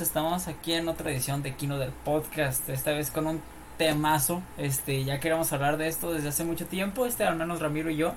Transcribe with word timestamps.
estamos 0.00 0.48
aquí 0.48 0.72
en 0.72 0.88
otra 0.88 1.10
edición 1.10 1.42
de 1.42 1.54
Kino 1.54 1.78
del 1.78 1.90
Podcast, 1.90 2.68
esta 2.68 2.92
vez 2.92 3.10
con 3.10 3.26
un 3.26 3.42
temazo, 3.76 4.42
este, 4.58 5.04
ya 5.04 5.20
queríamos 5.20 5.52
hablar 5.52 5.76
de 5.76 5.88
esto 5.88 6.12
desde 6.12 6.28
hace 6.28 6.44
mucho 6.44 6.66
tiempo, 6.66 7.06
este, 7.06 7.24
al 7.24 7.36
menos 7.36 7.60
Ramiro 7.60 7.90
y 7.90 7.96
yo, 7.96 8.12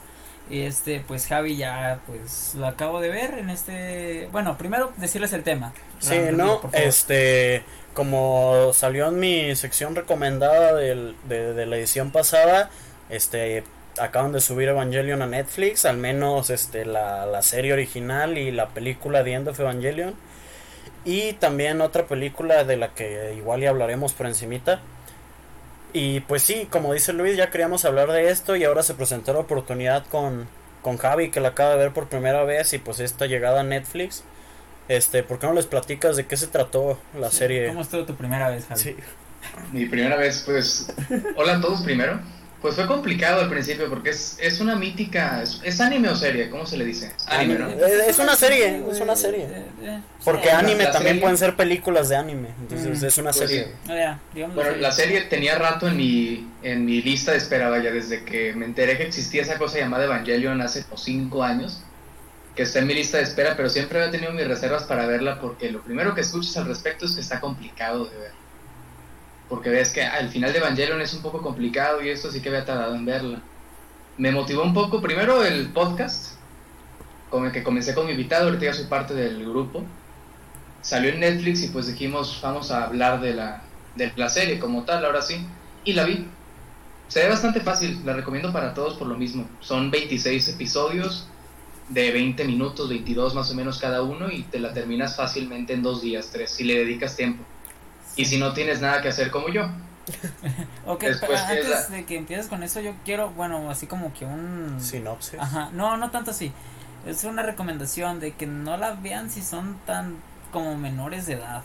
este, 0.49 1.03
pues 1.07 1.27
Javi 1.27 1.55
ya, 1.57 1.99
pues, 2.05 2.55
lo 2.55 2.67
acabo 2.67 3.01
de 3.01 3.09
ver 3.09 3.37
en 3.37 3.49
este, 3.49 4.27
bueno, 4.31 4.57
primero 4.57 4.91
decirles 4.97 5.33
el 5.33 5.43
tema. 5.43 5.73
Sí, 5.99 6.17
no, 6.33 6.61
este, 6.73 7.63
como 7.93 8.71
salió 8.73 9.07
en 9.07 9.19
mi 9.19 9.55
sección 9.55 9.95
recomendada 9.95 10.75
del, 10.75 11.15
de, 11.27 11.53
de 11.53 11.65
la 11.65 11.77
edición 11.77 12.11
pasada, 12.11 12.69
este, 13.09 13.63
acaban 13.99 14.31
de 14.31 14.41
subir 14.41 14.69
Evangelion 14.69 15.21
a 15.21 15.27
Netflix, 15.27 15.85
al 15.85 15.97
menos 15.97 16.49
este 16.49 16.85
la, 16.85 17.25
la 17.25 17.41
serie 17.41 17.73
original 17.73 18.37
y 18.37 18.51
la 18.51 18.69
película 18.69 19.23
The 19.23 19.33
End 19.33 19.47
of 19.47 19.59
Evangelion. 19.59 20.15
Y 21.05 21.33
también 21.33 21.81
otra 21.81 22.05
película 22.05 22.63
de 22.63 22.77
la 22.77 22.93
que 22.93 23.35
igual 23.37 23.61
ya 23.61 23.69
hablaremos 23.69 24.13
por 24.13 24.27
encimita. 24.27 24.81
Y 25.91 26.21
pues 26.21 26.41
sí, 26.41 26.67
como 26.69 26.93
dice 26.93 27.13
Luis, 27.13 27.37
ya 27.37 27.49
queríamos 27.49 27.85
hablar 27.85 28.11
de 28.11 28.29
esto 28.29 28.55
y 28.55 28.63
ahora 28.63 28.83
se 28.83 28.95
presentó 28.95 29.33
la 29.33 29.39
oportunidad 29.39 30.05
con, 30.07 30.47
con 30.81 30.97
Javi 30.97 31.29
que 31.29 31.39
la 31.39 31.49
acaba 31.49 31.71
de 31.71 31.77
ver 31.77 31.91
por 31.91 32.07
primera 32.07 32.43
vez 32.43 32.73
y 32.73 32.79
pues 32.79 32.99
esta 32.99 33.27
llegada 33.27 33.61
a 33.61 33.63
Netflix. 33.63 34.23
Este, 34.87 35.23
¿por 35.23 35.39
qué 35.39 35.47
no 35.47 35.53
les 35.53 35.65
platicas 35.65 36.15
de 36.15 36.25
qué 36.25 36.35
se 36.35 36.47
trató 36.47 36.99
la 37.17 37.31
serie? 37.31 37.67
¿Cómo 37.67 37.81
estuvo 37.81 38.05
tu 38.05 38.15
primera 38.15 38.49
vez, 38.49 38.65
Javi? 38.65 38.81
Sí. 38.81 38.95
Mi 39.71 39.85
primera 39.85 40.15
vez, 40.15 40.43
pues, 40.45 40.93
hola 41.35 41.57
a 41.57 41.61
todos 41.61 41.81
primero. 41.83 42.19
Pues 42.63 42.75
fue 42.75 42.87
complicado 42.87 43.41
al 43.41 43.49
principio 43.49 43.89
porque 43.89 44.11
es, 44.11 44.37
es 44.39 44.61
una 44.61 44.77
mítica. 44.77 45.43
Es, 45.43 45.81
anime 45.81 46.07
o 46.07 46.15
serie? 46.15 46.49
¿Cómo 46.49 46.65
se 46.65 46.77
le 46.77 46.85
dice? 46.85 47.11
Anime, 47.27 47.59
¿no? 47.59 47.67
Es 47.67 48.17
una 48.19 48.37
serie, 48.37 48.81
es 48.89 49.01
una 49.01 49.17
serie. 49.17 49.49
Porque 50.23 50.49
anime 50.49 50.85
también 50.85 51.19
pueden 51.19 51.37
ser 51.37 51.57
películas 51.57 52.07
de 52.07 52.15
anime. 52.15 52.47
Entonces 52.61 53.03
es 53.03 53.17
una 53.17 53.31
pues 53.31 53.49
serie. 53.49 53.67
Ah, 53.89 54.17
bueno, 54.55 54.77
la 54.77 54.93
serie 54.93 55.19
tenía 55.23 55.55
rato 55.55 55.89
en 55.89 55.97
mi, 55.97 56.47
en 56.63 56.85
mi 56.85 57.01
lista 57.01 57.33
de 57.33 57.39
espera, 57.39 57.67
vaya, 57.69 57.91
desde 57.91 58.23
que 58.23 58.53
me 58.53 58.63
enteré 58.63 58.95
que 58.95 59.03
existía 59.03 59.41
esa 59.41 59.57
cosa 59.57 59.79
llamada 59.79 60.05
Evangelion 60.05 60.61
hace 60.61 60.83
como 60.83 60.95
5 60.95 61.43
años. 61.43 61.83
Que 62.55 62.63
está 62.63 62.79
en 62.79 62.87
mi 62.87 62.93
lista 62.93 63.17
de 63.17 63.23
espera, 63.23 63.57
pero 63.57 63.69
siempre 63.69 63.99
había 63.99 64.11
tenido 64.11 64.31
mis 64.31 64.47
reservas 64.47 64.83
para 64.83 65.05
verla 65.05 65.41
porque 65.41 65.69
lo 65.69 65.81
primero 65.81 66.15
que 66.15 66.21
escuchas 66.21 66.55
al 66.55 66.67
respecto 66.67 67.07
es 67.07 67.11
que 67.11 67.19
está 67.19 67.41
complicado 67.41 68.05
de 68.05 68.17
ver 68.17 68.42
porque 69.53 69.69
ves 69.69 69.91
que 69.91 70.01
al 70.01 70.29
final 70.29 70.51
de 70.51 70.57
Evangelion 70.57 70.99
es 70.99 71.13
un 71.13 71.21
poco 71.21 71.39
complicado 71.43 72.01
y 72.01 72.09
esto 72.09 72.31
sí 72.31 72.41
que 72.41 72.49
había 72.49 72.65
tardado 72.65 72.95
en 72.95 73.05
verla. 73.05 73.39
Me 74.17 74.31
motivó 74.31 74.63
un 74.63 74.73
poco, 74.73 74.99
primero 74.99 75.45
el 75.45 75.67
podcast, 75.67 76.37
con 77.29 77.45
el 77.45 77.51
que 77.51 77.61
comencé 77.61 77.93
con 77.93 78.07
mi 78.07 78.13
invitado, 78.13 78.45
ahorita 78.45 78.65
ya 78.65 78.73
soy 78.73 78.85
parte 78.85 79.13
del 79.13 79.45
grupo. 79.47 79.83
Salió 80.81 81.11
en 81.11 81.19
Netflix 81.19 81.61
y 81.61 81.67
pues 81.67 81.85
dijimos, 81.85 82.39
vamos 82.41 82.71
a 82.71 82.85
hablar 82.85 83.21
de 83.21 83.35
la, 83.35 83.61
de 83.95 84.11
la 84.15 84.27
serie 84.27 84.57
como 84.57 84.85
tal, 84.85 85.05
ahora 85.05 85.21
sí. 85.21 85.45
Y 85.85 85.93
la 85.93 86.05
vi. 86.05 86.25
Se 87.07 87.21
ve 87.21 87.29
bastante 87.29 87.61
fácil, 87.61 88.01
la 88.03 88.13
recomiendo 88.13 88.51
para 88.51 88.73
todos 88.73 88.95
por 88.95 89.05
lo 89.05 89.15
mismo. 89.15 89.47
Son 89.59 89.91
26 89.91 90.47
episodios 90.47 91.27
de 91.89 92.11
20 92.11 92.43
minutos, 92.45 92.89
22 92.89 93.35
más 93.35 93.51
o 93.51 93.53
menos 93.53 93.77
cada 93.77 94.01
uno 94.01 94.31
y 94.31 94.41
te 94.41 94.57
la 94.57 94.73
terminas 94.73 95.15
fácilmente 95.15 95.73
en 95.73 95.83
dos 95.83 96.01
días, 96.01 96.31
tres, 96.33 96.49
si 96.49 96.63
le 96.63 96.73
dedicas 96.79 97.15
tiempo 97.15 97.43
y 98.15 98.25
si 98.25 98.37
no 98.37 98.53
tienes 98.53 98.81
nada 98.81 99.01
que 99.01 99.09
hacer 99.09 99.31
como 99.31 99.49
yo. 99.49 99.63
ok, 100.85 101.05
pero 101.21 101.37
antes 101.37 101.89
de 101.89 102.05
que 102.05 102.17
empieces 102.17 102.47
con 102.47 102.63
eso, 102.63 102.81
yo 102.81 102.93
quiero, 103.05 103.29
bueno, 103.31 103.69
así 103.69 103.87
como 103.87 104.13
que 104.13 104.25
un. 104.25 104.77
Sinopsis. 104.79 105.39
Ajá, 105.39 105.69
no, 105.73 105.97
no 105.97 106.11
tanto 106.11 106.31
así. 106.31 106.51
Es 107.05 107.23
una 107.23 107.43
recomendación 107.43 108.19
de 108.19 108.33
que 108.33 108.45
no 108.45 108.77
la 108.77 108.91
vean 108.91 109.29
si 109.29 109.41
son 109.41 109.77
tan 109.85 110.17
como 110.51 110.77
menores 110.77 111.25
de 111.25 111.33
edad. 111.33 111.63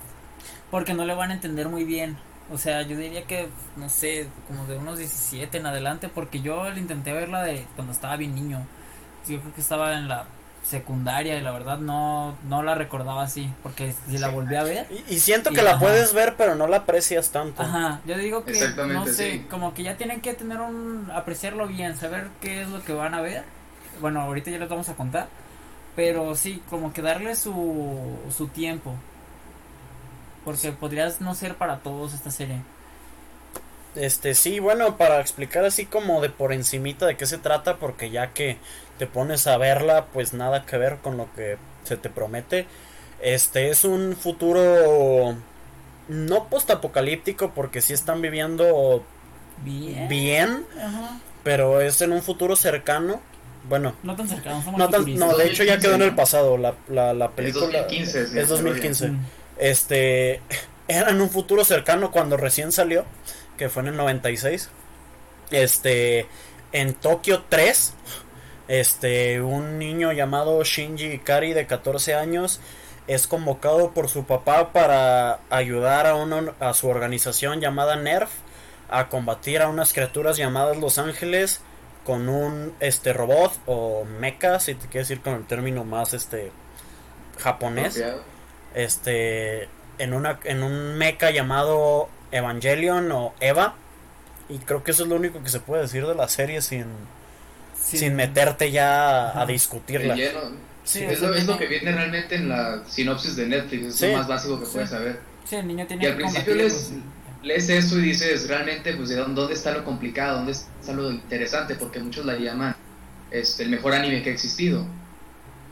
Porque 0.71 0.95
no 0.95 1.05
le 1.05 1.15
van 1.15 1.31
a 1.31 1.35
entender 1.35 1.69
muy 1.69 1.85
bien. 1.85 2.17
O 2.51 2.59
sea, 2.59 2.83
yo 2.83 2.97
diría 2.97 3.25
que, 3.25 3.49
no 3.77 3.89
sé, 3.89 4.29
como 4.47 4.67
de 4.67 4.79
unos 4.79 4.99
17 4.99 5.59
en 5.59 5.67
adelante. 5.67 6.09
Porque 6.09 6.41
yo 6.41 6.69
le 6.71 6.81
intenté 6.81 7.13
verla 7.13 7.43
de 7.43 7.67
cuando 7.75 7.93
estaba 7.93 8.17
bien 8.17 8.35
niño. 8.35 8.67
Yo 9.29 9.41
creo 9.41 9.55
que 9.55 9.61
estaba 9.61 9.95
en 9.95 10.09
la 10.09 10.27
secundaria 10.69 11.39
y 11.39 11.41
la 11.41 11.51
verdad 11.51 11.79
no, 11.79 12.37
no 12.47 12.63
la 12.63 12.75
recordaba 12.75 13.23
así, 13.23 13.51
porque 13.63 13.95
si 14.09 14.19
la 14.19 14.29
volví 14.29 14.55
a 14.55 14.63
ver. 14.63 14.87
Y, 15.09 15.19
siento 15.19 15.51
que 15.51 15.63
la 15.63 15.79
puedes 15.79 16.13
ver, 16.13 16.35
pero 16.37 16.55
no 16.55 16.67
la 16.67 16.79
aprecias 16.79 17.31
tanto. 17.31 17.63
Ajá, 17.63 18.01
yo 18.07 18.19
digo 18.19 18.45
que, 18.45 18.69
no 18.87 19.07
sé, 19.07 19.47
como 19.49 19.73
que 19.73 19.83
ya 19.83 19.97
tienen 19.97 20.21
que 20.21 20.35
tener 20.35 20.61
un, 20.61 21.11
apreciarlo 21.15 21.67
bien, 21.67 21.97
saber 21.97 22.29
qué 22.41 22.63
es 22.63 22.69
lo 22.69 22.83
que 22.85 22.93
van 22.93 23.15
a 23.15 23.23
ver. 23.23 23.45
Bueno, 24.01 24.21
ahorita 24.21 24.51
ya 24.51 24.59
les 24.59 24.69
vamos 24.69 24.89
a 24.91 24.95
contar, 24.95 25.29
pero 25.97 26.37
sí, 26.37 26.63
como 26.69 26.93
que 26.93 27.03
darle 27.03 27.35
su, 27.35 28.19
su 28.37 28.49
tiempo, 28.49 28.95
porque 30.45 30.71
podrías 30.73 31.21
no 31.21 31.35
ser 31.35 31.57
para 31.57 31.79
todos 31.79 32.13
esta 32.13 32.31
serie. 32.31 32.61
Este, 33.99 34.35
sí, 34.35 34.61
bueno, 34.61 34.97
para 34.97 35.21
explicar 35.21 35.65
así 35.65 35.87
como 35.87 36.21
de 36.21 36.31
por 36.31 36.53
encimita 36.53 37.07
de 37.07 37.17
qué 37.17 37.27
se 37.27 37.39
trata, 37.39 37.77
porque 37.77 38.11
ya 38.11 38.33
que 38.33 38.59
te 38.99 39.07
pones 39.07 39.47
a 39.47 39.57
verla, 39.59 40.07
pues 40.13 40.33
nada 40.33 40.65
que 40.65 40.79
ver 40.79 40.99
con 40.99 41.17
lo 41.17 41.33
que 41.35 41.57
se 41.85 41.97
te 41.97 42.09
promete. 42.09 42.67
Este 43.21 43.71
es 43.71 43.85
un 43.85 44.17
futuro 44.17 45.37
no 46.09 46.49
postapocalíptico 46.49 47.51
porque 47.55 47.81
sí 47.81 47.93
están 47.93 48.23
viviendo 48.23 49.05
bien, 49.65 50.09
bien 50.09 50.67
pero 51.43 51.81
es 51.81 52.01
en 52.03 52.13
un 52.13 52.23
futuro 52.23 52.57
cercano. 52.57 53.21
Bueno, 53.69 53.95
no 54.03 54.17
tan 54.17 54.29
cercano, 54.29 54.63
no, 54.77 55.37
de 55.37 55.47
hecho 55.49 55.65
ya 55.65 55.79
quedó 55.79 55.95
en 55.95 56.03
el 56.03 56.15
pasado. 56.15 56.57
La, 56.57 56.75
la, 56.89 57.31
película 57.31 57.87
es 57.91 58.07
2015. 58.07 58.41
Es 58.41 58.49
2015. 58.49 59.09
Mm. 59.09 59.27
Este 59.59 60.41
era 60.89 61.11
en 61.11 61.21
un 61.21 61.31
futuro 61.31 61.65
cercano 61.65 62.11
cuando 62.11 62.37
recién 62.37 62.73
salió, 62.73 63.05
que 63.59 63.69
fue 63.69 63.83
en 63.83 63.89
el 63.89 63.97
96. 63.97 64.71
Este 65.51 66.27
en 66.73 66.95
Tokio 66.95 67.45
3 67.49 67.95
este, 68.69 69.41
un 69.41 69.79
niño 69.79 70.13
llamado 70.13 70.63
Shinji 70.63 71.13
Ikari 71.13 71.55
de 71.55 71.67
14 71.67 72.15
años 72.15 72.61
es 73.07 73.27
convocado 73.27 73.93
por 73.93 74.11
su 74.11 74.25
papá 74.25 74.73
para 74.73 75.41
ayudar 75.49 76.07
a, 76.07 76.15
a 76.61 76.75
su 76.75 76.89
organización 76.89 77.61
llamada 77.61 77.97
NERF 77.97 78.31
a 78.91 79.09
combatir 79.09 79.63
a 79.63 79.69
unas 79.69 79.95
criaturas 79.95 80.37
llamadas 80.37 80.77
Los 80.77 80.99
Ángeles 80.99 81.63
con 82.05 82.29
un 82.29 82.75
este 82.81 83.15
robot 83.15 83.53
o 83.67 84.05
mecha, 84.05 84.61
si 84.61 84.75
te 84.75 84.87
quieres 84.89 85.09
decir 85.09 85.23
con 85.23 85.35
el 85.35 85.47
término 85.47 85.85
más 85.85 86.13
este 86.13 86.53
japonés. 87.39 88.03
Este 88.75 89.69
en 89.99 90.13
una 90.13 90.41
en 90.45 90.63
un 90.63 90.97
mecha 90.97 91.31
llamado 91.31 92.09
Evangelion 92.33 93.11
o 93.13 93.35
Eva 93.41 93.75
y 94.49 94.59
creo 94.59 94.83
que 94.83 94.93
eso 94.93 95.03
es 95.03 95.09
lo 95.09 95.17
único 95.17 95.43
que 95.43 95.49
se 95.49 95.61
puede 95.61 95.83
decir 95.83 96.07
de 96.07 96.15
la 96.15 96.29
serie 96.29 96.63
sin 96.63 96.87
sin 97.81 98.15
meterte 98.15 98.71
ya 98.71 99.41
a 99.41 99.47
discutirla. 99.47 100.15
Sí, 100.85 101.05
es, 101.05 101.21
lo, 101.21 101.59
que 101.59 101.67
viene 101.67 101.93
realmente 101.93 102.35
en 102.37 102.49
la 102.49 102.83
sinopsis 102.87 103.37
de 103.37 103.47
Netflix, 103.47 104.01
es 104.01 104.11
lo 104.11 104.17
más 104.17 104.27
básico 104.27 104.59
que 104.59 104.67
puedes 104.67 104.89
saber. 104.89 105.21
Sí, 105.45 105.57
el 105.57 105.67
niño 105.67 105.87
tiene 105.87 106.05
y 106.05 106.07
al 106.07 106.17
principio 106.17 106.55
lees, 106.55 106.93
lees 107.43 107.69
eso 107.69 107.99
y 107.99 108.03
dices, 108.03 108.49
realmente, 108.49 108.95
pues, 108.95 109.15
¿dónde 109.15 109.53
está 109.53 109.73
lo 109.73 109.85
complicado? 109.85 110.37
¿Dónde 110.37 110.53
está 110.53 110.93
lo 110.95 111.11
interesante? 111.11 111.75
Porque 111.75 112.01
muchos 112.01 112.25
la 112.25 112.39
llaman 112.39 112.75
este, 113.31 113.65
el 113.65 113.69
mejor 113.69 113.93
anime 113.93 114.23
que 114.23 114.31
ha 114.31 114.33
existido. 114.33 114.87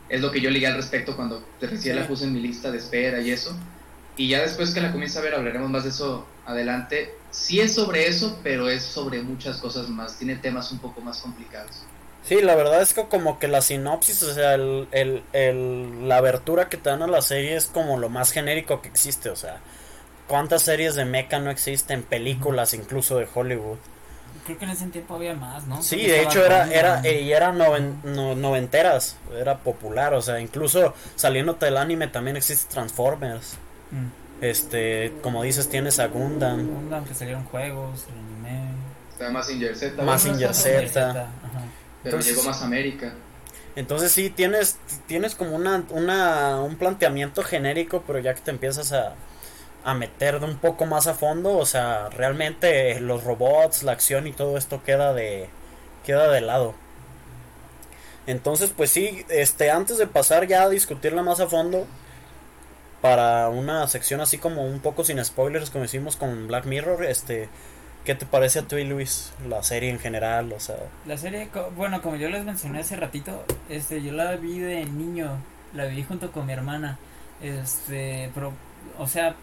Es 0.07 0.21
lo 0.21 0.31
que 0.31 0.39
yo 0.39 0.51
leí 0.51 0.65
al 0.65 0.75
respecto 0.75 1.15
cuando 1.15 1.43
recién 1.59 1.95
la 1.95 2.07
puse 2.07 2.25
en 2.25 2.33
mi 2.33 2.39
lista 2.39 2.69
de 2.69 2.77
espera 2.77 3.19
y 3.19 3.31
eso. 3.31 3.57
Y 4.17 4.29
ya 4.29 4.41
después 4.41 4.73
que 4.73 4.81
la 4.81 4.91
comienza 4.91 5.19
a 5.19 5.21
ver, 5.21 5.35
hablaremos 5.35 5.69
más 5.69 5.83
de 5.83 5.89
eso 5.89 6.27
adelante. 6.45 7.13
Sí 7.29 7.59
es 7.59 7.75
sobre 7.75 8.07
eso, 8.07 8.39
pero 8.43 8.69
es 8.69 8.83
sobre 8.83 9.21
muchas 9.21 9.57
cosas 9.57 9.89
más. 9.89 10.17
Tiene 10.17 10.35
temas 10.35 10.71
un 10.71 10.79
poco 10.79 11.01
más 11.01 11.19
complicados. 11.19 11.83
Sí, 12.27 12.41
la 12.41 12.55
verdad 12.55 12.81
es 12.81 12.93
que 12.93 13.07
como 13.07 13.39
que 13.39 13.47
la 13.47 13.61
sinopsis, 13.61 14.21
o 14.23 14.33
sea, 14.33 14.55
el, 14.55 14.87
el, 14.91 16.09
la 16.09 16.17
abertura 16.17 16.67
que 16.67 16.75
te 16.75 16.89
dan 16.89 17.01
a 17.01 17.07
la 17.07 17.21
serie 17.21 17.55
es 17.55 17.67
como 17.67 17.97
lo 17.97 18.09
más 18.09 18.31
genérico 18.31 18.81
que 18.81 18.89
existe, 18.89 19.29
o 19.29 19.35
sea, 19.37 19.59
¿cuántas 20.27 20.63
series 20.63 20.95
de 20.95 21.05
mecha 21.05 21.39
no 21.39 21.51
existen? 21.51 22.03
Películas 22.03 22.73
incluso 22.73 23.17
de 23.17 23.29
Hollywood. 23.33 23.77
Creo 24.45 24.57
que 24.57 24.65
en 24.65 24.71
ese 24.71 24.87
tiempo 24.87 25.15
había 25.15 25.35
más, 25.35 25.67
¿no? 25.67 25.81
Sí, 25.81 26.05
de 26.05 26.23
hecho 26.23 26.43
era, 26.45 26.69
era, 26.69 27.07
y 27.09 27.31
era 27.31 27.53
noventeras, 27.53 29.15
era 29.33 29.59
popular, 29.59 30.13
o 30.13 30.21
sea, 30.21 30.41
incluso 30.41 30.93
saliendo 31.15 31.53
del 31.53 31.77
anime 31.77 32.07
también 32.07 32.35
existe 32.35 32.73
Transformers. 32.73 33.57
Mm. 33.91 34.43
Este, 34.43 35.13
como 35.21 35.43
dices, 35.43 35.69
tienes 35.69 35.99
a 35.99 36.07
Gundam. 36.07 36.67
Gundam, 36.67 37.05
que 37.05 37.13
salieron 37.13 37.43
juegos, 37.45 38.05
el 38.09 38.19
anime. 38.19 38.71
Está 39.11 39.29
Massinger 39.31 39.75
Z. 39.75 40.03
Massinger 40.03 40.53
Z. 40.53 41.27
Pero 42.03 42.19
llegó 42.19 42.43
más 42.43 42.61
América. 42.61 43.13
Entonces 43.75 44.11
sí, 44.11 44.29
tienes, 44.29 44.77
tienes 45.05 45.35
como 45.35 45.55
una, 45.55 45.83
una, 45.89 46.61
un 46.61 46.77
planteamiento 46.77 47.43
genérico, 47.43 48.03
pero 48.07 48.19
ya 48.19 48.33
que 48.33 48.41
te 48.41 48.51
empiezas 48.51 48.91
a, 48.91 49.13
a 49.83 49.93
meter 49.93 50.39
de 50.39 50.47
un 50.47 50.57
poco 50.57 50.85
más 50.85 51.07
a 51.07 51.13
fondo, 51.13 51.57
o 51.57 51.65
sea, 51.65 52.09
realmente 52.09 52.99
los 52.99 53.23
robots, 53.23 53.83
la 53.83 53.91
acción 53.93 54.27
y 54.27 54.33
todo 54.33 54.57
esto 54.57 54.83
queda 54.83 55.13
de, 55.13 55.47
queda 56.05 56.29
de 56.31 56.41
lado. 56.41 56.73
Entonces, 58.25 58.73
pues 58.75 58.91
sí, 58.91 59.25
este, 59.29 59.71
antes 59.71 59.97
de 59.97 60.07
pasar 60.07 60.47
ya 60.47 60.63
a 60.63 60.69
discutirla 60.69 61.23
más 61.23 61.39
a 61.39 61.47
fondo, 61.47 61.87
para 63.01 63.49
una 63.49 63.87
sección 63.87 64.21
así 64.21 64.37
como 64.37 64.65
un 64.65 64.79
poco 64.79 65.03
sin 65.03 65.23
spoilers 65.23 65.69
como 65.69 65.85
hicimos 65.85 66.15
con 66.15 66.47
Black 66.47 66.65
Mirror, 66.65 67.05
este 67.05 67.49
¿qué 68.07 68.15
te 68.15 68.25
parece 68.25 68.59
a 68.59 68.61
tú 68.61 68.77
y 68.77 68.85
Luis 68.85 69.33
la 69.47 69.61
serie 69.63 69.89
en 69.89 69.99
general, 69.99 70.53
o 70.53 70.59
sea? 70.59 70.77
La 71.05 71.17
serie 71.17 71.49
bueno, 71.75 72.01
como 72.01 72.15
yo 72.15 72.29
les 72.29 72.45
mencioné 72.45 72.79
hace 72.79 72.95
ratito, 72.95 73.43
este 73.67 74.01
yo 74.01 74.13
la 74.13 74.35
vi 74.37 74.59
de 74.59 74.85
niño, 74.85 75.37
la 75.73 75.85
vi 75.85 76.03
junto 76.03 76.31
con 76.31 76.45
mi 76.45 76.53
hermana. 76.53 76.97
Este, 77.41 78.31
pero 78.33 78.53
o 78.97 79.07
sea, 79.07 79.35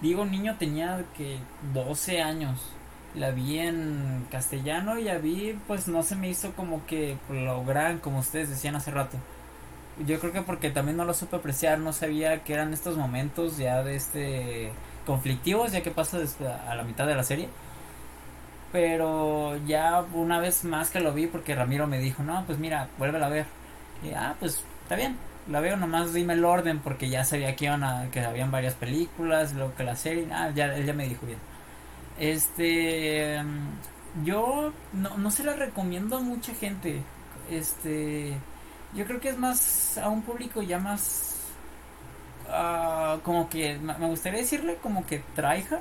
digo 0.00 0.24
niño 0.24 0.56
tenía 0.58 1.04
que 1.16 1.38
12 1.74 2.22
años. 2.22 2.72
La 3.14 3.30
vi 3.30 3.58
en 3.58 4.26
castellano 4.30 4.98
y 4.98 5.04
la 5.04 5.18
vi, 5.18 5.58
pues 5.66 5.88
no 5.88 6.02
se 6.02 6.16
me 6.16 6.28
hizo 6.28 6.52
como 6.52 6.86
que 6.86 7.16
lo 7.30 7.64
gran, 7.64 7.98
como 7.98 8.18
ustedes 8.18 8.48
decían 8.48 8.76
hace 8.76 8.90
rato. 8.90 9.18
Yo 10.04 10.20
creo 10.20 10.32
que 10.32 10.42
porque 10.42 10.70
también 10.70 10.96
no 10.96 11.04
lo 11.04 11.14
supe 11.14 11.36
apreciar, 11.36 11.78
no 11.78 11.92
sabía 11.92 12.44
que 12.44 12.52
eran 12.52 12.72
estos 12.74 12.96
momentos 12.96 13.56
ya 13.56 13.82
de 13.82 13.96
este 13.96 14.72
conflictivos, 15.06 15.72
ya 15.72 15.82
que 15.82 15.90
pasa 15.90 16.18
a 16.68 16.74
la 16.74 16.82
mitad 16.82 17.06
de 17.06 17.14
la 17.14 17.22
serie. 17.22 17.48
Pero 18.72 19.56
ya 19.66 20.04
una 20.12 20.38
vez 20.38 20.64
más 20.64 20.90
que 20.90 21.00
lo 21.00 21.14
vi, 21.14 21.26
porque 21.28 21.54
Ramiro 21.54 21.86
me 21.86 21.98
dijo, 21.98 22.22
no, 22.22 22.44
pues 22.46 22.58
mira, 22.58 22.88
vuélvela 22.98 23.26
a 23.26 23.30
ver. 23.30 23.46
Y 24.02 24.10
ah, 24.12 24.34
pues 24.38 24.64
está 24.82 24.96
bien, 24.96 25.16
la 25.48 25.60
veo, 25.60 25.76
nomás 25.76 26.12
dime 26.12 26.34
el 26.34 26.44
orden, 26.44 26.80
porque 26.80 27.08
ya 27.08 27.24
sabía 27.24 27.56
que 27.56 27.66
iban 27.66 27.84
a, 27.84 28.10
que 28.10 28.20
habían 28.20 28.50
varias 28.50 28.74
películas, 28.74 29.54
lo 29.54 29.74
que 29.74 29.84
la 29.84 29.96
serie, 29.96 30.28
ah, 30.32 30.50
ya, 30.54 30.66
él 30.74 30.84
ya 30.84 30.92
me 30.92 31.08
dijo 31.08 31.24
bien. 31.26 31.38
Este, 32.18 33.42
yo 34.24 34.72
no, 34.92 35.16
no 35.18 35.30
se 35.30 35.44
la 35.44 35.54
recomiendo 35.54 36.16
a 36.16 36.20
mucha 36.20 36.54
gente. 36.54 37.02
Este, 37.50 38.34
yo 38.96 39.04
creo 39.04 39.20
que 39.20 39.28
es 39.28 39.38
más 39.38 39.98
a 39.98 40.08
un 40.08 40.22
público 40.22 40.62
ya 40.62 40.78
más 40.78 41.36
uh, 42.48 43.20
como 43.20 43.48
que 43.48 43.78
me 43.78 44.06
gustaría 44.06 44.40
decirle 44.40 44.76
como 44.82 45.06
que 45.06 45.22
traiga 45.34 45.80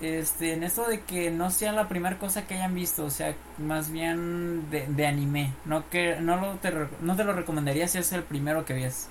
este 0.00 0.52
en 0.52 0.64
esto 0.64 0.86
de 0.86 1.00
que 1.00 1.30
no 1.30 1.50
sea 1.50 1.72
la 1.72 1.88
primera 1.88 2.18
cosa 2.18 2.46
que 2.46 2.54
hayan 2.54 2.74
visto 2.74 3.04
o 3.04 3.10
sea 3.10 3.34
más 3.58 3.90
bien 3.90 4.68
de, 4.70 4.86
de 4.86 5.06
anime 5.06 5.52
no 5.64 5.88
que 5.88 6.16
no 6.20 6.36
lo 6.36 6.54
te, 6.56 6.72
no 7.00 7.16
te 7.16 7.24
lo 7.24 7.32
recomendaría 7.32 7.88
si 7.88 7.98
es 7.98 8.12
el 8.12 8.22
primero 8.22 8.64
que 8.64 8.74
ves 8.74 9.08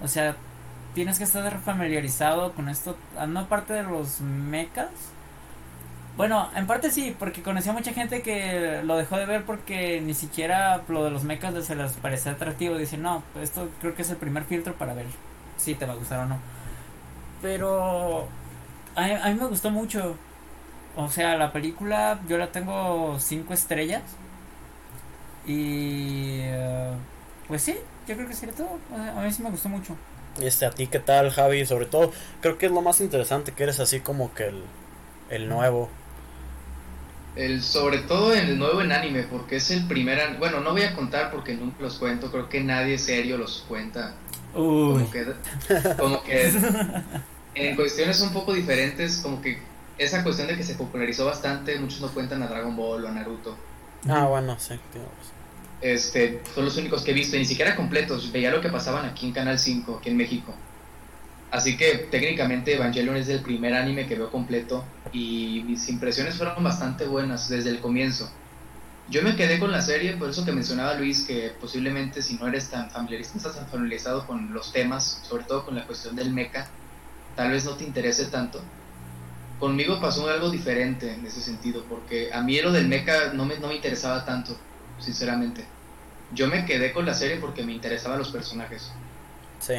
o 0.00 0.08
sea 0.08 0.36
tienes 0.94 1.18
que 1.18 1.24
estar 1.24 1.58
familiarizado 1.60 2.52
con 2.52 2.68
esto 2.68 2.96
ah, 3.18 3.26
no 3.26 3.40
aparte 3.40 3.74
de 3.74 3.82
los 3.82 4.20
mechas 4.20 4.90
bueno, 6.16 6.50
en 6.54 6.66
parte 6.66 6.90
sí, 6.90 7.16
porque 7.18 7.42
conocí 7.42 7.70
a 7.70 7.72
mucha 7.72 7.92
gente 7.92 8.22
que 8.22 8.82
lo 8.84 8.96
dejó 8.96 9.16
de 9.16 9.24
ver 9.24 9.44
porque 9.44 10.00
ni 10.00 10.12
siquiera 10.12 10.82
lo 10.88 11.04
de 11.04 11.10
los 11.10 11.24
mechas 11.24 11.64
se 11.64 11.74
les 11.74 11.92
parecía 11.92 12.32
atractivo. 12.32 12.76
Dicen, 12.76 13.02
no, 13.02 13.22
esto 13.40 13.68
creo 13.80 13.94
que 13.94 14.02
es 14.02 14.10
el 14.10 14.16
primer 14.16 14.44
filtro 14.44 14.74
para 14.74 14.92
ver 14.92 15.06
si 15.56 15.74
te 15.74 15.86
va 15.86 15.94
a 15.94 15.96
gustar 15.96 16.20
o 16.20 16.26
no. 16.26 16.38
Pero 17.40 18.28
a, 18.94 19.28
mí 19.30 19.34
me 19.34 19.46
gustó 19.46 19.70
mucho. 19.70 20.16
O 20.96 21.08
sea, 21.08 21.36
la 21.38 21.50
película 21.52 22.20
yo 22.28 22.36
la 22.36 22.52
tengo 22.52 23.18
cinco 23.18 23.54
estrellas. 23.54 24.02
Y 25.46 26.40
eh, 26.42 26.92
pues 27.48 27.62
sí, 27.62 27.74
yo 28.06 28.14
creo 28.16 28.28
que 28.28 28.34
sería 28.34 28.54
todo. 28.54 28.78
A 29.16 29.22
mí 29.22 29.32
sí 29.32 29.42
me 29.42 29.50
gustó 29.50 29.70
mucho. 29.70 29.96
Este, 30.40 30.66
a 30.66 30.70
ti, 30.70 30.86
¿qué 30.86 30.98
tal, 30.98 31.30
Javi? 31.30 31.64
Sobre 31.64 31.86
todo, 31.86 32.12
creo 32.42 32.58
que 32.58 32.66
es 32.66 32.72
lo 32.72 32.82
más 32.82 33.00
interesante 33.00 33.52
que 33.52 33.62
eres 33.62 33.80
así 33.80 34.00
como 34.00 34.34
que 34.34 34.48
el, 34.48 34.62
el 35.30 35.48
nuevo. 35.48 35.88
El, 37.34 37.62
sobre 37.62 37.98
todo 37.98 38.34
en 38.34 38.46
el 38.46 38.58
nuevo 38.58 38.82
en 38.82 38.92
anime, 38.92 39.22
porque 39.22 39.56
es 39.56 39.70
el 39.70 39.86
primer. 39.86 40.36
Bueno, 40.38 40.60
no 40.60 40.72
voy 40.72 40.82
a 40.82 40.94
contar 40.94 41.30
porque 41.30 41.54
nunca 41.54 41.82
los 41.82 41.98
cuento. 41.98 42.30
Creo 42.30 42.48
que 42.48 42.62
nadie 42.62 42.98
serio 42.98 43.38
los 43.38 43.64
cuenta. 43.66 44.14
Como 44.52 45.10
que, 45.10 45.26
como 45.98 46.22
que 46.22 46.52
en 47.54 47.76
cuestiones 47.76 48.20
un 48.20 48.32
poco 48.32 48.52
diferentes, 48.52 49.18
como 49.18 49.40
que 49.40 49.58
esa 49.98 50.22
cuestión 50.22 50.48
de 50.48 50.56
que 50.56 50.62
se 50.62 50.74
popularizó 50.74 51.26
bastante, 51.26 51.78
muchos 51.78 52.00
no 52.00 52.08
cuentan 52.08 52.42
a 52.42 52.48
Dragon 52.48 52.76
Ball 52.76 53.04
o 53.04 53.08
a 53.08 53.12
Naruto. 53.12 53.56
Ah, 54.08 54.26
bueno, 54.26 54.56
sí, 54.58 54.74
Este, 55.80 56.42
son 56.54 56.64
los 56.64 56.76
únicos 56.76 57.02
que 57.02 57.12
he 57.12 57.14
visto, 57.14 57.36
ni 57.36 57.44
siquiera 57.44 57.76
completos. 57.76 58.30
Veía 58.32 58.50
lo 58.50 58.60
que 58.60 58.68
pasaban 58.68 59.06
aquí 59.06 59.26
en 59.26 59.32
Canal 59.32 59.58
5, 59.58 59.98
aquí 60.00 60.10
en 60.10 60.16
México. 60.16 60.54
Así 61.52 61.76
que 61.76 62.08
técnicamente 62.10 62.74
Evangelion 62.74 63.14
es 63.16 63.28
el 63.28 63.40
primer 63.40 63.74
anime 63.74 64.06
que 64.06 64.14
veo 64.14 64.30
completo 64.30 64.82
y 65.12 65.62
mis 65.66 65.86
impresiones 65.90 66.36
fueron 66.36 66.64
bastante 66.64 67.06
buenas 67.06 67.46
desde 67.50 67.68
el 67.68 67.78
comienzo. 67.78 68.26
Yo 69.10 69.20
me 69.20 69.36
quedé 69.36 69.58
con 69.58 69.70
la 69.70 69.82
serie, 69.82 70.16
por 70.16 70.30
eso 70.30 70.46
que 70.46 70.52
mencionaba 70.52 70.94
Luis 70.94 71.26
que 71.26 71.50
posiblemente 71.60 72.22
si 72.22 72.36
no 72.36 72.48
eres 72.48 72.70
tan 72.70 72.90
familiarizado, 72.90 73.52
tan 73.52 73.68
familiarizado 73.68 74.26
con 74.26 74.54
los 74.54 74.72
temas, 74.72 75.20
sobre 75.24 75.44
todo 75.44 75.66
con 75.66 75.74
la 75.74 75.86
cuestión 75.86 76.16
del 76.16 76.32
mecha, 76.32 76.66
tal 77.36 77.50
vez 77.50 77.66
no 77.66 77.72
te 77.72 77.84
interese 77.84 78.24
tanto. 78.26 78.62
Conmigo 79.58 80.00
pasó 80.00 80.26
algo 80.30 80.48
diferente 80.48 81.12
en 81.12 81.26
ese 81.26 81.42
sentido, 81.42 81.84
porque 81.86 82.32
a 82.32 82.40
mí 82.40 82.62
lo 82.62 82.72
del 82.72 82.88
mecha 82.88 83.34
no 83.34 83.44
me, 83.44 83.58
no 83.58 83.68
me 83.68 83.74
interesaba 83.74 84.24
tanto, 84.24 84.56
sinceramente. 84.98 85.66
Yo 86.32 86.48
me 86.48 86.64
quedé 86.64 86.94
con 86.94 87.04
la 87.04 87.12
serie 87.12 87.36
porque 87.36 87.62
me 87.62 87.74
interesaban 87.74 88.18
los 88.18 88.30
personajes. 88.30 89.01
Sí. 89.62 89.74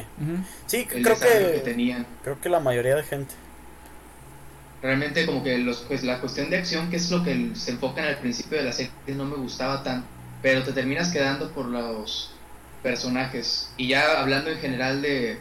Sí, 0.65 0.85
creo 0.85 1.19
que, 1.19 2.05
creo 2.23 2.39
que 2.39 2.49
la 2.49 2.61
mayoría 2.61 2.95
de 2.95 3.03
gente. 3.03 3.33
Realmente 4.81 5.25
como 5.25 5.43
que 5.43 5.57
los, 5.57 5.79
pues 5.81 6.03
la 6.03 6.19
cuestión 6.21 6.49
de 6.49 6.57
acción, 6.57 6.89
que 6.89 6.95
es 6.95 7.11
lo 7.11 7.23
que 7.23 7.51
se 7.55 7.71
enfoca 7.71 8.01
en 8.01 8.09
el 8.09 8.17
principio 8.17 8.57
de 8.57 8.63
la 8.63 8.71
serie, 8.71 8.91
no 9.07 9.25
me 9.25 9.35
gustaba 9.35 9.83
tanto. 9.83 10.07
Pero 10.41 10.63
te 10.63 10.71
terminas 10.71 11.11
quedando 11.11 11.51
por 11.51 11.65
los 11.65 12.33
personajes. 12.81 13.73
Y 13.75 13.89
ya 13.89 14.21
hablando 14.21 14.51
en 14.51 14.57
general 14.59 15.01
de, 15.01 15.37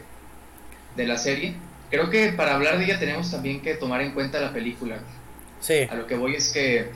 de 0.95 1.07
la 1.07 1.17
serie, 1.17 1.55
creo 1.89 2.09
que 2.09 2.33
para 2.33 2.55
hablar 2.55 2.77
de 2.77 2.85
ella 2.85 2.99
tenemos 2.99 3.31
también 3.31 3.61
que 3.61 3.75
tomar 3.75 4.01
en 4.01 4.11
cuenta 4.11 4.41
la 4.41 4.51
película. 4.51 4.99
Sí. 5.61 5.87
A 5.89 5.95
lo 5.95 6.05
que 6.05 6.15
voy 6.15 6.35
es 6.35 6.51
que 6.51 6.91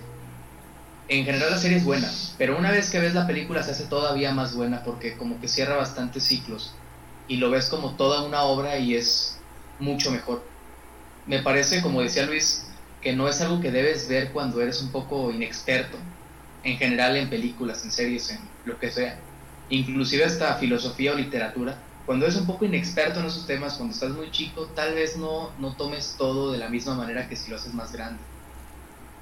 en 1.08 1.24
general 1.24 1.52
la 1.52 1.58
serie 1.58 1.78
es 1.78 1.86
buena, 1.86 2.12
pero 2.38 2.58
una 2.58 2.72
vez 2.72 2.90
que 2.90 3.00
ves 3.00 3.14
la 3.14 3.26
película 3.26 3.64
se 3.64 3.72
hace 3.72 3.86
todavía 3.86 4.34
más 4.34 4.54
buena 4.54 4.84
porque 4.84 5.16
como 5.16 5.40
que 5.40 5.48
cierra 5.48 5.78
bastantes 5.78 6.24
ciclos 6.24 6.74
y 7.28 7.38
lo 7.38 7.50
ves 7.50 7.68
como 7.68 7.96
toda 7.96 8.24
una 8.24 8.44
obra 8.44 8.78
y 8.78 8.96
es 8.96 9.38
mucho 9.80 10.12
mejor. 10.12 10.44
Me 11.26 11.42
parece, 11.42 11.82
como 11.82 12.02
decía 12.02 12.26
Luis, 12.26 12.68
que 13.02 13.14
no 13.14 13.28
es 13.28 13.42
algo 13.42 13.62
que 13.62 13.72
debes 13.72 14.08
ver 14.08 14.32
cuando 14.32 14.62
eres 14.62 14.82
un 14.82 14.92
poco 14.92 15.32
inexperto, 15.32 15.98
en 16.64 16.78
general 16.78 17.18
en 17.18 17.30
películas, 17.30 17.84
en 17.84 17.92
series, 17.92 18.32
en 18.32 18.40
lo 18.66 18.80
que 18.80 18.92
sea, 18.92 19.20
inclusive 19.70 20.26
hasta 20.26 20.56
filosofía 20.56 21.14
o 21.14 21.16
literatura. 21.16 21.78
Cuando 22.06 22.26
eres 22.26 22.38
un 22.38 22.48
poco 22.48 22.64
inexperto 22.64 23.20
en 23.20 23.26
esos 23.26 23.46
temas, 23.46 23.76
cuando 23.76 23.94
estás 23.94 24.12
muy 24.12 24.32
chico, 24.32 24.68
tal 24.68 24.96
vez 24.96 25.18
no, 25.18 25.52
no 25.60 25.76
tomes 25.76 26.16
todo 26.18 26.54
de 26.54 26.58
la 26.58 26.70
misma 26.70 26.96
manera 26.96 27.28
que 27.28 27.36
si 27.36 27.50
lo 27.50 27.58
haces 27.58 27.74
más 27.74 27.92
grande. 27.92 28.20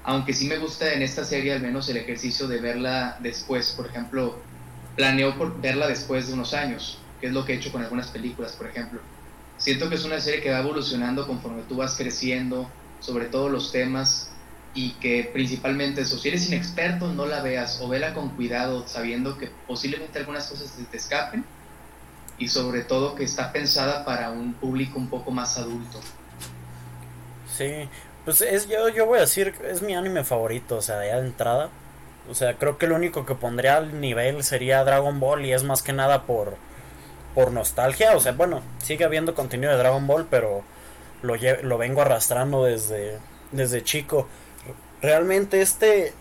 Aunque 0.04 0.32
sí 0.32 0.46
me 0.46 0.58
gusta 0.58 0.92
en 0.92 1.02
esta 1.02 1.24
serie 1.24 1.52
al 1.52 1.60
menos 1.60 1.88
el 1.88 1.96
ejercicio 1.96 2.46
de 2.46 2.60
verla 2.60 3.16
después, 3.20 3.72
por 3.72 3.88
ejemplo, 3.88 4.38
planeo 4.94 5.34
verla 5.60 5.88
después 5.88 6.28
de 6.28 6.34
unos 6.34 6.54
años, 6.54 7.00
que 7.20 7.28
es 7.28 7.32
lo 7.32 7.44
que 7.44 7.52
he 7.52 7.56
hecho 7.56 7.72
con 7.72 7.82
algunas 7.82 8.08
películas, 8.08 8.52
por 8.52 8.66
ejemplo. 8.66 9.00
Siento 9.58 9.88
que 9.88 9.94
es 9.94 10.04
una 10.04 10.20
serie 10.20 10.42
que 10.42 10.50
va 10.50 10.58
evolucionando 10.58 11.26
conforme 11.26 11.62
tú 11.62 11.76
vas 11.76 11.96
creciendo, 11.96 12.70
sobre 13.00 13.26
todos 13.26 13.50
los 13.50 13.72
temas, 13.72 14.30
y 14.74 14.90
que 14.94 15.30
principalmente 15.32 16.02
eso, 16.02 16.18
si 16.18 16.28
eres 16.28 16.46
inexperto, 16.48 17.12
no 17.12 17.26
la 17.26 17.42
veas 17.42 17.80
o 17.80 17.88
vela 17.88 18.12
con 18.12 18.30
cuidado, 18.30 18.86
sabiendo 18.86 19.38
que 19.38 19.50
posiblemente 19.66 20.18
algunas 20.18 20.46
cosas 20.46 20.68
se 20.68 20.84
te 20.84 20.96
escapen, 20.98 21.44
y 22.38 22.48
sobre 22.48 22.82
todo 22.82 23.14
que 23.14 23.24
está 23.24 23.52
pensada 23.52 24.04
para 24.04 24.30
un 24.30 24.52
público 24.52 24.98
un 24.98 25.08
poco 25.08 25.30
más 25.30 25.56
adulto. 25.56 26.00
Sí, 27.56 27.88
pues 28.26 28.42
es, 28.42 28.68
yo, 28.68 28.90
yo 28.90 29.06
voy 29.06 29.18
a 29.18 29.22
decir, 29.22 29.54
es 29.64 29.80
mi 29.80 29.94
anime 29.94 30.24
favorito, 30.24 30.76
o 30.76 30.82
sea, 30.82 30.98
de 30.98 31.10
entrada. 31.10 31.70
O 32.28 32.34
sea, 32.34 32.58
creo 32.58 32.76
que 32.76 32.86
lo 32.88 32.96
único 32.96 33.24
que 33.24 33.34
pondría 33.34 33.76
al 33.76 34.00
nivel 34.00 34.42
sería 34.42 34.84
Dragon 34.84 35.20
Ball 35.20 35.46
y 35.46 35.52
es 35.52 35.62
más 35.62 35.82
que 35.82 35.92
nada 35.92 36.24
por 36.24 36.56
por 37.36 37.52
nostalgia. 37.52 38.16
O 38.16 38.20
sea, 38.20 38.32
bueno, 38.32 38.62
sigue 38.82 39.04
habiendo 39.04 39.34
contenido 39.34 39.70
de 39.70 39.78
Dragon 39.78 40.06
Ball, 40.06 40.26
pero 40.28 40.64
lo, 41.22 41.36
lo 41.62 41.78
vengo 41.78 42.00
arrastrando 42.00 42.64
desde, 42.64 43.18
desde 43.52 43.84
chico. 43.84 44.26
Realmente 45.02 45.60
este, 45.60 46.14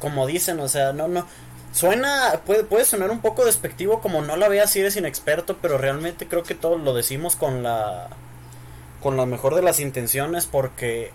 como 0.00 0.26
dicen, 0.26 0.58
o 0.58 0.66
sea, 0.68 0.92
no, 0.94 1.06
no. 1.06 1.26
Suena, 1.70 2.40
puede, 2.46 2.64
puede 2.64 2.86
sonar 2.86 3.10
un 3.10 3.20
poco 3.20 3.44
despectivo 3.44 4.00
como 4.00 4.22
no 4.22 4.36
la 4.38 4.48
veas 4.48 4.70
si 4.70 4.80
eres 4.80 4.96
inexperto, 4.96 5.58
pero 5.60 5.76
realmente 5.76 6.26
creo 6.26 6.42
que 6.42 6.54
todos 6.54 6.80
lo 6.80 6.94
decimos 6.94 7.36
con 7.36 7.62
la, 7.62 8.08
con 9.02 9.18
la 9.18 9.26
mejor 9.26 9.54
de 9.54 9.60
las 9.60 9.78
intenciones 9.78 10.46
porque 10.46 11.12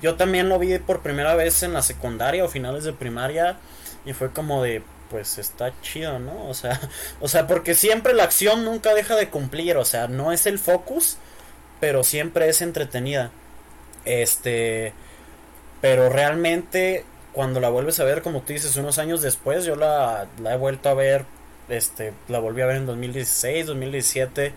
yo 0.00 0.16
también 0.16 0.48
lo 0.48 0.58
vi 0.58 0.78
por 0.78 1.00
primera 1.00 1.34
vez 1.34 1.62
en 1.62 1.74
la 1.74 1.82
secundaria 1.82 2.42
o 2.42 2.48
finales 2.48 2.84
de 2.84 2.94
primaria 2.94 3.58
y 4.06 4.14
fue 4.14 4.30
como 4.30 4.62
de, 4.62 4.82
pues 5.10 5.38
está 5.38 5.72
chido, 5.82 6.18
¿no? 6.18 6.48
O 6.48 6.54
sea, 6.54 6.80
o 7.20 7.28
sea, 7.28 7.46
porque 7.46 7.74
siempre 7.74 8.14
la 8.14 8.24
acción 8.24 8.64
nunca 8.64 8.94
deja 8.94 9.16
de 9.16 9.28
cumplir, 9.28 9.76
o 9.76 9.84
sea, 9.84 10.08
no 10.08 10.32
es 10.32 10.46
el 10.46 10.58
focus, 10.58 11.16
pero 11.80 12.04
siempre 12.04 12.48
es 12.48 12.62
entretenida. 12.62 13.30
Este, 14.04 14.94
pero 15.80 16.08
realmente 16.08 17.04
cuando 17.32 17.60
la 17.60 17.68
vuelves 17.68 18.00
a 18.00 18.04
ver, 18.04 18.22
como 18.22 18.40
tú 18.42 18.52
dices, 18.52 18.76
unos 18.76 18.98
años 18.98 19.22
después, 19.22 19.64
yo 19.64 19.76
la, 19.76 20.26
la 20.42 20.54
he 20.54 20.56
vuelto 20.56 20.88
a 20.88 20.94
ver, 20.94 21.24
este, 21.68 22.12
la 22.28 22.38
volví 22.40 22.62
a 22.62 22.66
ver 22.66 22.76
en 22.76 22.86
2016, 22.86 23.66
2017, 23.66 24.52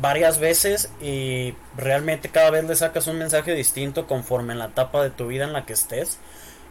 varias 0.00 0.38
veces 0.38 0.90
y 1.00 1.54
realmente 1.76 2.30
cada 2.30 2.50
vez 2.50 2.64
le 2.64 2.74
sacas 2.74 3.06
un 3.06 3.18
mensaje 3.18 3.54
distinto 3.54 4.06
conforme 4.06 4.52
en 4.52 4.58
la 4.58 4.66
etapa 4.66 5.02
de 5.02 5.10
tu 5.10 5.28
vida 5.28 5.44
en 5.44 5.52
la 5.52 5.66
que 5.66 5.74
estés. 5.74 6.18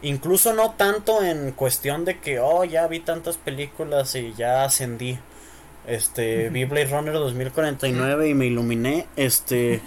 Incluso 0.02 0.54
no 0.54 0.72
tanto 0.72 1.22
en 1.22 1.52
cuestión 1.52 2.04
de 2.04 2.20
que, 2.20 2.40
oh, 2.40 2.64
ya 2.64 2.86
vi 2.86 3.00
tantas 3.00 3.36
películas 3.36 4.14
y 4.14 4.32
ya 4.34 4.64
ascendí. 4.64 5.18
Este, 5.86 6.48
vi 6.50 6.64
Blade 6.64 6.86
Runner 6.86 7.14
2049 7.14 8.28
y 8.28 8.34
me 8.34 8.46
iluminé. 8.46 9.06
Este, 9.16 9.82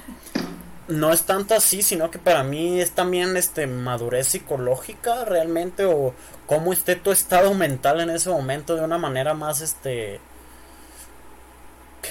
no 0.88 1.12
es 1.12 1.24
tanto 1.24 1.56
así, 1.56 1.82
sino 1.82 2.12
que 2.12 2.20
para 2.20 2.44
mí 2.44 2.80
es 2.80 2.92
también 2.92 3.38
este 3.38 3.68
madurez 3.68 4.28
psicológica 4.28 5.26
realmente 5.26 5.86
o 5.86 6.14
cómo 6.46 6.74
esté 6.74 6.96
tu 6.96 7.12
estado 7.12 7.54
mental 7.54 8.02
en 8.02 8.10
ese 8.10 8.30
momento 8.30 8.76
de 8.76 8.84
una 8.84 8.98
manera 8.98 9.34
más 9.34 9.62
este 9.62 10.20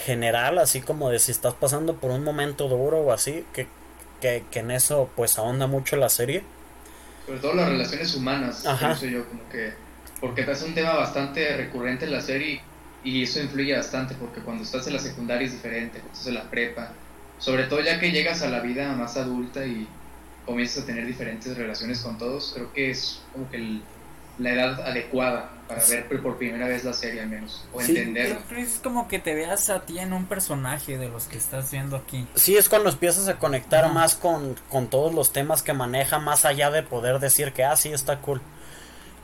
general, 0.05 0.59
así 0.59 0.81
como 0.81 1.11
de 1.11 1.19
si 1.19 1.31
estás 1.31 1.55
pasando 1.55 1.97
por 1.97 2.11
un 2.11 2.25
momento 2.25 2.67
duro 2.67 3.01
o 3.01 3.13
así, 3.13 3.45
que, 3.53 3.69
que, 4.21 4.45
que 4.51 4.61
en 4.61 4.71
eso 4.71 5.11
pues 5.15 5.39
ahonda 5.39 5.67
mucho 5.67 5.97
la 5.97 6.09
serie. 6.09 6.43
Sobre 7.27 7.41
todo 7.41 7.55
las 7.55 7.69
relaciones 7.69 8.15
humanas, 8.15 8.67
Ajá. 8.67 8.95
yo 9.01 9.29
como 9.29 9.49
que 9.49 9.73
porque 10.21 10.43
es 10.43 10.63
un 10.63 10.73
tema 10.73 10.95
bastante 10.95 11.57
recurrente 11.57 12.05
en 12.05 12.13
la 12.13 12.21
serie 12.21 12.61
y 13.03 13.25
eso 13.25 13.41
influye 13.41 13.75
bastante 13.75 14.15
porque 14.15 14.41
cuando 14.41 14.63
estás 14.63 14.87
en 14.87 14.93
la 14.93 15.01
secundaria 15.01 15.47
es 15.47 15.53
diferente, 15.53 15.99
cuando 15.99 16.13
estás 16.13 16.29
en 16.29 16.35
la 16.35 16.49
prepa, 16.49 16.93
sobre 17.39 17.65
todo 17.65 17.81
ya 17.81 17.99
que 17.99 18.13
llegas 18.13 18.43
a 18.43 18.49
la 18.49 18.61
vida 18.61 18.95
más 18.95 19.17
adulta 19.17 19.67
y 19.67 19.89
comienzas 20.47 20.85
a 20.85 20.87
tener 20.87 21.07
diferentes 21.07 21.57
relaciones 21.57 22.01
con 22.03 22.19
todos, 22.19 22.53
creo 22.55 22.73
que 22.73 22.91
es 22.91 23.21
como 23.33 23.51
que 23.51 23.57
el, 23.57 23.83
la 24.39 24.51
edad 24.53 24.87
adecuada 24.87 25.51
para 25.69 25.85
ver 25.87 26.07
por 26.23 26.37
primera 26.37 26.67
vez 26.67 26.85
la 26.85 26.93
serie 26.93 27.21
al 27.23 27.29
menos 27.29 27.65
o 27.73 27.81
entender 27.81 28.39
es 28.57 28.81
como 28.83 29.09
que 29.09 29.19
te 29.19 29.35
veas 29.35 29.71
a 29.71 29.81
ti 29.81 29.99
en 29.99 30.13
un 30.13 30.27
personaje 30.27 30.99
de 30.99 31.09
los 31.09 31.25
que 31.25 31.39
estás 31.39 31.71
viendo 31.71 31.97
aquí. 31.97 32.27
Sí 32.35 32.57
es 32.57 32.69
cuando 32.69 32.91
empiezas 32.91 33.29
a 33.29 33.39
conectar 33.39 33.91
más 33.93 34.15
con, 34.15 34.57
con 34.69 34.89
todos 34.89 35.15
los 35.15 35.33
temas 35.33 35.63
que 35.63 35.73
maneja 35.73 36.19
más 36.19 36.45
allá 36.45 36.71
de 36.71 36.83
poder 36.83 37.21
decir 37.21 37.53
que 37.53 37.65
ah 37.65 37.77
sí 37.77 37.93
está 37.93 38.19
cool 38.19 38.41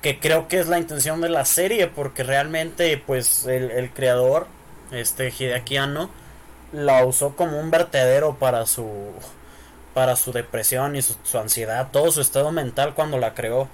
que 0.03 0.21
creo 0.21 0.47
que 0.49 0.61
es 0.61 0.69
la 0.69 0.79
intención 0.79 1.21
de 1.21 1.29
la 1.29 1.45
serie 1.45 1.89
porque 1.89 2.23
realmente 2.23 2.97
pues 3.05 3.47
el, 3.47 3.71
el 3.71 3.91
creador 3.91 4.47
este 4.93 5.31
Hideaki 5.31 5.77
Anno 5.77 6.11
la 6.73 7.05
usó 7.05 7.35
como 7.35 7.59
un 7.59 7.71
vertedero 7.71 8.37
para 8.37 8.67
su 8.67 8.87
para 9.95 10.17
su 10.17 10.33
depresión 10.33 10.97
y 10.97 11.03
su, 11.03 11.17
su 11.25 11.39
ansiedad 11.39 11.89
todo 11.91 12.13
su 12.13 12.21
estado 12.21 12.53
mental 12.53 12.95
cuando 12.95 13.19
la 13.19 13.35
creó 13.35 13.69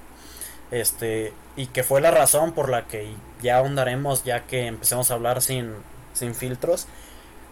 este, 0.74 1.32
y 1.56 1.66
que 1.66 1.84
fue 1.84 2.00
la 2.00 2.10
razón 2.10 2.52
por 2.52 2.68
la 2.68 2.86
que 2.86 3.14
ya 3.40 3.58
ahondaremos 3.58 4.24
ya 4.24 4.40
que 4.40 4.66
empecemos 4.66 5.10
a 5.10 5.14
hablar 5.14 5.40
sin, 5.40 5.72
sin 6.12 6.34
filtros. 6.34 6.86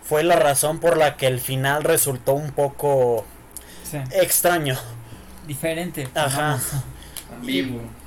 Fue 0.02 0.25
la 0.25 0.37
razón 0.37 0.81
por 0.81 0.97
la 0.97 1.17
que 1.17 1.29
el 1.29 1.41
final 1.41 1.85
resultó 1.85 2.33
un 2.33 2.50
poco 2.50 3.25
extraño. 4.11 4.76
Diferente. 5.47 6.09
Ajá. 6.14 6.59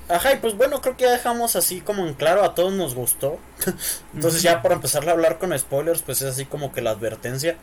ajá, 0.09 0.33
y 0.33 0.37
pues 0.37 0.57
bueno, 0.57 0.81
creo 0.81 0.97
que 0.97 1.05
ya 1.05 1.11
dejamos 1.11 1.55
así 1.55 1.79
como 1.79 2.05
en 2.05 2.13
claro, 2.13 2.43
a 2.43 2.53
todos 2.53 2.73
nos 2.73 2.93
gustó. 2.93 3.39
Entonces 4.13 4.41
ya 4.41 4.61
por 4.61 4.73
empezar 4.73 5.07
a 5.07 5.13
hablar 5.13 5.37
con 5.37 5.57
spoilers, 5.57 6.01
pues 6.01 6.21
es 6.21 6.31
así 6.31 6.45
como 6.45 6.73
que 6.73 6.81
la 6.81 6.91
advertencia. 6.91 7.55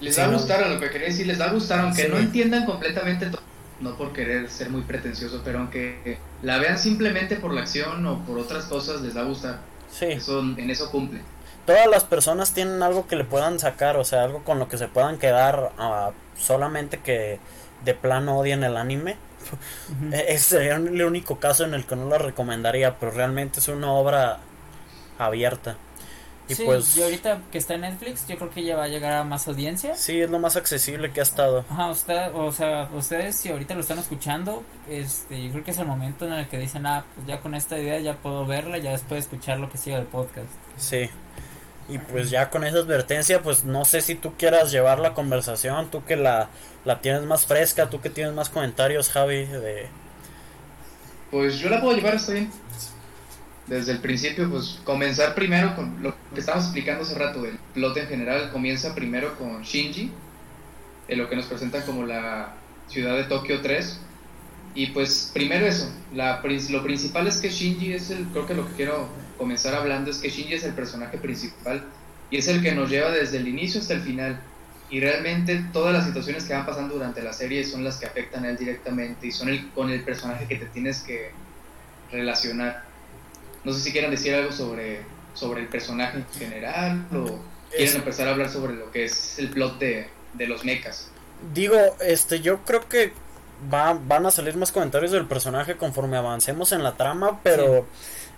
Les 0.00 0.18
va 0.18 0.24
a 0.24 0.28
gustar 0.28 0.64
a 0.64 0.68
lo 0.68 0.80
que 0.80 0.90
quería 0.90 1.08
decir, 1.08 1.28
les 1.28 1.40
va 1.40 1.46
a 1.46 1.52
gustar, 1.52 1.78
aunque 1.78 2.08
no 2.08 2.18
entiendan 2.18 2.66
completamente 2.66 3.26
todo 3.26 3.40
no 3.80 3.96
por 3.96 4.12
querer 4.12 4.48
ser 4.50 4.70
muy 4.70 4.82
pretencioso, 4.82 5.42
pero 5.44 5.58
aunque 5.58 6.18
la 6.42 6.58
vean 6.58 6.78
simplemente 6.78 7.36
por 7.36 7.52
la 7.52 7.62
acción 7.62 8.06
o 8.06 8.24
por 8.24 8.38
otras 8.38 8.64
cosas, 8.66 9.02
les 9.02 9.16
va 9.16 9.22
a 9.22 9.24
gustar. 9.24 9.60
Sí. 9.90 10.06
Eso, 10.06 10.40
en 10.40 10.70
eso 10.70 10.90
cumple. 10.90 11.20
Todas 11.66 11.86
las 11.88 12.04
personas 12.04 12.52
tienen 12.52 12.82
algo 12.82 13.06
que 13.06 13.16
le 13.16 13.24
puedan 13.24 13.58
sacar, 13.58 13.96
o 13.96 14.04
sea, 14.04 14.22
algo 14.24 14.44
con 14.44 14.58
lo 14.58 14.68
que 14.68 14.78
se 14.78 14.88
puedan 14.88 15.18
quedar, 15.18 15.72
uh, 15.78 16.12
solamente 16.40 16.98
que 16.98 17.40
de 17.84 17.94
plano 17.94 18.38
odien 18.38 18.62
el 18.64 18.76
anime. 18.76 19.16
Ese 20.12 20.58
sería 20.58 20.76
el 20.76 21.02
único 21.02 21.38
caso 21.38 21.64
en 21.64 21.74
el 21.74 21.84
que 21.84 21.96
no 21.96 22.08
la 22.08 22.18
recomendaría, 22.18 22.98
pero 22.98 23.12
realmente 23.12 23.60
es 23.60 23.68
una 23.68 23.92
obra 23.92 24.38
abierta. 25.18 25.76
Y 26.48 26.54
pues. 26.54 26.96
Y 26.96 27.02
ahorita 27.02 27.40
que 27.50 27.58
está 27.58 27.74
en 27.74 27.80
Netflix, 27.82 28.26
yo 28.28 28.36
creo 28.36 28.50
que 28.50 28.62
ya 28.62 28.76
va 28.76 28.84
a 28.84 28.88
llegar 28.88 29.12
a 29.14 29.24
más 29.24 29.48
audiencia. 29.48 29.96
Sí, 29.96 30.20
es 30.20 30.30
lo 30.30 30.38
más 30.38 30.56
accesible 30.56 31.10
que 31.12 31.20
ha 31.20 31.22
estado. 31.24 31.64
Ajá, 31.68 31.90
usted, 31.90 32.34
o 32.34 32.52
sea, 32.52 32.88
ustedes 32.94 33.36
si 33.36 33.48
ahorita 33.48 33.74
lo 33.74 33.80
están 33.80 33.98
escuchando, 33.98 34.62
este, 34.88 35.42
yo 35.42 35.50
creo 35.52 35.64
que 35.64 35.72
es 35.72 35.78
el 35.78 35.86
momento 35.86 36.26
en 36.26 36.34
el 36.34 36.48
que 36.48 36.58
dicen, 36.58 36.86
ah, 36.86 37.04
pues 37.14 37.26
ya 37.26 37.40
con 37.40 37.54
esta 37.54 37.78
idea 37.78 37.98
ya 37.98 38.14
puedo 38.14 38.46
verla, 38.46 38.78
ya 38.78 38.92
después 38.92 39.24
escuchar 39.24 39.58
lo 39.58 39.70
que 39.70 39.78
siga 39.78 39.96
del 39.96 40.06
podcast. 40.06 40.46
Sí. 40.76 41.10
Y 41.88 41.98
pues 41.98 42.30
ya 42.30 42.50
con 42.50 42.64
esa 42.64 42.78
advertencia, 42.78 43.42
pues 43.42 43.64
no 43.64 43.84
sé 43.84 44.00
si 44.00 44.16
tú 44.16 44.34
quieras 44.36 44.72
llevar 44.72 44.98
la 44.98 45.14
conversación, 45.14 45.88
tú 45.90 46.04
que 46.04 46.16
la, 46.16 46.48
la 46.84 47.00
tienes 47.00 47.22
más 47.22 47.46
fresca, 47.46 47.90
tú 47.90 48.00
que 48.00 48.10
tienes 48.10 48.34
más 48.34 48.50
comentarios, 48.50 49.08
Javi, 49.10 49.46
de... 49.46 49.86
Pues 51.30 51.58
yo 51.58 51.68
la 51.68 51.80
puedo 51.80 51.96
llevar, 51.96 52.14
está 52.14 52.32
bien 52.32 52.50
desde 53.66 53.92
el 53.92 53.98
principio, 53.98 54.48
pues 54.48 54.78
comenzar 54.84 55.34
primero 55.34 55.74
con 55.74 56.02
lo 56.02 56.14
que 56.32 56.40
estábamos 56.40 56.66
explicando 56.66 57.02
hace 57.02 57.14
rato, 57.16 57.44
el 57.44 57.58
plot 57.74 57.96
en 57.96 58.06
general 58.06 58.50
comienza 58.52 58.94
primero 58.94 59.36
con 59.36 59.62
Shinji, 59.62 60.12
en 61.08 61.18
lo 61.18 61.28
que 61.28 61.36
nos 61.36 61.46
presentan 61.46 61.82
como 61.82 62.04
la 62.04 62.54
ciudad 62.88 63.16
de 63.16 63.24
Tokio 63.24 63.60
3. 63.60 64.00
Y 64.74 64.88
pues 64.88 65.30
primero 65.32 65.66
eso, 65.66 65.90
la, 66.14 66.42
lo 66.70 66.82
principal 66.82 67.26
es 67.26 67.38
que 67.38 67.48
Shinji 67.48 67.94
es 67.94 68.10
el, 68.10 68.26
creo 68.26 68.46
que 68.46 68.54
lo 68.54 68.68
que 68.68 68.74
quiero 68.74 69.08
comenzar 69.38 69.74
hablando 69.74 70.10
es 70.10 70.18
que 70.18 70.28
Shinji 70.28 70.54
es 70.54 70.64
el 70.64 70.74
personaje 70.74 71.18
principal 71.18 71.84
y 72.30 72.36
es 72.36 72.48
el 72.48 72.62
que 72.62 72.72
nos 72.72 72.90
lleva 72.90 73.10
desde 73.10 73.38
el 73.38 73.48
inicio 73.48 73.80
hasta 73.80 73.94
el 73.94 74.02
final. 74.02 74.40
Y 74.88 75.00
realmente 75.00 75.64
todas 75.72 75.92
las 75.92 76.04
situaciones 76.06 76.44
que 76.44 76.52
van 76.52 76.66
pasando 76.66 76.94
durante 76.94 77.22
la 77.22 77.32
serie 77.32 77.64
son 77.64 77.82
las 77.82 77.96
que 77.96 78.06
afectan 78.06 78.44
a 78.44 78.50
él 78.50 78.56
directamente 78.56 79.26
y 79.26 79.32
son 79.32 79.48
el, 79.48 79.70
con 79.70 79.90
el 79.90 80.02
personaje 80.02 80.46
que 80.46 80.56
te 80.56 80.66
tienes 80.66 81.00
que 81.00 81.32
relacionar. 82.12 82.84
No 83.66 83.72
sé 83.72 83.80
si 83.80 83.90
quieren 83.90 84.12
decir 84.12 84.32
algo 84.32 84.52
sobre, 84.52 85.00
sobre 85.34 85.62
el 85.62 85.66
personaje 85.66 86.18
en 86.18 86.26
general 86.38 87.04
o 87.12 87.40
quieren 87.68 87.96
empezar 87.96 88.28
a 88.28 88.30
hablar 88.30 88.48
sobre 88.48 88.74
lo 88.74 88.92
que 88.92 89.06
es 89.06 89.40
el 89.40 89.50
plot 89.50 89.80
de, 89.80 90.06
los 90.46 90.64
mechas. 90.64 91.10
Digo, 91.52 91.76
este, 92.00 92.40
yo 92.40 92.58
creo 92.64 92.88
que 92.88 93.12
va, 93.72 93.94
van 93.94 94.24
a 94.24 94.30
salir 94.30 94.56
más 94.56 94.70
comentarios 94.70 95.10
del 95.10 95.26
personaje 95.26 95.76
conforme 95.76 96.16
avancemos 96.16 96.70
en 96.70 96.84
la 96.84 96.96
trama, 96.96 97.40
pero 97.42 97.88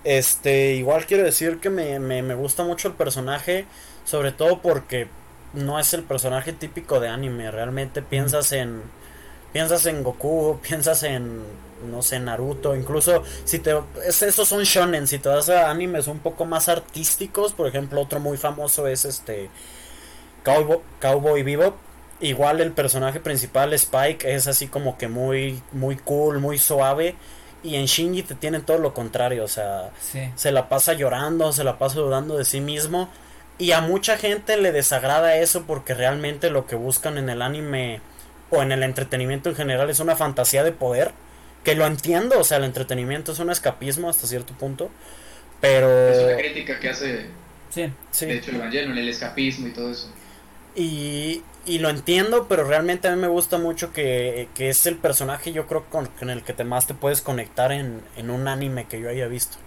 este, 0.03 0.77
igual 0.77 1.05
quiero 1.05 1.25
decir 1.25 1.59
que 1.59 1.69
me, 1.69 1.99
me, 1.99 2.23
me 2.23 2.35
gusta 2.35 2.65
mucho 2.65 2.89
el 2.89 2.95
personaje, 2.95 3.67
sobre 4.07 4.33
todo 4.33 4.63
porque 4.63 5.09
no 5.53 5.79
es 5.79 5.93
el 5.93 6.05
personaje 6.05 6.55
típico 6.55 7.01
de 7.01 7.09
anime, 7.09 7.51
realmente 7.51 8.01
piensas 8.01 8.53
en 8.53 8.81
piensas 9.53 9.85
en 9.85 10.03
Goku, 10.03 10.59
piensas 10.67 11.03
en 11.03 11.43
no 11.91 12.03
sé, 12.03 12.19
Naruto, 12.21 12.75
incluso 12.77 13.23
si 13.45 13.59
te 13.59 13.75
esos 14.07 14.49
son 14.49 14.63
shonen, 14.65 15.07
si 15.07 15.19
te 15.19 15.29
vas 15.29 15.49
a 15.49 15.71
animes 15.71 16.07
un 16.07 16.19
poco 16.19 16.45
más 16.45 16.69
artísticos, 16.69 17.53
por 17.53 17.67
ejemplo, 17.67 18.01
otro 18.01 18.21
muy 18.21 18.37
famoso 18.37 18.87
es 18.87 19.05
este 19.05 19.51
Cowboy, 20.45 20.79
Cowboy 21.01 21.43
Bebop. 21.43 21.75
Igual 22.21 22.61
el 22.61 22.73
personaje 22.73 23.21
principal 23.21 23.73
Spike 23.73 24.35
es 24.35 24.49
así 24.49 24.67
como 24.67 24.99
que 24.99 25.07
muy 25.07 25.63
muy 25.73 25.97
cool, 25.97 26.41
muy 26.41 26.59
suave 26.59 27.15
y 27.63 27.77
en 27.77 27.87
Shinji 27.87 28.23
te 28.23 28.35
tienen 28.35 28.63
todo 28.63 28.79
lo 28.79 28.95
contrario, 28.95 29.45
o 29.45 29.49
sea, 29.49 29.91
se 30.37 30.53
la 30.53 30.69
pasa 30.69 30.93
llorando, 30.93 31.53
se 31.53 31.65
la 31.65 31.79
pasa 31.79 32.01
dudando 32.01 32.37
de 32.37 32.45
sí 32.45 32.61
mismo 32.61 33.09
y 33.59 33.73
a 33.73 33.81
mucha 33.81 34.17
gente 34.17 34.57
le 34.57 34.73
desagrada 34.73 35.37
eso 35.37 35.65
porque 35.67 35.95
realmente 35.95 36.51
lo 36.51 36.67
que 36.67 36.77
buscan 36.77 37.19
en 37.19 37.29
el 37.29 37.43
anime 37.43 38.01
o 38.51 38.63
en 38.63 38.73
el 38.73 38.83
entretenimiento 38.83 39.51
en 39.51 39.57
general 39.57 39.91
es 39.91 40.01
una 40.01 40.17
fantasía 40.17 40.63
de 40.63 40.73
poder 40.73 41.13
que 41.65 41.75
lo 41.75 41.87
entiendo, 41.87 42.39
o 42.39 42.45
sea, 42.45 42.59
el 42.59 42.65
entretenimiento 42.65 43.33
es 43.33 43.39
un 43.39 43.51
escapismo 43.51 44.09
hasta 44.09 44.27
cierto 44.27 44.55
punto, 44.55 44.91
pero... 45.61 45.89
Es 46.09 46.25
una 46.25 46.37
crítica 46.37 46.79
que 46.81 46.89
hace, 46.89 47.27
sí. 47.71 47.91
de 48.27 48.35
hecho, 48.35 48.51
el 48.51 49.09
escapismo 49.09 49.69
y 49.69 49.71
todo 49.73 49.91
eso. 49.91 50.11
Y, 50.75 51.43
y 51.67 51.79
lo 51.79 51.91
entiendo, 51.91 52.47
pero 52.49 52.65
realmente 52.65 53.09
a 53.09 53.15
mí 53.15 53.21
me 53.21 53.29
gusta 53.29 53.59
mucho 53.59 53.93
que, 53.93 54.49
que 54.55 54.69
es 54.69 54.87
el 54.87 54.97
personaje 54.97 55.53
yo 55.53 55.67
creo 55.67 55.85
con, 55.87 56.07
con, 56.07 56.31
el 56.31 56.43
que 56.43 56.53
te 56.53 56.65
más 56.65 56.87
te 56.87 56.95
puedes 56.95 57.21
conectar 57.21 57.73
en, 57.73 58.03
en 58.17 58.31
un 58.31 58.49
anime 58.49 58.87
que 58.87 59.01
yo 59.01 59.11
haya 59.11 59.27
visto. 59.27 59.59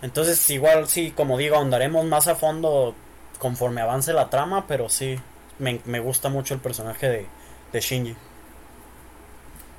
Entonces 0.00 0.48
igual 0.50 0.88
sí, 0.88 1.10
como 1.10 1.36
digo, 1.36 1.56
ahondaremos 1.56 2.06
más 2.06 2.28
a 2.28 2.36
fondo 2.36 2.94
conforme 3.38 3.80
avance 3.80 4.12
la 4.12 4.30
trama, 4.30 4.66
pero 4.66 4.88
sí, 4.88 5.18
me, 5.58 5.80
me 5.84 6.00
gusta 6.00 6.28
mucho 6.28 6.54
el 6.54 6.60
personaje 6.60 7.08
de, 7.08 7.26
de 7.72 7.80
Shinji. 7.80 8.16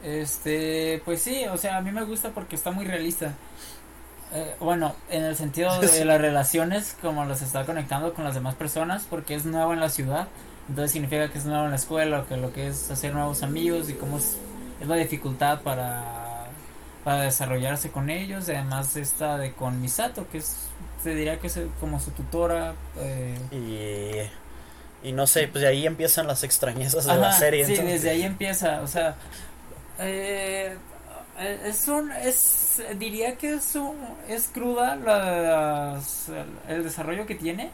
Este, 0.03 1.01
pues 1.05 1.21
sí, 1.21 1.45
o 1.45 1.57
sea, 1.57 1.77
a 1.77 1.81
mí 1.81 1.91
me 1.91 2.03
gusta 2.03 2.29
porque 2.29 2.55
está 2.55 2.71
muy 2.71 2.85
realista. 2.85 3.33
Eh, 4.31 4.55
bueno, 4.59 4.95
en 5.09 5.23
el 5.23 5.35
sentido 5.35 5.79
de 5.79 6.05
las 6.05 6.21
relaciones, 6.21 6.95
como 7.01 7.25
las 7.25 7.41
está 7.41 7.65
conectando 7.65 8.13
con 8.13 8.23
las 8.23 8.35
demás 8.35 8.55
personas, 8.55 9.05
porque 9.09 9.35
es 9.35 9.45
nuevo 9.45 9.73
en 9.73 9.79
la 9.79 9.89
ciudad, 9.89 10.27
entonces 10.69 10.91
significa 10.91 11.29
que 11.31 11.39
es 11.39 11.45
nuevo 11.45 11.65
en 11.65 11.71
la 11.71 11.77
escuela, 11.77 12.25
que 12.29 12.37
lo 12.37 12.53
que 12.53 12.67
es 12.67 12.91
hacer 12.91 13.13
nuevos 13.13 13.41
amigos 13.43 13.89
y 13.89 13.93
cómo 13.93 14.17
es, 14.17 14.37
la 14.85 14.95
dificultad 14.95 15.61
para, 15.61 16.45
para 17.03 17.23
desarrollarse 17.23 17.89
con 17.89 18.09
ellos, 18.09 18.47
además 18.47 18.95
esta 18.95 19.37
de 19.37 19.51
con 19.51 19.81
Misato, 19.81 20.29
que 20.29 20.37
es, 20.37 20.67
se 21.03 21.15
diría 21.15 21.39
que 21.39 21.47
es 21.47 21.59
como 21.79 21.99
su 21.99 22.11
tutora. 22.11 22.75
Eh. 22.97 24.29
Y 25.03 25.09
Y 25.09 25.11
no 25.11 25.27
sé, 25.27 25.47
pues 25.47 25.63
de 25.63 25.67
ahí 25.67 25.85
empiezan 25.85 26.27
las 26.27 26.43
extrañezas 26.43 27.05
de 27.05 27.15
la 27.15 27.33
serie. 27.33 27.65
Sí, 27.65 27.75
desde 27.75 28.11
ahí 28.11 28.23
empieza, 28.23 28.81
o 28.81 28.87
sea, 28.87 29.15
eh, 29.99 30.77
es 31.65 31.87
un, 31.87 32.11
es, 32.11 32.81
diría 32.97 33.37
que 33.37 33.55
es, 33.55 33.77
es 34.27 34.47
cruda 34.49 34.93
el 36.67 36.83
desarrollo 36.83 37.25
que 37.25 37.35
tiene, 37.35 37.69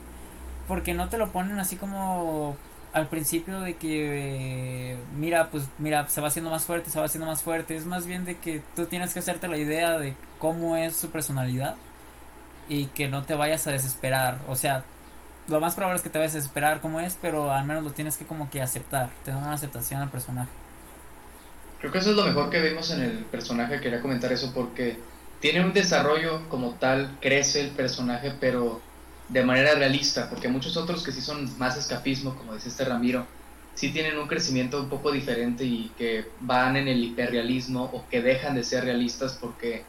porque 0.68 0.94
no 0.94 1.10
te 1.10 1.18
lo 1.18 1.32
ponen 1.32 1.60
así 1.60 1.76
como 1.76 2.56
al 2.94 3.08
principio 3.08 3.60
de 3.60 3.76
que 3.76 4.98
mira 5.18 5.50
pues 5.52 5.66
mira 5.80 6.08
se 6.08 6.22
va 6.22 6.30
haciendo 6.30 6.50
más 6.50 6.64
fuerte 6.64 6.90
se 6.90 7.00
va 7.00 7.06
haciendo 7.06 7.28
más 7.28 7.44
fuerte. 7.44 7.76
Es 7.76 7.86
más 7.86 8.06
bien 8.06 8.26
de 8.26 8.38
que 8.38 8.62
tú 8.76 8.86
tienes 8.86 9.14
que 9.14 9.20
hacerte 9.20 9.48
la 9.48 9.58
idea 9.58 9.98
de 9.98 10.16
cómo 10.40 10.78
es 10.78 10.96
su 10.96 11.10
personalidad 11.10 11.76
y 12.70 12.86
que 12.88 13.08
no 13.08 13.24
te 13.24 13.36
vayas 13.36 13.68
a 13.68 13.72
desesperar. 13.72 14.40
O 14.48 14.56
sea 14.56 14.84
lo 15.48 15.60
más 15.60 15.76
probable 15.76 15.98
es 15.98 16.04
que 16.04 16.10
te 16.10 16.20
vayas 16.20 16.34
a 16.34 16.38
desesperar 16.38 16.82
como 16.82 17.00
es 17.00 17.18
pero 17.22 17.52
al 17.52 17.66
menos 17.66 17.84
lo 17.84 17.92
tienes 17.92 18.18
que 18.18 18.26
como 18.26 18.50
que 18.50 18.62
aceptar. 18.62 19.10
Tener 19.24 19.42
una 19.42 19.54
aceptación 19.54 20.02
al 20.02 20.10
personaje 20.10 20.65
creo 21.80 21.92
que 21.92 22.00
eso 22.00 22.12
es 22.12 22.16
lo 22.16 22.26
mejor 22.26 22.50
que 22.50 22.62
vemos 22.62 22.92
en 22.92 23.02
el 23.02 23.26
personaje 23.26 23.82
quería 23.82 24.02
comentar 24.02 24.32
eso 24.32 24.52
porque 24.54 24.98
tiene 25.40 25.64
un 25.64 25.74
desarrollo 25.74 26.48
como 26.50 26.76
tal 26.76 27.18
crece 27.22 27.62
el 27.62 27.70
personaje 27.72 28.34
pero 28.40 28.82
de 29.28 29.44
manera 29.44 29.74
realista, 29.76 30.30
porque 30.30 30.48
muchos 30.48 30.78
otros 30.78 31.04
que 31.04 31.12
sí 31.12 31.22
son 31.22 31.58
más 31.58 31.78
escapismo, 31.78 32.36
como 32.36 32.54
dice 32.54 32.70
este 32.70 32.86
Ramiro, 32.86 33.26
sí 33.74 33.92
tienen 33.92 34.18
un 34.18 34.28
crecimiento 34.28 34.80
un 34.80 34.90
poco 34.90 35.12
diferente 35.12 35.64
y 35.64 35.90
que 35.98 36.26
van 36.42 36.78
en 36.78 36.88
el 36.88 37.04
hiperrealismo 37.04 37.84
o 37.86 38.08
que 38.08 38.22
dejan 38.22 38.56
de 38.56 38.64
ser 38.64 38.86
realistas 38.86 39.38
porque 39.42 39.84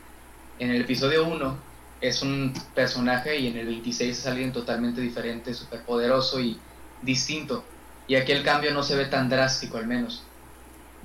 en 0.59 0.71
el 0.71 0.83
episodio 0.83 1.27
1 1.29 1.59
es 2.01 2.23
un 2.23 2.53
personaje 2.75 3.39
y 3.39 3.47
en 3.49 3.57
el 3.59 3.67
26 3.67 4.19
es 4.19 4.27
alguien 4.27 4.53
totalmente 4.53 5.01
diferente, 5.01 5.55
súper 5.55 5.85
poderoso 5.85 6.41
y 6.41 6.59
distinto. 7.03 7.65
Y 8.07 8.17
aquí 8.17 8.33
el 8.33 8.43
cambio 8.43 8.73
no 8.73 8.83
se 8.83 8.97
ve 8.97 9.07
tan 9.07 9.29
drástico 9.29 9.77
al 9.79 9.87
menos. 9.87 10.23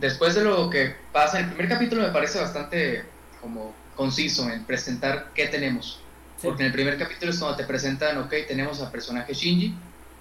Después 0.01 0.35
de 0.35 0.43
lo 0.43 0.69
que 0.69 0.95
pasa, 1.13 1.39
el 1.39 1.47
primer 1.47 1.69
capítulo 1.69 2.01
me 2.01 2.09
parece 2.09 2.39
bastante 2.39 3.05
como 3.39 3.73
conciso 3.95 4.49
en 4.49 4.65
presentar 4.65 5.31
qué 5.33 5.47
tenemos 5.47 6.01
porque 6.41 6.63
en 6.63 6.67
el 6.67 6.73
primer 6.73 6.97
capítulo 6.97 7.31
es 7.31 7.39
cuando 7.39 7.57
te 7.57 7.65
presentan, 7.65 8.17
ok, 8.17 8.33
tenemos 8.47 8.81
al 8.81 8.91
personaje 8.91 9.33
Shinji, 9.33 9.73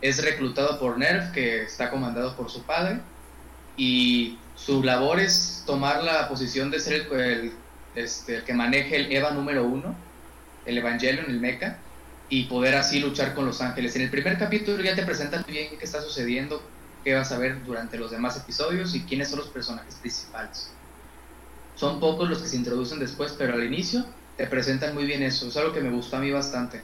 es 0.03 0.23
reclutado 0.23 0.79
por 0.79 0.99
Nerf, 0.99 1.33
que 1.33 1.63
está 1.63 1.91
comandado 1.91 2.37
por 2.37 2.51
su 2.51 2.63
padre, 2.63 3.01
y 3.77 4.39
su 4.55 4.83
labor 4.83 5.21
es 5.21 5.63
tomar 5.67 6.03
la 6.05 6.29
posición 6.29 6.71
de 6.71 6.81
ser 6.81 7.07
el, 7.13 7.53
este, 7.95 8.37
el 8.37 8.45
que 8.45 8.53
maneje 8.53 8.97
el 8.97 9.13
EVA 9.13 9.31
número 9.31 9.65
uno, 9.65 9.95
el 10.67 10.77
Evangelion, 10.77 11.27
el 11.29 11.41
Mecha, 11.41 11.79
y 12.29 12.45
poder 12.45 12.75
así 12.75 13.01
luchar 13.01 13.35
con 13.35 13.47
los 13.47 13.61
ángeles. 13.63 13.97
En 13.97 14.03
el 14.03 14.11
primer 14.11 14.39
capítulo 14.39 14.83
ya 14.83 14.95
te 14.95 15.05
presentan 15.05 15.45
bien 15.49 15.79
qué 15.79 15.85
está 15.85 16.03
sucediendo, 16.03 16.63
qué 17.05 17.15
vas 17.15 17.33
a 17.33 17.39
ver 17.39 17.65
durante 17.65 17.99
los 17.99 18.11
demás 18.11 18.37
episodios 18.37 18.95
y 18.95 19.03
quiénes 19.03 19.29
son 19.29 19.39
los 19.39 19.49
personajes 19.49 19.95
principales. 19.97 20.71
Son 21.77 21.99
pocos 21.99 22.29
los 22.29 22.39
que 22.39 22.49
se 22.49 22.57
introducen 22.57 22.99
después, 22.99 23.35
pero 23.39 23.55
al 23.55 23.65
inicio 23.65 24.05
te 24.37 24.47
presentan 24.47 24.95
muy 24.95 25.05
bien 25.05 25.23
eso. 25.23 25.49
Es 25.49 25.57
algo 25.57 25.73
que 25.73 25.81
me 25.81 25.91
gustó 25.91 26.17
a 26.17 26.21
mí 26.21 26.31
bastante. 26.31 26.83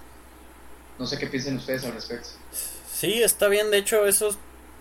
No 0.98 1.06
sé 1.06 1.18
qué 1.18 1.26
piensen 1.26 1.56
ustedes 1.56 1.84
al 1.84 1.92
respecto. 1.92 2.28
Sí, 2.90 3.22
está 3.22 3.48
bien. 3.48 3.70
De 3.70 3.78
hecho, 3.78 4.06
esos, 4.06 4.38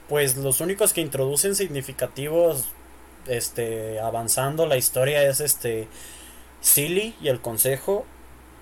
pues 0.08 0.38
los 0.38 0.62
únicos 0.62 0.94
que 0.94 1.02
introducen 1.02 1.56
significativos, 1.56 2.66
este, 3.28 4.00
avanzando 4.00 4.66
la 4.68 4.78
historia 4.78 5.28
es 5.28 5.42
este, 5.42 5.90
Silly 6.62 7.16
y 7.22 7.28
el 7.28 7.42
Consejo. 7.42 8.06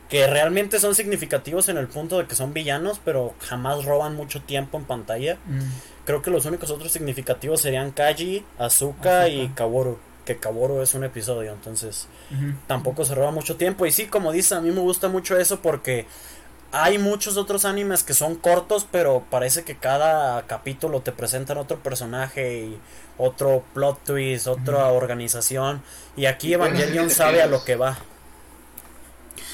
Que 0.10 0.28
realmente 0.28 0.80
son 0.80 0.94
significativos 0.94 1.70
en 1.70 1.78
el 1.78 1.88
punto 1.88 2.20
de 2.20 2.28
que 2.28 2.36
son 2.36 2.54
villanos, 2.54 3.00
pero 3.04 3.34
jamás 3.40 3.86
roban 3.86 4.16
mucho 4.16 4.42
tiempo 4.42 4.78
en 4.78 4.86
pantalla. 4.86 5.38
Mm. 5.46 5.62
Creo 6.06 6.22
que 6.22 6.32
los 6.32 6.46
únicos 6.46 6.70
otros 6.70 6.92
significativos 6.92 7.62
serían 7.62 7.92
Kaji, 7.92 8.44
Azuka, 8.58 9.30
y 9.30 9.50
Kaworu 9.50 9.98
que 10.26 10.38
Caboro 10.38 10.82
es 10.82 10.94
un 10.94 11.04
episodio, 11.04 11.52
entonces 11.52 12.08
tampoco 12.68 13.06
se 13.06 13.16
roba 13.16 13.32
mucho 13.32 13.58
tiempo. 13.58 13.86
Y 13.86 13.92
sí, 13.92 14.08
como 14.08 14.32
dice, 14.32 14.56
a 14.56 14.62
mí 14.62 14.72
me 14.72 14.80
gusta 14.80 15.10
mucho 15.10 15.38
eso 15.38 15.60
porque 15.60 16.06
hay 16.72 16.98
muchos 16.98 17.38
otros 17.38 17.66
animes 17.66 18.04
que 18.04 18.14
son 18.14 18.36
cortos, 18.36 18.88
pero 18.90 19.24
parece 19.30 19.64
que 19.64 19.78
cada 19.78 20.44
capítulo 20.48 21.02
te 21.02 21.12
presentan 21.12 21.58
otro 21.58 21.80
personaje 21.80 22.66
y 22.66 22.80
otro 23.18 23.64
plot 23.74 24.04
twist, 24.04 24.48
otra 24.48 24.88
organización. 24.88 25.84
Y 26.16 26.26
aquí 26.26 26.54
Evangelion 26.54 27.10
sabe 27.10 27.42
a 27.42 27.48
lo 27.48 27.64
que 27.64 27.76
va. 27.76 27.98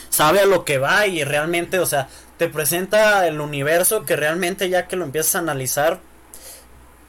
Sabe 0.09 0.39
a 0.41 0.45
lo 0.45 0.65
que 0.65 0.77
va 0.77 1.07
y 1.07 1.23
realmente, 1.23 1.79
o 1.79 1.85
sea, 1.85 2.07
te 2.37 2.47
presenta 2.47 3.27
el 3.27 3.41
universo 3.41 4.05
que 4.05 4.15
realmente 4.15 4.69
ya 4.69 4.87
que 4.87 4.95
lo 4.95 5.03
empiezas 5.03 5.35
a 5.35 5.39
analizar, 5.39 5.99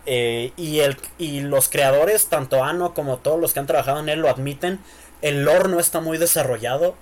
eh, 0.07 0.53
y, 0.57 0.81
el, 0.81 0.97
y 1.19 1.41
los 1.41 1.69
creadores, 1.69 2.27
tanto 2.27 2.65
Ano 2.65 2.95
como 2.95 3.19
todos 3.19 3.41
los 3.41 3.53
que 3.53 3.61
han 3.61 3.67
trabajado 3.67 4.01
en 4.01 4.09
él, 4.09 4.21
lo 4.21 4.29
admiten. 4.29 4.81
El 5.23 5.45
lore 5.45 5.69
no 5.69 5.79
está 5.79 6.01
muy 6.01 6.19
desarrollado. 6.19 6.95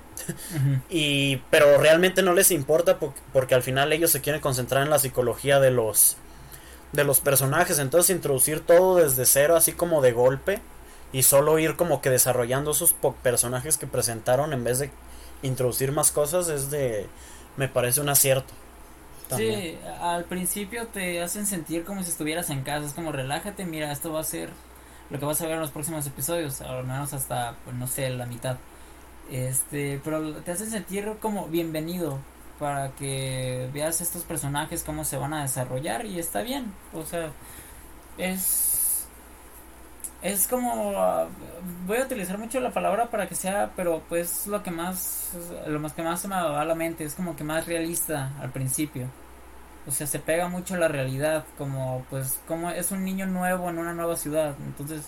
y, 0.90 1.36
pero 1.50 1.78
realmente 1.78 2.22
no 2.22 2.34
les 2.34 2.50
importa 2.50 2.98
porque, 3.32 3.54
al 3.54 3.62
final 3.62 3.92
ellos 3.92 4.10
se 4.10 4.20
quieren 4.20 4.40
concentrar 4.40 4.82
en 4.82 4.90
la 4.90 4.98
psicología 4.98 5.60
de 5.60 5.70
los, 5.70 6.16
de 6.92 7.04
los 7.04 7.20
personajes. 7.20 7.78
Entonces 7.78 8.14
introducir 8.14 8.60
todo 8.60 8.96
desde 8.96 9.26
cero, 9.26 9.56
así 9.56 9.72
como 9.72 10.02
de 10.02 10.12
golpe. 10.12 10.60
Y 11.10 11.22
solo 11.22 11.58
ir 11.58 11.76
como 11.76 12.02
que 12.02 12.10
desarrollando 12.10 12.72
esos 12.72 12.94
personajes 13.22 13.78
que 13.78 13.86
presentaron 13.86 14.52
en 14.52 14.62
vez 14.62 14.78
de 14.78 14.90
introducir 15.42 15.92
más 15.92 16.10
cosas 16.10 16.48
es 16.48 16.70
de... 16.70 17.06
Me 17.56 17.66
parece 17.66 18.00
un 18.00 18.10
acierto. 18.10 18.52
Sí, 19.36 19.78
al 20.00 20.24
principio 20.24 20.86
te 20.86 21.22
hacen 21.22 21.46
sentir 21.46 21.84
como 21.84 22.02
si 22.02 22.10
estuvieras 22.10 22.50
en 22.50 22.62
casa, 22.62 22.86
es 22.86 22.94
como 22.94 23.12
relájate, 23.12 23.64
mira, 23.66 23.92
esto 23.92 24.12
va 24.12 24.20
a 24.20 24.24
ser 24.24 24.50
lo 25.10 25.18
que 25.18 25.24
vas 25.24 25.40
a 25.40 25.44
ver 25.44 25.54
en 25.54 25.60
los 25.60 25.70
próximos 25.70 26.06
episodios, 26.06 26.60
al 26.60 26.84
menos 26.84 27.12
hasta, 27.12 27.56
pues 27.64 27.76
no 27.76 27.86
sé, 27.86 28.10
la 28.10 28.26
mitad. 28.26 28.56
Este, 29.30 30.00
pero 30.02 30.34
te 30.36 30.52
hacen 30.52 30.70
sentir 30.70 31.16
como 31.20 31.48
bienvenido 31.48 32.18
para 32.58 32.90
que 32.92 33.68
veas 33.72 34.00
estos 34.00 34.22
personajes 34.24 34.82
cómo 34.82 35.04
se 35.04 35.16
van 35.16 35.32
a 35.34 35.42
desarrollar 35.42 36.06
y 36.06 36.18
está 36.18 36.42
bien, 36.42 36.72
o 36.92 37.04
sea, 37.04 37.30
es 38.16 38.77
es 40.22 40.48
como 40.48 41.28
voy 41.86 41.98
a 41.98 42.04
utilizar 42.04 42.38
mucho 42.38 42.58
la 42.60 42.70
palabra 42.70 43.06
para 43.06 43.28
que 43.28 43.34
sea 43.34 43.70
pero 43.76 44.02
pues 44.08 44.46
lo 44.46 44.62
que 44.62 44.70
más 44.70 45.30
lo 45.66 45.78
más 45.78 45.92
que 45.92 46.02
más 46.02 46.20
se 46.20 46.28
me 46.28 46.34
va 46.34 46.60
a 46.60 46.64
la 46.64 46.74
mente 46.74 47.04
es 47.04 47.14
como 47.14 47.36
que 47.36 47.44
más 47.44 47.66
realista 47.66 48.32
al 48.40 48.50
principio. 48.50 49.08
O 49.86 49.90
sea 49.90 50.06
se 50.06 50.18
pega 50.18 50.48
mucho 50.48 50.74
a 50.74 50.78
la 50.78 50.88
realidad 50.88 51.44
como 51.56 52.04
pues 52.10 52.40
como 52.48 52.70
es 52.70 52.90
un 52.90 53.04
niño 53.04 53.26
nuevo 53.26 53.68
en 53.70 53.78
una 53.78 53.94
nueva 53.94 54.16
ciudad. 54.16 54.54
Entonces 54.66 55.06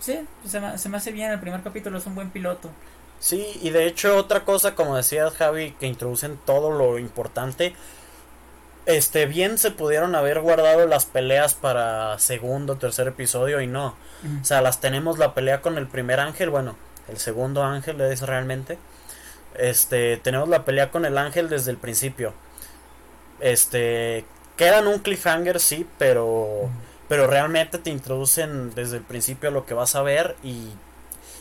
sí 0.00 0.18
se 0.46 0.78
se 0.78 0.88
me 0.88 0.96
hace 0.96 1.12
bien 1.12 1.30
el 1.30 1.40
primer 1.40 1.62
capítulo 1.62 1.98
es 1.98 2.06
un 2.06 2.14
buen 2.14 2.30
piloto. 2.30 2.70
Sí 3.20 3.60
y 3.62 3.70
de 3.70 3.86
hecho 3.86 4.16
otra 4.16 4.44
cosa 4.44 4.74
como 4.74 4.96
decías 4.96 5.34
Javi 5.34 5.72
que 5.72 5.86
introducen 5.86 6.38
todo 6.46 6.70
lo 6.70 6.98
importante 6.98 7.74
este 8.86 9.26
bien 9.26 9.58
se 9.58 9.70
pudieron 9.70 10.14
haber 10.14 10.40
guardado 10.40 10.86
las 10.86 11.06
peleas 11.06 11.54
para 11.54 12.18
segundo, 12.18 12.76
tercer 12.76 13.08
episodio 13.08 13.60
y 13.60 13.66
no. 13.66 13.94
O 14.40 14.44
sea, 14.44 14.60
las 14.60 14.80
tenemos 14.80 15.18
la 15.18 15.34
pelea 15.34 15.60
con 15.60 15.78
el 15.78 15.88
primer 15.88 16.20
ángel, 16.20 16.50
bueno, 16.50 16.76
el 17.08 17.18
segundo 17.18 17.64
ángel 17.64 18.00
es 18.00 18.22
realmente. 18.22 18.78
Este, 19.58 20.16
tenemos 20.16 20.48
la 20.48 20.64
pelea 20.64 20.90
con 20.90 21.04
el 21.04 21.18
ángel 21.18 21.48
desde 21.48 21.70
el 21.70 21.76
principio. 21.76 22.32
Este, 23.40 24.24
quedan 24.56 24.86
un 24.86 25.00
cliffhanger, 25.00 25.60
sí, 25.60 25.86
pero 25.98 26.70
pero 27.08 27.26
realmente 27.26 27.76
te 27.78 27.90
introducen 27.90 28.74
desde 28.74 28.96
el 28.96 29.02
principio 29.02 29.50
lo 29.50 29.66
que 29.66 29.74
vas 29.74 29.96
a 29.96 30.02
ver 30.02 30.36
y 30.42 30.70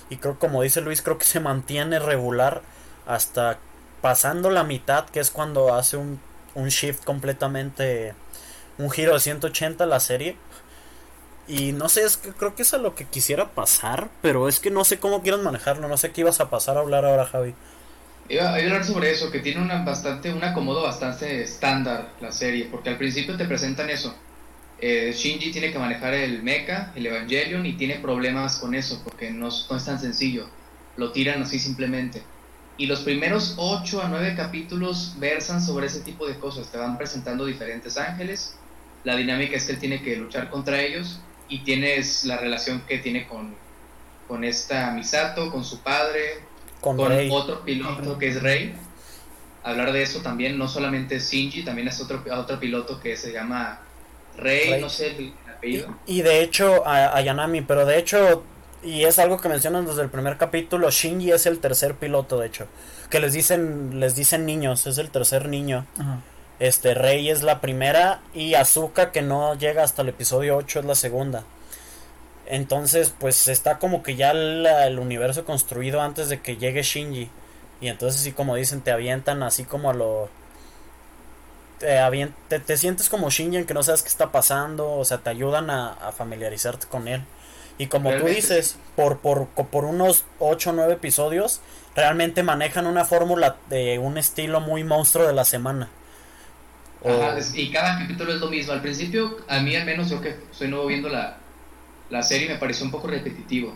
y 0.10 0.18
creo 0.18 0.38
como 0.38 0.62
dice 0.62 0.82
Luis, 0.82 1.02
creo 1.02 1.18
que 1.18 1.26
se 1.26 1.40
mantiene 1.40 2.00
regular 2.00 2.62
hasta 3.06 3.60
pasando 4.02 4.50
la 4.50 4.64
mitad, 4.64 5.06
que 5.06 5.20
es 5.22 5.32
cuando 5.32 5.74
hace 5.74 5.96
un 5.96 6.20
un 6.56 6.70
shift 6.70 7.04
completamente, 7.04 8.14
un 8.78 8.90
giro 8.90 9.14
de 9.14 9.20
180 9.20 9.86
la 9.86 10.00
serie. 10.00 10.36
Y 11.48 11.74
no 11.74 11.90
sé, 11.90 12.04
es 12.04 12.18
que 12.18 12.30
creo 12.30 12.56
que 12.56 12.62
es 12.62 12.74
a 12.74 12.78
lo 12.78 12.96
que 12.96 13.06
quisiera 13.06 13.52
pasar, 13.52 14.10
pero 14.22 14.48
es 14.48 14.60
que 14.60 14.72
no 14.72 14.84
sé 14.84 15.00
cómo 15.00 15.22
quieras 15.22 15.42
manejarlo, 15.42 15.88
no 15.88 15.98
sé 15.98 16.12
qué 16.12 16.22
ibas 16.22 16.40
a 16.40 16.50
pasar 16.50 16.78
a 16.78 16.82
hablar 16.82 17.06
ahora, 17.06 17.26
Javi. 17.26 17.54
Iba 18.30 18.50
a 18.50 18.56
hablar 18.56 18.86
sobre 18.86 19.12
eso, 19.12 19.32
que 19.32 19.40
tiene 19.40 19.62
una 19.62 19.84
bastante, 19.84 20.32
un 20.32 20.44
acomodo 20.44 20.84
bastante 20.84 21.42
estándar 21.42 22.14
la 22.22 22.32
serie, 22.32 22.70
porque 22.72 22.90
al 22.90 22.98
principio 22.98 23.36
te 23.36 23.46
presentan 23.46 23.90
eso. 23.90 24.16
Eh, 24.80 25.14
Shinji 25.14 25.52
tiene 25.52 25.72
que 25.72 25.80
manejar 25.80 26.14
el 26.14 26.42
mecha, 26.42 26.94
el 26.96 27.06
Evangelion, 27.06 27.66
y 27.66 27.74
tiene 27.74 28.00
problemas 28.00 28.58
con 28.58 28.74
eso, 28.74 29.02
porque 29.04 29.32
no, 29.32 29.50
no 29.50 29.78
es 29.78 29.86
tan 29.86 30.00
sencillo. 30.00 30.48
Lo 30.96 31.12
tiran 31.12 31.42
así 31.42 31.60
simplemente. 31.60 32.24
Y 32.82 32.88
los 32.88 33.02
primeros 33.02 33.54
8 33.58 34.02
a 34.02 34.08
9 34.08 34.34
capítulos 34.36 35.14
versan 35.20 35.62
sobre 35.62 35.86
ese 35.86 36.00
tipo 36.00 36.26
de 36.26 36.40
cosas. 36.40 36.72
Te 36.72 36.80
van 36.80 36.98
presentando 36.98 37.46
diferentes 37.46 37.96
ángeles. 37.96 38.56
La 39.04 39.16
dinámica 39.16 39.56
es 39.56 39.66
que 39.66 39.74
él 39.74 39.80
tiene 39.80 40.02
que 40.02 40.16
luchar 40.16 40.50
contra 40.50 40.82
ellos. 40.82 41.20
Y 41.48 41.60
tienes 41.60 42.26
la 42.26 42.38
relación 42.38 42.82
que 42.88 42.98
tiene 42.98 43.28
con, 43.28 43.54
con 44.28 44.44
esta 44.44 44.90
Misato, 44.94 45.52
con 45.52 45.64
su 45.64 45.82
padre, 45.82 46.40
con, 46.80 47.00
otro 47.30 47.64
piloto 47.64 48.18
que 48.18 48.30
es 48.30 48.42
Rey. 48.42 48.74
Hablar 49.62 49.94
de 49.94 50.02
eso 50.02 50.24
también, 50.24 50.58
no 50.58 50.68
solamente 50.68 51.18
es 51.18 51.30
Shinji, 51.30 51.62
también 51.62 51.88
es 51.88 52.02
otro, 52.02 52.24
otro 52.36 52.60
piloto 52.60 53.00
que 53.00 53.16
se 53.16 53.32
llama 53.32 53.80
Rey, 54.38 54.82
no 54.82 54.90
sé 54.90 55.16
el 55.16 55.34
apellido. 55.56 56.00
Y, 56.08 56.24
de 56.24 56.42
hecho, 56.42 56.82
a, 56.88 57.22
Yanami, 57.22 57.62
pero 57.62 57.86
de 57.86 58.00
hecho, 58.00 58.44
y 58.84 59.04
es 59.04 59.20
algo 59.20 59.40
que 59.40 59.50
mencionan 59.50 59.86
desde 59.86 60.02
el 60.02 60.10
primer 60.10 60.38
capítulo, 60.38 60.90
Shinji 60.90 61.32
es 61.32 61.46
el 61.46 61.60
tercer 61.60 61.96
piloto, 61.96 62.40
de 62.40 62.48
hecho. 62.48 62.68
Que 63.10 63.20
les 63.20 63.34
dicen, 63.34 64.00
les 64.00 64.16
dicen 64.16 64.46
niños, 64.46 64.88
es 64.88 64.98
el 64.98 65.10
tercer 65.10 65.48
niño. 65.48 65.86
Este, 66.60 66.94
Rey 66.94 67.30
es 67.30 67.44
la 67.44 67.62
primera 67.62 68.22
y 68.34 68.54
Azuka, 68.54 69.12
que 69.12 69.22
no 69.22 69.56
llega 69.56 69.84
hasta 69.84 70.02
el 70.02 70.10
episodio 70.10 70.58
8, 70.58 70.80
es 70.80 70.86
la 70.86 70.96
segunda. 70.96 71.44
Entonces, 72.46 73.14
pues 73.18 73.48
está 73.48 73.80
como 73.80 74.04
que 74.04 74.16
ya 74.16 74.32
el 74.32 75.00
universo 75.00 75.46
construido 75.46 76.02
antes 76.02 76.30
de 76.30 76.42
que 76.42 76.58
llegue 76.58 76.84
Shinji. 76.84 77.30
Y 77.82 77.88
entonces, 77.88 78.22
sí, 78.22 78.32
como 78.32 78.56
dicen, 78.56 78.82
te 78.82 78.92
avientan 78.92 79.44
así 79.44 79.64
como 79.64 79.90
a 79.90 79.94
lo 79.94 80.30
te, 82.48 82.60
te, 82.60 82.78
sientes 82.78 83.10
como 83.10 83.30
Shinji 83.30 83.66
que 83.66 83.74
no 83.74 83.84
sabes 83.84 84.04
qué 84.04 84.10
está 84.10 84.32
pasando, 84.32 84.92
o 84.92 85.06
sea, 85.06 85.18
te 85.18 85.30
ayudan 85.30 85.70
a, 85.70 86.12
familiarizarte 86.16 86.88
con 86.88 87.08
él. 87.08 87.24
Y 87.78 87.88
como 87.88 88.14
tú 88.16 88.26
dices, 88.28 88.78
por, 88.96 89.20
por, 89.20 89.48
por 89.48 89.86
unos 89.86 90.26
8 90.40 90.70
o 90.70 90.74
9 90.74 90.94
episodios, 90.94 91.62
realmente 91.96 92.44
manejan 92.44 92.88
una 92.88 93.06
fórmula 93.06 93.58
de 93.70 94.00
un 94.00 94.18
estilo 94.18 94.60
muy 94.62 94.84
monstruo 94.84 95.26
de 95.26 95.34
la 95.34 95.46
semana. 95.46 95.90
y 97.56 97.72
cada 97.72 98.00
capítulo 98.00 98.34
es 98.34 98.40
lo 98.40 98.50
mismo. 98.50 98.74
Al 98.74 98.82
principio, 98.82 99.38
a 99.48 99.60
mí 99.60 99.76
al 99.76 99.86
menos, 99.86 100.10
yo 100.10 100.22
que 100.22 100.36
soy 100.52 100.68
nuevo 100.68 100.86
viendo 100.86 101.10
la, 101.10 101.38
la 102.10 102.22
serie, 102.22 102.50
me 102.50 102.58
pareció 102.58 102.86
un 102.86 102.92
poco 102.92 103.08
repetitivo. 103.08 103.76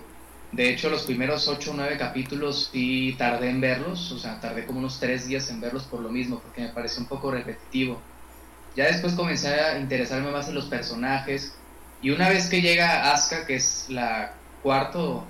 De 0.52 0.70
hecho, 0.70 0.90
los 0.90 1.04
primeros 1.04 1.48
8 1.48 1.72
o 1.72 1.74
9 1.74 1.98
capítulos 1.98 2.70
sí 2.72 3.16
tardé 3.18 3.50
en 3.50 3.60
verlos, 3.60 4.12
o 4.12 4.20
sea, 4.20 4.40
tardé 4.40 4.66
como 4.66 4.80
unos 4.80 5.00
3 5.00 5.28
días 5.28 5.50
en 5.50 5.60
verlos 5.60 5.84
por 5.84 6.00
lo 6.00 6.10
mismo, 6.10 6.40
porque 6.40 6.62
me 6.62 6.70
pareció 6.70 7.02
un 7.02 7.08
poco 7.08 7.32
repetitivo. 7.32 8.00
Ya 8.76 8.86
después 8.86 9.14
comencé 9.14 9.50
a 9.60 9.80
interesarme 9.80 10.32
más 10.32 10.48
en 10.48 10.56
los 10.56 10.66
personajes, 10.66 11.56
y 12.02 12.10
una 12.12 12.30
vez 12.30 12.48
que 12.50 12.62
llega 12.62 13.12
Asuka, 13.12 13.46
que 13.46 13.56
es 13.56 13.88
la 13.90 14.34
cuarto... 14.62 15.26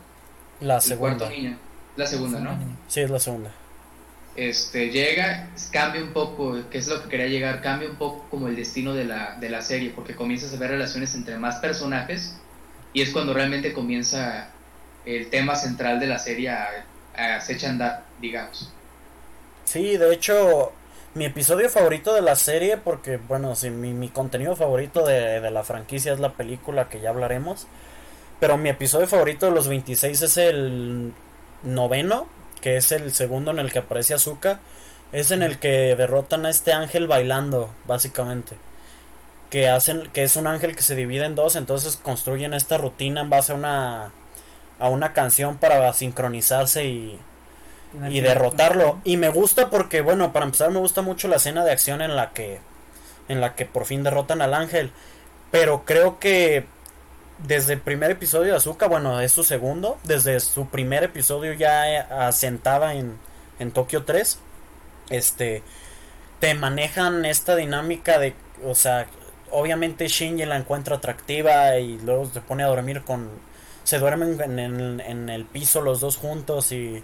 La 0.62 0.80
segunda. 0.80 1.30
niña, 1.30 1.58
la 1.98 2.08
segunda, 2.08 2.40
¿no? 2.40 2.58
Sí, 2.88 3.02
es 3.02 3.10
la 3.10 3.20
segunda. 3.20 3.52
Este, 4.36 4.90
llega, 4.90 5.50
cambia 5.72 6.02
un 6.02 6.12
poco, 6.12 6.70
que 6.70 6.78
es 6.78 6.88
lo 6.88 7.04
que 7.04 7.10
quería 7.10 7.28
llegar, 7.28 7.62
cambia 7.62 7.90
un 7.90 7.96
poco 7.96 8.26
como 8.30 8.48
el 8.48 8.56
destino 8.56 8.94
de 8.94 9.06
la, 9.06 9.36
de 9.40 9.50
la 9.50 9.62
serie, 9.62 9.92
porque 9.96 10.16
comienzas 10.16 10.54
a 10.54 10.58
ver 10.58 10.72
relaciones 10.72 11.16
entre 11.16 11.38
más 11.38 11.58
personajes, 11.58 12.38
y 12.94 13.02
es 13.02 13.12
cuando 13.12 13.34
realmente 13.34 13.74
comienza 13.74 14.50
el 15.06 15.30
tema 15.30 15.56
central 15.56 16.00
de 16.00 16.08
la 16.08 16.20
serie 16.20 16.50
a, 16.50 16.86
echa 17.48 17.68
a 17.68 17.70
andar, 17.70 18.06
digamos. 18.20 18.72
Sí, 19.66 19.98
de 19.98 20.14
hecho, 20.14 20.74
mi 21.16 21.26
episodio 21.26 21.70
favorito 21.70 22.14
de 22.14 22.22
la 22.22 22.36
serie, 22.36 22.78
porque 22.78 23.18
bueno, 23.18 23.56
sí, 23.56 23.70
mi, 23.70 24.10
contenido 24.10 24.56
favorito 24.56 25.06
de, 25.06 25.42
de, 25.42 25.52
la 25.52 25.64
franquicia 25.64 26.14
es 26.14 26.20
la 26.20 26.34
película 26.34 26.90
que 26.90 27.02
ya 27.02 27.10
hablaremos, 27.10 27.68
pero 28.40 28.58
mi 28.58 28.70
episodio 28.70 29.08
favorito 29.08 29.48
de 29.48 29.54
los 29.54 29.68
26 29.68 30.22
es 30.22 30.38
el 30.38 31.14
noveno, 31.64 32.28
que 32.62 32.78
es 32.78 32.92
el 32.92 33.14
segundo 33.14 33.52
en 33.52 33.60
el 33.60 33.72
que 33.72 33.80
aparece 33.80 34.14
Azuka, 34.14 34.60
es 35.12 35.32
en 35.32 35.42
el 35.42 35.58
que 35.58 35.96
derrotan 35.96 36.46
a 36.46 36.50
este 36.50 36.74
ángel 36.74 37.08
bailando, 37.08 37.74
básicamente. 37.86 38.58
Que 39.50 39.70
hacen, 39.70 40.10
que 40.14 40.24
es 40.24 40.36
un 40.36 40.48
ángel 40.48 40.76
que 40.76 40.82
se 40.84 40.96
divide 40.96 41.26
en 41.26 41.36
dos, 41.36 41.56
entonces 41.56 41.96
construyen 41.96 42.54
esta 42.54 42.78
rutina 42.78 43.22
en 43.22 43.30
base 43.30 43.54
a 43.54 43.56
una 43.56 44.12
a 44.80 44.90
una 44.90 45.14
canción 45.14 45.58
para 45.58 45.92
sincronizarse 45.94 46.86
y, 46.86 47.20
y 48.10 48.22
derrotarlo. 48.22 49.00
Y 49.04 49.18
me 49.18 49.30
gusta 49.30 49.70
porque, 49.70 50.02
bueno, 50.02 50.34
para 50.34 50.46
empezar 50.46 50.72
me 50.72 50.80
gusta 50.80 51.02
mucho 51.02 51.28
la 51.28 51.38
escena 51.38 51.64
de 51.64 51.72
acción 51.72 52.02
en 52.02 52.16
la 52.16 52.32
que 52.32 52.60
en 53.28 53.42
la 53.42 53.56
que 53.56 53.66
por 53.66 53.86
fin 53.86 54.04
derrotan 54.04 54.42
al 54.42 54.54
ángel. 54.54 54.92
Pero 55.52 55.84
creo 55.86 56.20
que 56.20 56.66
desde 57.40 57.74
el 57.74 57.82
primer 57.82 58.12
episodio 58.12 58.52
de 58.52 58.58
Azuka, 58.58 58.88
bueno, 58.88 59.20
es 59.20 59.32
su 59.32 59.44
segundo, 59.44 59.98
desde 60.04 60.40
su 60.40 60.68
primer 60.68 61.04
episodio 61.04 61.54
ya 61.54 62.02
asentada 62.28 62.94
en, 62.94 63.18
en 63.60 63.72
Tokio 63.72 64.04
3, 64.04 64.40
este, 65.10 65.64
te 66.40 66.54
manejan 66.54 67.26
esta 67.26 67.56
dinámica 67.56 68.20
de, 68.20 68.36
o 68.64 68.76
sea, 68.76 69.08
obviamente 69.52 70.08
Shinji 70.08 70.46
la 70.46 70.58
encuentra 70.58 70.98
atractiva 70.98 71.78
y 71.78 71.98
luego 72.00 72.30
se 72.32 72.42
pone 72.42 72.64
a 72.64 72.68
dormir 72.68 73.02
con 73.04 73.30
se 73.84 74.00
duermen 74.00 74.42
en 74.42 75.30
el, 75.30 75.46
piso 75.46 75.80
los 75.80 76.00
dos 76.00 76.18
juntos 76.18 76.72
y 76.72 77.04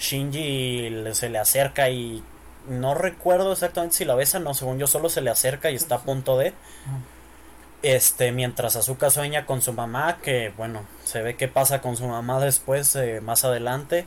Shinji 0.00 1.04
se 1.12 1.28
le 1.28 1.38
acerca 1.38 1.90
y 1.90 2.24
no 2.68 2.94
recuerdo 2.94 3.52
exactamente 3.52 3.96
si 3.96 4.04
la 4.04 4.14
besa, 4.14 4.38
no, 4.38 4.54
según 4.54 4.78
yo 4.78 4.86
solo 4.86 5.08
se 5.08 5.20
le 5.20 5.30
acerca 5.30 5.70
y 5.70 5.76
está 5.76 5.96
a 5.96 6.00
punto 6.00 6.38
de. 6.38 6.54
Este, 7.82 8.32
mientras 8.32 8.76
Azuka 8.76 9.10
sueña 9.10 9.46
con 9.46 9.62
su 9.62 9.72
mamá, 9.72 10.18
que 10.22 10.52
bueno, 10.56 10.84
se 11.04 11.22
ve 11.22 11.36
qué 11.36 11.48
pasa 11.48 11.80
con 11.80 11.96
su 11.96 12.06
mamá 12.06 12.40
después, 12.40 12.96
eh, 12.96 13.20
más 13.20 13.44
adelante. 13.44 14.06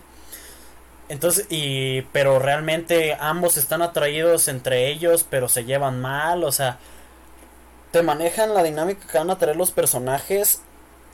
Entonces, 1.10 1.48
y, 1.50 2.02
pero 2.12 2.40
realmente 2.40 3.16
ambos 3.20 3.58
están 3.58 3.82
atraídos 3.82 4.48
entre 4.48 4.90
ellos, 4.90 5.26
pero 5.30 5.48
se 5.48 5.66
llevan 5.66 6.02
mal, 6.02 6.44
o 6.44 6.52
sea, 6.52 6.80
te 7.92 8.02
manejan 8.02 8.54
la 8.54 8.64
dinámica 8.64 9.08
que 9.08 9.18
van 9.18 9.30
a 9.30 9.38
traer 9.38 9.58
los 9.58 9.72
personajes 9.72 10.62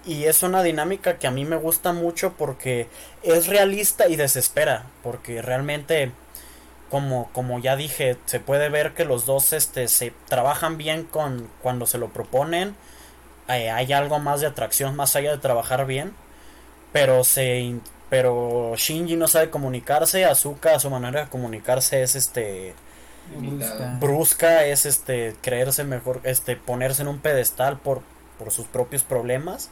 y 0.10 0.26
es 0.26 0.42
una 0.42 0.64
dinámica 0.64 1.20
que 1.20 1.28
a 1.28 1.32
mí 1.32 1.46
me 1.46 1.56
gusta 1.56 1.94
mucho 1.94 2.34
porque 2.34 2.88
es 3.22 3.46
realista 3.46 4.08
y 4.08 4.16
desespera. 4.16 4.88
Porque 5.04 5.44
realmente, 5.44 6.12
como, 6.90 7.30
como 7.32 7.60
ya 7.60 7.76
dije, 7.76 8.18
se 8.26 8.40
puede 8.40 8.70
ver 8.70 8.96
que 8.96 9.06
los 9.06 9.28
dos 9.28 9.54
este, 9.54 9.88
se 9.88 10.12
trabajan 10.28 10.80
bien 10.80 11.04
con 11.04 11.48
cuando 11.62 11.86
se 11.86 12.00
lo 12.00 12.10
proponen. 12.10 12.76
Eh, 13.50 13.70
hay 13.70 13.94
algo 13.94 14.18
más 14.18 14.42
de 14.42 14.48
atracción 14.48 14.96
más 14.96 15.16
allá 15.16 15.30
de 15.30 15.38
trabajar 15.38 15.86
bien. 15.86 16.16
Pero 16.92 17.24
se 17.24 17.76
pero 18.10 18.74
Shinji 18.76 19.16
no 19.16 19.28
sabe 19.28 19.52
comunicarse, 19.52 20.26
Azuka 20.26 20.80
su 20.80 20.90
manera 20.90 21.26
de 21.26 21.30
comunicarse 21.30 22.02
es 22.02 22.16
este 22.16 22.74
brusca, 23.38 23.98
brusca 24.00 24.66
es 24.66 24.88
este 24.88 25.36
creerse 25.44 25.84
mejor, 25.84 26.20
este 26.24 26.56
ponerse 26.56 27.04
en 27.04 27.10
un 27.10 27.20
pedestal 27.20 27.78
por 27.78 28.02
por 28.40 28.50
sus 28.50 28.66
propios 28.66 29.04
problemas 29.04 29.70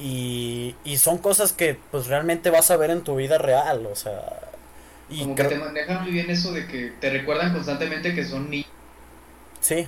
y, 0.00 0.74
y 0.84 0.96
son 0.98 1.18
cosas 1.18 1.52
que 1.52 1.78
pues 1.90 2.06
realmente 2.06 2.50
vas 2.50 2.70
a 2.70 2.76
ver 2.76 2.90
en 2.90 3.02
tu 3.02 3.16
vida 3.16 3.38
real, 3.38 3.86
o 3.86 3.96
sea... 3.96 4.40
Y 5.08 5.20
Como 5.20 5.34
que 5.34 5.44
te 5.44 5.56
manejan 5.56 6.02
muy 6.02 6.12
bien 6.12 6.30
eso 6.30 6.52
de 6.52 6.66
que 6.66 6.92
te 7.00 7.10
recuerdan 7.10 7.52
constantemente 7.52 8.14
que 8.14 8.24
son 8.24 8.48
niños. 8.48 8.68
Sí. 9.60 9.86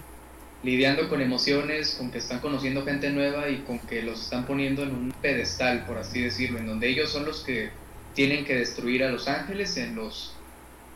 Lidiando 0.62 1.08
con 1.08 1.20
emociones, 1.20 1.94
con 1.94 2.10
que 2.10 2.18
están 2.18 2.40
conociendo 2.40 2.84
gente 2.84 3.10
nueva 3.10 3.48
y 3.48 3.58
con 3.58 3.78
que 3.78 4.02
los 4.02 4.22
están 4.22 4.46
poniendo 4.46 4.82
en 4.82 4.90
un 4.90 5.12
pedestal, 5.12 5.84
por 5.86 5.98
así 5.98 6.22
decirlo, 6.22 6.58
en 6.58 6.66
donde 6.66 6.88
ellos 6.88 7.10
son 7.10 7.24
los 7.24 7.40
que 7.40 7.70
tienen 8.14 8.44
que 8.44 8.56
destruir 8.56 9.04
a 9.04 9.10
los 9.10 9.28
ángeles 9.28 9.76
en 9.76 9.94
los 9.94 10.34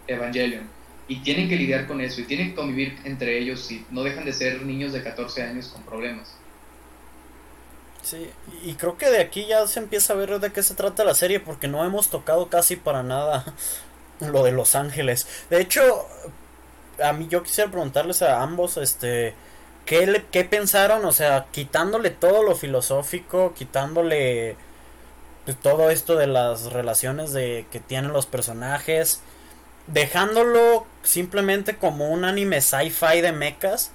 Evangelion. 0.06 0.68
Y 1.08 1.22
tienen 1.22 1.48
que 1.48 1.56
lidiar 1.56 1.86
con 1.86 2.00
eso 2.00 2.20
y 2.20 2.24
tienen 2.24 2.50
que 2.50 2.54
convivir 2.54 2.96
entre 3.04 3.38
ellos 3.38 3.70
y 3.70 3.84
no 3.90 4.02
dejan 4.02 4.24
de 4.24 4.32
ser 4.32 4.62
niños 4.62 4.92
de 4.92 5.02
14 5.02 5.42
años 5.42 5.68
con 5.68 5.82
problemas. 5.82 6.36
Sí, 8.02 8.30
y 8.64 8.74
creo 8.74 8.96
que 8.96 9.10
de 9.10 9.20
aquí 9.20 9.46
ya 9.46 9.66
se 9.66 9.78
empieza 9.78 10.14
a 10.14 10.16
ver 10.16 10.40
de 10.40 10.52
qué 10.52 10.62
se 10.62 10.74
trata 10.74 11.04
la 11.04 11.14
serie 11.14 11.38
porque 11.38 11.68
no 11.68 11.84
hemos 11.84 12.08
tocado 12.08 12.48
casi 12.48 12.76
para 12.76 13.02
nada 13.02 13.44
lo 14.20 14.42
de 14.42 14.52
Los 14.52 14.74
Ángeles. 14.74 15.26
De 15.50 15.60
hecho, 15.60 16.06
a 17.02 17.12
mí 17.12 17.28
yo 17.28 17.42
quisiera 17.42 17.70
preguntarles 17.70 18.22
a 18.22 18.42
ambos, 18.42 18.76
este, 18.76 19.34
¿qué, 19.84 20.06
le, 20.06 20.24
qué 20.26 20.44
pensaron? 20.44 21.04
O 21.04 21.12
sea, 21.12 21.46
quitándole 21.50 22.10
todo 22.10 22.42
lo 22.42 22.54
filosófico, 22.56 23.54
quitándole 23.54 24.56
pues, 25.44 25.58
todo 25.58 25.90
esto 25.90 26.16
de 26.16 26.26
las 26.26 26.72
relaciones 26.72 27.32
de 27.32 27.66
que 27.70 27.80
tienen 27.80 28.12
los 28.12 28.26
personajes, 28.26 29.20
dejándolo 29.86 30.86
simplemente 31.02 31.76
como 31.76 32.08
un 32.08 32.24
anime 32.24 32.60
sci-fi 32.60 33.20
de 33.20 33.32
mechas. 33.32 33.90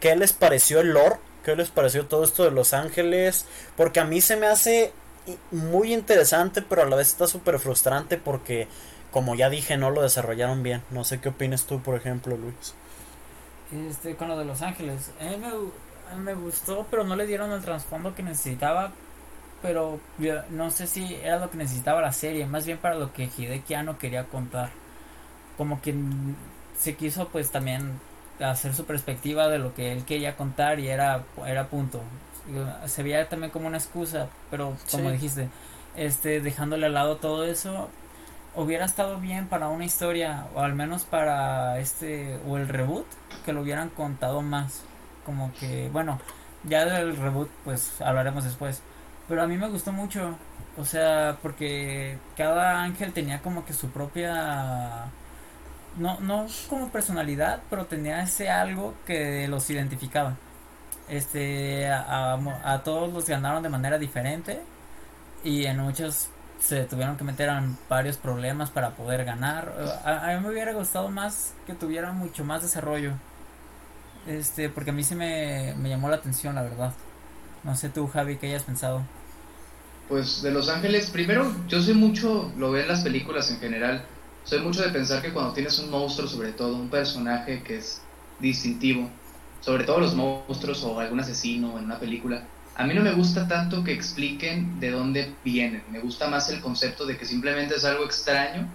¿Qué 0.00 0.16
les 0.16 0.32
pareció 0.32 0.80
el 0.80 0.88
lore? 0.88 1.16
¿Qué 1.44 1.54
les 1.54 1.70
pareció 1.70 2.06
todo 2.06 2.24
esto 2.24 2.44
de 2.44 2.50
Los 2.50 2.72
Ángeles? 2.72 3.46
Porque 3.76 4.00
a 4.00 4.04
mí 4.04 4.20
se 4.20 4.36
me 4.36 4.46
hace 4.46 4.92
muy 5.50 5.92
interesante, 5.92 6.62
pero 6.62 6.82
a 6.82 6.86
la 6.86 6.96
vez 6.96 7.08
está 7.08 7.26
súper 7.26 7.58
frustrante 7.58 8.16
porque, 8.16 8.66
como 9.10 9.34
ya 9.34 9.50
dije, 9.50 9.76
no 9.76 9.90
lo 9.90 10.02
desarrollaron 10.02 10.62
bien. 10.62 10.82
No 10.90 11.04
sé 11.04 11.20
qué 11.20 11.28
opinas 11.28 11.66
tú, 11.66 11.80
por 11.82 11.96
ejemplo, 11.96 12.36
Luis. 12.36 12.74
Este, 13.90 14.16
con 14.16 14.28
lo 14.28 14.38
de 14.38 14.46
Los 14.46 14.62
Ángeles. 14.62 15.10
A 15.20 15.24
mí 15.24 16.22
me, 16.22 16.34
gustó, 16.34 16.86
pero 16.90 17.04
no 17.04 17.14
le 17.14 17.26
dieron 17.26 17.52
el 17.52 17.60
trasfondo 17.62 18.14
que 18.14 18.22
necesitaba. 18.22 18.92
Pero 19.60 19.98
no 20.50 20.70
sé 20.70 20.86
si 20.86 21.14
era 21.14 21.38
lo 21.38 21.50
que 21.50 21.56
necesitaba 21.56 22.02
la 22.02 22.12
serie, 22.12 22.46
más 22.46 22.66
bien 22.66 22.76
para 22.76 22.96
lo 22.96 23.12
que 23.12 23.24
Hideki 23.24 23.76
no 23.84 23.98
quería 23.98 24.24
contar. 24.24 24.70
Como 25.56 25.80
que 25.80 25.94
se 26.78 26.96
quiso 26.96 27.28
pues 27.28 27.50
también 27.50 27.98
hacer 28.40 28.74
su 28.74 28.84
perspectiva 28.84 29.48
de 29.48 29.58
lo 29.58 29.74
que 29.74 29.92
él 29.92 30.04
quería 30.04 30.36
contar 30.36 30.80
y 30.80 30.88
era, 30.88 31.24
era 31.46 31.68
punto. 31.68 32.00
Se 32.86 33.02
veía 33.02 33.28
también 33.28 33.50
como 33.50 33.68
una 33.68 33.78
excusa, 33.78 34.28
pero 34.50 34.76
como 34.90 35.10
dijiste, 35.10 35.48
este, 35.96 36.40
dejándole 36.40 36.86
al 36.86 36.94
lado 36.94 37.16
todo 37.16 37.44
eso, 37.44 37.88
hubiera 38.54 38.84
estado 38.84 39.18
bien 39.18 39.46
para 39.48 39.68
una 39.68 39.84
historia, 39.84 40.46
o 40.54 40.60
al 40.60 40.74
menos 40.74 41.04
para 41.04 41.78
este, 41.78 42.38
o 42.46 42.56
el 42.56 42.68
reboot, 42.68 43.06
que 43.44 43.52
lo 43.52 43.62
hubieran 43.62 43.88
contado 43.90 44.42
más. 44.42 44.82
Como 45.24 45.52
que, 45.54 45.88
bueno, 45.90 46.20
Ya 46.66 46.86
del 46.86 47.16
reboot, 47.16 47.50
pues 47.64 48.00
hablaremos 48.00 48.44
después. 48.44 48.82
Pero 49.28 49.42
a 49.42 49.46
mí 49.46 49.56
me 49.56 49.68
gustó 49.68 49.92
mucho. 49.92 50.36
O 50.76 50.84
sea, 50.84 51.38
porque 51.42 52.18
cada 52.36 52.82
ángel 52.82 53.12
tenía 53.12 53.40
como 53.42 53.64
que 53.64 53.72
su 53.74 53.90
propia. 53.90 55.06
No, 55.96 56.18
no 56.20 56.46
como 56.68 56.88
personalidad, 56.90 57.60
pero 57.70 57.86
tenía 57.86 58.22
ese 58.22 58.50
algo 58.50 58.94
que 59.06 59.46
los 59.48 59.68
identificaba. 59.70 60.36
Este, 61.08 61.88
a, 61.88 62.80
todos 62.84 63.12
los 63.12 63.26
ganaron 63.26 63.62
de 63.62 63.68
manera 63.68 63.98
diferente. 63.98 64.60
Y 65.44 65.66
en 65.66 65.78
muchos 65.78 66.28
se 66.60 66.84
tuvieron 66.84 67.16
que 67.16 67.24
meter 67.24 67.48
en 67.50 67.76
varios 67.88 68.16
problemas 68.16 68.70
para 68.70 68.90
poder 68.90 69.24
ganar. 69.24 69.74
A, 70.04 70.34
mí 70.34 70.40
me 70.42 70.50
hubiera 70.52 70.72
gustado 70.72 71.10
más 71.10 71.52
que 71.66 71.74
tuviera 71.74 72.12
mucho 72.12 72.44
más 72.44 72.62
desarrollo. 72.62 73.12
Este, 74.26 74.70
porque 74.70 74.90
a 74.90 74.92
mí 74.94 75.04
sí 75.04 75.14
me, 75.14 75.74
me 75.76 75.90
llamó 75.90 76.08
la 76.08 76.16
atención, 76.16 76.54
la 76.54 76.62
verdad. 76.62 76.92
No 77.62 77.76
sé 77.76 77.88
tú, 77.88 78.08
Javi, 78.08 78.36
qué 78.36 78.48
hayas 78.48 78.62
pensado. 78.62 79.02
Pues 80.08 80.42
de 80.42 80.50
Los 80.50 80.68
Ángeles, 80.68 81.10
primero, 81.10 81.54
yo 81.66 81.80
soy 81.80 81.94
mucho, 81.94 82.52
lo 82.58 82.70
veo 82.70 82.82
en 82.82 82.88
las 82.88 83.02
películas 83.02 83.50
en 83.50 83.58
general, 83.58 84.04
soy 84.44 84.60
mucho 84.60 84.82
de 84.82 84.90
pensar 84.90 85.22
que 85.22 85.32
cuando 85.32 85.52
tienes 85.52 85.78
un 85.78 85.90
monstruo, 85.90 86.28
sobre 86.28 86.52
todo 86.52 86.76
un 86.76 86.88
personaje 86.88 87.62
que 87.62 87.78
es 87.78 88.02
distintivo, 88.38 89.08
sobre 89.60 89.84
todo 89.84 90.00
los 90.00 90.14
monstruos 90.14 90.82
o 90.84 91.00
algún 91.00 91.20
asesino 91.20 91.78
en 91.78 91.86
una 91.86 91.98
película, 91.98 92.44
a 92.76 92.84
mí 92.86 92.92
no 92.92 93.02
me 93.02 93.12
gusta 93.12 93.48
tanto 93.48 93.82
que 93.82 93.92
expliquen 93.92 94.78
de 94.80 94.90
dónde 94.90 95.32
vienen, 95.44 95.82
me 95.90 96.00
gusta 96.00 96.28
más 96.28 96.50
el 96.50 96.60
concepto 96.60 97.06
de 97.06 97.16
que 97.16 97.24
simplemente 97.24 97.76
es 97.76 97.84
algo 97.84 98.04
extraño, 98.04 98.68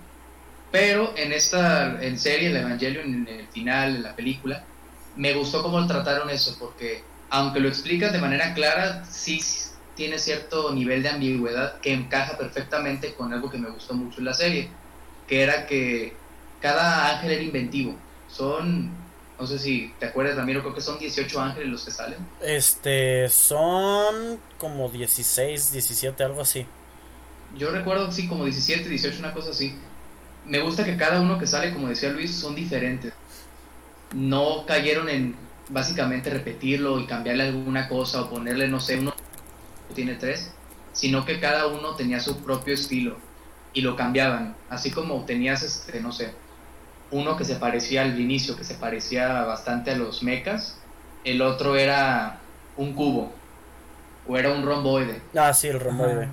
pero 0.72 1.14
en 1.18 1.34
esta, 1.34 2.02
en 2.04 2.18
serie, 2.18 2.50
el 2.50 2.58
Evangelio, 2.58 3.02
en 3.02 3.28
el 3.28 3.48
final, 3.48 3.98
en 3.98 4.04
la 4.04 4.16
película, 4.16 4.64
me 5.16 5.34
gustó 5.34 5.62
cómo 5.62 5.86
trataron 5.86 6.30
eso, 6.30 6.56
porque 6.60 7.04
aunque 7.30 7.60
lo 7.60 7.68
explican 7.68 8.12
de 8.14 8.20
manera 8.20 8.54
clara, 8.54 9.04
sí 9.06 9.40
tiene 9.96 10.18
cierto 10.18 10.72
nivel 10.74 11.04
de 11.04 11.10
ambigüedad 11.10 11.80
que 11.82 11.94
encaja 11.94 12.38
perfectamente 12.38 13.14
con 13.14 13.34
algo 13.34 13.50
que 13.50 13.58
me 13.58 13.70
gustó 13.70 13.94
mucho 13.94 14.20
en 14.20 14.26
la 14.26 14.34
serie, 14.34 14.70
que 15.30 15.44
era 15.44 15.68
que 15.68 16.14
cada 16.60 17.16
ángel 17.16 17.32
era 17.32 17.44
inventivo. 17.44 17.96
Son, 18.28 18.90
no 19.40 19.48
sé 19.48 19.60
si 19.60 19.94
te 20.00 20.08
acuerdas, 20.08 20.36
Ramiro, 20.36 20.62
creo 20.62 20.76
que 20.76 20.82
son 20.82 21.00
18 21.00 21.40
ángeles 21.40 21.70
los 21.70 21.86
que 21.86 21.92
salen. 21.92 22.18
Este, 22.42 23.30
son 23.30 24.40
como 24.58 24.90
16, 24.90 25.72
17, 25.72 26.24
algo 26.24 26.42
así. 26.42 26.66
Yo 27.58 27.72
recuerdo, 27.72 28.12
sí, 28.12 28.28
como 28.28 28.44
17, 28.44 28.90
18, 28.90 29.20
una 29.20 29.34
cosa 29.34 29.52
así. 29.52 29.74
Me 30.46 30.60
gusta 30.60 30.84
que 30.84 30.98
cada 30.98 31.22
uno 31.22 31.40
que 31.40 31.48
sale, 31.48 31.74
como 31.74 31.88
decía 31.88 32.10
Luis, 32.10 32.36
son 32.36 32.56
diferentes 32.56 33.14
no 34.14 34.66
cayeron 34.66 35.10
en 35.10 35.36
básicamente 35.70 36.30
repetirlo 36.30 37.00
y 37.00 37.06
cambiarle 37.06 37.44
alguna 37.44 37.88
cosa 37.88 38.22
o 38.22 38.30
ponerle, 38.30 38.68
no 38.68 38.80
sé, 38.80 38.98
uno 38.98 39.14
tiene 39.94 40.16
tres, 40.16 40.52
sino 40.94 41.26
que 41.26 41.40
cada 41.40 41.68
uno 41.68 41.96
tenía 41.96 42.20
su 42.20 42.38
propio 42.38 42.74
estilo 42.74 43.18
y 43.74 43.82
lo 43.82 43.96
cambiaban, 43.96 44.56
así 44.70 44.92
como 44.92 45.26
tenías, 45.26 45.64
este, 45.64 46.02
no 46.02 46.12
sé, 46.12 46.34
uno 47.12 47.38
que 47.38 47.46
se 47.46 47.56
parecía 47.56 48.04
al 48.04 48.20
inicio, 48.20 48.56
que 48.56 48.64
se 48.64 48.76
parecía 48.76 49.44
bastante 49.44 49.92
a 49.92 49.96
los 49.96 50.24
mechas, 50.24 50.78
el 51.24 51.42
otro 51.42 51.76
era 51.76 52.40
un 52.78 52.94
cubo, 52.94 53.32
o 54.28 54.38
era 54.38 54.52
un 54.52 54.64
romboide. 54.64 55.22
Ah, 55.36 55.54
sí, 55.54 55.68
el 55.68 55.80
romboide. 55.80 56.30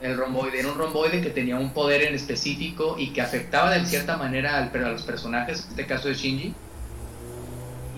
el 0.00 0.16
romboide, 0.16 0.60
era 0.60 0.68
un 0.68 0.78
romboide 0.78 1.22
que 1.22 1.30
tenía 1.30 1.56
un 1.56 1.70
poder 1.70 2.02
en 2.02 2.14
específico 2.14 2.96
y 2.98 3.12
que 3.12 3.22
afectaba 3.22 3.70
de 3.70 3.84
cierta 3.86 4.16
manera 4.16 4.58
al, 4.58 4.84
a 4.84 4.90
los 4.90 5.02
personajes, 5.02 5.64
en 5.64 5.70
este 5.70 5.86
caso 5.86 6.08
de 6.08 6.14
Shinji, 6.14 6.54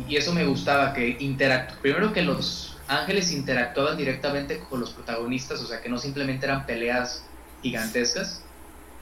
y 0.09 0.17
eso 0.17 0.33
me 0.33 0.45
gustaba, 0.45 0.93
que 0.93 1.17
interactu 1.21 1.75
primero 1.81 2.13
que 2.13 2.23
los 2.23 2.77
ángeles 2.89 3.33
interactuaban 3.33 3.97
directamente 3.97 4.59
con 4.59 4.81
los 4.81 4.91
protagonistas, 4.91 5.61
o 5.61 5.67
sea, 5.67 5.81
que 5.81 5.89
no 5.89 5.99
simplemente 5.99 6.47
eran 6.47 6.67
peleas 6.67 7.25
gigantescas, 7.63 8.43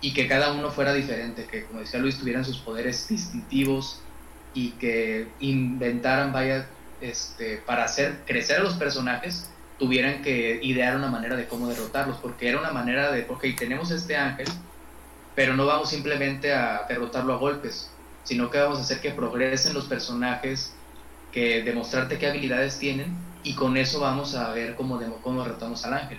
y 0.01 0.13
que 0.15 0.27
cada 0.27 0.53
uno 0.53 0.71
fuera 0.71 0.93
diferente, 0.93 1.47
que 1.47 1.65
como 1.65 1.81
decía 1.81 2.01
Luis, 2.01 2.19
tuvieran 2.19 2.45
sus 2.45 2.59
poderes 2.59 3.07
distintivos 3.09 4.01
y 4.55 4.71
que 4.73 5.29
inventaran, 5.41 6.33
vaya, 6.33 6.67
este, 7.01 7.59
para 7.59 7.85
hacer 7.85 8.21
crecer 8.27 8.61
a 8.61 8.63
los 8.63 8.75
personajes, 8.75 9.51
tuvieran 9.79 10.23
que 10.23 10.59
idear 10.63 10.97
una 10.97 11.09
manera 11.09 11.37
de 11.37 11.47
cómo 11.47 11.69
derrotarlos, 11.69 12.19
porque 12.19 12.49
era 12.49 12.59
una 12.59 12.71
manera 12.71 13.13
de, 13.13 13.27
ok, 13.29 13.45
tenemos 13.57 13.91
este 13.91 14.17
ángel, 14.17 14.47
pero 15.35 15.55
no 15.55 15.67
vamos 15.67 15.91
simplemente 15.91 16.53
a 16.53 16.85
derrotarlo 16.89 17.33
a 17.35 17.37
golpes, 17.37 17.91
sino 18.25 18.51
que 18.51 18.59
vamos 18.59 18.79
a 18.79 18.83
hacer 18.83 19.01
que 19.01 19.11
progresen 19.11 19.75
los 19.75 19.87
personajes 19.87 20.75
que 21.33 21.63
demostrarte 21.63 22.19
qué 22.19 22.27
habilidades 22.27 22.79
tienen 22.79 23.17
y 23.43 23.55
con 23.55 23.77
eso 23.77 24.01
vamos 24.01 24.35
a 24.35 24.53
ver 24.53 24.75
cómo, 24.75 25.01
cómo 25.23 25.43
derrotamos 25.43 25.85
al 25.85 25.95
ángel. 25.95 26.19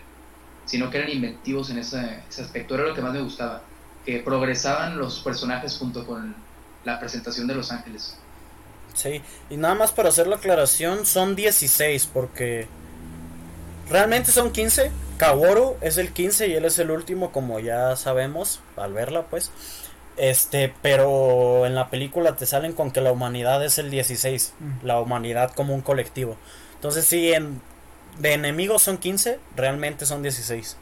Sino 0.66 0.90
que 0.90 0.98
eran 0.98 1.10
inventivos 1.10 1.70
en 1.70 1.80
ese, 1.80 2.24
aspecto, 2.30 2.76
era 2.76 2.86
lo 2.86 2.94
que 2.94 3.02
más 3.02 3.14
me 3.14 3.22
gustaba, 3.22 3.62
que 4.06 4.20
progresaban 4.20 4.98
los 4.98 5.20
personajes 5.20 5.78
junto 5.78 6.06
con 6.06 6.36
la 6.84 7.00
presentación 7.00 7.48
de 7.48 7.56
los 7.56 7.72
ángeles. 7.72 8.18
Sí, 8.94 9.22
y 9.50 9.58
nada 9.58 9.76
más 9.76 9.92
para 9.92 10.10
hacer 10.10 10.28
la 10.28 10.38
aclaración, 10.38 11.06
son 11.06 11.36
16 11.36 12.08
porque 12.08 12.68
realmente 13.90 14.32
son 14.32 14.52
15. 14.52 14.92
Kaworu 15.18 15.78
es 15.82 15.98
el 15.98 16.12
15 16.12 16.48
y 16.48 16.54
él 16.56 16.66
es 16.66 16.80
el 16.80 16.92
último, 16.92 17.32
como 17.32 17.60
ya 17.60 17.96
sabemos 17.96 18.60
al 18.76 18.94
verla, 18.94 19.24
pues. 19.24 19.52
Este, 20.18 20.74
pero 20.82 21.66
en 21.66 21.74
la 21.74 21.90
película 21.90 22.36
te 22.36 22.46
salen 22.46 22.74
con 22.74 22.92
que 22.92 23.02
la 23.02 23.12
humanidad 23.12 23.64
es 23.64 23.78
el 23.78 23.90
16, 23.90 24.54
mm. 24.60 24.86
la 24.86 25.00
humanidad 25.00 25.52
como 25.54 25.74
un 25.74 25.82
colectivo. 25.82 26.36
Entonces 26.76 27.06
sí, 27.06 27.32
en, 27.32 27.62
de 28.20 28.34
enemigos 28.34 28.82
son 28.82 28.98
15, 28.98 29.40
realmente 29.56 30.06
son 30.06 30.22
16. 30.22 30.78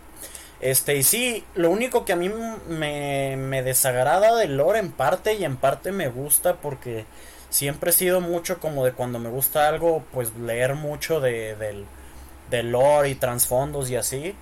Este, 0.60 0.98
y 0.98 1.04
sí, 1.04 1.46
lo 1.56 1.70
único 1.70 2.04
que 2.04 2.14
a 2.14 2.18
mí 2.18 2.30
me, 2.68 3.38
me 3.38 3.64
desagrada 3.64 4.36
del 4.36 4.58
lore 4.58 4.80
en 4.80 4.92
parte 4.92 5.36
y 5.36 5.46
en 5.46 5.56
parte 5.56 5.92
me 5.92 6.10
gusta 6.10 6.56
porque 6.58 7.06
siempre 7.50 7.90
he 7.90 7.94
sido 7.94 8.22
mucho 8.22 8.60
como 8.60 8.86
de 8.86 8.94
cuando 8.94 9.20
me 9.20 9.30
gusta 9.30 9.68
algo, 9.68 10.04
pues 10.12 10.36
leer 10.36 10.76
mucho 10.76 11.20
de, 11.20 11.56
del, 11.56 12.72
lore 12.72 13.10
y 13.10 13.16
trasfondos 13.16 13.90
y 13.90 13.96
así. 13.96 14.36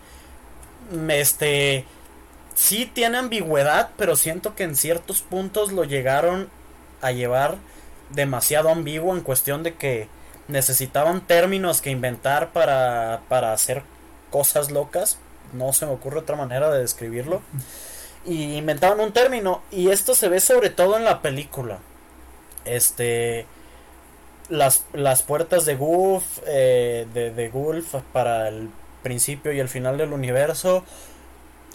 Este, 1.10 1.86
sí 2.56 2.90
tiene 2.94 3.18
ambigüedad, 3.18 3.92
pero 3.98 4.16
siento 4.16 4.56
que 4.56 4.64
en 4.64 4.76
ciertos 4.76 5.22
puntos 5.22 5.72
lo 5.72 5.84
llegaron 5.84 6.50
a 7.02 7.12
llevar 7.12 7.58
demasiado 8.10 8.70
ambiguo 8.70 9.16
en 9.16 9.22
cuestión 9.22 9.64
de 9.64 9.76
que 9.76 10.08
necesitaban 10.48 11.22
términos 11.22 11.82
que 11.82 11.92
inventar 11.92 12.52
para, 12.54 13.22
para 13.28 13.54
hacer 13.54 13.84
cosas 14.32 14.72
locas. 14.72 15.18
No 15.54 15.74
se 15.74 15.86
me 15.86 15.94
ocurre 15.94 16.20
otra 16.20 16.36
manera 16.36 16.70
de 16.70 16.80
describirlo. 16.80 17.42
Y 18.26 18.56
inventaban 18.58 19.00
un 19.00 19.14
término. 19.14 19.62
Y 19.72 19.90
esto 19.90 20.16
se 20.16 20.30
ve 20.30 20.40
sobre 20.40 20.70
todo 20.70 20.98
en 20.98 21.06
la 21.06 21.22
película. 21.22 21.80
Este. 22.66 23.46
Las, 24.50 24.86
las 24.94 25.24
puertas 25.24 25.66
de 25.66 25.76
Gulf. 25.76 26.40
Eh, 26.46 27.08
de, 27.14 27.50
Gulf 27.50 27.96
para 28.14 28.48
el 28.48 28.70
principio 29.04 29.52
y 29.54 29.60
el 29.60 29.70
final 29.70 29.98
del 29.98 30.14
universo 30.14 30.84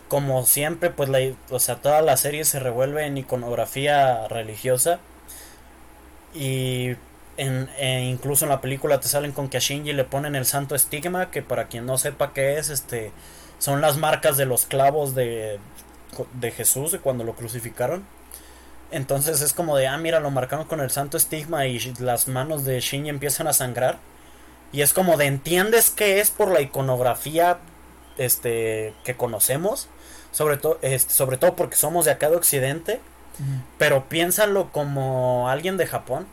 como 0.08 0.44
siempre, 0.44 0.90
pues 0.90 1.08
la, 1.08 1.20
o 1.48 1.58
sea, 1.58 1.76
toda 1.76 2.02
la 2.02 2.18
serie 2.18 2.44
se 2.44 2.60
revuelve 2.60 3.06
en 3.06 3.16
iconografía 3.16 4.28
religiosa. 4.28 5.00
Y 6.34 6.96
en, 7.36 7.68
incluso 7.80 8.44
en 8.44 8.50
la 8.50 8.60
película 8.60 9.00
te 9.00 9.08
salen 9.08 9.32
con 9.32 9.48
que 9.48 9.56
a 9.56 9.60
Shinji 9.60 9.92
le 9.92 10.04
ponen 10.04 10.36
el 10.36 10.44
santo 10.44 10.74
estigma, 10.74 11.30
que 11.30 11.42
para 11.42 11.68
quien 11.68 11.86
no 11.86 11.98
sepa 11.98 12.32
qué 12.32 12.58
es, 12.58 12.68
este, 12.68 13.10
son 13.62 13.80
las 13.80 13.96
marcas 13.96 14.36
de 14.36 14.44
los 14.44 14.64
clavos 14.66 15.14
de, 15.14 15.60
de 16.34 16.50
Jesús 16.50 16.90
de 16.90 16.98
cuando 16.98 17.22
lo 17.22 17.34
crucificaron. 17.34 18.04
Entonces 18.90 19.40
es 19.40 19.52
como 19.52 19.76
de, 19.76 19.86
ah, 19.86 19.96
mira, 19.98 20.18
lo 20.18 20.32
marcaron 20.32 20.66
con 20.66 20.80
el 20.80 20.90
santo 20.90 21.16
estigma 21.16 21.66
y 21.66 21.78
las 22.00 22.26
manos 22.26 22.64
de 22.64 22.80
Shinji 22.80 23.08
empiezan 23.08 23.46
a 23.46 23.52
sangrar. 23.52 23.98
Y 24.72 24.80
es 24.80 24.92
como 24.92 25.16
de, 25.16 25.26
¿entiendes 25.26 25.90
qué 25.90 26.20
es 26.20 26.30
por 26.30 26.50
la 26.50 26.60
iconografía 26.60 27.58
este, 28.18 28.94
que 29.04 29.16
conocemos? 29.16 29.88
sobre, 30.32 30.56
todo 30.56 30.78
este, 30.82 31.12
sobre 31.12 31.36
todo 31.36 31.54
porque 31.54 31.76
somos 31.76 32.06
de 32.06 32.10
acá 32.10 32.28
de 32.30 32.36
Occidente, 32.36 33.00
pero 33.78 34.08
piénsalo 34.08 34.72
como 34.72 35.48
alguien 35.48 35.76
de 35.76 35.86
Japón, 35.86 36.26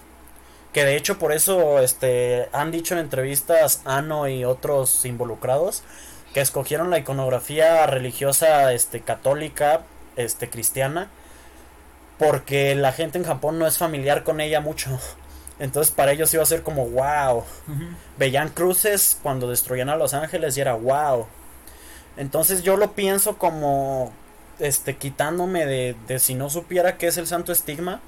que 0.74 0.84
de 0.84 0.96
hecho 0.96 1.20
por 1.20 1.32
eso 1.32 1.80
este, 1.80 2.50
han 2.52 2.72
dicho 2.72 2.94
en 2.94 3.02
entrevistas 3.02 3.82
Ano 3.86 4.28
y 4.28 4.46
otros 4.46 5.06
involucrados 5.06 5.84
que 6.34 6.42
escogieron 6.42 6.90
la 6.90 7.00
iconografía 7.00 7.86
religiosa 7.88 8.74
este, 8.74 9.02
católica, 9.02 9.82
este, 10.16 10.50
cristiana, 10.50 11.10
porque 12.18 12.76
la 12.76 12.92
gente 12.92 13.18
en 13.18 13.24
Japón 13.24 13.58
no 13.58 13.66
es 13.66 13.78
familiar 13.78 14.24
con 14.24 14.42
ella 14.42 14.62
mucho. 14.62 15.00
Entonces 15.60 15.92
para 15.94 16.14
ellos 16.14 16.34
iba 16.34 16.44
a 16.44 16.46
ser 16.46 16.64
como 16.64 16.88
wow. 16.88 17.44
Veían 18.18 18.50
cruces 18.50 19.18
cuando 19.22 19.50
destruían 19.50 19.90
a 19.90 19.98
Los 19.98 20.14
Ángeles 20.14 20.56
y 20.56 20.62
era 20.62 20.74
wow. 20.74 21.28
Entonces 22.16 22.64
yo 22.64 22.78
lo 22.78 22.94
pienso 22.94 23.38
como 23.38 24.14
este 24.60 24.96
quitándome 24.98 25.66
de, 25.66 25.96
de 26.08 26.20
si 26.20 26.36
no 26.36 26.50
supiera 26.50 26.98
qué 26.98 27.08
es 27.08 27.18
el 27.18 27.28
santo 27.28 27.52
estigma. 27.52 28.00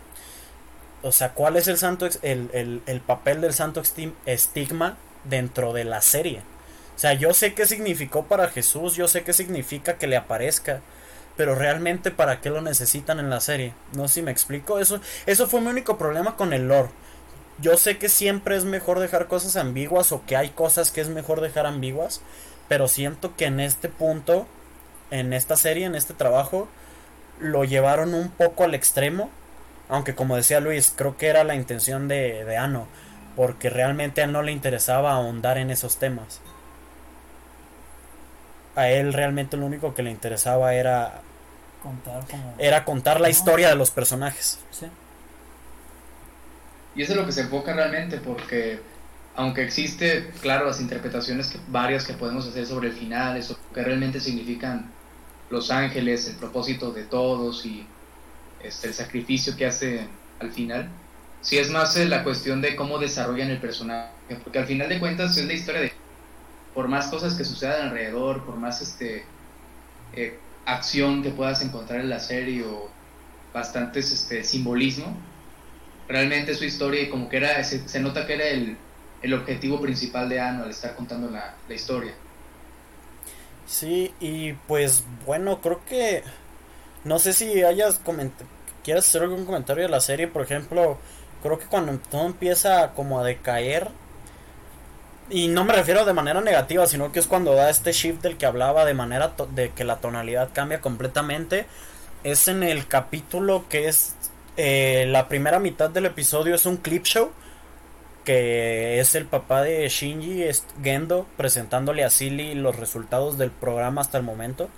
O 1.02 1.12
sea, 1.12 1.34
cuál 1.34 1.58
es 1.58 1.68
el 1.68 1.78
santo 1.78 2.08
el, 2.22 2.50
el, 2.54 2.82
el 2.86 3.02
papel 3.02 3.42
del 3.42 3.54
santo 3.54 3.82
estigma 4.26 4.98
dentro 5.26 5.74
de 5.74 5.84
la 5.84 6.02
serie. 6.02 6.42
O 7.02 7.08
sea, 7.10 7.14
yo 7.14 7.34
sé 7.34 7.56
qué 7.56 7.66
significó 7.66 8.26
para 8.26 8.50
Jesús, 8.50 8.96
yo 8.96 9.08
sé 9.08 9.24
qué 9.24 9.34
significa 9.34 9.98
que 9.98 10.06
le 10.06 10.18
aparezca, 10.18 10.82
pero 11.36 11.56
realmente 11.56 12.12
para 12.12 12.42
qué 12.42 12.52
lo 12.52 12.62
necesitan 12.62 13.18
en 13.18 13.32
la 13.32 13.40
serie. 13.40 13.74
No 13.94 14.08
sé 14.08 14.14
si 14.14 14.22
me 14.22 14.30
explico. 14.30 14.78
Eso, 14.78 15.02
eso 15.26 15.48
fue 15.48 15.62
mi 15.62 15.68
único 15.70 15.98
problema 15.98 16.36
con 16.36 16.54
el 16.54 16.68
lore. 16.68 16.92
Yo 17.58 17.76
sé 17.76 17.98
que 17.98 18.08
siempre 18.08 18.56
es 18.56 18.66
mejor 18.66 19.00
dejar 19.00 19.26
cosas 19.26 19.56
ambiguas 19.56 20.12
o 20.12 20.24
que 20.28 20.38
hay 20.38 20.50
cosas 20.50 20.92
que 20.92 21.02
es 21.02 21.10
mejor 21.10 21.42
dejar 21.42 21.66
ambiguas, 21.66 22.22
pero 22.68 22.88
siento 22.88 23.36
que 23.36 23.46
en 23.46 23.60
este 23.62 23.90
punto, 23.90 24.46
en 25.10 25.34
esta 25.34 25.56
serie, 25.56 25.88
en 25.88 25.96
este 25.96 26.14
trabajo, 26.14 26.68
lo 27.40 27.64
llevaron 27.64 28.14
un 28.14 28.30
poco 28.30 28.64
al 28.64 28.76
extremo. 28.76 29.32
Aunque 29.90 30.14
como 30.14 30.36
decía 30.36 30.60
Luis, 30.60 30.94
creo 30.96 31.18
que 31.18 31.30
era 31.30 31.44
la 31.46 31.56
intención 31.56 32.08
de, 32.08 32.46
de 32.46 32.58
Ano, 32.58 32.88
porque 33.36 33.72
realmente 33.72 34.22
a 34.22 34.28
no 34.28 34.44
le 34.44 34.52
interesaba 34.52 35.14
ahondar 35.14 35.58
en 35.58 35.72
esos 35.72 35.98
temas. 35.98 36.42
A 38.76 38.90
él 38.90 39.14
realmente 39.14 39.58
lo 39.58 39.66
único 39.66 39.94
que 39.94 40.04
le 40.04 40.12
interesaba 40.12 40.74
era 40.74 41.22
contar 41.82 42.24
era 42.58 42.86
contar 42.86 43.20
la 43.20 43.30
historia 43.30 43.70
de 43.70 43.76
los 43.76 43.92
personajes. 43.92 44.60
Sí. 44.72 44.86
Y 46.96 47.04
eso 47.04 47.14
es 47.14 47.18
lo 47.18 47.26
que 47.26 47.32
se 47.32 47.42
enfoca 47.42 47.74
realmente, 47.74 48.18
porque 48.18 48.80
aunque 49.36 49.64
existe, 49.64 50.32
claro, 50.42 50.66
las 50.68 50.82
interpretaciones 50.82 51.48
que, 51.48 51.60
varias 51.70 52.06
que 52.06 52.14
podemos 52.14 52.48
hacer 52.48 52.66
sobre 52.66 52.90
el 52.90 52.94
final, 52.94 53.38
eso 53.38 53.58
que 53.74 53.82
realmente 53.82 54.20
significan 54.20 54.92
los 55.50 55.72
ángeles, 55.72 56.28
el 56.28 56.36
propósito 56.36 56.92
de 56.92 57.04
todos 57.04 57.66
y 57.66 57.86
este, 58.62 58.88
el 58.88 58.94
sacrificio 58.94 59.56
que 59.56 59.66
hace 59.66 60.08
al 60.40 60.52
final, 60.52 60.90
si 61.42 61.58
es 61.58 61.70
más 61.70 61.96
eh, 61.98 62.06
la 62.06 62.24
cuestión 62.24 62.62
de 62.62 62.76
cómo 62.76 63.00
desarrollan 63.00 63.50
el 63.50 63.60
personaje, 63.60 64.12
porque 64.44 64.60
al 64.60 64.66
final 64.66 64.90
de 64.90 65.00
cuentas 65.00 65.36
es 65.38 65.46
la 65.46 65.54
historia 65.54 65.82
de, 65.82 65.94
por 66.74 66.88
más 66.88 67.08
cosas 67.08 67.36
que 67.36 67.44
sucedan 67.44 67.90
alrededor, 67.90 68.46
por 68.46 68.56
más 68.56 68.82
este 68.82 69.26
eh, 70.14 70.38
acción 70.66 71.24
que 71.24 71.32
puedas 71.32 71.62
encontrar 71.62 72.00
en 72.00 72.10
la 72.10 72.20
serie 72.20 72.64
o 72.64 72.90
bastantes 73.54 74.12
este 74.12 74.44
simbolismo, 74.44 75.16
realmente 76.08 76.54
su 76.56 76.66
historia 76.66 77.02
y 77.02 77.10
como 77.10 77.30
que 77.30 77.38
era, 77.38 77.64
se, 77.64 78.00
nota 78.00 78.26
que 78.26 78.34
era 78.34 78.48
el, 78.48 78.78
el, 79.22 79.34
objetivo 79.34 79.82
principal 79.82 80.30
de 80.30 80.40
Ano 80.40 80.64
al 80.64 80.70
estar 80.70 80.96
contando 80.96 81.30
la, 81.30 81.56
la 81.68 81.74
historia. 81.74 82.14
Sí, 83.66 84.14
y 84.20 84.54
pues 84.54 85.04
bueno, 85.26 85.62
creo 85.62 85.84
que 85.86 86.24
no 87.04 87.20
sé 87.20 87.34
si 87.34 87.64
hayas 87.64 87.98
comentado, 88.00 88.50
quieres 88.84 89.08
hacer 89.08 89.24
algún 89.24 89.46
comentario 89.46 89.84
de 89.84 89.90
la 89.90 90.02
serie, 90.02 90.28
por 90.28 90.44
ejemplo, 90.44 90.98
creo 91.42 91.58
que 91.58 91.66
cuando 91.66 91.98
todo 91.98 92.26
empieza 92.26 92.92
como 92.94 93.20
a 93.20 93.24
decaer, 93.24 93.90
y 95.32 95.48
no 95.48 95.64
me 95.64 95.74
refiero 95.74 96.06
de 96.06 96.14
manera 96.14 96.42
negativa, 96.42 96.86
sino 96.86 97.12
que 97.12 97.20
es 97.20 97.28
cuando 97.28 97.56
da 97.56 97.70
este 97.70 97.94
shift 97.94 98.22
del 98.22 98.38
que 98.38 98.46
hablaba 98.46 98.86
de 98.86 98.94
manera 98.94 99.34
de 99.56 99.70
que 99.72 99.86
la 99.86 99.98
tonalidad 99.98 100.50
cambia 100.54 100.82
completamente, 100.82 101.66
es 102.24 102.48
en 102.48 102.64
el 102.64 102.88
capítulo 102.88 103.66
que 103.70 103.88
es 103.88 104.16
eh, 104.58 105.06
la 105.08 105.28
primera 105.28 105.60
mitad 105.60 105.90
del 105.90 106.06
episodio 106.06 106.54
es 106.54 106.66
un 106.66 106.78
clip 106.78 107.06
show 107.06 107.32
que 108.26 109.00
es 109.00 109.16
el 109.16 109.26
papá 109.26 109.64
de 109.64 109.88
Shinji 109.88 110.46
Gendo 110.84 111.26
presentándole 111.38 112.04
a 112.04 112.10
Silly 112.10 112.54
los 112.54 112.76
resultados 112.76 113.38
del 113.38 113.50
programa 113.50 114.02
hasta 114.02 114.18
el 114.18 114.24
momento, 114.24 114.70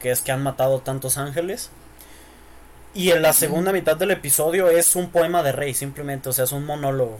que 0.00 0.10
es 0.10 0.22
que 0.22 0.32
han 0.32 0.42
matado 0.42 0.80
tantos 0.80 1.18
ángeles. 1.18 1.70
Y 2.94 3.10
en 3.10 3.20
la 3.20 3.34
segunda 3.34 3.72
mitad 3.72 3.96
del 3.96 4.12
episodio 4.12 4.70
es 4.70 4.96
un 4.96 5.10
poema 5.10 5.42
de 5.42 5.52
Rey, 5.52 5.74
simplemente, 5.74 6.30
o 6.30 6.32
sea, 6.32 6.44
es 6.44 6.52
un 6.52 6.64
monólogo. 6.64 7.18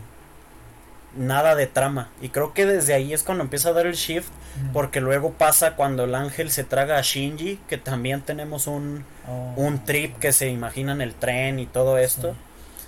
Nada 1.17 1.55
de 1.55 1.67
trama. 1.67 2.11
Y 2.21 2.29
creo 2.29 2.53
que 2.53 2.67
desde 2.67 2.95
ahí 2.95 3.13
es 3.13 3.23
cuando 3.23 3.45
empieza 3.45 3.71
a 3.71 3.73
dar 3.73 3.87
el 3.87 3.95
shift, 3.95 4.29
porque 4.73 5.01
luego 5.01 5.33
pasa 5.33 5.77
cuando 5.77 6.05
el 6.05 6.15
ángel 6.15 6.51
se 6.51 6.65
traga 6.65 6.99
a 6.99 7.03
Shinji, 7.03 7.59
que 7.69 7.79
también 7.79 8.23
tenemos 8.23 8.67
un, 8.67 9.05
oh. 9.29 9.55
un 9.57 9.85
trip 9.85 10.19
que 10.19 10.33
se 10.33 10.49
imagina 10.49 10.93
en 10.93 11.01
el 11.01 11.15
tren 11.15 11.59
y 11.59 11.67
todo 11.67 11.99
esto. 11.99 12.35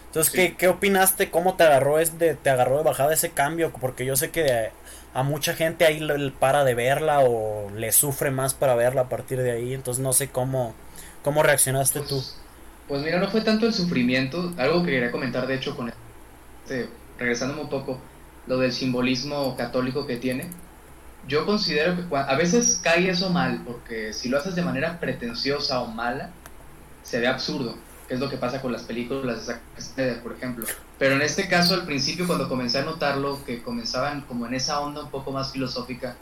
Entonces, 0.06 0.32
¿qué, 0.32 0.56
¿qué, 0.56 0.68
opinaste? 0.68 1.30
¿Cómo 1.30 1.54
te 1.54 1.64
agarró, 1.64 1.98
es 1.98 2.18
de, 2.18 2.34
te 2.34 2.50
agarró 2.50 2.78
de 2.78 2.84
bajada 2.84 3.12
ese 3.12 3.30
cambio? 3.30 3.72
Porque 3.78 4.06
yo 4.06 4.16
sé 4.16 4.30
que 4.30 4.70
a 5.14 5.22
mucha 5.22 5.54
gente 5.54 5.84
ahí 5.84 6.00
le 6.00 6.30
para 6.30 6.64
de 6.64 6.74
verla 6.74 7.20
o 7.20 7.70
le 7.76 7.92
sufre 7.92 8.30
más 8.30 8.54
para 8.54 8.74
verla 8.74 9.02
a 9.02 9.08
partir 9.08 9.38
de 9.42 9.52
ahí. 9.52 9.74
Entonces, 9.74 10.02
no 10.02 10.12
sé 10.12 10.28
cómo, 10.28 10.74
cómo 11.22 11.42
reaccionaste 11.42 12.00
tú. 12.00 12.16
Pues, 12.16 12.40
pues 12.88 13.02
mira, 13.02 13.18
no 13.18 13.30
fue 13.30 13.42
tanto 13.42 13.66
el 13.66 13.74
sufrimiento. 13.74 14.52
Algo 14.56 14.82
que 14.82 14.92
quería 14.92 15.10
comentar, 15.10 15.46
de 15.46 15.56
hecho, 15.56 15.76
con 15.76 15.92
este, 16.64 16.88
regresándome 17.18 17.62
un 17.62 17.68
poco, 17.68 18.00
lo 18.48 18.58
del 18.58 18.72
simbolismo 18.72 19.56
católico 19.56 20.06
que 20.06 20.16
tiene. 20.16 20.48
Yo 21.26 21.44
considero 21.44 21.96
que 21.96 22.16
a 22.16 22.34
veces 22.36 22.80
cae 22.82 23.10
eso 23.10 23.30
mal, 23.30 23.62
porque 23.64 24.12
si 24.12 24.28
lo 24.28 24.38
haces 24.38 24.54
de 24.54 24.62
manera 24.62 24.98
pretenciosa 24.98 25.80
o 25.80 25.86
mala, 25.86 26.30
se 27.02 27.20
ve 27.20 27.26
absurdo 27.26 27.76
que 28.08 28.14
es 28.14 28.20
lo 28.20 28.30
que 28.30 28.38
pasa 28.38 28.62
con 28.62 28.72
las 28.72 28.82
películas 28.82 29.46
de 29.96 30.14
por 30.14 30.32
ejemplo. 30.32 30.66
Pero 30.98 31.14
en 31.14 31.22
este 31.22 31.46
caso, 31.46 31.74
al 31.74 31.84
principio, 31.84 32.26
cuando 32.26 32.48
comencé 32.48 32.78
a 32.78 32.82
notarlo, 32.82 33.44
que 33.44 33.62
comenzaban 33.62 34.22
como 34.22 34.46
en 34.46 34.54
esa 34.54 34.80
onda 34.80 35.02
un 35.02 35.10
poco 35.10 35.30
más 35.30 35.52
filosófica, 35.52 36.16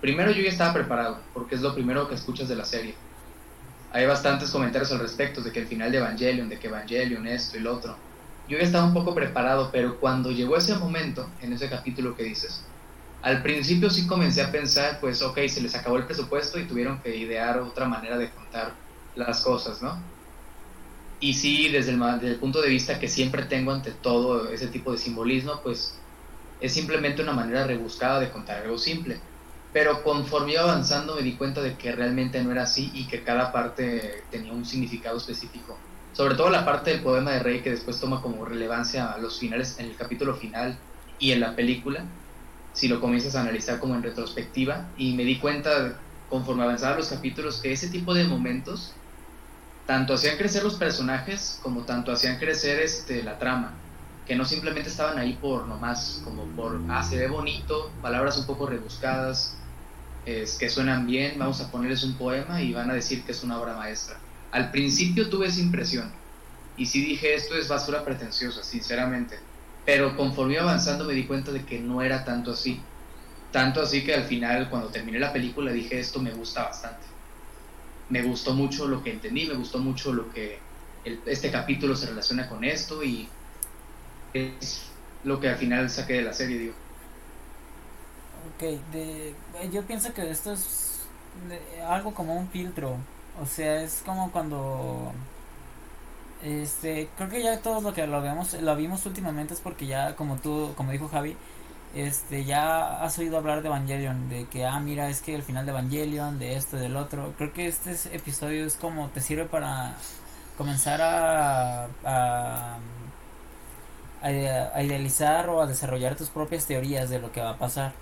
primero 0.00 0.32
yo 0.32 0.42
ya 0.42 0.48
estaba 0.48 0.72
preparado, 0.72 1.20
porque 1.34 1.54
es 1.54 1.60
lo 1.60 1.74
primero 1.74 2.08
que 2.08 2.14
escuchas 2.14 2.48
de 2.48 2.56
la 2.56 2.64
serie. 2.64 2.94
Hay 3.92 4.06
bastantes 4.06 4.50
comentarios 4.50 4.90
al 4.90 5.00
respecto, 5.00 5.42
de 5.42 5.52
que 5.52 5.60
el 5.60 5.66
final 5.66 5.92
de 5.92 5.98
Evangelion, 5.98 6.48
de 6.48 6.58
que 6.58 6.68
Evangelion 6.68 7.26
esto 7.26 7.58
y 7.58 7.60
lo 7.60 7.74
otro. 7.74 7.94
Yo 8.48 8.56
ya 8.56 8.64
estaba 8.64 8.86
un 8.86 8.94
poco 8.94 9.14
preparado, 9.14 9.70
pero 9.70 10.00
cuando 10.00 10.30
llegó 10.32 10.56
ese 10.56 10.74
momento, 10.76 11.30
en 11.40 11.52
ese 11.52 11.68
capítulo 11.68 12.16
que 12.16 12.24
dices, 12.24 12.64
al 13.20 13.42
principio 13.42 13.90
sí 13.90 14.06
comencé 14.06 14.42
a 14.42 14.50
pensar, 14.50 15.00
pues 15.00 15.20
ok, 15.22 15.38
se 15.48 15.60
les 15.60 15.74
acabó 15.74 15.98
el 15.98 16.06
presupuesto 16.06 16.58
y 16.58 16.66
tuvieron 16.66 17.00
que 17.02 17.14
idear 17.14 17.60
otra 17.60 17.86
manera 17.86 18.16
de 18.16 18.32
contar 18.32 18.74
las 19.14 19.42
cosas, 19.42 19.82
¿no? 19.82 20.02
Y 21.20 21.34
sí, 21.34 21.68
desde 21.68 21.92
el, 21.92 22.38
punto 22.38 22.62
de 22.62 22.70
vista 22.70 22.98
que 22.98 23.08
siempre 23.08 23.44
tengo 23.44 23.72
ante 23.72 23.92
todo 23.92 24.48
ese 24.50 24.68
tipo 24.68 24.92
de 24.92 24.98
simbolismo, 24.98 25.60
pues 25.62 26.06
es 26.60 26.72
simplemente 26.72 27.22
una 27.22 27.32
manera 27.32 27.66
rebuscada 27.66 28.20
de 28.20 28.30
contar 28.30 28.62
algo 28.62 28.78
simple. 28.78 29.20
Pero 29.72 30.02
conforme 30.02 30.52
iba 30.52 30.62
avanzando 30.62 31.16
me 31.16 31.22
di 31.22 31.36
cuenta 31.36 31.60
de 31.60 31.76
que 31.76 31.92
realmente 31.92 32.42
no 32.42 32.52
era 32.52 32.62
así 32.62 32.90
y 32.94 33.08
que 33.08 33.24
cada 33.24 33.52
parte 33.52 34.26
tenía 34.30 34.52
un 34.52 34.64
significado 34.64 35.18
específico. 35.18 35.76
Sobre 36.18 36.34
todo 36.34 36.50
la 36.50 36.64
parte 36.64 36.90
del 36.90 37.00
poema 37.00 37.30
de 37.30 37.38
Rey 37.38 37.60
que 37.60 37.70
después 37.70 38.00
toma 38.00 38.20
como 38.20 38.44
relevancia 38.44 39.12
a 39.12 39.18
los 39.18 39.38
finales, 39.38 39.78
en 39.78 39.86
el 39.86 39.94
capítulo 39.94 40.34
final 40.34 40.76
y 41.20 41.30
en 41.30 41.38
la 41.38 41.54
película, 41.54 42.02
si 42.72 42.88
lo 42.88 43.00
comienzas 43.00 43.36
a 43.36 43.42
analizar 43.42 43.78
como 43.78 43.94
en 43.94 44.02
retrospectiva. 44.02 44.88
Y 44.96 45.14
me 45.14 45.22
di 45.22 45.38
cuenta 45.38 45.96
conforme 46.28 46.64
avanzaban 46.64 46.96
los 46.96 47.06
capítulos 47.06 47.60
que 47.62 47.70
ese 47.70 47.86
tipo 47.86 48.14
de 48.14 48.24
momentos 48.24 48.94
tanto 49.86 50.14
hacían 50.14 50.36
crecer 50.36 50.64
los 50.64 50.74
personajes 50.74 51.60
como 51.62 51.84
tanto 51.84 52.10
hacían 52.10 52.40
crecer 52.40 52.80
este, 52.80 53.22
la 53.22 53.38
trama, 53.38 53.74
que 54.26 54.34
no 54.34 54.44
simplemente 54.44 54.88
estaban 54.88 55.18
ahí 55.18 55.34
por 55.34 55.68
nomás, 55.68 56.20
como 56.24 56.46
por, 56.46 56.80
ah, 56.88 57.04
se 57.04 57.16
ve 57.16 57.28
bonito, 57.28 57.92
palabras 58.02 58.36
un 58.38 58.46
poco 58.46 58.66
rebuscadas, 58.66 59.56
es, 60.24 60.58
que 60.58 60.68
suenan 60.68 61.06
bien, 61.06 61.38
vamos 61.38 61.60
a 61.60 61.70
ponerles 61.70 62.02
un 62.02 62.18
poema 62.18 62.60
y 62.60 62.72
van 62.72 62.90
a 62.90 62.94
decir 62.94 63.22
que 63.22 63.30
es 63.30 63.44
una 63.44 63.60
obra 63.60 63.76
maestra. 63.76 64.18
Al 64.52 64.70
principio 64.70 65.28
tuve 65.28 65.46
esa 65.46 65.60
impresión 65.60 66.10
y 66.76 66.86
sí 66.86 67.04
dije 67.04 67.34
esto 67.34 67.56
es 67.56 67.68
basura 67.68 68.04
pretenciosa, 68.04 68.62
sinceramente, 68.62 69.38
pero 69.84 70.16
conforme 70.16 70.54
iba 70.54 70.62
avanzando 70.62 71.04
me 71.04 71.14
di 71.14 71.24
cuenta 71.24 71.52
de 71.52 71.64
que 71.64 71.78
no 71.78 72.02
era 72.02 72.24
tanto 72.24 72.52
así. 72.52 72.80
Tanto 73.52 73.80
así 73.80 74.04
que 74.04 74.14
al 74.14 74.24
final, 74.24 74.68
cuando 74.68 74.88
terminé 74.88 75.18
la 75.18 75.32
película, 75.32 75.72
dije 75.72 75.98
esto 75.98 76.20
me 76.20 76.32
gusta 76.32 76.64
bastante 76.64 77.18
me 78.08 78.22
gustó 78.22 78.54
mucho 78.54 78.86
lo 78.86 79.02
que 79.02 79.12
entendí, 79.12 79.46
me 79.46 79.54
gustó 79.54 79.78
mucho 79.78 80.12
lo 80.12 80.32
que 80.32 80.58
este 81.26 81.50
capítulo 81.50 81.94
se 81.94 82.06
relaciona 82.06 82.48
con 82.48 82.64
esto 82.64 83.02
y 83.02 83.28
es 84.32 84.86
lo 85.24 85.40
que 85.40 85.48
al 85.48 85.56
final 85.56 85.88
saqué 85.90 86.14
de 86.14 86.22
la 86.22 86.32
serie, 86.32 86.58
digo. 86.58 86.74
Ok, 88.56 89.70
yo 89.70 89.82
pienso 89.82 90.12
que 90.14 90.30
esto 90.30 90.52
es 90.52 91.00
algo 91.86 92.14
como 92.14 92.34
un 92.34 92.48
filtro, 92.48 92.96
o 93.40 93.46
sea, 93.46 93.82
es 93.82 94.02
como 94.04 94.30
cuando... 94.30 95.12
Este, 96.42 97.08
creo 97.16 97.28
que 97.28 97.42
ya 97.42 97.60
todo 97.60 97.80
lo 97.80 97.92
que 97.92 98.06
lo 98.06 98.22
vemos, 98.22 98.54
lo 98.54 98.76
vimos 98.76 99.04
últimamente 99.06 99.54
es 99.54 99.60
porque 99.60 99.86
ya, 99.86 100.14
como 100.14 100.36
tú, 100.36 100.72
como 100.76 100.92
dijo 100.92 101.08
Javi, 101.08 101.36
este 101.94 102.44
ya 102.44 103.02
has 103.02 103.18
oído 103.18 103.38
hablar 103.38 103.62
de 103.62 103.68
Evangelion, 103.68 104.28
de 104.28 104.46
que 104.46 104.64
ah 104.66 104.78
mira 104.78 105.08
es 105.08 105.20
que 105.22 105.34
el 105.34 105.42
final 105.42 105.64
de 105.64 105.72
Evangelion, 105.72 106.38
de 106.38 106.56
esto, 106.56 106.76
del 106.76 106.96
otro. 106.96 107.34
Creo 107.38 107.52
que 107.52 107.66
este 107.66 107.92
episodio 108.14 108.66
es 108.66 108.76
como 108.76 109.08
te 109.08 109.20
sirve 109.20 109.46
para 109.46 109.94
comenzar 110.56 111.00
a, 111.00 111.88
a, 112.04 112.78
a, 114.22 114.82
idealizar 114.82 115.48
o 115.48 115.62
a 115.62 115.66
desarrollar 115.66 116.16
tus 116.16 116.28
propias 116.28 116.66
teorías 116.66 117.10
de 117.10 117.20
lo 117.20 117.32
que 117.32 117.40
va 117.40 117.50
a 117.50 117.58
pasar. 117.58 117.92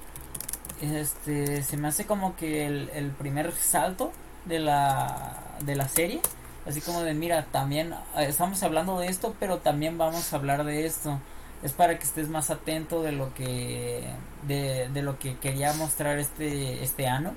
Este 0.80 1.62
se 1.62 1.76
me 1.76 1.88
hace 1.88 2.06
como 2.06 2.36
que 2.36 2.66
el, 2.66 2.90
el 2.94 3.10
primer 3.12 3.52
salto 3.54 4.12
de 4.46 4.58
la 4.60 5.42
de 5.60 5.74
la 5.74 5.88
serie, 5.88 6.20
así 6.66 6.80
como 6.80 7.02
de 7.02 7.14
mira 7.14 7.46
también 7.46 7.92
eh, 8.16 8.26
estamos 8.28 8.62
hablando 8.62 8.98
de 8.98 9.08
esto, 9.08 9.34
pero 9.40 9.58
también 9.58 9.98
vamos 9.98 10.32
a 10.32 10.36
hablar 10.36 10.64
de 10.64 10.86
esto. 10.86 11.18
Es 11.62 11.72
para 11.72 11.98
que 11.98 12.04
estés 12.04 12.28
más 12.28 12.50
atento 12.50 13.02
de 13.02 13.12
lo 13.12 13.32
que 13.34 14.04
de, 14.46 14.88
de 14.92 15.02
lo 15.02 15.18
que 15.18 15.36
quería 15.38 15.72
mostrar 15.74 16.18
este 16.18 16.82
este 16.82 17.06
ano. 17.08 17.34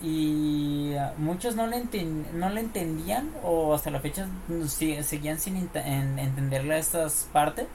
Y 0.00 0.94
muchos 1.16 1.56
no 1.56 1.66
le, 1.66 1.82
no 2.32 2.50
le 2.50 2.60
entendían 2.60 3.30
o 3.42 3.74
hasta 3.74 3.90
la 3.90 3.98
fecha 3.98 4.28
seguían 4.68 5.40
sin 5.40 5.56
entenderle 5.56 6.74
a 6.74 6.78
estas 6.78 7.28
partes. 7.32 7.66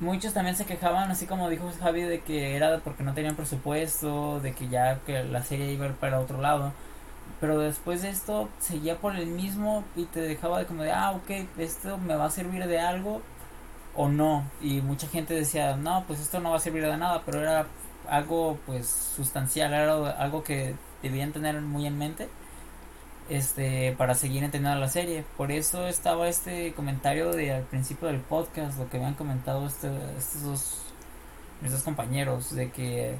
Muchos 0.00 0.32
también 0.32 0.54
se 0.54 0.64
quejaban, 0.64 1.10
así 1.10 1.26
como 1.26 1.50
dijo 1.50 1.70
Javi, 1.80 2.02
de 2.02 2.20
que 2.20 2.54
era 2.54 2.78
porque 2.78 3.02
no 3.02 3.14
tenían 3.14 3.34
presupuesto, 3.34 4.38
de 4.40 4.52
que 4.52 4.68
ya 4.68 5.00
que 5.00 5.24
la 5.24 5.42
serie 5.42 5.72
iba 5.72 5.88
para 5.94 6.20
otro 6.20 6.40
lado. 6.40 6.72
Pero 7.40 7.58
después 7.58 8.02
de 8.02 8.10
esto 8.10 8.48
seguía 8.60 8.96
por 8.98 9.16
el 9.16 9.26
mismo 9.26 9.84
y 9.96 10.04
te 10.04 10.20
dejaba 10.20 10.60
de 10.60 10.66
como 10.66 10.82
de, 10.82 10.92
ah, 10.92 11.12
ok, 11.12 11.30
esto 11.58 11.98
me 11.98 12.14
va 12.14 12.26
a 12.26 12.30
servir 12.30 12.66
de 12.66 12.78
algo 12.80 13.22
o 13.96 14.08
no. 14.08 14.44
Y 14.60 14.80
mucha 14.82 15.08
gente 15.08 15.34
decía, 15.34 15.76
no, 15.76 16.04
pues 16.06 16.20
esto 16.20 16.40
no 16.40 16.50
va 16.50 16.56
a 16.56 16.60
servir 16.60 16.84
de 16.84 16.96
nada, 16.96 17.22
pero 17.26 17.40
era 17.40 17.66
algo 18.08 18.58
pues 18.66 18.88
sustancial, 18.88 19.72
era 19.74 19.92
algo 20.20 20.44
que 20.44 20.74
debían 21.02 21.32
tener 21.32 21.60
muy 21.60 21.86
en 21.86 21.98
mente 21.98 22.28
este 23.28 23.94
para 23.96 24.14
seguir 24.14 24.44
entendiendo 24.44 24.78
la 24.78 24.88
serie. 24.88 25.24
Por 25.36 25.52
eso 25.52 25.86
estaba 25.86 26.28
este 26.28 26.72
comentario 26.74 27.32
de 27.32 27.52
al 27.52 27.62
principio 27.64 28.08
del 28.08 28.20
podcast 28.20 28.78
lo 28.78 28.88
que 28.88 28.96
habían 28.96 29.14
comentado 29.14 29.66
este, 29.66 29.88
estos 30.16 30.42
dos 30.42 30.78
estos 31.64 31.82
compañeros 31.82 32.54
de 32.54 32.70
que 32.70 33.16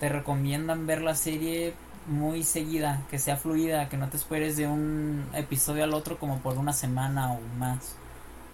te 0.00 0.08
recomiendan 0.08 0.86
ver 0.86 1.02
la 1.02 1.14
serie 1.14 1.74
muy 2.06 2.42
seguida 2.42 3.02
que 3.10 3.18
sea 3.18 3.36
fluida 3.36 3.88
que 3.88 3.96
no 3.96 4.08
te 4.08 4.16
esperes 4.16 4.56
de 4.56 4.66
un 4.66 5.26
episodio 5.34 5.84
al 5.84 5.94
otro 5.94 6.18
como 6.18 6.38
por 6.38 6.58
una 6.58 6.72
semana 6.72 7.32
o 7.32 7.40
más. 7.58 7.96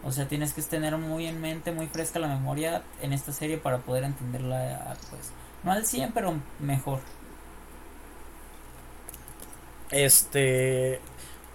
O 0.05 0.13
sea 0.13 0.29
tienes 0.29 0.53
que 0.53 0.63
tener 0.63 0.97
muy 0.97 1.27
en 1.27 1.41
mente 1.41 1.73
muy 1.73 1.87
fresca 1.87 2.19
la 2.19 2.29
memoria 2.29 2.83
en 3.01 3.13
esta 3.13 3.33
serie 3.33 3.57
para 3.59 3.79
poder 3.79 4.05
entenderla 4.05 4.97
pues 5.11 5.33
no 5.65 5.73
al 5.73 5.87
100 5.87 6.13
pero 6.13 6.35
mejor 6.61 7.01
este. 9.91 11.01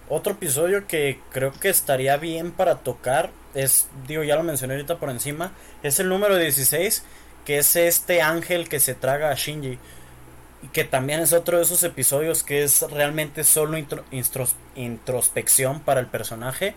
Otro 0.08 0.34
episodio 0.34 0.86
que 0.86 1.18
creo 1.32 1.52
que 1.52 1.70
estaría 1.70 2.18
bien 2.18 2.52
para 2.52 2.76
tocar 2.76 3.30
es, 3.54 3.88
digo, 4.06 4.22
ya 4.22 4.36
lo 4.36 4.42
mencioné 4.42 4.74
ahorita 4.74 4.98
por 4.98 5.10
encima, 5.10 5.52
es 5.82 5.98
el 5.98 6.08
número 6.08 6.36
16, 6.36 7.04
que 7.46 7.58
es 7.58 7.76
este 7.76 8.20
ángel 8.20 8.68
que 8.68 8.80
se 8.80 8.94
traga 8.94 9.30
a 9.30 9.34
Shinji. 9.34 9.78
Y 10.62 10.68
que 10.68 10.84
también 10.84 11.20
es 11.20 11.32
otro 11.32 11.58
de 11.58 11.62
esos 11.62 11.82
episodios 11.84 12.42
que 12.42 12.64
es 12.64 12.82
realmente 12.90 13.44
solo 13.44 13.76
introspección 14.74 15.80
para 15.80 16.00
el 16.00 16.06
personaje. 16.06 16.74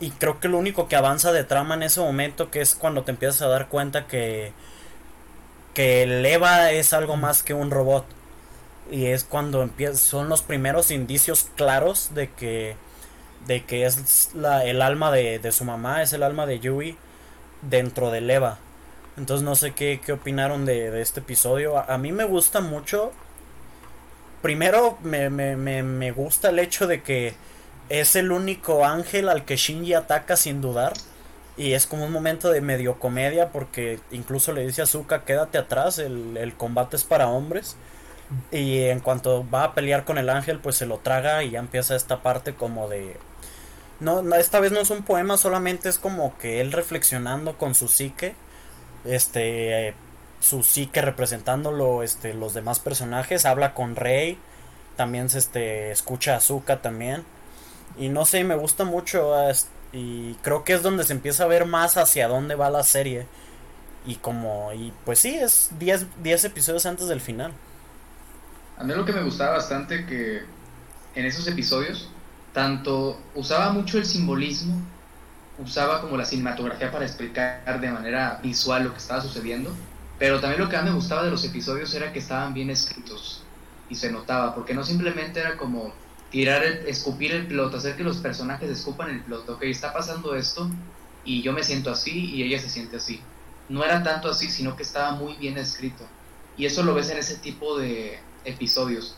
Y 0.00 0.10
creo 0.10 0.40
que 0.40 0.48
lo 0.48 0.58
único 0.58 0.88
que 0.88 0.96
avanza 0.96 1.30
de 1.30 1.44
trama 1.44 1.74
en 1.74 1.82
ese 1.84 2.00
momento, 2.00 2.50
que 2.50 2.60
es 2.62 2.74
cuando 2.74 3.02
te 3.04 3.12
empiezas 3.12 3.42
a 3.42 3.48
dar 3.48 3.68
cuenta 3.68 4.06
que, 4.06 4.52
que 5.74 6.02
el 6.04 6.24
Eva 6.24 6.72
es 6.72 6.92
algo 6.94 7.16
más 7.16 7.42
que 7.42 7.54
un 7.54 7.70
robot 7.70 8.06
y 8.90 9.06
es 9.06 9.24
cuando 9.24 9.62
empieza, 9.62 9.96
son 9.96 10.28
los 10.28 10.42
primeros 10.42 10.90
indicios 10.90 11.48
claros 11.56 12.14
de 12.14 12.30
que 12.30 12.76
de 13.46 13.64
que 13.64 13.86
es 13.86 14.30
la, 14.34 14.64
el 14.64 14.82
alma 14.82 15.10
de, 15.10 15.38
de, 15.38 15.52
su 15.52 15.64
mamá, 15.64 16.02
es 16.02 16.12
el 16.12 16.22
alma 16.22 16.46
de 16.46 16.60
Yui 16.60 16.96
dentro 17.62 18.10
de 18.10 18.18
Eva. 18.32 18.58
Entonces 19.16 19.44
no 19.44 19.54
sé 19.56 19.72
qué, 19.72 20.00
qué 20.04 20.12
opinaron 20.12 20.64
de, 20.64 20.90
de 20.90 21.02
este 21.02 21.20
episodio. 21.20 21.78
A, 21.78 21.98
mí 21.98 22.12
me 22.12 22.24
gusta 22.24 22.60
mucho. 22.60 23.12
Primero 24.40 24.98
me, 25.02 25.28
me, 25.30 25.56
me, 25.56 25.82
me, 25.82 26.12
gusta 26.12 26.50
el 26.50 26.58
hecho 26.58 26.86
de 26.86 27.02
que 27.02 27.34
es 27.88 28.16
el 28.16 28.32
único 28.32 28.84
ángel 28.84 29.28
al 29.28 29.44
que 29.44 29.56
Shinji 29.56 29.94
ataca 29.94 30.36
sin 30.36 30.60
dudar. 30.60 30.94
Y 31.56 31.74
es 31.74 31.86
como 31.86 32.06
un 32.06 32.12
momento 32.12 32.50
de 32.50 32.62
medio 32.62 32.98
comedia 32.98 33.50
porque 33.50 34.00
incluso 34.10 34.52
le 34.52 34.66
dice 34.66 34.80
a 34.80 34.84
Azuka, 34.84 35.24
quédate 35.24 35.58
atrás, 35.58 35.98
el, 35.98 36.36
el 36.38 36.54
combate 36.54 36.96
es 36.96 37.04
para 37.04 37.28
hombres. 37.28 37.76
Y 38.50 38.80
en 38.84 39.00
cuanto 39.00 39.48
va 39.48 39.64
a 39.64 39.74
pelear 39.74 40.04
con 40.04 40.18
el 40.18 40.28
ángel, 40.28 40.58
pues 40.58 40.76
se 40.76 40.86
lo 40.86 40.98
traga 40.98 41.42
y 41.42 41.50
ya 41.50 41.58
empieza 41.58 41.96
esta 41.96 42.22
parte 42.22 42.54
como 42.54 42.88
de... 42.88 43.16
No, 44.00 44.20
esta 44.34 44.60
vez 44.60 44.72
no 44.72 44.80
es 44.80 44.90
un 44.90 45.04
poema, 45.04 45.36
solamente 45.36 45.88
es 45.88 45.98
como 45.98 46.36
que 46.38 46.60
él 46.60 46.72
reflexionando 46.72 47.56
con 47.56 47.74
su 47.74 47.88
psique. 47.88 48.34
Este... 49.04 49.94
su 50.40 50.62
psique 50.62 51.02
representándolo 51.02 52.02
este, 52.02 52.34
los 52.34 52.54
demás 52.54 52.78
personajes. 52.78 53.46
Habla 53.46 53.74
con 53.74 53.96
Rey. 53.96 54.38
También 54.96 55.30
se 55.30 55.38
este, 55.38 55.90
escucha 55.92 56.34
a 56.34 56.36
Azuka 56.38 56.82
también. 56.82 57.24
Y 57.98 58.08
no 58.08 58.24
sé, 58.24 58.44
me 58.44 58.56
gusta 58.56 58.84
mucho. 58.84 59.34
Y 59.92 60.34
creo 60.42 60.64
que 60.64 60.74
es 60.74 60.82
donde 60.82 61.04
se 61.04 61.12
empieza 61.12 61.44
a 61.44 61.48
ver 61.48 61.66
más 61.66 61.96
hacia 61.96 62.28
dónde 62.28 62.54
va 62.54 62.70
la 62.70 62.82
serie. 62.82 63.26
Y 64.06 64.16
como... 64.16 64.72
Y 64.72 64.92
pues 65.04 65.20
sí, 65.20 65.34
es 65.34 65.70
10 65.78 66.44
episodios 66.44 66.86
antes 66.86 67.08
del 67.08 67.20
final. 67.20 67.52
A 68.78 68.84
mí 68.84 68.94
lo 68.94 69.04
que 69.04 69.12
me 69.12 69.22
gustaba 69.22 69.52
bastante 69.52 70.06
que 70.06 70.42
en 71.14 71.26
esos 71.26 71.46
episodios, 71.46 72.08
tanto 72.52 73.20
usaba 73.34 73.72
mucho 73.72 73.98
el 73.98 74.04
simbolismo, 74.04 74.80
usaba 75.58 76.00
como 76.00 76.16
la 76.16 76.24
cinematografía 76.24 76.90
para 76.90 77.04
explicar 77.04 77.80
de 77.80 77.90
manera 77.90 78.40
visual 78.42 78.84
lo 78.84 78.92
que 78.92 78.98
estaba 78.98 79.20
sucediendo, 79.20 79.74
pero 80.18 80.40
también 80.40 80.60
lo 80.60 80.68
que 80.68 80.76
a 80.76 80.82
mí 80.82 80.90
me 80.90 80.96
gustaba 80.96 81.24
de 81.24 81.30
los 81.30 81.44
episodios 81.44 81.92
era 81.94 82.12
que 82.12 82.18
estaban 82.18 82.54
bien 82.54 82.70
escritos 82.70 83.42
y 83.88 83.94
se 83.94 84.10
notaba, 84.10 84.54
porque 84.54 84.74
no 84.74 84.84
simplemente 84.84 85.40
era 85.40 85.56
como 85.56 85.92
tirar 86.30 86.64
el, 86.64 86.86
escupir 86.86 87.32
el 87.32 87.46
plot, 87.46 87.74
hacer 87.74 87.96
que 87.96 88.04
los 88.04 88.18
personajes 88.18 88.70
escupan 88.70 89.10
el 89.10 89.20
plot, 89.20 89.48
ok, 89.48 89.62
está 89.64 89.92
pasando 89.92 90.34
esto 90.34 90.70
y 91.24 91.42
yo 91.42 91.52
me 91.52 91.62
siento 91.62 91.90
así 91.90 92.30
y 92.34 92.42
ella 92.42 92.58
se 92.58 92.70
siente 92.70 92.96
así. 92.96 93.20
No 93.68 93.84
era 93.84 94.02
tanto 94.02 94.28
así, 94.28 94.50
sino 94.50 94.76
que 94.76 94.82
estaba 94.82 95.12
muy 95.12 95.34
bien 95.34 95.56
escrito. 95.56 96.04
Y 96.56 96.66
eso 96.66 96.82
lo 96.82 96.94
ves 96.94 97.10
en 97.10 97.18
ese 97.18 97.36
tipo 97.36 97.78
de, 97.78 98.18
episodios. 98.44 99.16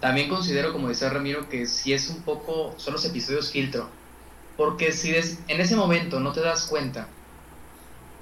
También 0.00 0.28
considero, 0.28 0.72
como 0.72 0.88
decía 0.88 1.08
Ramiro, 1.08 1.48
que 1.48 1.66
si 1.66 1.92
es 1.92 2.08
un 2.08 2.22
poco, 2.22 2.74
son 2.76 2.94
los 2.94 3.04
episodios 3.04 3.50
filtro. 3.50 3.88
Porque 4.56 4.92
si 4.92 5.14
en 5.14 5.60
ese 5.60 5.76
momento 5.76 6.20
no 6.20 6.32
te 6.32 6.40
das 6.40 6.66
cuenta 6.66 7.08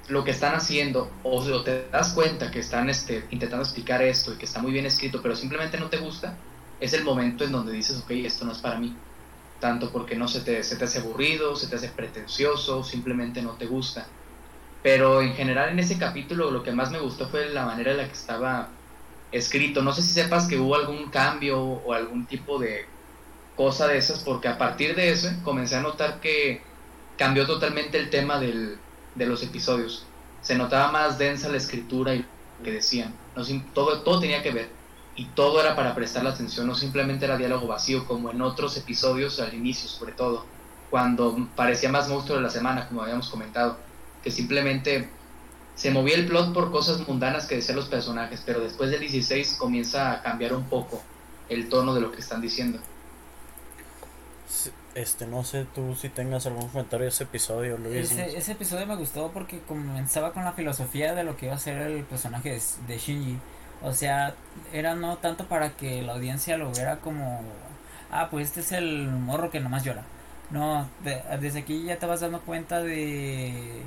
lo 0.07 0.23
que 0.23 0.31
están 0.31 0.53
haciendo, 0.53 1.09
o, 1.23 1.63
te 1.63 1.87
das 1.91 2.13
cuenta 2.13 2.51
que 2.51 2.59
están 2.59 2.89
este, 2.89 3.25
intentando 3.31 3.63
explicar 3.63 4.01
esto 4.01 4.33
y 4.33 4.37
que 4.37 4.45
está 4.45 4.61
muy 4.61 4.71
bien 4.71 4.85
escrito, 4.85 5.21
pero 5.21 5.35
simplemente 5.35 5.79
no 5.79 5.89
te 5.89 5.97
gusta, 5.97 6.37
es 6.79 6.93
el 6.93 7.03
momento 7.03 7.43
en 7.43 7.51
donde 7.51 7.71
dices, 7.71 8.01
ok, 8.03 8.11
esto 8.11 8.45
no 8.45 8.51
es 8.51 8.59
para 8.59 8.77
mí. 8.77 8.95
Tanto 9.59 9.91
porque 9.91 10.15
no 10.15 10.27
se 10.27 10.41
te, 10.41 10.63
se 10.63 10.75
te 10.75 10.85
hace 10.85 10.99
aburrido, 10.99 11.55
se 11.55 11.67
te 11.67 11.77
hace 11.77 11.89
pretencioso, 11.89 12.83
simplemente 12.83 13.41
no 13.41 13.51
te 13.51 13.65
gusta. 13.65 14.05
Pero 14.83 15.21
en 15.21 15.33
general 15.33 15.69
en 15.69 15.79
ese 15.79 15.97
capítulo 15.97 16.51
lo 16.51 16.61
que 16.61 16.71
más 16.71 16.91
me 16.91 16.99
gustó 16.99 17.27
fue 17.27 17.49
la 17.49 17.65
manera 17.65 17.91
en 17.91 17.97
la 17.97 18.07
que 18.07 18.13
estaba 18.13 18.69
escrito. 19.31 19.81
No 19.81 19.93
sé 19.93 20.01
si 20.01 20.11
sepas 20.11 20.47
que 20.47 20.57
hubo 20.57 20.75
algún 20.75 21.09
cambio 21.09 21.61
o 21.61 21.93
algún 21.93 22.25
tipo 22.25 22.59
de 22.59 22.85
cosa 23.55 23.87
de 23.87 23.97
esas, 23.97 24.19
porque 24.19 24.47
a 24.47 24.57
partir 24.57 24.95
de 24.95 25.11
eso 25.11 25.29
comencé 25.43 25.75
a 25.75 25.81
notar 25.81 26.19
que 26.19 26.61
cambió 27.17 27.45
totalmente 27.45 27.97
el 27.97 28.09
tema 28.09 28.39
del, 28.39 28.77
de 29.15 29.25
los 29.25 29.41
episodios. 29.43 30.05
Se 30.41 30.55
notaba 30.55 30.91
más 30.91 31.17
densa 31.17 31.49
la 31.49 31.57
escritura 31.57 32.13
y 32.13 32.19
lo 32.19 32.63
que 32.63 32.71
decían. 32.71 33.13
No, 33.35 33.43
todo, 33.73 34.01
todo 34.01 34.19
tenía 34.19 34.43
que 34.43 34.51
ver. 34.51 34.69
Y 35.15 35.25
todo 35.27 35.61
era 35.61 35.75
para 35.75 35.95
prestar 35.95 36.23
la 36.25 36.31
atención, 36.31 36.67
no 36.67 36.75
simplemente 36.75 37.23
era 37.23 37.37
diálogo 37.37 37.67
vacío, 37.67 38.05
como 38.05 38.31
en 38.31 38.41
otros 38.41 38.75
episodios 38.75 39.39
al 39.39 39.53
inicio, 39.53 39.87
sobre 39.87 40.11
todo, 40.11 40.45
cuando 40.89 41.47
parecía 41.55 41.89
más 41.89 42.09
monstruo 42.09 42.37
de 42.37 42.43
la 42.43 42.49
semana, 42.49 42.89
como 42.89 43.01
habíamos 43.01 43.29
comentado, 43.29 43.77
que 44.21 44.29
simplemente 44.29 45.09
se 45.75 45.91
movía 45.91 46.15
el 46.15 46.25
plot 46.25 46.53
por 46.53 46.71
cosas 46.71 47.05
mundanas 47.07 47.45
que 47.45 47.55
decían 47.55 47.75
los 47.75 47.87
personajes, 47.87 48.41
pero 48.45 48.61
después 48.61 48.89
del 48.89 49.01
16 49.01 49.55
comienza 49.59 50.13
a 50.13 50.21
cambiar 50.21 50.53
un 50.53 50.63
poco 50.63 51.03
el 51.49 51.69
tono 51.69 51.93
de 51.93 52.01
lo 52.01 52.11
que 52.11 52.19
están 52.19 52.41
diciendo. 52.41 52.79
Este, 54.95 55.27
no 55.27 55.43
sé 55.43 55.65
tú 55.75 55.93
si 55.95 56.07
tengas 56.07 56.45
algún 56.45 56.69
comentario 56.69 57.03
de 57.03 57.09
ese 57.09 57.25
episodio, 57.25 57.77
Luis. 57.77 58.11
Ese, 58.11 58.53
episodio 58.53 58.87
me 58.87 58.95
gustó 58.95 59.29
porque 59.33 59.59
comenzaba 59.59 60.31
con 60.31 60.45
la 60.45 60.53
filosofía 60.53 61.13
de 61.13 61.25
lo 61.25 61.35
que 61.35 61.47
iba 61.47 61.55
a 61.55 61.59
ser 61.59 61.77
el 61.79 62.03
personaje 62.05 62.57
de, 62.87 62.97
Shinji. 62.97 63.37
O 63.83 63.91
sea, 63.91 64.33
era 64.71 64.95
no 64.95 65.17
tanto 65.17 65.45
para 65.47 65.71
que 65.71 66.01
la 66.01 66.13
audiencia 66.13 66.57
lo 66.57 66.71
viera 66.71 66.97
como, 67.01 67.41
ah, 68.09 68.29
pues 68.31 68.47
este 68.47 68.61
es 68.61 68.71
el 68.71 69.09
morro 69.09 69.51
que 69.51 69.59
nomás 69.59 69.83
llora. 69.83 70.05
No, 70.49 70.87
desde 71.03 71.59
aquí 71.59 71.83
ya 71.83 71.99
te 71.99 72.05
vas 72.05 72.21
dando 72.21 72.39
cuenta 72.39 72.81
de 72.81 73.81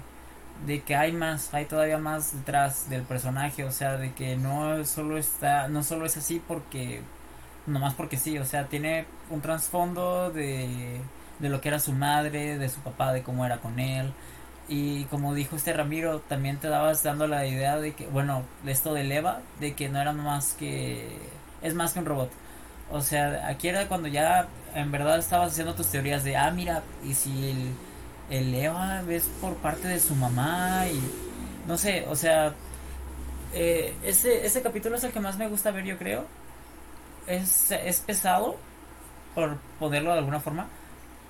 de 0.67 0.81
que 0.83 0.97
hay 0.97 1.13
más, 1.13 1.53
hay 1.55 1.67
todavía 1.67 1.99
más 1.99 2.33
detrás 2.33 2.91
del 2.91 3.03
personaje, 3.03 3.65
o 3.65 3.73
sea, 3.73 3.97
de 3.97 4.13
que 4.13 4.37
no 4.37 4.85
solo 4.85 5.19
está, 5.19 5.69
no 5.69 5.83
solo 5.83 6.07
es 6.07 6.17
así 6.17 6.43
porque, 6.47 7.03
nomás 7.67 7.95
porque 7.95 8.17
sí, 8.17 8.39
o 8.39 8.45
sea, 8.45 8.67
tiene 8.67 9.07
un 9.31 9.41
trasfondo 9.41 10.31
de, 10.31 11.01
de 11.39 11.49
lo 11.49 11.61
que 11.61 11.69
era 11.69 11.79
su 11.79 11.93
madre, 11.93 12.59
de 12.59 12.69
su 12.69 12.81
papá, 12.81 13.13
de 13.13 13.23
cómo 13.23 13.45
era 13.47 13.59
con 13.59 13.79
él, 13.79 14.13
y 14.69 15.05
como 15.05 15.35
dijo 15.35 15.57
este 15.57 15.73
Ramiro, 15.73 16.21
también 16.21 16.59
te 16.59 16.69
dabas 16.69 17.03
dando 17.03 17.27
la 17.27 17.47
idea 17.47 17.79
de 17.79 17.95
que, 17.95 18.07
bueno, 18.07 18.43
esto 18.67 18.93
de 18.93 19.03
Eva, 19.15 19.41
de 19.61 19.75
que 19.75 19.89
no 19.89 20.01
era 20.01 20.13
más 20.13 20.53
que, 20.53 21.19
es 21.63 21.75
más 21.75 21.95
que 21.95 22.01
un 22.01 22.05
robot. 22.07 22.31
O 22.91 23.01
sea, 23.01 23.49
aquí 23.49 23.69
era 23.69 23.89
cuando 23.89 24.09
ya 24.09 24.47
en 24.75 24.91
verdad 24.93 25.19
estabas 25.19 25.53
haciendo 25.53 25.75
tus 25.75 25.89
teorías 25.89 26.23
de, 26.25 26.37
ah, 26.37 26.51
mira, 26.51 26.83
y 27.05 27.15
si 27.15 27.51
el 27.51 27.75
Eva 28.31 29.03
es 29.09 29.25
por 29.41 29.55
parte 29.57 29.89
de 29.89 30.01
su 30.01 30.15
mamá 30.15 30.87
y 30.87 31.01
no 31.67 31.79
sé, 31.79 32.07
o 32.09 32.17
sea, 32.17 32.55
eh, 33.53 33.95
ese, 34.05 34.47
ese 34.47 34.63
capítulo 34.63 34.97
es 34.97 35.05
el 35.05 35.13
que 35.13 35.21
más 35.21 35.39
me 35.39 35.49
gusta 35.49 35.71
ver, 35.71 35.85
yo 35.85 35.99
creo. 35.99 36.25
Es, 37.27 37.71
es 37.71 38.01
pesado, 38.01 38.57
por 39.35 39.59
ponerlo 39.79 40.13
de 40.13 40.19
alguna 40.19 40.41
forma, 40.41 40.67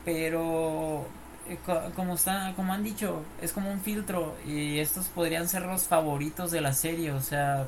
pero 0.05 1.07
eh, 1.49 1.59
como 1.95 2.15
está, 2.15 2.53
como 2.57 2.73
han 2.73 2.85
dicho, 2.85 3.23
es 3.43 3.53
como 3.53 3.71
un 3.71 3.81
filtro 3.81 4.37
y 4.47 4.79
estos 4.79 5.07
podrían 5.07 5.49
ser 5.49 5.63
los 5.63 5.85
favoritos 5.85 6.51
de 6.51 6.61
la 6.61 6.73
serie, 6.73 7.13
o 7.13 7.21
sea, 7.21 7.67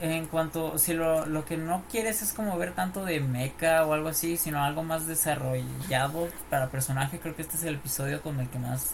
en 0.00 0.26
cuanto 0.26 0.78
si 0.78 0.94
lo, 0.94 1.26
lo 1.26 1.44
que 1.44 1.56
no 1.56 1.82
quieres 1.90 2.22
es 2.22 2.32
como 2.32 2.56
ver 2.56 2.74
tanto 2.74 3.04
de 3.04 3.20
mecha 3.20 3.84
o 3.84 3.92
algo 3.92 4.08
así, 4.08 4.36
sino 4.36 4.62
algo 4.62 4.82
más 4.82 5.06
desarrollado 5.06 6.28
para 6.50 6.68
personaje, 6.68 7.18
creo 7.18 7.34
que 7.34 7.42
este 7.42 7.56
es 7.56 7.64
el 7.64 7.76
episodio 7.76 8.22
con 8.22 8.38
el 8.40 8.48
que 8.48 8.58
más 8.58 8.92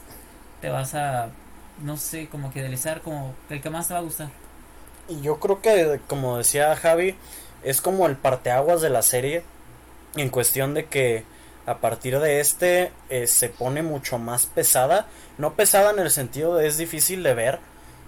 te 0.60 0.68
vas 0.68 0.94
a 0.94 1.28
no 1.82 1.96
sé, 1.96 2.28
como 2.28 2.52
que 2.52 2.62
deslizar 2.62 3.00
como 3.00 3.34
el 3.50 3.60
que 3.60 3.70
más 3.70 3.88
te 3.88 3.94
va 3.94 4.00
a 4.00 4.04
gustar. 4.04 4.28
Y 5.08 5.20
yo 5.20 5.38
creo 5.38 5.60
que 5.60 6.00
como 6.06 6.38
decía 6.38 6.74
Javi, 6.76 7.16
es 7.62 7.80
como 7.80 8.06
el 8.06 8.16
parteaguas 8.16 8.80
de 8.80 8.90
la 8.90 9.02
serie 9.02 9.42
en 10.16 10.30
cuestión 10.30 10.74
de 10.74 10.86
que 10.86 11.24
a 11.66 11.78
partir 11.78 12.18
de 12.20 12.40
este 12.40 12.92
eh, 13.08 13.26
se 13.26 13.48
pone 13.48 13.82
mucho 13.82 14.18
más 14.18 14.46
pesada, 14.46 15.06
no 15.38 15.54
pesada 15.54 15.90
en 15.90 15.98
el 15.98 16.10
sentido 16.10 16.56
de 16.56 16.68
es 16.68 16.76
difícil 16.76 17.22
de 17.22 17.34
ver, 17.34 17.58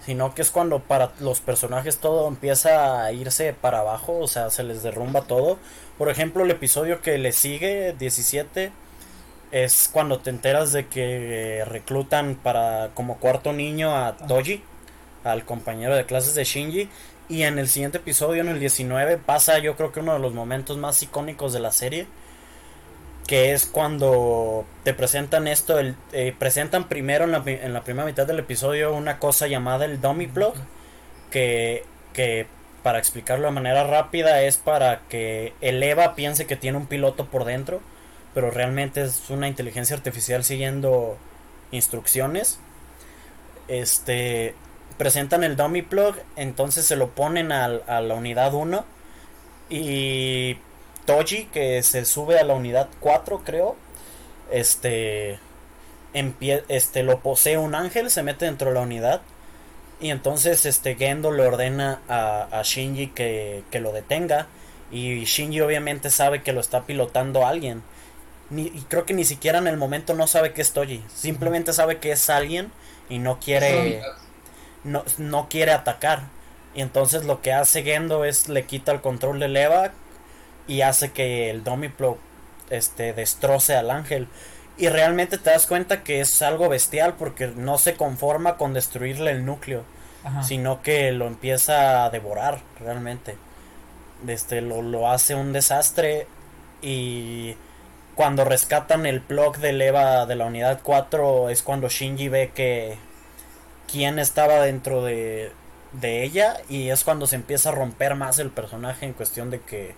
sino 0.05 0.35
que 0.35 0.43
es 0.43 0.51
cuando 0.51 0.81
para 0.81 1.13
los 1.21 1.41
personajes 1.41 1.99
todo 1.99 2.29
empieza 2.29 3.05
a 3.05 3.13
irse 3.13 3.53
para 3.53 3.81
abajo, 3.81 4.19
o 4.19 4.29
sea, 4.29 4.51
se 4.51 4.63
les 4.63 4.83
derrumba 4.83 5.23
todo. 5.23 5.59
Por 5.99 6.11
ejemplo, 6.11 6.45
el 6.45 6.51
episodio 6.51 7.03
que 7.03 7.19
le 7.19 7.33
sigue, 7.33 7.95
17, 7.99 8.71
es 9.51 9.89
cuando 9.93 10.19
te 10.19 10.31
enteras 10.31 10.73
de 10.73 10.87
que 10.87 11.65
reclutan 11.67 12.37
para 12.37 12.91
como 12.95 13.19
cuarto 13.19 13.53
niño 13.53 13.97
a 13.97 14.17
Toji, 14.17 14.63
al 15.25 15.45
compañero 15.45 15.95
de 15.97 16.07
clases 16.07 16.35
de 16.35 16.45
Shinji. 16.45 16.89
Y 17.29 17.43
en 17.43 17.59
el 17.59 17.69
siguiente 17.69 17.99
episodio, 17.99 18.43
en 18.43 18.49
el 18.49 18.61
19, 18.61 19.19
pasa 19.19 19.59
yo 19.59 19.77
creo 19.77 19.91
que 19.91 20.01
uno 20.01 20.13
de 20.13 20.21
los 20.21 20.33
momentos 20.33 20.77
más 20.77 21.03
icónicos 21.03 21.53
de 21.53 21.61
la 21.61 21.73
serie 21.73 22.07
que 23.27 23.53
es 23.53 23.67
cuando 23.67 24.65
te 24.85 24.95
presentan 24.95 25.49
esto, 25.49 25.79
el, 25.79 25.97
eh, 26.13 26.35
presentan 26.39 26.89
primero 26.89 27.25
en 27.25 27.33
la, 27.33 27.43
en 27.45 27.73
la, 27.73 27.83
primera 27.83 28.07
mitad 28.07 28.27
del 28.27 28.39
episodio 28.39 28.95
una 28.95 29.19
cosa 29.19 29.49
llamada 29.49 29.85
el 29.85 30.01
dummy 30.01 30.29
plug, 30.29 30.55
que, 31.31 31.85
que 32.13 32.47
para 32.83 32.99
explicarlo 32.99 33.47
de 33.47 33.53
manera 33.53 33.85
rápida 33.85 34.43
es 34.43 34.59
para 34.59 35.01
que 35.09 35.53
el 35.61 35.83
EVA 35.83 36.15
piense 36.15 36.47
que 36.47 36.55
tiene 36.55 36.79
un 36.79 36.87
piloto 36.87 37.27
por 37.27 37.45
dentro, 37.45 37.81
pero 38.33 38.51
realmente 38.51 39.03
es 39.03 39.29
una 39.29 39.49
inteligencia 39.49 39.97
artificial 39.97 40.45
siguiendo 40.45 41.19
instrucciones. 41.73 42.61
Este 43.67 44.55
presentan 44.99 45.43
el 45.43 45.57
dummy 45.57 45.83
plug, 45.83 46.15
entonces 46.37 46.87
se 46.87 46.97
lo 46.97 47.11
ponen 47.11 47.51
a, 47.51 47.65
a 47.65 48.01
la 48.01 48.15
unidad 48.15 48.55
1 48.55 48.85
y 49.69 50.59
Toji, 51.07 51.45
que 51.47 51.83
se 51.83 52.05
sube 52.05 52.39
a 52.39 52.45
la 52.45 52.55
unidad 52.55 52.89
4, 53.01 53.43
creo. 53.45 53.77
Este, 54.51 55.39
este 56.69 57.03
lo 57.03 57.21
posee 57.21 57.59
un 57.59 57.75
ángel, 57.75 58.11
se 58.11 58.23
mete 58.23 58.45
dentro 58.45 58.69
de 58.69 58.75
la 58.75 58.83
unidad. 58.83 59.23
Y 60.01 60.11
entonces 60.11 60.67
este 60.67 60.95
Gendo 60.95 61.31
le 61.31 61.47
ordena 61.47 62.01
a, 62.09 62.61
Shinji 62.63 63.09
que, 63.09 63.65
lo 63.73 63.93
detenga. 63.93 64.47
Y 64.91 65.25
Shinji 65.25 65.61
obviamente 65.61 66.11
sabe 66.11 66.43
que 66.43 66.53
lo 66.53 66.61
está 66.61 66.83
pilotando 66.83 67.47
alguien. 67.47 67.83
Ni, 68.51 68.63
y 68.63 68.85
creo 68.89 69.07
que 69.07 69.15
ni 69.15 69.25
siquiera 69.25 69.59
en 69.59 69.67
el 69.67 69.77
momento 69.77 70.15
no 70.15 70.27
sabe 70.27 70.53
que 70.53 70.63
es 70.63 70.73
Toji. 70.73 71.03
Simplemente 71.15 71.73
sabe 71.73 71.99
que 71.99 72.13
es 72.13 72.29
alguien 72.29 72.71
y 73.09 73.19
no 73.19 73.41
quiere. 73.41 74.03
No, 74.85 75.05
no 75.19 75.49
quiere 75.49 75.73
atacar. 75.73 76.25
Y 76.75 76.83
entonces 76.83 77.25
lo 77.25 77.41
que 77.41 77.53
hace 77.53 77.83
Gendo 77.83 78.25
es 78.25 78.49
le 78.49 78.67
quita 78.67 78.93
el 78.93 79.01
control 79.01 79.41
de 79.41 79.63
Eva 79.63 79.93
y 80.67 80.83
hace 80.83 81.13
que 81.13 81.51
el 81.51 81.65
Domiplo 81.65 82.19
este, 82.71 83.13
destroce 83.13 83.77
al 83.77 83.91
ángel. 83.91 84.29
Y 84.79 84.89
realmente 84.89 85.39
te 85.39 85.51
das 85.51 85.67
cuenta 85.67 86.03
que 86.03 86.21
es 86.21 86.43
algo 86.43 86.69
bestial 86.69 87.15
porque 87.15 87.49
no 87.49 87.79
se 87.79 87.95
conforma 87.95 88.57
con 88.57 88.75
destruirle 88.75 89.31
el 89.31 89.45
núcleo, 89.47 89.85
sino 90.43 90.83
que 90.83 91.13
lo 91.13 91.27
empieza 91.27 92.05
a 92.05 92.11
devorar 92.11 92.61
realmente. 92.81 93.37
Este, 94.27 94.61
lo, 94.61 94.83
lo 94.83 95.11
hace 95.11 95.35
un 95.35 95.53
desastre 95.53 96.27
y 96.83 97.57
cuando 98.15 98.45
rescatan 98.45 99.07
el 99.07 99.21
plug 99.21 99.59
de 99.59 99.73
leva 99.73 100.27
de 100.27 100.37
la 100.37 100.47
unidad 100.47 100.81
4 100.83 101.51
es 101.51 101.63
cuando 101.63 101.89
Shinji 101.89 102.29
ve 102.29 102.51
que 102.55 102.99
quién 103.91 104.19
estaba 104.19 104.61
dentro 104.61 105.05
de, 105.05 105.53
de 105.93 106.25
ella 106.25 106.57
y 106.69 106.89
es 106.91 107.05
cuando 107.05 107.27
se 107.27 107.37
empieza 107.37 107.69
a 107.69 107.73
romper 107.73 108.15
más 108.15 108.39
el 108.39 108.51
personaje 108.51 109.07
en 109.07 109.13
cuestión 109.13 109.51
de 109.51 109.61
que 109.61 109.95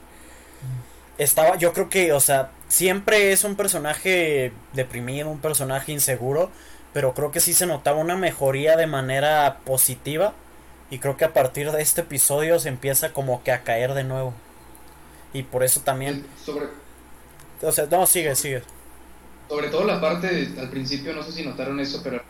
estaba, 1.18 1.56
yo 1.56 1.72
creo 1.72 1.88
que, 1.88 2.12
o 2.12 2.20
sea, 2.20 2.50
siempre 2.68 3.32
es 3.32 3.44
un 3.44 3.56
personaje 3.56 4.52
deprimido, 4.72 5.28
un 5.28 5.40
personaje 5.40 5.92
inseguro, 5.92 6.50
pero 6.92 7.14
creo 7.14 7.32
que 7.32 7.40
sí 7.40 7.52
se 7.52 7.66
notaba 7.66 7.98
una 7.98 8.16
mejoría 8.16 8.76
de 8.76 8.86
manera 8.86 9.58
positiva 9.64 10.32
y 10.90 10.98
creo 10.98 11.16
que 11.16 11.24
a 11.24 11.32
partir 11.32 11.70
de 11.70 11.82
este 11.82 12.02
episodio 12.02 12.58
se 12.58 12.68
empieza 12.68 13.12
como 13.12 13.42
que 13.42 13.52
a 13.52 13.62
caer 13.62 13.94
de 13.94 14.04
nuevo. 14.04 14.32
Y 15.32 15.42
por 15.42 15.62
eso 15.62 15.80
también... 15.80 16.24
Sobre... 16.42 16.66
O 17.60 17.72
sea, 17.72 17.86
no, 17.86 18.06
sigue, 18.06 18.34
sigue. 18.36 18.62
Sobre 19.48 19.68
todo 19.68 19.84
la 19.84 20.00
parte, 20.00 20.48
al 20.58 20.70
principio, 20.70 21.12
no 21.14 21.22
sé 21.22 21.32
si 21.32 21.44
notaron 21.44 21.80
eso, 21.80 22.00
pero 22.02 22.22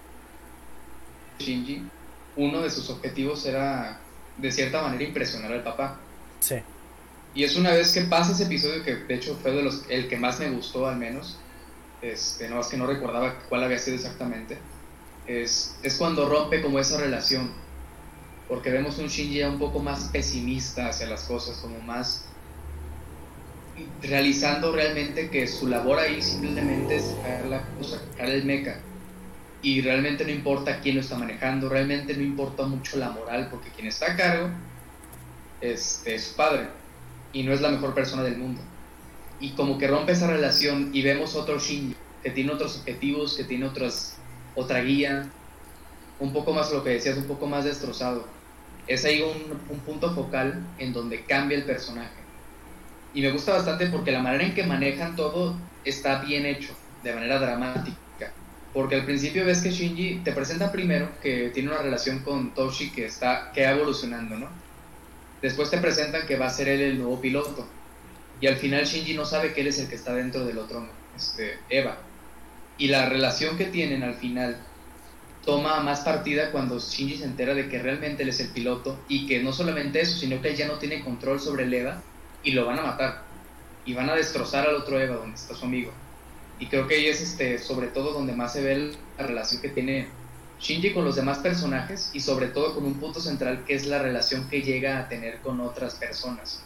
Shinji, 1.38 1.84
uno 2.36 2.62
de 2.62 2.70
sus 2.70 2.88
objetivos 2.90 3.44
era, 3.44 4.00
de 4.36 4.50
cierta 4.50 4.82
manera, 4.82 5.04
impresionar 5.04 5.52
al 5.52 5.62
papá. 5.62 5.98
Sí. 6.40 6.56
Y 7.38 7.44
es 7.44 7.54
una 7.54 7.70
vez 7.70 7.92
que 7.92 8.00
pasa 8.00 8.32
ese 8.32 8.42
episodio, 8.42 8.82
que 8.82 8.96
de 8.96 9.14
hecho 9.14 9.38
fue 9.40 9.52
de 9.52 9.62
los, 9.62 9.84
el 9.88 10.08
que 10.08 10.16
más 10.16 10.40
me 10.40 10.50
gustó 10.50 10.88
al 10.88 10.96
menos, 10.96 11.38
este, 12.02 12.48
no 12.48 12.60
es 12.60 12.66
que 12.66 12.76
no 12.76 12.84
recordaba 12.84 13.38
cuál 13.48 13.62
había 13.62 13.78
sido 13.78 13.94
exactamente, 13.94 14.58
es, 15.24 15.78
es 15.84 15.94
cuando 15.94 16.28
rompe 16.28 16.60
como 16.60 16.80
esa 16.80 16.98
relación, 16.98 17.52
porque 18.48 18.70
vemos 18.70 18.98
un 18.98 19.06
Shinji 19.06 19.44
un 19.44 19.60
poco 19.60 19.78
más 19.78 20.08
pesimista 20.08 20.88
hacia 20.88 21.06
las 21.06 21.22
cosas, 21.26 21.58
como 21.58 21.78
más 21.78 22.24
realizando 24.02 24.72
realmente 24.72 25.30
que 25.30 25.46
su 25.46 25.68
labor 25.68 26.00
ahí 26.00 26.20
simplemente 26.20 26.96
es 26.96 27.04
sacar, 27.04 27.44
la, 27.44 27.62
sacar 27.88 28.30
el 28.30 28.44
mecha. 28.46 28.80
Y 29.62 29.80
realmente 29.80 30.24
no 30.24 30.32
importa 30.32 30.80
quién 30.80 30.96
lo 30.96 31.02
está 31.02 31.16
manejando, 31.16 31.68
realmente 31.68 32.14
no 32.14 32.22
importa 32.24 32.64
mucho 32.64 32.96
la 32.96 33.10
moral, 33.10 33.46
porque 33.48 33.70
quien 33.70 33.86
está 33.86 34.14
a 34.14 34.16
cargo 34.16 34.50
este, 35.60 36.16
es 36.16 36.24
su 36.24 36.34
padre 36.34 36.66
y 37.32 37.42
no 37.42 37.52
es 37.52 37.60
la 37.60 37.70
mejor 37.70 37.94
persona 37.94 38.22
del 38.22 38.38
mundo. 38.38 38.60
Y 39.40 39.50
como 39.50 39.78
que 39.78 39.86
rompe 39.86 40.12
esa 40.12 40.26
relación 40.26 40.90
y 40.92 41.02
vemos 41.02 41.34
otro 41.34 41.58
Shinji 41.58 41.96
que 42.22 42.30
tiene 42.30 42.52
otros 42.52 42.78
objetivos, 42.78 43.36
que 43.36 43.44
tiene 43.44 43.66
otras, 43.66 44.18
otra 44.54 44.80
guía, 44.80 45.30
un 46.18 46.32
poco 46.32 46.52
más 46.52 46.72
lo 46.72 46.82
que 46.82 46.90
decías, 46.90 47.16
un 47.16 47.26
poco 47.26 47.46
más 47.46 47.64
destrozado. 47.64 48.26
Es 48.86 49.04
ahí 49.04 49.22
un, 49.22 49.58
un 49.68 49.80
punto 49.80 50.12
focal 50.14 50.66
en 50.78 50.92
donde 50.92 51.24
cambia 51.24 51.58
el 51.58 51.64
personaje. 51.64 52.10
Y 53.14 53.22
me 53.22 53.30
gusta 53.30 53.52
bastante 53.52 53.86
porque 53.86 54.10
la 54.10 54.22
manera 54.22 54.44
en 54.44 54.54
que 54.54 54.64
manejan 54.64 55.14
todo 55.14 55.56
está 55.84 56.20
bien 56.22 56.46
hecho, 56.46 56.72
de 57.02 57.14
manera 57.14 57.38
dramática. 57.38 57.96
Porque 58.72 58.96
al 58.96 59.04
principio 59.04 59.44
ves 59.44 59.62
que 59.62 59.70
Shinji 59.70 60.20
te 60.24 60.32
presenta 60.32 60.70
primero 60.70 61.08
que 61.22 61.50
tiene 61.54 61.70
una 61.70 61.78
relación 61.78 62.20
con 62.20 62.54
Toshi 62.54 62.90
que 62.90 63.06
está 63.06 63.50
que 63.52 63.64
va 63.64 63.70
evolucionando, 63.70 64.36
¿no? 64.36 64.48
Después 65.42 65.70
te 65.70 65.78
presentan 65.78 66.26
que 66.26 66.36
va 66.36 66.46
a 66.46 66.50
ser 66.50 66.68
él 66.68 66.80
el 66.80 66.98
nuevo 66.98 67.20
piloto. 67.20 67.66
Y 68.40 68.46
al 68.46 68.56
final 68.56 68.84
Shinji 68.84 69.14
no 69.14 69.24
sabe 69.24 69.52
que 69.52 69.60
él 69.60 69.68
es 69.68 69.78
el 69.78 69.88
que 69.88 69.94
está 69.94 70.14
dentro 70.14 70.44
del 70.44 70.58
otro, 70.58 70.86
este, 71.16 71.58
Eva. 71.68 71.98
Y 72.76 72.88
la 72.88 73.08
relación 73.08 73.56
que 73.56 73.66
tienen 73.66 74.02
al 74.02 74.14
final 74.14 74.56
toma 75.44 75.80
más 75.80 76.00
partida 76.00 76.52
cuando 76.52 76.78
Shinji 76.78 77.18
se 77.18 77.24
entera 77.24 77.54
de 77.54 77.68
que 77.68 77.78
realmente 77.78 78.22
él 78.22 78.28
es 78.28 78.40
el 78.40 78.48
piloto 78.48 78.98
y 79.08 79.26
que 79.26 79.42
no 79.42 79.52
solamente 79.52 80.00
eso, 80.00 80.18
sino 80.18 80.40
que 80.40 80.50
él 80.50 80.56
ya 80.56 80.68
no 80.68 80.74
tiene 80.74 81.02
control 81.02 81.40
sobre 81.40 81.64
el 81.64 81.74
Eva 81.74 82.02
y 82.42 82.52
lo 82.52 82.66
van 82.66 82.78
a 82.78 82.82
matar. 82.82 83.22
Y 83.84 83.94
van 83.94 84.10
a 84.10 84.14
destrozar 84.14 84.68
al 84.68 84.76
otro 84.76 85.00
Eva 85.00 85.16
donde 85.16 85.36
está 85.36 85.54
su 85.54 85.64
amigo. 85.64 85.92
Y 86.60 86.66
creo 86.66 86.86
que 86.86 86.96
ahí 86.96 87.06
es 87.06 87.20
este, 87.20 87.58
sobre 87.58 87.88
todo 87.88 88.12
donde 88.12 88.34
más 88.34 88.52
se 88.52 88.62
ve 88.62 88.92
la 89.16 89.26
relación 89.26 89.62
que 89.62 89.68
tiene 89.68 90.08
Shinji 90.60 90.92
con 90.92 91.04
los 91.04 91.16
demás 91.16 91.38
personajes 91.38 92.10
y 92.12 92.20
sobre 92.20 92.48
todo 92.48 92.74
con 92.74 92.84
un 92.84 92.94
punto 92.94 93.20
central 93.20 93.64
que 93.64 93.74
es 93.74 93.86
la 93.86 94.00
relación 94.00 94.48
que 94.48 94.62
llega 94.62 94.98
a 94.98 95.08
tener 95.08 95.38
con 95.38 95.60
otras 95.60 95.94
personas. 95.94 96.62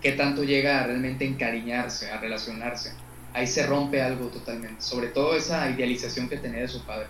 ¿Qué 0.00 0.12
tanto 0.12 0.44
llega 0.44 0.80
a 0.80 0.86
realmente 0.86 1.26
encariñarse, 1.26 2.10
a 2.10 2.18
relacionarse? 2.18 2.92
Ahí 3.32 3.46
se 3.46 3.66
rompe 3.66 4.00
algo 4.02 4.28
totalmente, 4.28 4.82
sobre 4.82 5.08
todo 5.08 5.36
esa 5.36 5.68
idealización 5.68 6.28
que 6.28 6.36
tenía 6.36 6.60
de 6.60 6.68
su 6.68 6.84
padre. 6.84 7.06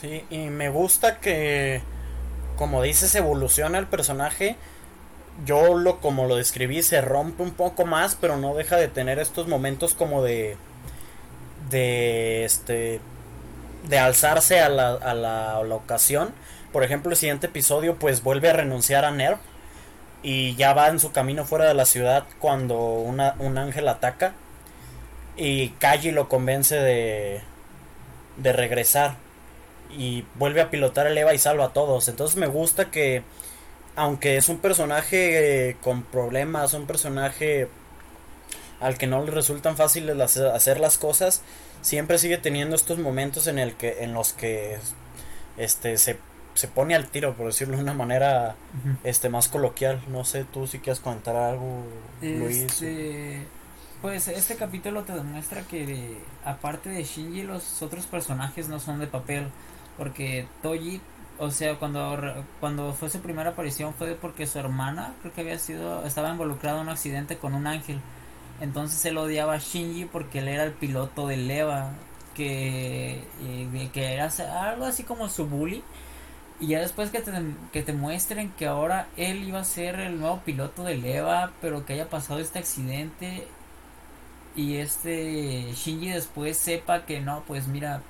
Sí, 0.00 0.24
y 0.28 0.48
me 0.50 0.68
gusta 0.68 1.18
que, 1.20 1.80
como 2.56 2.82
dices, 2.82 3.14
evoluciona 3.14 3.78
el 3.78 3.86
personaje. 3.86 4.56
Yo 5.44 5.74
lo 5.74 6.00
como 6.00 6.26
lo 6.26 6.36
describí, 6.36 6.82
se 6.82 7.00
rompe 7.00 7.42
un 7.42 7.52
poco 7.52 7.86
más, 7.86 8.16
pero 8.20 8.36
no 8.36 8.54
deja 8.54 8.76
de 8.76 8.88
tener 8.88 9.18
estos 9.18 9.48
momentos 9.48 9.94
como 9.94 10.22
de 10.22 10.56
de 11.70 12.44
este 12.44 13.00
de 13.88 13.98
alzarse 13.98 14.60
a 14.60 14.68
la, 14.68 14.92
a 14.92 15.14
la, 15.14 15.74
ocasión. 15.74 16.32
Por 16.72 16.84
ejemplo, 16.84 17.10
el 17.10 17.16
siguiente 17.16 17.46
episodio 17.46 17.96
pues 17.96 18.22
vuelve 18.22 18.50
a 18.50 18.52
renunciar 18.52 19.04
a 19.04 19.10
Nerv 19.10 19.38
y 20.22 20.54
ya 20.56 20.74
va 20.74 20.88
en 20.88 20.98
su 20.98 21.12
camino 21.12 21.44
fuera 21.44 21.66
de 21.66 21.74
la 21.74 21.86
ciudad 21.86 22.24
cuando 22.38 22.76
una, 22.76 23.34
un 23.38 23.58
ángel 23.58 23.88
ataca 23.88 24.34
y 25.36 25.70
Kaji 25.70 26.10
lo 26.10 26.28
convence 26.28 26.74
de, 26.76 27.40
de 28.36 28.52
regresar 28.52 29.16
y 29.90 30.24
vuelve 30.34 30.60
a 30.60 30.70
pilotar 30.70 31.06
el 31.06 31.16
Eva 31.16 31.34
y 31.34 31.38
salva 31.38 31.66
a 31.66 31.72
todos. 31.72 32.08
Entonces 32.08 32.36
me 32.36 32.46
gusta 32.46 32.90
que 32.90 33.22
aunque 33.94 34.36
es 34.36 34.48
un 34.48 34.58
personaje 34.58 35.76
con 35.82 36.02
problemas, 36.02 36.74
un 36.74 36.86
personaje 36.86 37.68
al 38.80 38.98
que 38.98 39.06
no 39.06 39.24
le 39.24 39.30
resultan 39.30 39.76
fáciles 39.76 40.36
hacer 40.36 40.80
las 40.80 40.98
cosas, 40.98 41.42
siempre 41.86 42.18
sigue 42.18 42.36
teniendo 42.36 42.74
estos 42.74 42.98
momentos 42.98 43.46
en 43.46 43.60
el 43.60 43.74
que 43.74 44.02
en 44.02 44.12
los 44.12 44.32
que 44.32 44.76
este 45.56 45.96
se, 45.98 46.18
se 46.54 46.66
pone 46.66 46.96
al 46.96 47.06
tiro 47.06 47.34
por 47.34 47.46
decirlo 47.46 47.76
de 47.76 47.84
una 47.84 47.94
manera 47.94 48.56
este 49.04 49.28
más 49.28 49.46
coloquial. 49.46 50.02
No 50.08 50.24
sé 50.24 50.44
tú 50.44 50.66
si 50.66 50.80
quieres 50.80 50.98
contar 50.98 51.36
algo 51.36 51.84
Luis. 52.20 52.62
Este, 52.62 53.46
pues 54.02 54.26
este 54.26 54.56
capítulo 54.56 55.04
te 55.04 55.12
demuestra 55.12 55.62
que 55.62 56.16
aparte 56.44 56.88
de 56.88 57.04
Shinji 57.04 57.44
los 57.44 57.80
otros 57.82 58.06
personajes 58.06 58.68
no 58.68 58.80
son 58.80 58.98
de 58.98 59.06
papel 59.06 59.46
porque 59.96 60.48
Toji 60.62 61.00
o 61.38 61.52
sea 61.52 61.76
cuando 61.76 62.44
cuando 62.58 62.94
fue 62.94 63.10
su 63.10 63.20
primera 63.20 63.50
aparición 63.50 63.94
fue 63.94 64.16
porque 64.16 64.48
su 64.48 64.58
hermana 64.58 65.14
creo 65.20 65.32
que 65.32 65.42
había 65.42 65.58
sido 65.60 66.04
estaba 66.04 66.30
involucrada 66.30 66.78
en 66.78 66.86
un 66.86 66.88
accidente 66.88 67.36
con 67.36 67.54
un 67.54 67.68
ángel 67.68 68.00
entonces 68.60 69.04
él 69.04 69.18
odiaba 69.18 69.54
a 69.54 69.58
Shinji 69.58 70.06
porque 70.06 70.40
él 70.40 70.48
era 70.48 70.64
el 70.64 70.72
piloto 70.72 71.26
de 71.26 71.36
Leva, 71.36 71.92
que, 72.34 73.22
eh, 73.42 73.90
que 73.92 74.14
era 74.14 74.30
algo 74.68 74.84
así 74.84 75.02
como 75.04 75.28
su 75.28 75.46
bully. 75.46 75.82
Y 76.58 76.68
ya 76.68 76.80
después 76.80 77.10
que 77.10 77.20
te, 77.20 77.32
que 77.72 77.82
te 77.82 77.92
muestren 77.92 78.50
que 78.52 78.66
ahora 78.66 79.08
él 79.16 79.44
iba 79.44 79.60
a 79.60 79.64
ser 79.64 80.00
el 80.00 80.18
nuevo 80.18 80.40
piloto 80.44 80.84
de 80.84 80.96
Leva, 80.96 81.52
pero 81.60 81.84
que 81.84 81.94
haya 81.94 82.08
pasado 82.08 82.40
este 82.40 82.58
accidente 82.58 83.46
y 84.56 84.76
este 84.76 85.72
Shinji 85.72 86.08
después 86.10 86.56
sepa 86.56 87.04
que 87.04 87.20
no, 87.20 87.42
pues 87.46 87.68
mira, 87.68 88.00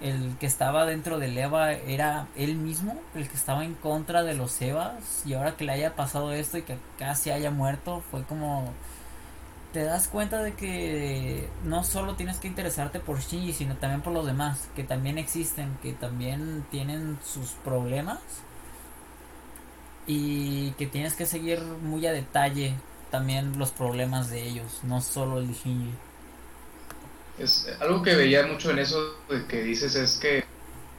el 0.00 0.36
que 0.38 0.46
estaba 0.46 0.86
dentro 0.86 1.18
de 1.18 1.28
Leva 1.28 1.72
era 1.72 2.28
él 2.36 2.54
mismo, 2.56 2.96
el 3.14 3.28
que 3.28 3.36
estaba 3.36 3.64
en 3.64 3.74
contra 3.74 4.22
de 4.22 4.34
los 4.34 4.60
Evas 4.62 5.22
y 5.26 5.34
ahora 5.34 5.56
que 5.56 5.64
le 5.64 5.72
haya 5.72 5.96
pasado 5.96 6.32
esto 6.32 6.58
y 6.58 6.62
que 6.62 6.78
casi 6.98 7.30
haya 7.30 7.50
muerto, 7.50 8.02
fue 8.10 8.22
como 8.22 8.72
te 9.72 9.84
das 9.84 10.08
cuenta 10.08 10.42
de 10.42 10.54
que 10.54 11.48
no 11.64 11.84
solo 11.84 12.16
tienes 12.16 12.38
que 12.38 12.48
interesarte 12.48 12.98
por 12.98 13.20
Shinji, 13.20 13.52
sino 13.52 13.76
también 13.76 14.02
por 14.02 14.12
los 14.12 14.26
demás, 14.26 14.68
que 14.74 14.82
también 14.82 15.18
existen, 15.18 15.78
que 15.82 15.92
también 15.92 16.64
tienen 16.70 17.18
sus 17.24 17.50
problemas 17.64 18.18
y 20.06 20.72
que 20.72 20.86
tienes 20.86 21.14
que 21.14 21.26
seguir 21.26 21.60
muy 21.60 22.06
a 22.06 22.12
detalle 22.12 22.74
también 23.10 23.58
los 23.58 23.70
problemas 23.70 24.30
de 24.30 24.42
ellos, 24.42 24.80
no 24.82 25.00
solo 25.00 25.38
el 25.38 25.48
de 25.48 25.54
Shinji. 25.54 25.90
Es, 27.38 27.68
algo 27.80 28.02
que 28.02 28.14
veía 28.14 28.46
mucho 28.46 28.70
en 28.70 28.80
eso 28.80 29.16
que 29.48 29.62
dices 29.62 29.94
es 29.94 30.18
que 30.18 30.44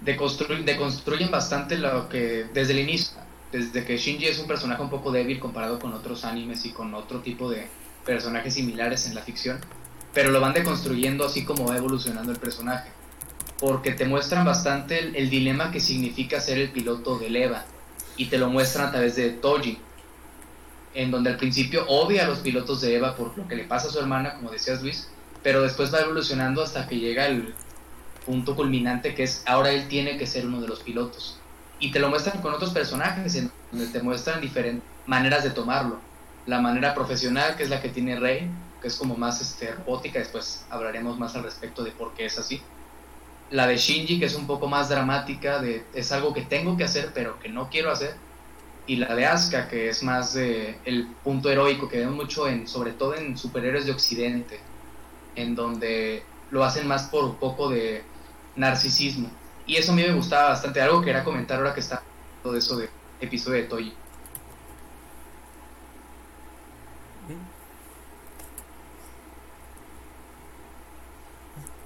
deconstruyen 0.01 1.30
bastante 1.30 1.78
lo 1.78 2.09
que 2.09 2.47
desde 2.53 2.74
el 2.74 2.80
inicio, 2.80 3.17
desde 3.51 3.84
que 3.86 3.97
Shinji 3.97 4.28
es 4.28 4.39
un 4.39 4.47
personaje 4.47 4.82
un 4.82 4.89
poco 4.89 5.11
débil 5.11 5.39
comparado 5.39 5.78
con 5.78 5.93
otros 5.93 6.24
animes 6.24 6.65
y 6.65 6.72
con 6.72 6.93
otro 6.95 7.19
tipo 7.19 7.49
de, 7.49 7.67
personajes 8.06 8.54
similares 8.54 9.08
en 9.08 9.16
la 9.16 9.22
ficción, 9.22 9.60
pero 10.14 10.32
lo 10.32 10.41
van 10.41 10.54
deconstruyendo 10.54 11.26
así 11.26 11.45
como 11.45 11.66
va 11.66 11.78
evolucionando 11.78 12.32
el 12.32 12.39
personaje. 12.39 12.89
Porque 13.60 13.91
te 13.91 14.06
muestran 14.06 14.45
bastante 14.45 14.99
el, 14.99 15.30
dilema 15.30 15.72
que 15.72 15.80
significa 15.80 16.41
ser 16.41 16.58
el 16.58 16.72
piloto 16.72 17.20
de 17.20 17.30
Leva. 17.30 17.66
Y 18.18 18.26
te 18.26 18.38
lo 18.38 18.49
muestran 18.49 18.88
a 18.88 18.91
través 18.91 19.16
de 19.16 19.30
Toji. 19.30 19.78
En 20.93 21.12
donde 21.12 21.30
al 21.30 21.38
principio 21.38 21.86
odia 21.88 22.26
a 22.26 22.28
los 22.28 22.39
pilotos 22.39 22.82
de 22.82 22.95
Eva 22.95 23.16
por 23.16 23.38
lo 23.38 23.47
que 23.47 23.56
le 23.56 23.64
pasa 23.64 23.88
a 23.88 23.91
su 23.91 23.99
hermana, 23.99 24.36
como 24.36 24.49
decías 24.49 24.82
Luis. 24.82 25.10
Pero 25.43 25.62
después 25.62 25.93
va 25.93 26.02
evolucionando 26.02 26.64
hasta 26.64 26.88
que 26.88 26.97
llega 26.97 27.28
el 27.28 27.54
punto 28.26 28.56
culminante 28.56 29.16
que 29.16 29.24
es 29.24 29.43
ahora 29.47 29.72
él 29.72 29.88
tiene 29.88 30.18
que 30.18 30.28
ser 30.28 30.45
uno 30.45 30.60
de 30.60 30.68
los 30.68 30.82
pilotos. 30.82 31.38
Y 31.80 31.91
te 31.91 31.99
lo 31.99 32.10
muestran 32.10 32.41
con 32.41 32.54
otros 32.54 32.72
personajes, 32.72 33.36
en 33.36 33.52
donde 33.72 33.88
te 33.88 34.02
muestran 34.02 34.41
diferentes 34.41 34.84
maneras 35.06 35.43
de 35.43 35.52
tomarlo 35.52 36.11
la 36.46 36.60
manera 36.60 36.94
profesional, 36.94 37.56
que 37.56 37.64
es 37.64 37.70
la 37.70 37.82
que 37.82 37.89
tiene 37.89 38.20
Rey, 38.20 38.50
que 38.82 38.88
es 38.88 38.96
como 38.96 39.16
más 39.16 39.42
este, 39.42 39.74
robótica, 39.74 40.20
después 40.20 40.66
hablaremos 40.70 41.18
más 41.20 41.36
al 41.36 41.44
respecto 41.44 41.84
de 41.84 41.92
por 41.92 42.14
qué 42.14 42.26
es 42.26 42.38
así. 42.39 42.62
La 43.52 43.68
de 43.68 43.78
Shinji, 43.78 44.20
que 44.20 44.26
es 44.26 44.36
un 44.36 44.48
poco 44.48 44.68
más 44.68 44.89
dramática, 44.89 45.62
de, 45.62 45.86
es 45.94 46.12
algo 46.12 46.34
que 46.34 46.42
tengo 46.42 46.78
que 46.78 46.86
hacer, 46.86 47.12
pero 47.14 47.39
que 47.39 47.50
no 47.50 47.70
quiero 47.70 47.92
hacer. 47.92 48.16
Y 48.88 48.96
la 48.96 49.14
de 49.14 49.26
Asuka, 49.26 49.68
que 49.68 49.89
es 49.89 50.02
más 50.04 50.34
de 50.34 50.80
el 50.86 51.08
punto 51.24 51.50
heroico, 51.52 51.88
que 51.88 52.00
vemos 52.00 52.16
mucho 52.16 52.48
en, 52.48 52.68
sobre 52.68 52.94
todo 52.94 53.16
en 53.16 53.38
superhéroes 53.38 53.86
de 53.86 53.92
Occidente, 53.92 54.60
en 55.36 55.54
donde 55.54 56.24
lo 56.50 56.64
hacen 56.64 56.88
más 56.88 57.04
por 57.04 57.24
un 57.26 57.36
poco 57.36 57.70
de 57.70 58.04
narcisismo. 58.56 59.30
Y 59.68 59.76
eso 59.76 59.92
a 59.92 59.96
mí 59.96 60.02
me 60.02 60.14
gustaba 60.14 60.50
bastante, 60.50 60.82
algo 60.82 61.02
que 61.02 61.12
era 61.12 61.24
comentar 61.24 61.58
ahora 61.58 61.74
que 61.74 61.82
está 61.82 62.02
todo 62.42 62.58
eso 62.58 62.78
de 62.78 62.89
episodio 63.20 63.62
de 63.62 63.68
Toy. 63.68 63.94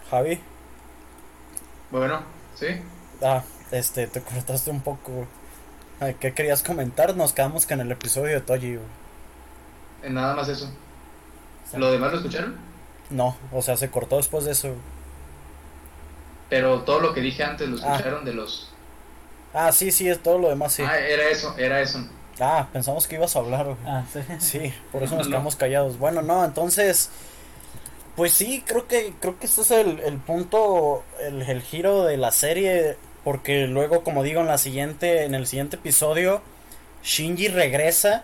Javi. 0.10 0.40
Bueno, 1.92 2.22
sí. 2.56 2.68
Ah, 3.22 3.44
este, 3.72 4.08
te 4.08 4.22
cortaste 4.22 4.70
un 4.72 4.82
poco. 4.82 5.28
¿Qué 6.20 6.34
querías 6.34 6.62
comentar? 6.62 7.16
Nos 7.16 7.34
quedamos 7.34 7.66
con 7.66 7.80
el 7.80 7.92
episodio 7.92 8.36
de 8.36 8.42
Toji. 8.42 8.80
Eh, 10.04 10.10
nada 10.10 10.36
más 10.36 10.50
eso. 10.50 10.70
¿Lo 11.74 11.92
demás 11.92 12.12
lo 12.12 12.18
escucharon? 12.18 12.56
No, 13.10 13.36
o 13.52 13.62
sea, 13.62 13.78
se 13.78 13.90
cortó 13.90 14.18
después 14.18 14.46
de 14.46 14.52
eso. 14.52 14.76
Pero 16.50 16.82
todo 16.82 17.00
lo 17.00 17.14
que 17.14 17.22
dije 17.22 17.44
antes 17.44 17.68
lo 17.68 17.78
ah. 17.78 17.96
escucharon 17.96 18.26
de 18.26 18.34
los. 18.34 18.72
Ah, 19.54 19.72
sí, 19.72 19.92
sí, 19.92 20.10
es 20.10 20.22
todo 20.22 20.38
lo 20.38 20.50
demás, 20.50 20.74
sí. 20.74 20.84
Ah, 20.84 21.00
era 21.00 21.30
eso, 21.30 21.56
era 21.58 21.82
eso. 21.82 22.06
Ah, 22.40 22.68
pensamos 22.74 23.08
que 23.08 23.16
ibas 23.16 23.36
a 23.36 23.40
hablar. 23.40 23.76
Ah, 23.86 24.04
sí. 24.12 24.20
Sí, 24.40 24.74
por 24.92 25.02
eso 25.02 25.16
nos 25.16 25.28
quedamos 25.30 25.56
callados. 25.56 25.98
Bueno, 25.98 26.22
no, 26.22 26.44
entonces 26.44 27.10
pues 28.16 28.34
sí, 28.34 28.64
creo 28.66 28.88
que 28.88 29.14
creo 29.20 29.38
que 29.40 29.46
este 29.46 29.62
es 29.62 29.72
el, 29.72 30.00
el 30.00 30.18
punto, 30.18 31.04
el, 31.22 31.42
el, 31.42 31.62
giro 31.62 32.04
de 32.06 32.18
la 32.18 32.32
serie, 32.32 32.98
porque 33.24 33.68
luego, 33.68 34.04
como 34.04 34.24
digo, 34.24 34.42
en 34.42 34.48
la 34.48 34.58
siguiente, 34.58 35.24
en 35.24 35.36
el 35.36 35.48
siguiente 35.48 35.76
episodio, 35.76 36.42
Shinji 37.04 37.50
regresa 37.50 38.24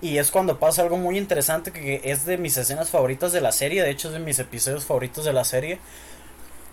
y 0.00 0.18
es 0.18 0.30
cuando 0.30 0.58
pasa 0.58 0.82
algo 0.82 0.96
muy 0.98 1.18
interesante 1.18 1.72
que 1.72 2.02
es 2.04 2.26
de 2.26 2.36
mis 2.38 2.56
escenas 2.56 2.90
favoritas 2.90 3.32
de 3.32 3.40
la 3.40 3.52
serie, 3.52 3.82
de 3.82 3.90
hecho 3.90 4.08
es 4.08 4.14
de 4.14 4.20
mis 4.20 4.38
episodios 4.38 4.84
favoritos 4.84 5.24
de 5.24 5.32
la 5.32 5.44
serie. 5.44 5.78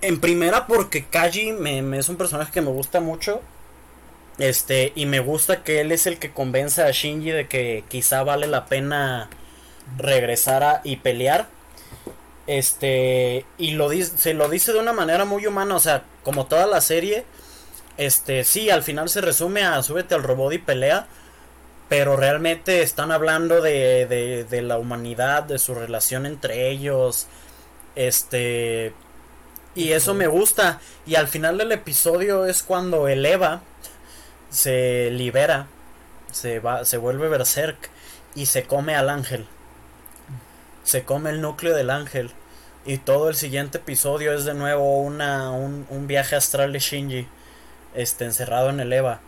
En 0.01 0.19
primera 0.19 0.67
porque 0.67 1.05
Kaji 1.05 1.53
me, 1.53 1.81
me 1.81 1.97
es 1.97 2.09
un 2.09 2.17
personaje 2.17 2.51
que 2.51 2.61
me 2.61 2.69
gusta 2.69 2.99
mucho. 2.99 3.41
Este, 4.39 4.91
y 4.95 5.05
me 5.05 5.19
gusta 5.19 5.63
que 5.63 5.79
él 5.79 5.91
es 5.91 6.07
el 6.07 6.17
que 6.17 6.31
convence 6.31 6.81
a 6.81 6.91
Shinji 6.91 7.31
de 7.31 7.47
que 7.47 7.83
quizá 7.87 8.23
vale 8.23 8.47
la 8.47 8.65
pena 8.65 9.29
regresar 9.97 10.63
a, 10.63 10.81
y 10.83 10.97
pelear 10.97 11.47
este, 12.47 13.45
y 13.57 13.71
lo 13.71 13.89
dice, 13.89 14.17
se 14.17 14.33
lo 14.33 14.49
dice 14.49 14.73
de 14.73 14.79
una 14.79 14.93
manera 14.93 15.25
muy 15.25 15.45
humana, 15.45 15.75
o 15.75 15.79
sea, 15.79 16.03
como 16.23 16.45
toda 16.45 16.67
la 16.67 16.81
serie, 16.81 17.25
este, 17.97 18.43
sí, 18.43 18.69
al 18.69 18.83
final 18.83 19.09
se 19.09 19.21
resume 19.21 19.63
a 19.63 19.81
súbete 19.83 20.15
al 20.15 20.23
robot 20.23 20.53
y 20.53 20.57
pelea, 20.57 21.07
pero 21.89 22.15
realmente 22.15 22.81
están 22.81 23.11
hablando 23.11 23.61
de, 23.61 24.05
de, 24.07 24.45
de 24.45 24.61
la 24.61 24.77
humanidad, 24.77 25.43
de 25.43 25.59
su 25.59 25.75
relación 25.75 26.25
entre 26.25 26.69
ellos, 26.69 27.27
este, 27.95 28.93
y 29.75 29.91
eso 29.91 30.13
me 30.13 30.27
gusta, 30.27 30.81
y 31.05 31.15
al 31.15 31.27
final 31.27 31.57
del 31.57 31.71
episodio 31.71 32.45
es 32.45 32.63
cuando 32.63 33.07
el 33.07 33.25
Eva 33.25 33.61
se 34.49 35.09
libera, 35.11 35.67
se 36.31 36.59
va, 36.59 36.85
se 36.85 36.97
vuelve 36.97 37.29
berserk 37.29 37.89
y 38.35 38.47
se 38.47 38.63
come 38.63 38.95
al 38.95 39.09
ángel 39.09 39.47
se 40.83 41.03
come 41.03 41.29
el 41.29 41.41
núcleo 41.41 41.75
del 41.75 41.89
ángel. 41.89 42.31
Y 42.85 42.97
todo 42.97 43.29
el 43.29 43.35
siguiente 43.35 43.77
episodio 43.77 44.33
es 44.33 44.43
de 44.45 44.53
nuevo 44.53 44.99
una, 45.01 45.51
un, 45.51 45.87
un 45.89 46.07
viaje 46.07 46.35
astral 46.35 46.73
de 46.73 46.79
Shinji. 46.79 47.27
Este, 47.95 48.25
encerrado 48.25 48.69
en 48.69 48.79
el 48.79 48.91
Eva. 48.91 49.21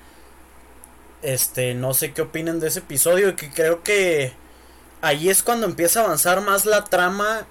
Este, 1.21 1.73
no 1.73 1.93
sé 1.93 2.13
qué 2.13 2.23
opinen 2.23 2.59
de 2.59 2.67
ese 2.67 2.79
episodio. 2.79 3.35
Que 3.35 3.49
creo 3.49 3.81
que 3.83 4.33
ahí 5.01 5.29
es 5.29 5.41
cuando 5.41 5.65
empieza 5.65 6.01
a 6.01 6.05
avanzar 6.05 6.41
más 6.41 6.65
la 6.65 6.83
trama 6.83 7.47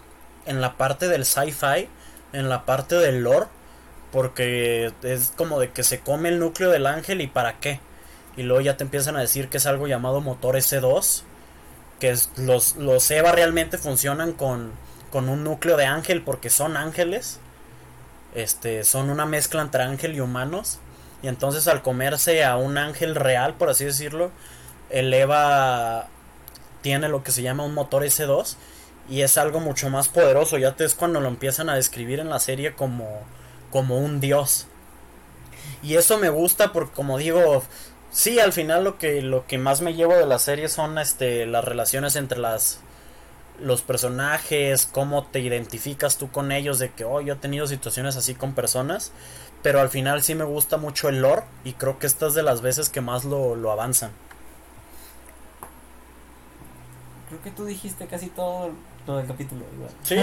en 0.47 0.61
la 0.61 0.77
parte 0.77 1.09
del 1.09 1.25
sci-fi. 1.25 1.89
En 2.33 2.49
la 2.49 2.67
parte 2.67 2.97
del 2.97 3.23
lore. 3.23 3.47
Porque 4.13 4.93
es 5.03 5.33
como 5.37 5.59
de 5.59 5.71
que 5.71 5.83
se 5.83 6.01
come 6.01 6.29
el 6.29 6.39
núcleo 6.39 6.71
del 6.71 6.87
ángel 6.87 7.23
y 7.23 7.27
para 7.27 7.59
qué. 7.61 7.81
Y 8.37 8.43
luego 8.43 8.61
ya 8.61 8.77
te 8.77 8.85
empiezan 8.85 9.17
a 9.17 9.21
decir 9.21 9.49
que 9.49 9.57
es 9.57 9.67
algo 9.67 9.87
llamado 9.87 10.21
motor 10.21 10.57
S2 10.57 11.23
que 12.05 12.15
los, 12.37 12.77
los 12.77 13.11
EVA 13.11 13.33
realmente 13.33 13.79
funcionan 13.79 14.35
con, 14.35 14.73
con 15.11 15.31
un 15.31 15.43
núcleo 15.43 15.79
de 15.79 15.87
ángel 15.87 16.21
porque 16.21 16.51
son 16.51 16.77
ángeles. 16.77 17.41
este, 18.35 18.85
son 18.85 19.09
una 19.09 19.25
mezcla 19.25 19.63
entre 19.63 19.85
ángel 19.85 20.15
y 20.15 20.21
humanos. 20.21 20.81
Y 21.23 21.29
entonces 21.29 21.67
al 21.67 21.81
comerse 21.81 22.45
a 22.45 22.59
un 22.59 22.77
ángel 22.77 23.15
real, 23.15 23.55
por 23.55 23.71
así 23.71 23.87
decirlo, 23.87 24.31
eleva, 24.91 26.09
tiene 26.83 27.09
lo 27.09 27.25
que 27.25 27.33
se 27.33 27.41
llama 27.41 27.65
un 27.65 27.73
motor 27.73 28.03
S2 28.03 28.57
y 29.09 29.23
es 29.23 29.39
algo 29.39 29.61
mucho 29.61 29.89
más 29.89 30.11
poderoso. 30.11 30.59
Ya 30.59 30.77
te 30.77 30.85
es 30.85 30.95
cuando 30.95 31.21
lo 31.21 31.29
empiezan 31.29 31.71
a 31.71 31.75
describir 31.75 32.21
en 32.21 32.29
la 32.29 32.39
serie 32.39 32.75
como, 32.75 33.23
como 33.71 33.97
un 33.97 34.21
dios. 34.21 34.67
Y 35.83 35.95
eso 35.95 36.19
me 36.19 36.29
gusta 36.29 36.71
porque 36.75 36.93
como 36.93 37.17
digo, 37.17 37.63
sí, 38.15 38.39
al 38.39 38.53
final 38.53 38.85
lo 38.85 38.97
que, 38.97 39.21
lo 39.21 39.47
que 39.47 39.59
más 39.59 39.83
me 39.83 39.93
llevo 39.93 40.15
de 40.15 40.25
la 40.25 40.39
serie 40.39 40.69
son 40.69 40.97
este, 40.99 41.45
las 41.45 41.65
relaciones 41.65 42.17
entre 42.17 42.39
las, 42.39 42.81
los 43.61 43.83
personajes, 43.83 44.89
cómo 44.91 45.27
te 45.27 45.41
identificas 45.41 46.17
tú 46.17 46.31
con 46.31 46.53
ellos, 46.53 46.79
de 46.79 46.91
que, 46.93 47.05
oh, 47.05 47.21
yo 47.21 47.35
he 47.35 47.37
tenido 47.37 47.67
situaciones 47.67 48.17
así 48.17 48.35
con 48.35 48.55
personas, 48.55 49.13
pero 49.63 49.81
al 49.81 49.91
final 49.91 50.23
sí 50.23 50.35
me 50.35 50.45
gusta 50.45 50.77
mucho 50.77 51.09
el 51.09 51.21
lore 51.21 51.43
y 51.65 51.73
creo 51.75 51.99
que 51.99 52.07
esta 52.07 52.29
es 52.29 52.35
de 52.35 52.43
las 52.43 52.63
veces 52.63 52.89
que 52.89 53.01
más 53.01 53.25
lo, 53.25 53.57
lo 53.57 53.73
avanzan. 53.73 54.13
Creo 57.29 57.43
que 57.43 57.51
tú 57.51 57.65
dijiste 57.65 58.07
casi 58.07 58.29
todo 58.29 58.71
todo 59.07 59.21
el 59.21 59.27
capítulo 59.27 59.65
igual. 59.75 59.91
Sí. 60.03 60.17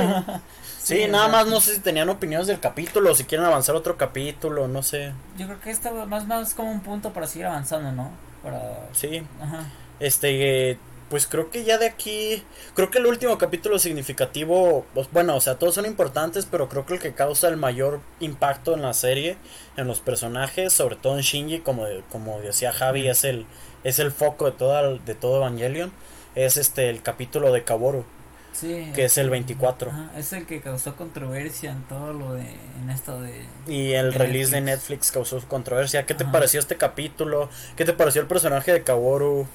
sí, 0.81 1.07
nada 1.07 1.27
más 1.27 1.47
no 1.47 1.61
sé 1.61 1.75
si 1.75 1.81
tenían 1.81 2.09
opiniones 2.09 2.47
del 2.47 2.59
capítulo, 2.59 3.15
si 3.15 3.25
quieren 3.25 3.45
avanzar 3.45 3.75
otro 3.75 3.97
capítulo, 3.97 4.67
no 4.67 4.83
sé. 4.83 5.13
Yo 5.37 5.47
creo 5.47 5.59
que 5.59 5.71
esta 5.71 5.91
más 5.91 6.27
más 6.27 6.53
como 6.53 6.71
un 6.71 6.81
punto 6.81 7.11
para 7.13 7.27
seguir 7.27 7.47
avanzando, 7.47 7.91
¿no? 7.91 8.11
Para 8.43 8.89
Sí. 8.93 9.23
Ajá. 9.41 9.65
Este 9.99 10.79
pues 11.11 11.27
creo 11.27 11.51
que 11.51 11.65
ya 11.65 11.77
de 11.77 11.87
aquí, 11.87 12.41
creo 12.73 12.89
que 12.89 12.99
el 12.99 13.05
último 13.05 13.37
capítulo 13.37 13.77
significativo, 13.79 14.85
pues, 14.93 15.09
bueno, 15.11 15.35
o 15.35 15.41
sea, 15.41 15.55
todos 15.55 15.75
son 15.75 15.85
importantes, 15.85 16.47
pero 16.49 16.69
creo 16.69 16.85
que 16.85 16.93
el 16.93 16.99
que 17.01 17.11
causa 17.11 17.49
el 17.49 17.57
mayor 17.57 17.99
impacto 18.21 18.73
en 18.73 18.81
la 18.81 18.93
serie, 18.93 19.35
en 19.75 19.87
los 19.87 19.99
personajes, 19.99 20.71
sobre 20.71 20.95
todo 20.95 21.17
en 21.17 21.21
Shinji, 21.21 21.59
como, 21.59 21.85
como 22.13 22.39
decía 22.39 22.71
Javi, 22.71 23.09
es 23.09 23.25
el, 23.25 23.45
es 23.83 23.99
el 23.99 24.13
foco 24.13 24.45
de, 24.45 24.51
toda, 24.53 24.87
de 24.87 25.13
todo 25.13 25.35
Evangelion, 25.35 25.91
es 26.35 26.55
este 26.55 26.89
el 26.89 27.01
capítulo 27.01 27.51
de 27.51 27.65
Kaboru. 27.65 28.05
Sí, 28.53 28.91
que 28.93 29.05
es 29.05 29.17
el 29.17 29.29
24. 29.29 29.91
es 30.17 30.33
el 30.33 30.45
que 30.45 30.59
causó 30.61 30.95
controversia 30.95 31.71
en 31.71 31.83
todo 31.83 32.13
lo 32.13 32.33
de 32.33 32.43
en 32.81 32.89
esto 32.89 33.21
de 33.21 33.45
y 33.67 33.93
el 33.93 34.13
release 34.13 34.51
de 34.51 34.61
Netflix 34.61 35.11
causó 35.11 35.39
controversia. 35.47 36.05
¿Qué 36.05 36.13
te 36.13 36.25
pareció 36.25 36.59
este 36.59 36.77
capítulo? 36.77 37.49
¿Qué 37.75 37.85
te 37.85 37.93
pareció 37.93 38.21
el 38.21 38.27
personaje 38.27 38.73
de 38.73 38.83
Kaworu? 38.83 39.47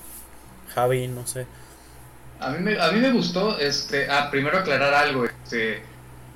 Javi, 0.74 1.08
no 1.08 1.26
sé. 1.26 1.46
A 2.40 2.50
mí 2.50 2.58
me, 2.58 2.80
a 2.80 2.90
mí 2.92 3.00
me 3.00 3.12
gustó 3.12 3.58
este 3.58 4.10
ah, 4.10 4.30
primero 4.30 4.58
aclarar 4.58 4.94
algo, 4.94 5.24
este 5.24 5.82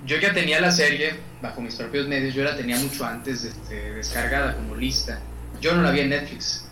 yo 0.06 0.16
ya 0.16 0.32
tenía 0.32 0.60
la 0.60 0.72
serie 0.72 1.14
bajo 1.42 1.60
mis 1.60 1.74
propios 1.74 2.08
medios, 2.08 2.34
yo 2.34 2.42
la 2.42 2.56
tenía 2.56 2.76
mucho 2.76 3.04
antes 3.04 3.44
este, 3.44 3.92
descargada 3.92 4.54
como 4.54 4.76
lista. 4.76 5.20
Yo 5.60 5.74
no 5.74 5.82
la 5.82 5.90
vi 5.90 6.00
en 6.00 6.10
Netflix 6.10 6.70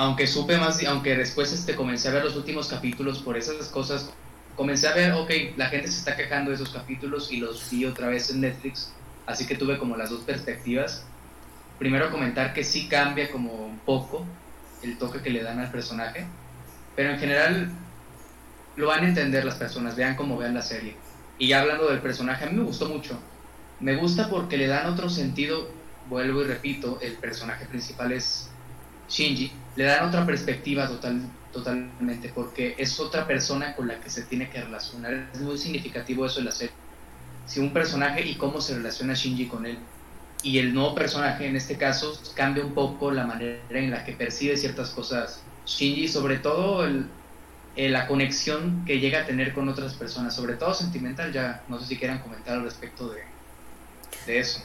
aunque 0.00 0.26
supe 0.26 0.56
más, 0.56 0.82
aunque 0.84 1.14
después 1.14 1.52
este, 1.52 1.76
comencé 1.76 2.08
a 2.08 2.12
ver 2.12 2.24
los 2.24 2.34
últimos 2.34 2.68
capítulos 2.68 3.18
por 3.18 3.36
esas 3.36 3.68
cosas 3.68 4.10
comencé 4.56 4.88
a 4.88 4.94
ver, 4.94 5.12
ok, 5.12 5.30
la 5.56 5.66
gente 5.66 5.88
se 5.88 5.98
está 5.98 6.16
quejando 6.16 6.50
de 6.50 6.56
esos 6.56 6.70
capítulos 6.70 7.32
y 7.32 7.38
los 7.38 7.70
vi 7.70 7.84
otra 7.84 8.08
vez 8.08 8.30
en 8.30 8.40
Netflix, 8.40 8.92
así 9.26 9.46
que 9.46 9.56
tuve 9.56 9.78
como 9.78 9.96
las 9.96 10.10
dos 10.10 10.22
perspectivas. 10.22 11.04
Primero 11.78 12.10
comentar 12.10 12.52
que 12.52 12.62
sí 12.62 12.88
cambia 12.88 13.30
como 13.30 13.52
un 13.52 13.78
poco 13.78 14.26
el 14.82 14.98
toque 14.98 15.22
que 15.22 15.30
le 15.30 15.42
dan 15.42 15.58
al 15.58 15.70
personaje, 15.70 16.26
pero 16.94 17.10
en 17.10 17.18
general 17.18 17.70
lo 18.76 18.88
van 18.88 19.04
a 19.04 19.08
entender 19.08 19.44
las 19.44 19.56
personas, 19.56 19.96
vean 19.96 20.16
cómo 20.16 20.36
vean 20.36 20.54
la 20.54 20.62
serie. 20.62 20.96
Y 21.38 21.48
ya 21.48 21.60
hablando 21.60 21.88
del 21.88 22.00
personaje, 22.00 22.44
a 22.44 22.50
mí 22.50 22.56
me 22.56 22.64
gustó 22.64 22.88
mucho. 22.88 23.18
Me 23.80 23.96
gusta 23.96 24.28
porque 24.28 24.58
le 24.58 24.66
dan 24.66 24.86
otro 24.86 25.08
sentido, 25.08 25.70
vuelvo 26.08 26.42
y 26.42 26.46
repito, 26.46 26.98
el 27.00 27.14
personaje 27.14 27.64
principal 27.64 28.12
es 28.12 28.50
Shinji, 29.08 29.50
le 29.76 29.84
dan 29.84 30.06
otra 30.06 30.26
perspectiva 30.26 30.86
total, 30.86 31.22
totalmente, 31.52 32.30
porque 32.34 32.74
es 32.78 32.98
otra 33.00 33.26
persona 33.26 33.74
con 33.74 33.88
la 33.88 34.00
que 34.00 34.10
se 34.10 34.22
tiene 34.22 34.50
que 34.50 34.60
relacionar. 34.60 35.28
Es 35.32 35.40
muy 35.40 35.58
significativo 35.58 36.26
eso 36.26 36.40
de 36.40 36.46
la. 36.46 36.52
Si 36.52 37.60
un 37.60 37.72
personaje 37.72 38.24
y 38.24 38.36
cómo 38.36 38.60
se 38.60 38.76
relaciona 38.76 39.14
Shinji 39.14 39.46
con 39.46 39.66
él. 39.66 39.78
Y 40.42 40.58
el 40.58 40.72
nuevo 40.72 40.94
personaje, 40.94 41.46
en 41.46 41.56
este 41.56 41.76
caso, 41.76 42.18
cambia 42.34 42.64
un 42.64 42.72
poco 42.72 43.10
la 43.10 43.26
manera 43.26 43.58
en 43.70 43.90
la 43.90 44.04
que 44.04 44.12
percibe 44.12 44.56
ciertas 44.56 44.90
cosas 44.90 45.42
Shinji, 45.66 46.08
sobre 46.08 46.38
todo 46.38 46.84
el, 46.84 47.06
la 47.76 48.06
conexión 48.06 48.84
que 48.86 49.00
llega 49.00 49.22
a 49.22 49.26
tener 49.26 49.52
con 49.52 49.68
otras 49.68 49.94
personas, 49.94 50.34
sobre 50.34 50.54
todo 50.54 50.72
sentimental. 50.72 51.32
Ya 51.32 51.62
no 51.68 51.78
sé 51.80 51.86
si 51.86 51.96
quieran 51.98 52.20
comentar 52.20 52.54
al 52.54 52.62
respecto 52.62 53.10
de, 53.10 53.22
de 54.26 54.38
eso. 54.38 54.62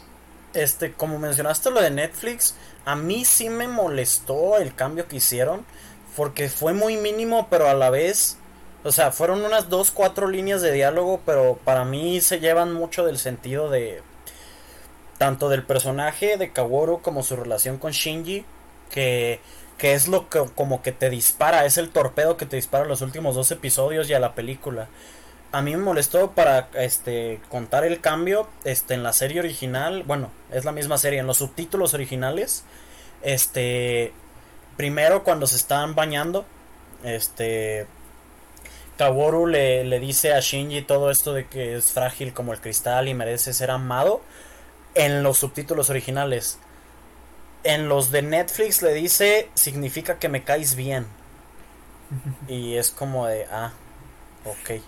Este, 0.54 0.94
como 0.94 1.20
mencionaste 1.20 1.70
lo 1.70 1.82
de 1.82 1.92
Netflix, 1.92 2.56
a 2.86 2.96
mí 2.96 3.26
sí 3.26 3.50
me 3.50 3.68
molestó 3.68 4.58
el 4.58 4.74
cambio 4.74 5.08
que 5.08 5.18
hicieron 5.18 5.66
porque 6.16 6.50
fue 6.50 6.74
muy 6.74 6.98
mínimo, 6.98 7.48
pero 7.50 7.70
a 7.70 7.74
la 7.74 7.90
vez, 7.90 8.38
o 8.84 8.92
sea, 8.92 9.12
fueron 9.12 9.44
unas 9.44 9.70
dos, 9.70 9.92
cuatro 9.92 10.28
líneas 10.28 10.62
de 10.62 10.72
diálogo, 10.72 11.22
pero 11.26 11.60
para 11.64 11.86
mí 11.86 12.22
se 12.22 12.40
llevan 12.40 12.74
mucho 12.74 13.06
del 13.06 13.18
sentido 13.18 13.70
de 13.70 14.02
tanto 15.18 15.50
del 15.50 15.64
personaje 15.64 16.38
de 16.38 16.52
Kaworu 16.52 17.02
como 17.02 17.24
su 17.24 17.36
relación 17.36 17.78
con 17.78 17.92
Shinji, 17.92 18.46
que, 18.90 19.40
que 19.78 19.94
es 19.94 20.08
lo 20.08 20.30
que 20.30 20.44
como 20.56 20.82
que 20.82 20.92
te 20.92 21.10
dispara, 21.10 21.66
es 21.66 21.78
el 21.78 21.90
torpedo 21.90 22.38
que 22.38 22.46
te 22.46 22.56
dispara 22.56 22.86
los 22.86 23.02
últimos 23.02 23.36
dos 23.36 23.52
episodios 23.52 24.10
y 24.10 24.14
a 24.14 24.20
la 24.20 24.36
película. 24.36 24.88
A 25.52 25.62
mí 25.62 25.72
me 25.72 25.84
molestó 25.84 26.32
para 26.32 26.68
este 26.74 27.40
contar 27.50 27.86
el 27.86 28.02
cambio 28.02 28.48
este 28.66 28.94
en 28.94 29.04
la 29.04 29.14
serie 29.14 29.40
original, 29.40 30.04
bueno, 30.04 30.30
es 30.52 30.66
la 30.66 30.74
misma 30.74 30.98
serie 30.98 31.20
en 31.20 31.28
los 31.28 31.38
subtítulos 31.38 31.94
originales. 31.94 32.64
Este 33.22 34.12
primero 34.78 35.24
cuando 35.24 35.48
se 35.48 35.56
están 35.56 35.96
bañando, 35.96 36.46
este 37.04 37.88
Kaworu 38.98 39.48
le, 39.48 39.84
le, 39.84 40.00
dice 40.00 40.34
a 40.34 40.40
Shinji 40.40 40.82
todo 40.82 41.12
esto 41.12 41.34
de 41.34 41.48
que 41.48 41.76
es 41.76 41.92
frágil 41.92 42.34
como 42.34 42.54
el 42.54 42.62
cristal 42.62 43.08
y 43.08 43.14
merece 43.14 43.54
ser 43.54 43.72
amado 43.72 44.22
en 44.94 45.24
los 45.24 45.38
subtítulos 45.38 45.90
originales. 45.90 46.60
En 47.64 47.90
los 47.90 48.12
de 48.12 48.22
Netflix 48.22 48.82
le 48.82 48.94
dice 48.94 49.50
significa 49.54 50.18
que 50.18 50.30
me 50.30 50.44
caes 50.44 50.76
bien. 50.76 51.06
y 52.48 52.76
es 52.76 52.92
como 52.92 53.28
de, 53.28 53.46
ah, 53.52 53.74
ok. 54.46 54.82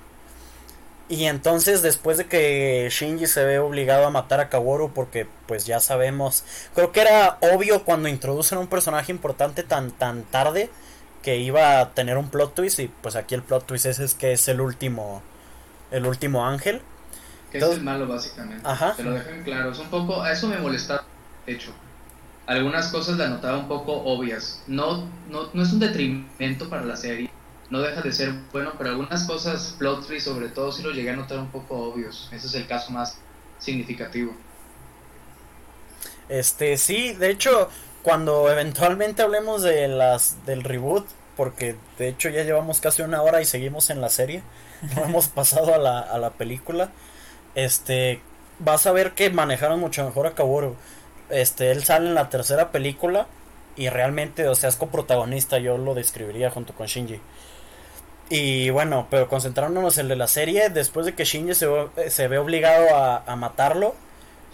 Y 1.10 1.26
entonces 1.26 1.82
después 1.82 2.18
de 2.18 2.26
que 2.26 2.90
Shinji 2.92 3.28
se 3.28 3.46
ve 3.46 3.60
obligado 3.60 4.06
a 4.06 4.10
matar 4.10 4.42
a 4.42 4.50
Kaworu 4.50 4.92
porque 4.92 5.26
pues 5.46 5.66
ya 5.66 5.80
sabemos, 5.80 6.44
creo 6.76 6.92
que 6.92 7.00
era 7.00 7.38
obvio 7.42 7.86
cuando 7.86 8.10
introducen 8.10 8.58
un 8.58 8.68
personaje 8.68 9.12
importante 9.12 9.64
tan 9.64 9.92
tan 9.92 10.24
tarde 10.24 10.70
que 11.24 11.38
iba 11.38 11.80
a 11.80 11.94
tener 11.94 12.18
un 12.18 12.30
plot 12.30 12.56
twist 12.56 12.80
y 12.80 12.90
pues 12.90 13.16
aquí 13.16 13.36
el 13.36 13.42
plot 13.42 13.66
twist 13.66 13.86
es, 13.86 14.00
es 14.00 14.16
que 14.16 14.34
es 14.34 14.48
el 14.50 14.60
último 14.60 15.22
el 15.92 16.06
último 16.06 16.46
ángel. 16.46 16.82
Que 17.52 17.60
es 17.60 17.64
el 17.64 17.82
malo 17.82 18.08
básicamente. 18.08 18.68
Ajá. 18.68 18.94
Te 18.98 19.04
lo 19.04 19.12
dejan 19.12 19.44
claro, 19.44 19.72
es 19.72 19.80
un 19.80 19.88
poco, 19.88 20.22
a 20.22 20.34
eso 20.34 20.48
me 20.48 20.58
molesta, 20.58 21.06
de 21.46 21.54
hecho. 21.54 21.72
Algunas 22.48 22.88
cosas 22.88 23.18
la 23.18 23.30
notaba 23.30 23.58
un 23.58 23.70
poco 23.70 23.94
obvias. 23.94 24.62
No, 24.68 25.06
no, 25.30 25.50
no 25.54 25.64
es 25.64 25.72
un 25.72 25.80
detrimento 25.80 26.70
para 26.70 26.84
la 26.84 26.98
serie 26.98 27.30
no 27.70 27.82
deja 27.82 28.02
de 28.02 28.12
ser 28.12 28.34
bueno, 28.52 28.74
pero 28.78 28.92
algunas 28.92 29.26
cosas, 29.26 29.76
plot 29.78 30.08
twist 30.08 30.26
sobre 30.26 30.50
todo, 30.50 30.72
si 30.72 30.84
lo 30.84 30.92
llegué 30.92 31.10
a 31.12 31.16
notar 31.16 31.40
un 31.40 31.50
poco 31.50 31.76
obvios. 31.78 32.30
Ese 32.32 32.48
es 32.48 32.54
el 32.56 32.68
caso 32.68 32.92
más 32.92 33.18
significativo. 33.60 34.34
Este, 36.30 36.78
sí, 36.78 37.14
de 37.14 37.30
hecho, 37.30 37.70
cuando 38.04 38.50
eventualmente 38.50 39.22
hablemos 39.22 39.64
de 39.64 39.88
las 39.88 40.46
del 40.46 40.64
reboot, 40.64 41.08
porque 41.36 41.76
de 41.98 42.10
hecho 42.10 42.30
ya 42.30 42.44
llevamos 42.44 42.80
casi 42.80 43.02
una 43.02 43.22
hora 43.22 43.42
y 43.42 43.46
seguimos 43.46 43.90
en 43.90 44.02
la 44.02 44.10
serie, 44.10 44.44
no 44.96 45.04
hemos 45.04 45.28
pasado 45.28 45.74
a 45.74 45.78
la, 45.78 46.00
a 46.00 46.18
la 46.18 46.32
película, 46.32 46.92
este, 47.56 48.22
vas 48.60 48.86
a 48.88 48.92
ver 48.92 49.14
que 49.14 49.30
manejaron 49.30 49.80
mucho 49.80 50.06
mejor 50.06 50.28
a 50.28 50.36
Kaworu. 50.36 50.76
Este, 51.30 51.72
él 51.72 51.84
sale 51.84 52.08
en 52.08 52.16
la 52.16 52.30
tercera 52.30 52.72
película 52.72 53.28
y 53.76 53.90
realmente, 53.90 54.48
o 54.48 54.56
sea, 54.56 54.70
es 54.70 54.76
coprotagonista, 54.76 55.60
yo 55.60 55.78
lo 55.78 55.94
describiría 55.94 56.50
junto 56.50 56.74
con 56.74 56.88
Shinji. 56.88 57.20
Y 58.30 58.70
bueno, 58.72 59.08
pero 59.10 59.30
concentrándonos 59.30 59.98
en 59.98 60.04
el 60.04 60.10
de 60.10 60.16
la 60.18 60.28
serie, 60.28 60.70
después 60.70 61.06
de 61.06 61.16
que 61.16 61.24
Shinji 61.24 61.56
se, 61.56 61.70
se 62.10 62.28
ve 62.28 62.38
obligado 62.38 62.96
a, 62.96 63.36
matarlo, 63.38 63.96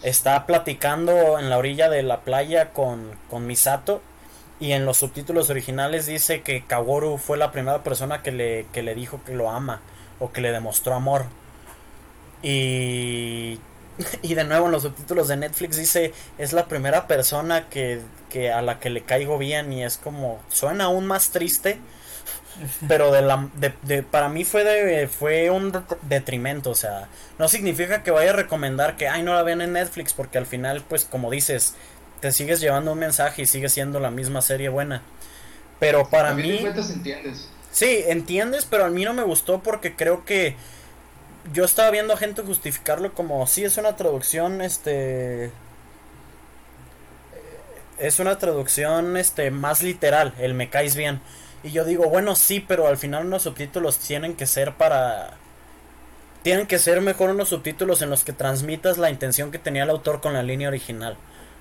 está 0.03 0.45
platicando 0.45 1.39
en 1.39 1.49
la 1.49 1.57
orilla 1.57 1.89
de 1.89 2.03
la 2.03 2.21
playa 2.21 2.71
con, 2.71 3.17
Misato. 3.39 4.01
Y 4.59 4.73
en 4.73 4.85
los 4.85 4.97
subtítulos 4.97 5.49
originales 5.49 6.05
dice 6.05 6.41
que 6.41 6.63
Kaworu 6.65 7.17
fue 7.17 7.37
la 7.37 7.51
primera 7.51 7.83
persona 7.83 8.21
que 8.21 8.31
le, 8.31 8.67
que 8.71 8.83
le 8.83 8.95
dijo 8.95 9.21
que 9.25 9.33
lo 9.33 9.49
ama 9.49 9.81
o 10.19 10.31
que 10.31 10.41
le 10.41 10.51
demostró 10.51 10.93
amor. 10.93 11.25
Y, 12.43 13.59
y 14.21 14.35
de 14.35 14.43
nuevo 14.43 14.67
en 14.67 14.71
los 14.71 14.83
subtítulos 14.83 15.27
de 15.27 15.37
Netflix 15.37 15.77
dice 15.77 16.13
es 16.37 16.53
la 16.53 16.67
primera 16.67 17.07
persona 17.07 17.67
que, 17.69 18.01
que 18.29 18.51
a 18.51 18.61
la 18.61 18.79
que 18.79 18.89
le 18.89 19.01
caigo 19.01 19.37
bien 19.37 19.73
y 19.73 19.83
es 19.83 19.97
como 19.97 20.39
suena 20.49 20.85
aún 20.85 21.05
más 21.05 21.31
triste 21.31 21.79
pero 22.87 23.11
de 23.11 23.21
la 23.21 23.49
de, 23.55 24.03
para 24.03 24.29
mí 24.29 24.43
fue 24.45 24.63
de, 24.63 25.07
fue 25.07 25.49
un 25.49 25.71
detrimento, 26.03 26.71
o 26.71 26.75
sea, 26.75 27.07
no 27.39 27.47
significa 27.47 28.03
que 28.03 28.11
vaya 28.11 28.31
a 28.31 28.35
recomendar 28.35 28.97
que 28.97 29.07
ay 29.07 29.23
no 29.23 29.33
la 29.33 29.43
vean 29.43 29.61
en 29.61 29.73
Netflix 29.73 30.13
porque 30.13 30.37
al 30.37 30.45
final 30.45 30.83
pues 30.87 31.05
como 31.05 31.31
dices, 31.31 31.75
te 32.19 32.31
sigues 32.31 32.59
llevando 32.61 32.93
un 32.93 32.99
mensaje 32.99 33.41
y 33.41 33.45
sigue 33.45 33.69
siendo 33.69 33.99
la 33.99 34.11
misma 34.11 34.41
serie 34.41 34.69
buena. 34.69 35.01
Pero 35.79 36.09
para 36.09 36.33
mí 36.33 36.65
entiendes. 36.65 37.49
Sí, 37.71 38.03
entiendes, 38.07 38.65
pero 38.69 38.85
a 38.85 38.89
mí 38.89 39.03
no 39.03 39.13
me 39.13 39.23
gustó 39.23 39.61
porque 39.61 39.95
creo 39.95 40.23
que 40.25 40.55
yo 41.51 41.65
estaba 41.65 41.89
viendo 41.91 42.13
a 42.13 42.17
gente 42.17 42.41
justificarlo 42.41 43.13
como 43.13 43.45
sí 43.47 43.65
es 43.65 43.77
una 43.77 43.95
traducción 43.97 44.61
este 44.61 45.51
es 47.97 48.19
una 48.19 48.37
traducción 48.37 49.17
este 49.17 49.51
más 49.51 49.81
literal, 49.81 50.33
el 50.39 50.53
me 50.53 50.69
caes 50.69 50.95
bien. 50.95 51.21
Y 51.63 51.71
yo 51.71 51.85
digo, 51.85 52.09
bueno, 52.09 52.35
sí, 52.35 52.59
pero 52.59 52.87
al 52.87 52.97
final 52.97 53.25
unos 53.25 53.43
subtítulos 53.43 53.97
tienen 53.97 54.35
que 54.35 54.45
ser 54.45 54.73
para 54.73 55.37
tienen 56.43 56.67
que 56.67 56.77
ser 56.77 56.99
mejor 56.99 57.29
unos 57.29 57.49
subtítulos 57.49 58.01
en 58.01 58.09
los 58.09 58.25
que 58.25 58.33
transmitas 58.33 58.97
la 58.97 59.09
intención 59.09 59.49
que 59.49 59.59
tenía 59.59 59.83
el 59.83 59.89
autor 59.89 60.19
con 60.19 60.33
la 60.33 60.43
línea 60.43 60.67
original, 60.67 61.15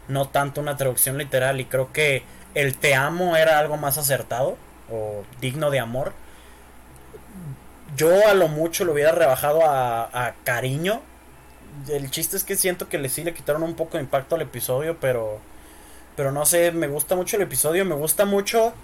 no 0.09 0.29
tanto 0.29 0.61
una 0.61 0.77
traducción 0.77 1.19
literal 1.19 1.61
y 1.61 1.67
creo 1.67 1.93
que 1.93 2.25
el 2.55 2.77
te 2.77 2.97
amo 2.97 3.37
era 3.37 3.61
algo 3.61 3.77
más 3.77 3.97
acertado 3.97 4.57
o 4.91 5.23
digno 5.41 5.71
de 5.71 5.79
amor. 5.79 6.13
Yo 7.97 8.27
a 8.27 8.35
lo 8.35 8.49
mucho 8.49 8.85
lo 8.85 8.93
hubiera 8.93 9.13
rebajado 9.13 9.65
a, 9.65 10.27
a 10.27 10.35
cariño. 10.43 11.01
El 11.89 12.11
chiste 12.11 12.37
es 12.37 12.43
que 12.43 12.57
siento 12.57 12.89
que 12.89 12.99
le 12.99 13.09
sí 13.09 13.23
le 13.23 13.35
quitaron 13.35 13.63
un 13.63 13.75
poco 13.75 13.99
de 13.99 14.03
impacto 14.03 14.35
al 14.35 14.43
episodio, 14.43 14.97
pero 15.01 15.41
pero 16.17 16.33
no 16.33 16.45
sé, 16.45 16.73
me 16.73 16.89
gusta 16.89 17.17
mucho 17.17 17.37
el 17.37 17.43
episodio, 17.43 17.85
me 17.85 17.95
gusta 17.95 18.25
mucho 18.25 18.75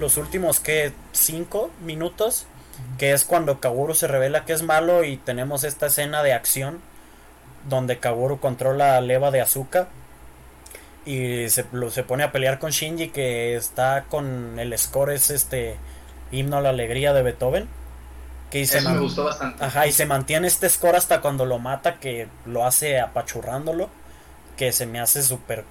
los 0.00 0.16
últimos 0.16 0.60
que 0.60 0.92
cinco 1.12 1.70
minutos, 1.84 2.46
que 2.98 3.12
es 3.12 3.24
cuando 3.24 3.60
Kaguru 3.60 3.94
se 3.94 4.08
revela 4.08 4.44
que 4.44 4.52
es 4.52 4.62
malo 4.62 5.04
y 5.04 5.16
tenemos 5.16 5.64
esta 5.64 5.86
escena 5.86 6.22
de 6.22 6.32
acción 6.32 6.80
donde 7.68 7.98
Kaguru 7.98 8.40
controla 8.40 8.96
a 8.96 9.00
leva 9.00 9.30
de 9.30 9.40
azúcar 9.40 9.88
y 11.04 11.48
se, 11.48 11.64
se 11.90 12.02
pone 12.02 12.24
a 12.24 12.32
pelear 12.32 12.58
con 12.58 12.70
Shinji 12.70 13.08
que 13.08 13.56
está 13.56 14.04
con 14.08 14.58
el 14.58 14.76
score 14.78 15.12
es 15.12 15.30
este 15.30 15.76
himno 16.30 16.58
a 16.58 16.60
la 16.60 16.70
alegría 16.70 17.12
de 17.12 17.22
Beethoven. 17.22 17.68
Que 18.50 18.62
Eso 18.62 18.80
me 18.90 18.98
gustó 18.98 19.24
bastante. 19.24 19.64
Ajá, 19.64 19.86
y 19.86 19.92
se 19.92 20.04
mantiene 20.04 20.46
este 20.46 20.68
score 20.68 20.96
hasta 20.96 21.20
cuando 21.20 21.46
lo 21.46 21.58
mata, 21.58 21.98
que 21.98 22.28
lo 22.44 22.66
hace 22.66 23.00
apachurrándolo, 23.00 23.88
que 24.56 24.72
se 24.72 24.84
me 24.84 25.00
hace 25.00 25.22
súper 25.22 25.64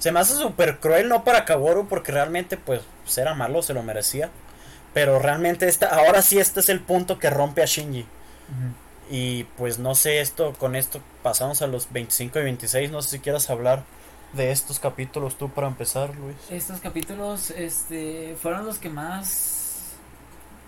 se 0.00 0.12
me 0.12 0.20
hace 0.20 0.34
súper 0.34 0.78
cruel, 0.78 1.10
no 1.10 1.24
para 1.24 1.44
Kaworu, 1.44 1.86
porque 1.86 2.10
realmente, 2.10 2.56
pues, 2.56 2.80
era 3.18 3.34
malo, 3.34 3.62
se 3.62 3.74
lo 3.74 3.82
merecía. 3.82 4.30
Pero 4.92 5.18
realmente, 5.18 5.68
esta, 5.68 5.86
ahora 5.86 6.22
sí, 6.22 6.38
este 6.38 6.60
es 6.60 6.68
el 6.68 6.80
punto 6.80 7.18
que 7.18 7.30
rompe 7.30 7.62
a 7.62 7.66
Shinji. 7.66 8.06
Y 9.10 9.44
pues 9.56 9.78
no 9.78 9.94
sé, 9.94 10.20
esto 10.20 10.52
con 10.58 10.76
esto 10.76 11.00
pasamos 11.22 11.62
a 11.62 11.66
los 11.66 11.92
25 11.92 12.38
y 12.40 12.42
26. 12.42 12.90
No 12.90 13.02
sé 13.02 13.10
si 13.10 13.18
quieras 13.20 13.50
hablar 13.50 13.84
de 14.32 14.50
estos 14.50 14.78
capítulos 14.78 15.36
tú 15.36 15.50
para 15.50 15.66
empezar, 15.66 16.14
Luis. 16.16 16.36
Estos 16.50 16.80
capítulos 16.80 17.50
este, 17.50 18.36
fueron 18.40 18.64
los 18.64 18.78
que 18.78 18.88
más, 18.88 19.94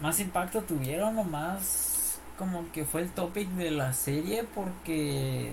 más 0.01 0.21
impacto 0.21 0.63
tuvieron 0.63 1.19
o 1.19 1.25
más 1.25 2.19
como 2.39 2.71
que 2.73 2.85
fue 2.85 3.03
el 3.03 3.11
topic 3.11 3.49
de 3.51 3.71
la 3.71 3.93
serie 3.93 4.45
porque 4.55 5.53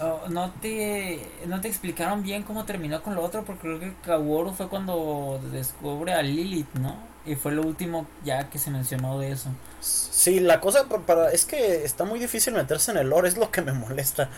Oh, 0.00 0.22
no 0.28 0.50
te 0.60 1.26
no 1.46 1.60
te 1.60 1.68
explicaron 1.68 2.22
bien 2.22 2.42
cómo 2.42 2.64
terminó 2.64 3.02
con 3.02 3.14
lo 3.14 3.22
otro 3.22 3.44
porque 3.44 3.62
creo 3.62 3.80
que 3.80 3.92
Kaworu 4.04 4.52
fue 4.52 4.68
cuando 4.68 5.40
descubre 5.52 6.14
a 6.14 6.22
Lilith, 6.22 6.72
¿no? 6.74 6.96
Y 7.24 7.36
fue 7.36 7.52
lo 7.52 7.62
último 7.62 8.06
ya 8.24 8.50
que 8.50 8.58
se 8.58 8.70
mencionó 8.70 9.18
de 9.18 9.30
eso. 9.30 9.50
Sí, 9.80 10.40
la 10.40 10.60
cosa 10.60 10.86
para 11.06 11.30
es 11.30 11.44
que 11.44 11.84
está 11.84 12.04
muy 12.04 12.18
difícil 12.18 12.54
meterse 12.54 12.90
en 12.90 12.96
el 12.96 13.10
lore, 13.10 13.28
es 13.28 13.36
lo 13.36 13.50
que 13.50 13.62
me 13.62 13.72
molesta. 13.72 14.28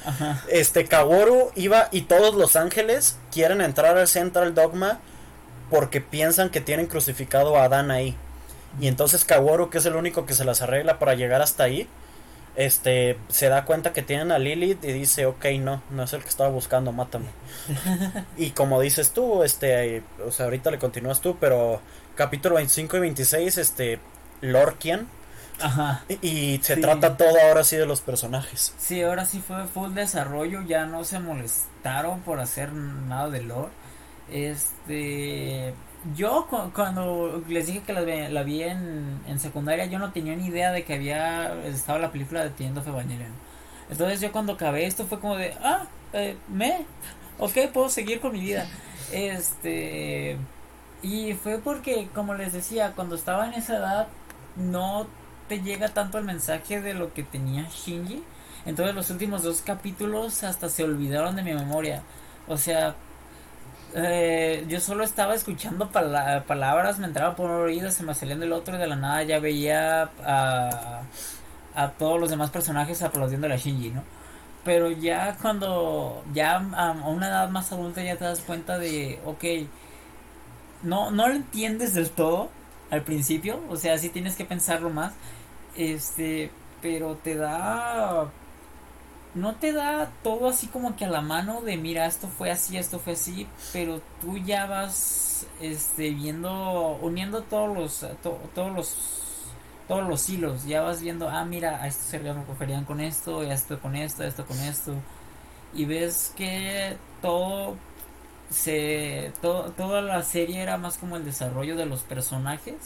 Este 0.49 0.85
Kaworu 0.87 1.51
iba 1.55 1.89
y 1.93 2.03
todos 2.03 2.35
los 2.35 2.57
ángeles 2.57 3.17
quieren 3.33 3.61
entrar 3.61 3.97
al 3.97 4.09
Central 4.09 4.55
Dogma 4.55 5.01
porque 5.71 6.01
piensan 6.01 6.51
que 6.51 6.61
tienen 6.61 6.87
crucificado 6.87 7.57
a 7.57 7.65
Adán 7.65 7.91
ahí. 7.91 8.17
Y 8.81 8.89
entonces 8.89 9.25
Kaworu, 9.25 9.71
que 9.71 9.79
es 9.79 9.87
el 9.87 9.97
único 9.97 10.27
que 10.27 10.35
se 10.35 10.45
las 10.45 10.61
arregla 10.61 10.99
para 10.99 11.15
llegar 11.15 11.41
hasta 11.41 11.65
ahí, 11.65 11.89
este 12.57 13.19
se 13.29 13.49
da 13.49 13.65
cuenta 13.65 13.93
que 13.93 14.03
tienen 14.03 14.31
a 14.33 14.39
Lilith 14.39 14.85
y 14.85 14.93
dice, 14.93 15.27
ok, 15.27 15.47
no, 15.61 15.83
no 15.91 16.05
es 16.05 16.13
el 16.13 16.23
que 16.23 16.29
estaba 16.29 16.51
buscando, 16.51 16.93
mátame. 16.93 17.27
y 18.37 18.51
como 18.51 18.81
dices 18.81 19.11
tú, 19.11 19.43
este, 19.43 20.03
o 20.25 20.31
sea, 20.31 20.47
ahorita 20.47 20.71
le 20.71 20.79
continúas 20.79 21.21
tú, 21.21 21.37
pero 21.41 21.81
capítulo 22.15 22.57
25 22.57 22.97
y 22.97 23.01
26, 23.01 23.59
este, 23.59 23.99
Lorkian. 24.41 25.09
Ajá. 25.61 26.05
Y, 26.21 26.59
se 26.63 26.77
trata 26.77 27.17
todo 27.17 27.37
ahora 27.49 27.63
sí 27.63 27.77
de 27.77 27.87
los 27.87 28.01
personajes. 28.01 28.75
Sí, 28.77 29.03
ahora 29.03 29.25
sí 29.25 29.41
fue 29.41 29.67
full 29.67 29.95
desarrollo, 29.95 30.63
ya 30.63 30.85
no 30.87 31.05
se 31.05 31.21
molestaron 31.21 32.21
por 32.23 32.41
hacer 32.41 32.73
nada 32.73 33.31
de 33.31 33.43
lore. 33.43 33.71
Este, 34.31 35.75
yo 36.15 36.47
cuando 36.75 37.43
les 37.49 37.67
dije 37.67 37.81
que 37.81 37.93
la, 37.93 38.43
vi 38.43 38.63
en, 38.63 39.39
secundaria, 39.39 39.87
yo 39.87 39.99
no 39.99 40.13
tenía 40.13 40.37
ni 40.37 40.47
idea 40.47 40.71
de 40.71 40.85
que 40.85 40.95
había 40.95 41.55
estado 41.65 41.99
la 41.99 42.13
película 42.13 42.43
de 42.45 42.51
Teniendo 42.51 42.83
Evangelion. 42.83 43.33
Entonces 43.91 44.21
yo 44.21 44.31
cuando 44.33 44.55
acabé 44.55 44.87
esto 44.87 45.07
fue 45.07 45.19
como 45.19 45.37
de, 45.37 45.55
ah, 45.63 45.87
eh, 46.13 46.37
me, 46.49 46.85
ok, 47.39 47.71
puedo 47.73 47.89
seguir 47.89 48.21
con 48.21 48.33
mi 48.33 48.41
vida. 48.41 48.67
Este, 49.13 50.37
y 51.03 51.35
fue 51.35 51.59
porque, 51.59 52.09
como 52.15 52.35
les 52.35 52.53
decía, 52.53 52.93
cuando 52.95 53.15
estaba 53.15 53.47
en 53.47 53.55
esa 53.55 53.77
edad, 53.77 54.09
no 54.57 55.07
te 55.49 55.61
llega 55.61 55.89
tanto 55.89 56.19
el 56.19 56.25
mensaje 56.25 56.81
de 56.81 56.95
lo 56.95 57.13
que 57.15 57.23
tenía 57.23 57.69
Shinji. 57.69 58.23
Entonces 58.67 58.95
los 58.95 59.11
últimos 59.11 59.43
dos 59.43 59.61
capítulos 59.61 60.43
hasta 60.45 60.69
se 60.69 60.85
olvidaron 60.85 61.37
de 61.37 61.43
mi 61.43 61.55
memoria. 61.55 62.03
O 62.47 62.57
sea, 62.57 62.95
eh, 63.95 64.65
yo 64.69 64.81
solo 64.81 65.05
estaba 65.05 65.35
escuchando 65.35 65.91
palabras, 65.91 66.99
me 66.99 67.07
entraba 67.07 67.37
por 67.37 67.49
un 67.51 67.63
oído, 67.63 67.91
se 67.91 68.03
me 68.03 68.15
salían 68.15 68.41
del 68.41 68.53
otro 68.53 68.75
y 68.77 68.79
de 68.79 68.87
la 68.89 68.97
nada 68.97 69.23
ya 69.23 69.39
veía 69.39 70.11
a, 70.25 71.03
a 71.75 71.91
todos 71.91 72.21
los 72.21 72.31
demás 72.31 72.51
personajes 72.51 73.03
aplaudiendo 73.03 73.47
a 73.47 73.57
Shinji, 73.57 73.91
¿no? 73.91 74.03
Pero 74.65 74.91
ya 74.91 75.37
cuando, 75.41 76.25
ya 76.33 76.57
a, 76.57 76.93
una 77.07 77.29
edad 77.29 77.49
más 77.51 77.71
adulta 77.73 78.03
ya 78.03 78.17
te 78.17 78.25
das 78.25 78.41
cuenta 78.41 78.79
de, 78.79 79.21
ok, 79.25 79.45
no, 80.83 81.11
no 81.11 81.29
lo 81.29 81.35
entiendes 81.35 81.95
del 81.95 82.11
todo 82.11 82.51
al 82.91 83.03
principio, 83.03 83.61
o 83.69 83.77
sea, 83.77 83.99
sí 83.99 84.09
tienes 84.09 84.37
que 84.37 84.45
pensarlo 84.45 84.91
más, 84.91 85.13
este, 85.77 86.51
pero 86.83 87.17
te 87.17 87.37
da 87.37 88.29
no 89.35 89.57
te 89.57 89.73
da 89.73 90.11
todo 90.23 90.49
así 90.49 90.69
como 90.69 90.97
que 90.97 91.05
a 91.05 91.11
la 91.11 91.21
mano 91.21 91.61
de 91.61 91.77
mira 91.77 92.07
esto 92.07 92.29
fue 92.29 92.51
así 92.51 92.77
esto 92.77 92.99
fue 92.99 93.15
así 93.15 93.49
pero 93.73 94.01
tú 94.21 94.39
ya 94.39 94.67
vas 94.67 95.47
este 95.61 96.11
viendo 96.11 96.99
uniendo 97.03 97.43
todos 97.43 97.77
los 97.77 98.07
todos 98.23 98.73
los 98.73 98.97
todos 99.89 100.09
los 100.09 100.29
hilos. 100.31 100.65
Ya 100.65 100.81
vas 100.83 101.01
viendo 101.01 101.29
ah 101.29 101.45
mira 101.45 101.83
a 101.83 101.87
esto 101.87 102.05
se 102.05 102.21
cogerían 102.47 102.85
con 102.85 103.01
esto 103.01 103.41
a 103.41 103.53
esto 103.53 103.81
con 103.81 103.97
esto 103.97 104.23
a 104.23 104.27
esto 104.27 104.47
con 104.47 104.59
esto 104.61 104.95
y 105.75 105.85
ves 105.85 106.33
que 106.37 106.97
todo 107.21 107.77
se 108.51 109.33
todo, 109.43 109.73
toda 109.73 110.01
la 110.01 110.23
serie 110.23 110.63
era 110.63 110.79
más 110.79 110.97
como 110.97 111.17
el 111.17 111.25
desarrollo 111.25 111.77
de 111.77 111.87
los 111.87 112.03
personajes 112.03 112.77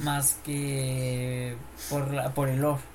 más 0.00 0.34
que 0.44 1.56
por 1.90 2.12
la, 2.12 2.32
por 2.32 2.48
el 2.48 2.60
lore 2.60 2.93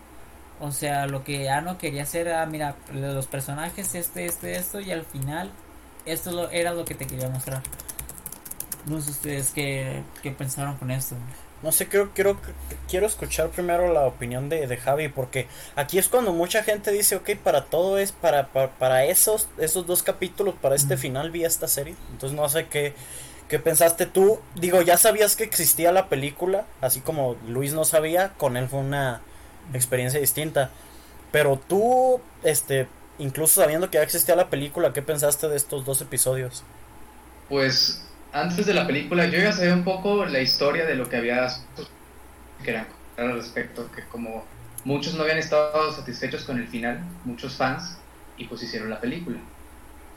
o 0.60 0.72
sea, 0.72 1.08
lo 1.08 1.24
que 1.24 1.50
Ano 1.50 1.78
quería 1.78 2.04
hacer 2.04 2.28
era, 2.28 2.46
mira, 2.46 2.76
los 2.94 3.28
personajes, 3.28 3.96
este, 3.96 4.26
este, 4.26 4.56
esto, 4.58 4.80
y 4.82 4.92
al 4.92 5.06
final, 5.06 5.52
esto 6.06 6.50
era 6.50 6.74
lo 6.74 6.86
que 6.86 6.96
te 6.96 7.08
quería 7.08 7.30
mostrar. 7.30 7.62
No 8.86 9.00
sé 9.02 9.12
ustedes 9.12 9.52
qué, 9.52 10.04
qué 10.22 10.32
pensaron 10.32 10.76
con 10.78 10.92
esto. 10.92 11.16
No 11.62 11.72
sé, 11.72 11.88
quiero, 11.88 12.12
quiero, 12.14 12.38
quiero 12.90 13.06
escuchar 13.06 13.50
primero 13.50 13.92
la 13.94 14.06
opinión 14.06 14.48
de, 14.48 14.66
de, 14.66 14.78
Javi, 14.78 15.10
porque 15.10 15.48
aquí 15.76 15.98
es 15.98 16.08
cuando 16.08 16.32
mucha 16.32 16.64
gente 16.64 16.92
dice, 16.92 17.18
ok, 17.18 17.32
para 17.44 17.66
todo 17.66 17.98
es, 17.98 18.14
para, 18.14 18.48
para, 18.48 19.06
esos, 19.06 19.50
esos 19.58 19.86
dos 19.86 20.02
capítulos, 20.02 20.56
para 20.56 20.76
este 20.76 20.96
final 20.96 21.32
vi 21.32 21.44
esta 21.44 21.68
serie. 21.68 21.96
Entonces 22.12 22.38
no 22.38 22.48
sé 22.48 22.68
qué, 22.68 22.94
qué 23.50 23.60
pensaste 23.60 24.06
tú. 24.06 24.40
Digo, 24.56 24.82
ya 24.82 24.98
sabías 24.98 25.36
que 25.36 25.44
existía 25.44 25.92
la 25.92 26.08
película, 26.08 26.66
así 26.80 27.02
como 27.02 27.36
Luis 27.46 27.74
no 27.74 27.84
sabía, 27.84 28.34
con 28.38 28.56
él 28.56 28.70
fue 28.70 28.80
una 28.80 29.22
experiencia 29.74 30.20
distinta. 30.20 30.72
Pero 31.32 31.60
tú, 31.68 32.20
este, 32.44 32.88
incluso 33.18 33.62
sabiendo 33.62 33.90
que 33.90 33.98
ya 33.98 34.04
existía 34.04 34.36
la 34.36 34.50
película, 34.50 34.94
¿qué 34.94 35.02
pensaste 35.02 35.48
de 35.48 35.58
estos 35.58 35.86
dos 35.86 36.02
episodios? 36.02 36.64
Pues 37.48 38.06
antes 38.32 38.66
de 38.66 38.74
la 38.74 38.86
película 38.86 39.26
yo 39.26 39.40
ya 39.40 39.52
sabía 39.52 39.74
un 39.74 39.84
poco 39.84 40.26
la 40.26 40.40
historia 40.40 40.86
de 40.86 40.96
lo 40.96 41.10
que 41.10 41.18
había 41.18 41.48
que 42.64 42.72
era 42.72 42.88
al 43.18 43.34
respecto, 43.34 43.90
que 43.92 44.04
como 44.06 44.44
muchos 44.84 45.14
no 45.14 45.24
habían 45.24 45.38
estado 45.38 45.92
satisfechos 45.94 46.44
con 46.44 46.58
el 46.58 46.68
final, 46.68 47.02
muchos 47.26 47.56
fans, 47.56 47.98
y 48.38 48.46
pues 48.46 48.64
hicieron 48.64 48.90
la 48.90 49.00
película. 49.00 49.40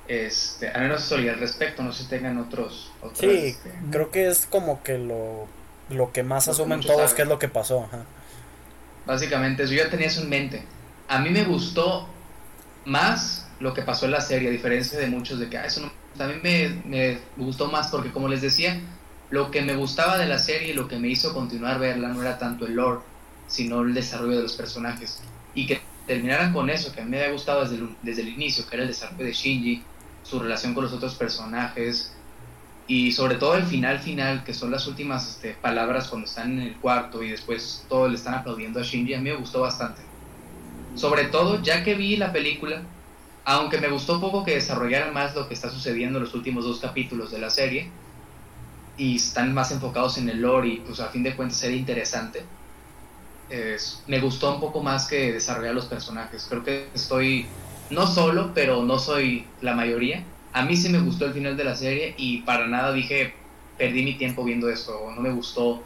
Este, 0.08 0.68
al 0.68 0.82
menos 0.82 1.04
eso 1.04 1.16
al 1.16 1.38
respecto, 1.38 1.82
no 1.82 1.92
sé 1.92 2.04
si 2.04 2.08
tengan 2.08 2.38
otros... 2.38 2.92
sí, 3.14 3.28
este, 3.28 3.72
creo 3.90 4.10
que 4.10 4.28
es 4.28 4.46
como 4.46 4.82
que 4.82 4.98
lo 4.98 5.46
lo 5.92 6.12
que 6.12 6.22
más 6.22 6.48
asumen 6.48 6.80
todos 6.80 7.14
que 7.14 7.22
es 7.22 7.28
lo 7.28 7.38
que 7.38 7.48
pasó. 7.48 7.88
Básicamente, 9.06 9.66
yo 9.66 9.74
ya 9.74 9.90
tenía 9.90 10.06
eso 10.06 10.22
en 10.22 10.28
mente. 10.28 10.62
A 11.08 11.18
mí 11.18 11.30
me 11.30 11.44
gustó 11.44 12.08
más 12.84 13.48
lo 13.60 13.74
que 13.74 13.82
pasó 13.82 14.06
en 14.06 14.12
la 14.12 14.20
serie, 14.20 14.48
a 14.48 14.52
diferencia 14.52 14.98
de 14.98 15.06
muchos 15.06 15.38
de 15.38 15.48
que 15.48 15.58
ah, 15.58 15.66
eso 15.66 15.80
no, 15.80 15.92
también 16.16 16.40
me, 16.42 16.88
me, 16.88 17.18
gustó 17.36 17.70
más 17.70 17.88
porque 17.88 18.10
como 18.10 18.28
les 18.28 18.42
decía, 18.42 18.80
lo 19.30 19.50
que 19.50 19.62
me 19.62 19.76
gustaba 19.76 20.18
de 20.18 20.26
la 20.26 20.38
serie 20.38 20.70
y 20.70 20.74
lo 20.74 20.88
que 20.88 20.98
me 20.98 21.08
hizo 21.08 21.32
continuar 21.32 21.78
verla 21.78 22.08
no 22.08 22.20
era 22.22 22.38
tanto 22.38 22.66
el 22.66 22.74
lore, 22.74 23.00
sino 23.46 23.82
el 23.82 23.94
desarrollo 23.94 24.36
de 24.36 24.42
los 24.42 24.56
personajes. 24.56 25.20
Y 25.54 25.66
que 25.66 25.80
terminaran 26.06 26.52
con 26.52 26.70
eso, 26.70 26.92
que 26.92 27.00
a 27.00 27.04
mí 27.04 27.10
me 27.10 27.20
había 27.20 27.32
gustado 27.32 27.62
desde 27.62 27.86
desde 28.02 28.22
el 28.22 28.28
inicio, 28.28 28.66
que 28.68 28.76
era 28.76 28.82
el 28.82 28.88
desarrollo 28.88 29.24
de 29.24 29.32
Shinji, 29.32 29.82
su 30.22 30.38
relación 30.38 30.74
con 30.74 30.84
los 30.84 30.92
otros 30.92 31.14
personajes, 31.14 32.14
y 32.86 33.12
sobre 33.12 33.36
todo 33.36 33.54
el 33.56 33.64
final 33.64 33.98
final, 34.00 34.44
que 34.44 34.54
son 34.54 34.70
las 34.70 34.86
últimas 34.86 35.28
este, 35.28 35.54
palabras 35.54 36.08
cuando 36.08 36.26
están 36.26 36.52
en 36.52 36.66
el 36.66 36.76
cuarto 36.76 37.22
y 37.22 37.30
después 37.30 37.86
todos 37.88 38.10
le 38.10 38.16
están 38.16 38.34
aplaudiendo 38.34 38.80
a 38.80 38.82
Shinji, 38.82 39.14
a 39.14 39.18
mí 39.18 39.30
me 39.30 39.36
gustó 39.36 39.60
bastante. 39.60 40.02
Sobre 40.94 41.24
todo, 41.24 41.62
ya 41.62 41.84
que 41.84 41.94
vi 41.94 42.16
la 42.16 42.32
película, 42.32 42.82
aunque 43.44 43.78
me 43.78 43.88
gustó 43.88 44.20
poco 44.20 44.44
que 44.44 44.54
desarrollaran 44.54 45.14
más 45.14 45.34
lo 45.34 45.48
que 45.48 45.54
está 45.54 45.70
sucediendo 45.70 46.18
en 46.18 46.24
los 46.24 46.34
últimos 46.34 46.64
dos 46.64 46.80
capítulos 46.80 47.30
de 47.30 47.38
la 47.38 47.50
serie, 47.50 47.90
y 48.96 49.16
están 49.16 49.54
más 49.54 49.70
enfocados 49.70 50.18
en 50.18 50.28
el 50.28 50.42
lore 50.42 50.68
y 50.68 50.76
pues 50.80 51.00
a 51.00 51.08
fin 51.08 51.22
de 51.22 51.34
cuentas 51.34 51.62
era 51.62 51.74
interesante, 51.74 52.44
me 54.06 54.20
gustó 54.20 54.54
un 54.54 54.60
poco 54.60 54.82
más 54.82 55.06
que 55.06 55.32
desarrollar 55.32 55.74
los 55.74 55.86
personajes. 55.86 56.46
Creo 56.48 56.64
que 56.64 56.88
estoy, 56.94 57.46
no 57.90 58.06
solo, 58.06 58.52
pero 58.54 58.82
no 58.82 58.98
soy 58.98 59.46
la 59.60 59.74
mayoría. 59.74 60.24
A 60.52 60.64
mí 60.64 60.76
sí 60.76 60.88
me 60.88 61.00
gustó 61.00 61.26
el 61.26 61.32
final 61.32 61.56
de 61.56 61.64
la 61.64 61.76
serie 61.76 62.14
y 62.16 62.42
para 62.42 62.66
nada 62.66 62.92
dije, 62.92 63.34
perdí 63.78 64.02
mi 64.02 64.14
tiempo 64.14 64.44
viendo 64.44 64.68
esto, 64.68 64.98
o 64.98 65.10
no 65.10 65.20
me 65.20 65.32
gustó, 65.32 65.82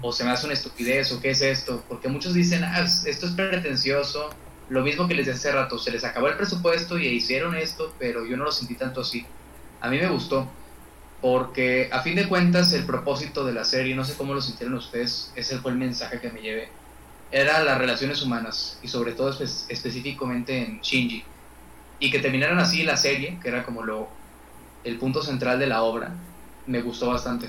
o 0.00 0.12
se 0.12 0.24
me 0.24 0.30
hace 0.30 0.46
una 0.46 0.54
estupidez, 0.54 1.12
o 1.12 1.20
qué 1.20 1.30
es 1.30 1.40
esto. 1.40 1.84
Porque 1.88 2.08
muchos 2.08 2.34
dicen, 2.34 2.64
ah, 2.64 2.84
esto 2.84 3.26
es 3.26 3.32
pretencioso, 3.32 4.30
lo 4.68 4.82
mismo 4.82 5.08
que 5.08 5.14
les 5.14 5.26
decía 5.26 5.50
hace 5.50 5.52
rato, 5.52 5.78
se 5.78 5.90
les 5.90 6.04
acabó 6.04 6.28
el 6.28 6.36
presupuesto 6.36 6.98
y 6.98 7.06
hicieron 7.06 7.56
esto, 7.56 7.94
pero 7.98 8.26
yo 8.26 8.36
no 8.36 8.44
lo 8.44 8.52
sentí 8.52 8.74
tanto 8.74 9.00
así. 9.00 9.24
A 9.80 9.88
mí 9.88 9.98
me 9.98 10.08
gustó, 10.08 10.50
porque 11.20 11.88
a 11.92 12.00
fin 12.00 12.16
de 12.16 12.28
cuentas 12.28 12.72
el 12.72 12.84
propósito 12.84 13.44
de 13.44 13.52
la 13.52 13.64
serie, 13.64 13.94
no 13.94 14.04
sé 14.04 14.14
cómo 14.14 14.34
lo 14.34 14.40
sintieron 14.40 14.74
ustedes, 14.74 15.32
ese 15.36 15.58
fue 15.58 15.70
el 15.70 15.78
mensaje 15.78 16.20
que 16.20 16.30
me 16.30 16.42
llevé, 16.42 16.68
era 17.30 17.62
las 17.62 17.78
relaciones 17.78 18.22
humanas 18.22 18.78
y 18.82 18.88
sobre 18.88 19.12
todo 19.12 19.30
específicamente 19.68 20.58
en 20.58 20.80
Shinji. 20.80 21.24
Y 22.00 22.10
que 22.10 22.18
terminaran 22.18 22.58
así 22.58 22.82
la 22.84 22.96
serie, 22.96 23.38
que 23.42 23.48
era 23.48 23.64
como 23.64 23.82
lo 23.82 24.08
el 24.84 24.98
punto 24.98 25.22
central 25.22 25.58
de 25.58 25.66
la 25.66 25.82
obra, 25.82 26.12
me 26.66 26.80
gustó 26.82 27.08
bastante. 27.08 27.48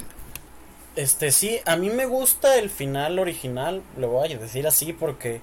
Este 0.95 1.31
sí, 1.31 1.59
a 1.65 1.75
mí 1.75 1.89
me 1.89 2.05
gusta 2.05 2.57
el 2.57 2.69
final 2.69 3.19
original, 3.19 3.83
lo 3.97 4.09
voy 4.09 4.33
a 4.33 4.37
decir 4.37 4.67
así 4.67 4.91
porque 4.91 5.41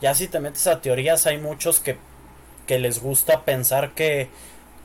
ya 0.00 0.14
si 0.14 0.28
te 0.28 0.40
metes 0.40 0.66
a 0.66 0.80
teorías 0.80 1.26
hay 1.26 1.38
muchos 1.38 1.80
que, 1.80 1.96
que 2.66 2.78
les 2.78 3.02
gusta 3.02 3.44
pensar 3.44 3.92
que 3.92 4.28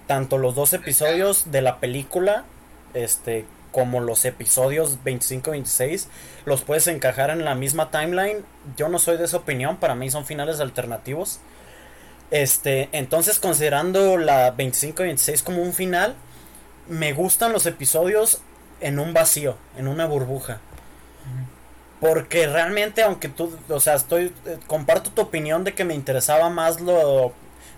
tanto 0.07 0.38
los 0.38 0.55
dos 0.55 0.74
episodios 0.74 1.51
de 1.51 1.62
la 1.62 1.80
película 1.80 2.45
este 2.93 3.45
como 3.72 4.01
los 4.01 4.26
episodios 4.26 4.97
25-26 5.03 6.07
los 6.45 6.62
puedes 6.62 6.88
encajar 6.88 7.30
en 7.30 7.45
la 7.45 7.55
misma 7.55 7.89
timeline. 7.89 8.43
Yo 8.76 8.89
no 8.89 8.99
soy 8.99 9.18
de 9.18 9.26
esa 9.26 9.38
opinión, 9.38 9.78
para 9.78 9.95
mí 9.95 10.12
son 10.12 10.26
finales 10.26 10.59
alternativos. 10.59 11.39
Este, 12.32 12.88
entonces 12.94 13.40
considerando 13.40 14.18
la 14.18 14.56
25-26 14.56 15.44
como 15.44 15.62
un 15.62 15.74
final, 15.74 16.16
me 16.88 17.14
gustan 17.14 17.52
los 17.52 17.66
episodios 17.66 18.42
en 18.80 19.00
un 19.00 19.14
vacío, 19.14 19.58
en 19.78 19.88
una 19.88 20.06
burbuja. 20.06 20.60
Porque 22.00 22.48
realmente, 22.48 23.04
aunque 23.04 23.30
tú, 23.30 23.56
o 23.70 23.80
sea, 23.80 23.94
estoy, 23.94 24.34
eh, 24.48 24.58
comparto 24.66 25.12
tu 25.12 25.22
opinión 25.22 25.64
de 25.64 25.76
que 25.76 25.84
me 25.84 25.94
interesaba 25.94 26.50
más 26.50 26.82
lo, 26.82 27.32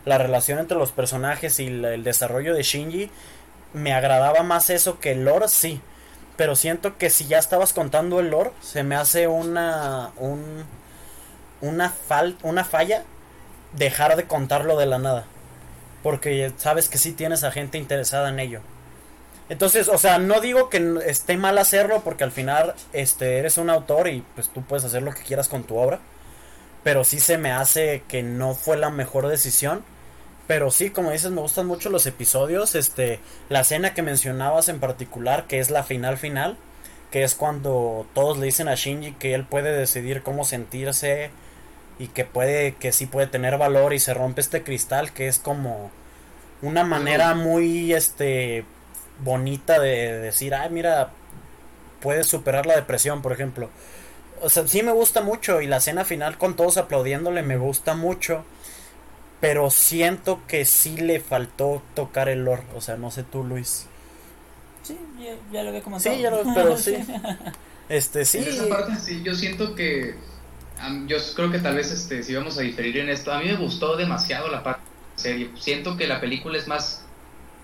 la 0.06 0.18
relación 0.18 0.60
entre 0.60 0.78
los 0.78 0.91
personajes 0.91 1.60
y 1.60 1.68
el 1.68 2.04
desarrollo 2.06 2.54
de 2.54 2.64
Shinji, 2.64 3.12
me 3.74 3.93
agradaba 3.93 4.43
más 4.43 4.70
eso 4.70 4.99
que 4.99 5.12
el 5.12 5.26
lore, 5.26 5.49
sí. 5.49 5.82
Pero 6.38 6.56
siento 6.56 6.97
que 6.97 7.10
si 7.10 7.26
ya 7.26 7.38
estabas 7.38 7.74
contando 7.74 8.20
el 8.20 8.30
lore, 8.30 8.51
se 8.62 8.84
me 8.84 8.95
hace 8.95 9.28
una. 9.28 10.12
Un, 10.18 10.64
una, 11.62 11.89
fal, 11.89 12.38
una 12.43 12.64
falla 12.64 13.04
dejar 13.74 14.15
de 14.15 14.26
contarlo 14.26 14.78
de 14.78 14.86
la 14.86 14.99
nada. 14.99 15.26
Porque 16.01 16.51
sabes 16.57 16.89
que 16.89 16.97
sí 16.97 17.13
tienes 17.13 17.43
a 17.43 17.51
gente 17.51 17.78
interesada 17.78 18.30
en 18.30 18.39
ello. 18.39 18.61
Entonces, 19.49 19.89
o 19.89 19.97
sea, 19.97 20.17
no 20.17 20.41
digo 20.41 20.69
que 20.69 20.99
esté 21.05 21.38
mal 21.38 21.57
hacerlo 21.57 22.01
porque 22.03 22.24
al 22.24 22.32
final 22.32 22.76
este, 22.93 23.38
eres 23.38 23.57
un 23.57 23.69
autor 23.69 24.07
y 24.07 24.24
pues 24.36 24.49
tú 24.49 24.63
puedes 24.63 24.86
hacer 24.86 25.03
lo 25.03 25.13
que 25.13 25.24
quieras 25.24 25.47
con 25.47 25.63
tu 25.63 25.78
obra. 25.78 25.99
Pero 26.84 27.03
sí 27.03 27.19
se 27.19 27.38
me 27.38 27.51
hace 27.51 28.03
que 28.07 28.24
no 28.24 28.55
fue 28.55 28.78
la 28.78 28.89
mejor 28.89 29.28
decisión 29.28 29.84
pero 30.47 30.71
sí, 30.71 30.89
como 30.89 31.11
dices, 31.11 31.32
me 31.32 31.41
gustan 31.41 31.67
mucho 31.67 31.89
los 31.89 32.05
episodios. 32.05 32.76
Este, 32.76 33.19
la 33.49 33.61
escena 33.61 33.93
que 33.93 34.01
mencionabas 34.01 34.69
en 34.69 34.80
particular, 34.80 35.47
que 35.47 35.59
es 35.59 35.69
la 35.69 35.84
final 35.84 36.17
final, 36.17 36.57
que 37.11 37.24
es 37.24 37.36
cuando 37.36 38.05
todos 38.13 38.38
le 38.38 38.45
dicen 38.47 38.67
a 38.67 38.76
Shinji 38.76 39.13
que 39.13 39.34
él 39.34 39.45
puede 39.45 39.71
decidir 39.71 40.24
cómo 40.24 40.43
sentirse 40.43 41.32
y 42.00 42.08
que 42.08 42.26
puede, 42.26 42.74
que 42.76 42.91
sí 42.91 43.06
puede 43.06 43.28
tener 43.28 43.58
valor 43.58 43.94
y 43.94 44.00
se 44.00 44.14
rompe 44.14 44.41
este 44.41 44.64
cristal, 44.64 45.12
que 45.14 45.28
es 45.28 45.39
como 45.39 45.91
una 46.62 46.84
manera 46.84 47.36
muy, 47.36 47.94
este, 47.94 48.66
bonita 49.20 49.80
de 49.80 50.20
decir, 50.20 50.56
ay, 50.56 50.70
mira, 50.70 51.12
puedes 52.02 52.28
superar 52.28 52.66
la 52.66 52.76
depresión, 52.76 53.22
por 53.22 53.32
ejemplo. 53.34 53.70
O 54.41 54.50
sea, 54.50 54.68
sí 54.68 54.84
me 54.84 54.91
gusta 54.91 55.22
mucho 55.22 55.62
y 55.62 55.68
la 55.68 55.78
escena 55.78 56.04
final 56.06 56.38
con 56.38 56.56
todos 56.56 56.78
aplaudiéndole 56.78 57.44
me 57.44 57.58
gusta 57.58 57.96
mucho 57.96 58.44
pero 59.44 59.70
siento 59.70 60.39
que 60.48 60.64
sí 60.64 60.96
le 60.96 61.20
faltó 61.20 61.84
tocar 61.96 62.30
el 62.30 62.46
lore. 62.46 62.64
O 62.78 62.80
sea, 62.80 62.96
no 62.96 63.12
sé 63.12 63.24
tú, 63.24 63.44
Luis. 63.44 63.88
Sí, 64.84 64.98
ya, 65.52 65.64
lo 65.64 65.74
veo 65.74 65.84
como 65.84 66.00
Sí, 66.00 66.18
ya 66.22 66.32
lo 66.32 66.46
pero 66.54 66.78
sí. 66.78 66.96
Este, 67.89 68.24
sí. 68.24 68.38
En 68.38 68.48
esa 68.48 68.70
parte 68.70 68.96
sí, 68.96 69.22
yo 69.22 69.36
siento 69.36 69.76
que. 69.76 70.16
Yo 71.07 71.17
creo 71.36 71.51
que 71.51 71.59
tal 71.59 71.75
vez 71.75 71.91
este, 71.91 72.23
si 72.23 72.34
vamos 72.36 72.57
a 72.57 72.61
diferir 72.61 72.97
en 72.97 73.09
esto. 73.09 73.31
A 73.31 73.39
mí 73.39 73.45
me 73.45 73.55
gustó 73.55 73.95
demasiado 73.95 74.49
la 74.49 74.63
parte 74.63 74.84
serie. 75.15 75.51
Siento 75.55 75.97
que 75.97 76.07
la 76.07 76.19
película 76.19 76.57
es 76.57 76.67
más 76.67 77.05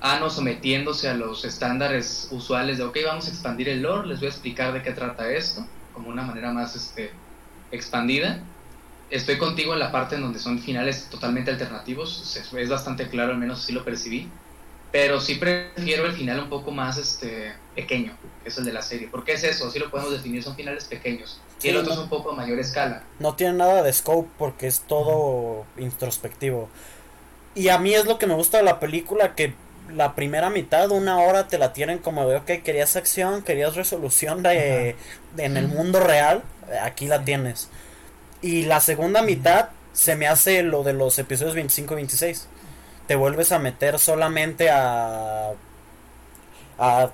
ano 0.02 0.30
sometiéndose 0.30 1.10
a 1.10 1.14
los 1.14 1.44
estándares 1.44 2.30
usuales 2.32 2.78
de, 2.78 2.86
ok, 2.86 2.98
vamos 3.06 3.28
a 3.28 3.30
expandir 3.30 3.70
el 3.70 3.82
lore, 3.82 4.08
les 4.08 4.20
voy 4.20 4.28
a 4.28 4.32
explicar 4.32 4.74
de 4.74 4.82
qué 4.82 4.92
trata 4.92 5.30
esto, 5.30 5.66
como 5.94 6.10
una 6.10 6.24
manera 6.24 6.54
más 6.54 6.76
este, 6.76 7.12
expandida 7.72 8.42
estoy 9.10 9.38
contigo 9.38 9.74
en 9.74 9.80
la 9.80 9.92
parte 9.92 10.16
en 10.16 10.22
donde 10.22 10.40
son 10.40 10.60
finales 10.60 11.10
totalmente 11.10 11.52
alternativos, 11.52 12.38
es 12.56 12.70
bastante 12.70 13.08
claro, 13.08 13.32
al 13.34 13.38
menos 13.38 13.64
así 13.64 13.74
lo 13.74 13.84
percibí, 13.84 14.30
pero 14.92 15.22
sí 15.22 15.36
prefiero 15.36 16.06
el 16.06 16.14
final 16.14 16.40
un 16.40 16.50
poco 16.50 16.72
más 16.72 16.98
este 16.98 17.54
pequeño, 17.76 18.18
que 18.44 18.50
es 18.50 18.58
el 18.58 18.66
de 18.66 18.74
la 18.74 18.82
serie, 18.82 19.08
porque 19.10 19.34
es 19.34 19.44
eso, 19.44 19.68
así 19.68 19.80
lo 19.80 19.90
podemos 19.90 20.12
definir, 20.12 20.44
son 20.44 20.56
finales 20.56 20.86
pequeños, 20.86 21.40
y 21.62 21.70
el 21.70 21.78
otro 21.78 21.94
es 21.94 22.00
un 22.00 22.10
poco 22.10 22.32
a 22.32 22.36
mayor 22.36 22.60
escala. 22.60 23.04
No 23.20 23.36
tiene 23.36 23.54
nada 23.54 23.84
de 23.84 23.92
scope 23.92 24.30
porque 24.38 24.68
es 24.68 24.82
todo 24.82 25.66
introspectivo. 25.78 26.70
Y 27.56 27.70
a 27.70 27.78
mí 27.78 27.94
es 27.94 28.06
lo 28.06 28.18
que 28.18 28.28
me 28.28 28.36
gusta 28.36 28.58
de 28.58 28.64
la 28.64 28.80
película, 28.80 29.36
que 29.36 29.54
la 29.94 30.16
primera 30.16 30.50
mitad, 30.50 30.92
una 30.92 31.18
hora, 31.18 31.48
te 31.48 31.58
la 31.58 31.74
tienen 31.74 32.00
como 32.00 32.28
de, 32.28 32.38
ok, 32.38 32.64
querías 32.64 32.96
acción, 32.96 33.44
querías 33.44 33.76
resolución 33.76 34.44
de, 34.44 34.96
en 35.38 35.58
el 35.58 35.68
mundo 35.68 36.00
real, 36.00 36.44
aquí 36.82 37.08
la 37.08 37.24
tienes. 37.26 37.70
Y 38.42 38.64
la 38.64 38.80
segunda 38.80 39.22
mitad 39.22 39.70
se 39.94 40.16
me 40.16 40.28
hace 40.28 40.64
lo 40.64 40.84
de 40.84 40.94
los 40.94 41.20
episodios 41.20 41.56
25 41.56 41.94
y 41.94 41.96
26. 41.96 42.48
Te 43.10 43.16
vuelves 43.16 43.52
a 43.52 43.58
meter 43.58 43.98
solamente 43.98 44.70
a. 44.70 45.54
a 46.78 47.10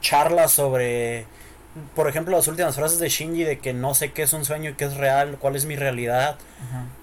charlas 0.00 0.50
sobre. 0.50 1.24
Por 1.94 2.08
ejemplo, 2.08 2.36
las 2.36 2.48
últimas 2.48 2.74
frases 2.74 2.98
de 2.98 3.08
Shinji 3.08 3.44
de 3.44 3.60
que 3.60 3.72
no 3.72 3.94
sé 3.94 4.10
qué 4.10 4.22
es 4.22 4.32
un 4.32 4.44
sueño 4.44 4.70
y 4.70 4.74
qué 4.74 4.86
es 4.86 4.96
real, 4.96 5.36
cuál 5.38 5.54
es 5.54 5.66
mi 5.66 5.76
realidad. 5.76 6.36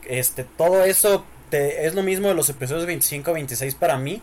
Este, 0.04 0.44
todo 0.44 0.84
eso 0.84 1.24
te, 1.50 1.88
es 1.88 1.96
lo 1.96 2.04
mismo 2.04 2.28
de 2.28 2.34
los 2.34 2.50
episodios 2.50 2.86
25 2.86 3.32
y 3.32 3.34
26 3.34 3.76
para 3.76 3.98
mí. 3.98 4.22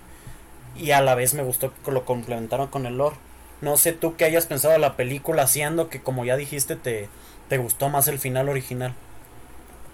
Y 0.77 0.91
a 0.91 1.01
la 1.01 1.15
vez 1.15 1.33
me 1.33 1.43
gustó 1.43 1.73
que 1.83 1.91
lo 1.91 2.05
complementaron 2.05 2.67
con 2.67 2.85
el 2.85 2.99
lore. 2.99 3.17
No 3.63 3.79
sé 3.79 3.93
tú 3.93 4.17
qué 4.17 4.27
hayas 4.27 4.45
pensado 4.45 4.75
de 4.75 4.81
la 4.81 4.97
película 4.97 5.45
haciendo 5.45 5.89
que 5.89 6.03
como 6.03 6.27
ya 6.27 6.37
dijiste 6.37 6.77
te, 6.77 7.09
te 7.49 7.57
gustó 7.57 7.89
más 7.89 8.07
el 8.09 8.19
final 8.19 8.51
original. 8.51 8.93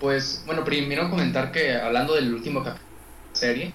Pues, 0.00 0.42
bueno, 0.46 0.64
primero 0.64 1.08
comentar 1.10 1.52
que 1.52 1.76
hablando 1.76 2.16
del 2.16 2.34
último 2.34 2.64
capítulo 2.64 2.88
de 2.88 3.30
la 3.30 3.38
serie, 3.38 3.74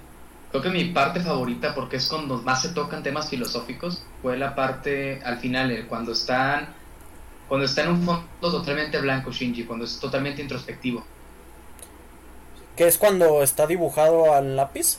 creo 0.60 0.72
que 0.72 0.84
mi 0.84 0.86
parte 0.86 1.20
favorita, 1.20 1.76
porque 1.76 1.98
es 1.98 2.08
cuando 2.08 2.38
más 2.42 2.62
se 2.62 2.70
tocan 2.70 3.04
temas 3.04 3.30
filosóficos, 3.30 4.04
fue 4.22 4.38
la 4.38 4.56
parte 4.56 5.22
al 5.24 5.40
final, 5.40 5.86
cuando 5.90 6.14
están 6.14 6.74
cuando 7.50 7.66
está 7.66 7.84
en 7.84 7.90
un 7.90 8.04
fondo 8.04 8.26
totalmente 8.40 9.00
blanco 9.00 9.32
Shinji, 9.32 9.66
cuando 9.66 9.86
es 9.86 10.00
totalmente 10.00 10.42
introspectivo. 10.42 11.06
¿Qué 12.76 12.88
es 12.88 12.98
cuando 12.98 13.44
está 13.44 13.68
dibujado 13.68 14.34
al 14.34 14.56
lápiz? 14.56 14.98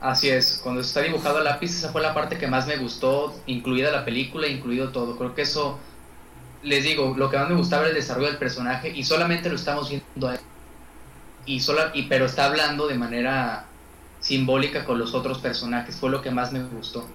Así 0.00 0.28
es, 0.28 0.60
cuando 0.62 0.82
está 0.82 1.00
dibujado 1.00 1.38
al 1.38 1.44
lápiz, 1.44 1.70
esa 1.70 1.90
fue 1.90 2.02
la 2.02 2.14
parte 2.14 2.38
que 2.38 2.46
más 2.46 2.66
me 2.66 2.76
gustó, 2.76 3.34
incluida 3.46 3.90
la 3.90 4.04
película, 4.04 4.46
incluido 4.46 4.90
todo. 4.90 5.16
Creo 5.16 5.34
que 5.34 5.42
eso 5.42 5.78
les 6.62 6.84
digo, 6.84 7.14
lo 7.16 7.30
que 7.30 7.38
más 7.38 7.48
me 7.48 7.56
gustaba 7.56 7.82
era 7.82 7.90
el 7.90 7.96
desarrollo 7.96 8.28
del 8.28 8.38
personaje 8.38 8.90
y 8.90 9.04
solamente 9.04 9.48
lo 9.48 9.56
estamos 9.56 9.88
viendo 9.88 10.28
a 10.28 10.34
él. 10.34 10.40
Y 11.46 11.60
sola, 11.60 11.90
y, 11.94 12.02
pero 12.04 12.26
está 12.26 12.44
hablando 12.44 12.86
de 12.86 12.94
manera 12.94 13.66
simbólica 14.22 14.84
con 14.86 14.98
los 14.98 15.14
otros 15.14 15.38
personajes, 15.38 15.96
fue 15.96 16.08
lo 16.08 16.22
que 16.22 16.30
más 16.30 16.52
me 16.52 16.62
gustó. 16.62 17.06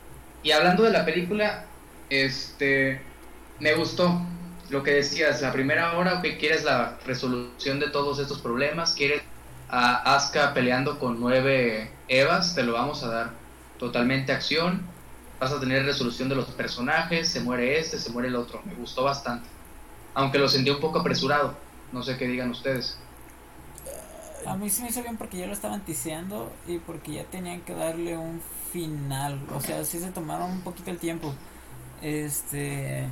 Y 0.43 0.51
hablando 0.51 0.83
de 0.83 0.91
la 0.91 1.05
película, 1.05 1.65
este, 2.09 3.01
me 3.59 3.73
gustó 3.73 4.21
lo 4.69 4.83
que 4.83 4.91
decías, 4.91 5.41
la 5.41 5.51
primera 5.51 5.97
hora, 5.97 6.21
que 6.21 6.37
quieres 6.37 6.63
la 6.63 6.99
resolución 7.05 7.79
de 7.79 7.89
todos 7.89 8.19
estos 8.19 8.39
problemas, 8.39 8.93
quieres 8.93 9.21
a 9.69 10.15
Asuka 10.15 10.53
peleando 10.53 10.99
con 10.99 11.19
nueve 11.19 11.91
Evas, 12.07 12.55
te 12.55 12.63
lo 12.63 12.73
vamos 12.73 13.03
a 13.03 13.09
dar 13.09 13.31
totalmente 13.79 14.31
acción, 14.31 14.81
vas 15.39 15.51
a 15.51 15.59
tener 15.59 15.85
resolución 15.85 16.29
de 16.29 16.35
los 16.35 16.45
personajes, 16.47 17.29
se 17.29 17.39
muere 17.39 17.79
este, 17.79 17.99
se 17.99 18.11
muere 18.11 18.29
el 18.29 18.35
otro, 18.35 18.61
me 18.65 18.73
gustó 18.75 19.03
bastante, 19.03 19.47
aunque 20.13 20.37
lo 20.37 20.47
sentí 20.47 20.69
un 20.69 20.79
poco 20.79 20.99
apresurado, 20.99 21.57
no 21.91 22.03
sé 22.03 22.17
qué 22.17 22.27
digan 22.27 22.51
ustedes. 22.51 22.97
A 24.47 24.55
mí 24.55 24.69
sí 24.69 24.81
me 24.81 24.89
hizo 24.89 25.01
bien 25.01 25.17
porque 25.17 25.37
ya 25.37 25.47
lo 25.47 25.53
estaban 25.53 25.81
tiseando 25.81 26.51
y 26.67 26.77
porque 26.77 27.13
ya 27.13 27.23
tenían 27.25 27.61
que 27.61 27.73
darle 27.73 28.17
un 28.17 28.41
final. 28.71 29.39
O 29.53 29.61
sea, 29.61 29.83
sí 29.83 29.99
se 29.99 30.11
tomaron 30.11 30.51
un 30.51 30.61
poquito 30.61 30.91
el 30.91 30.97
tiempo. 30.97 31.33
Este. 32.01 33.05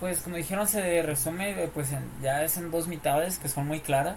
Pues 0.00 0.20
como 0.20 0.36
dijeron, 0.36 0.66
se 0.66 1.02
resume, 1.02 1.68
pues 1.74 1.90
ya 2.22 2.42
es 2.42 2.56
en 2.56 2.70
dos 2.70 2.88
mitades 2.88 3.38
que 3.38 3.48
son 3.48 3.66
muy 3.66 3.80
claras. 3.80 4.16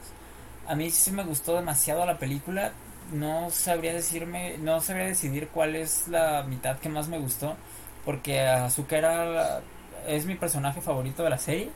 A 0.68 0.76
mí 0.76 0.89
sí 0.89 1.11
me 1.11 1.24
gustó 1.24 1.55
demasiado 1.55 2.05
la 2.05 2.18
película. 2.18 2.72
No 3.13 3.49
sabría 3.51 3.93
decirme, 3.93 4.57
no 4.57 4.82
sabría 4.82 5.05
decidir 5.05 5.49
cuál 5.49 5.76
es 5.76 6.07
la 6.07 6.43
mitad 6.43 6.80
que 6.80 6.89
más 6.89 7.07
me 7.07 7.20
gustó. 7.20 7.55
Porque 8.03 8.41
Azuka 8.41 8.97
era 8.97 9.61
es 10.07 10.26
mi 10.26 10.36
personaje 10.36 10.82
favorito 10.82 11.24
de 11.24 11.30
la 11.30 11.38
serie 11.38 11.72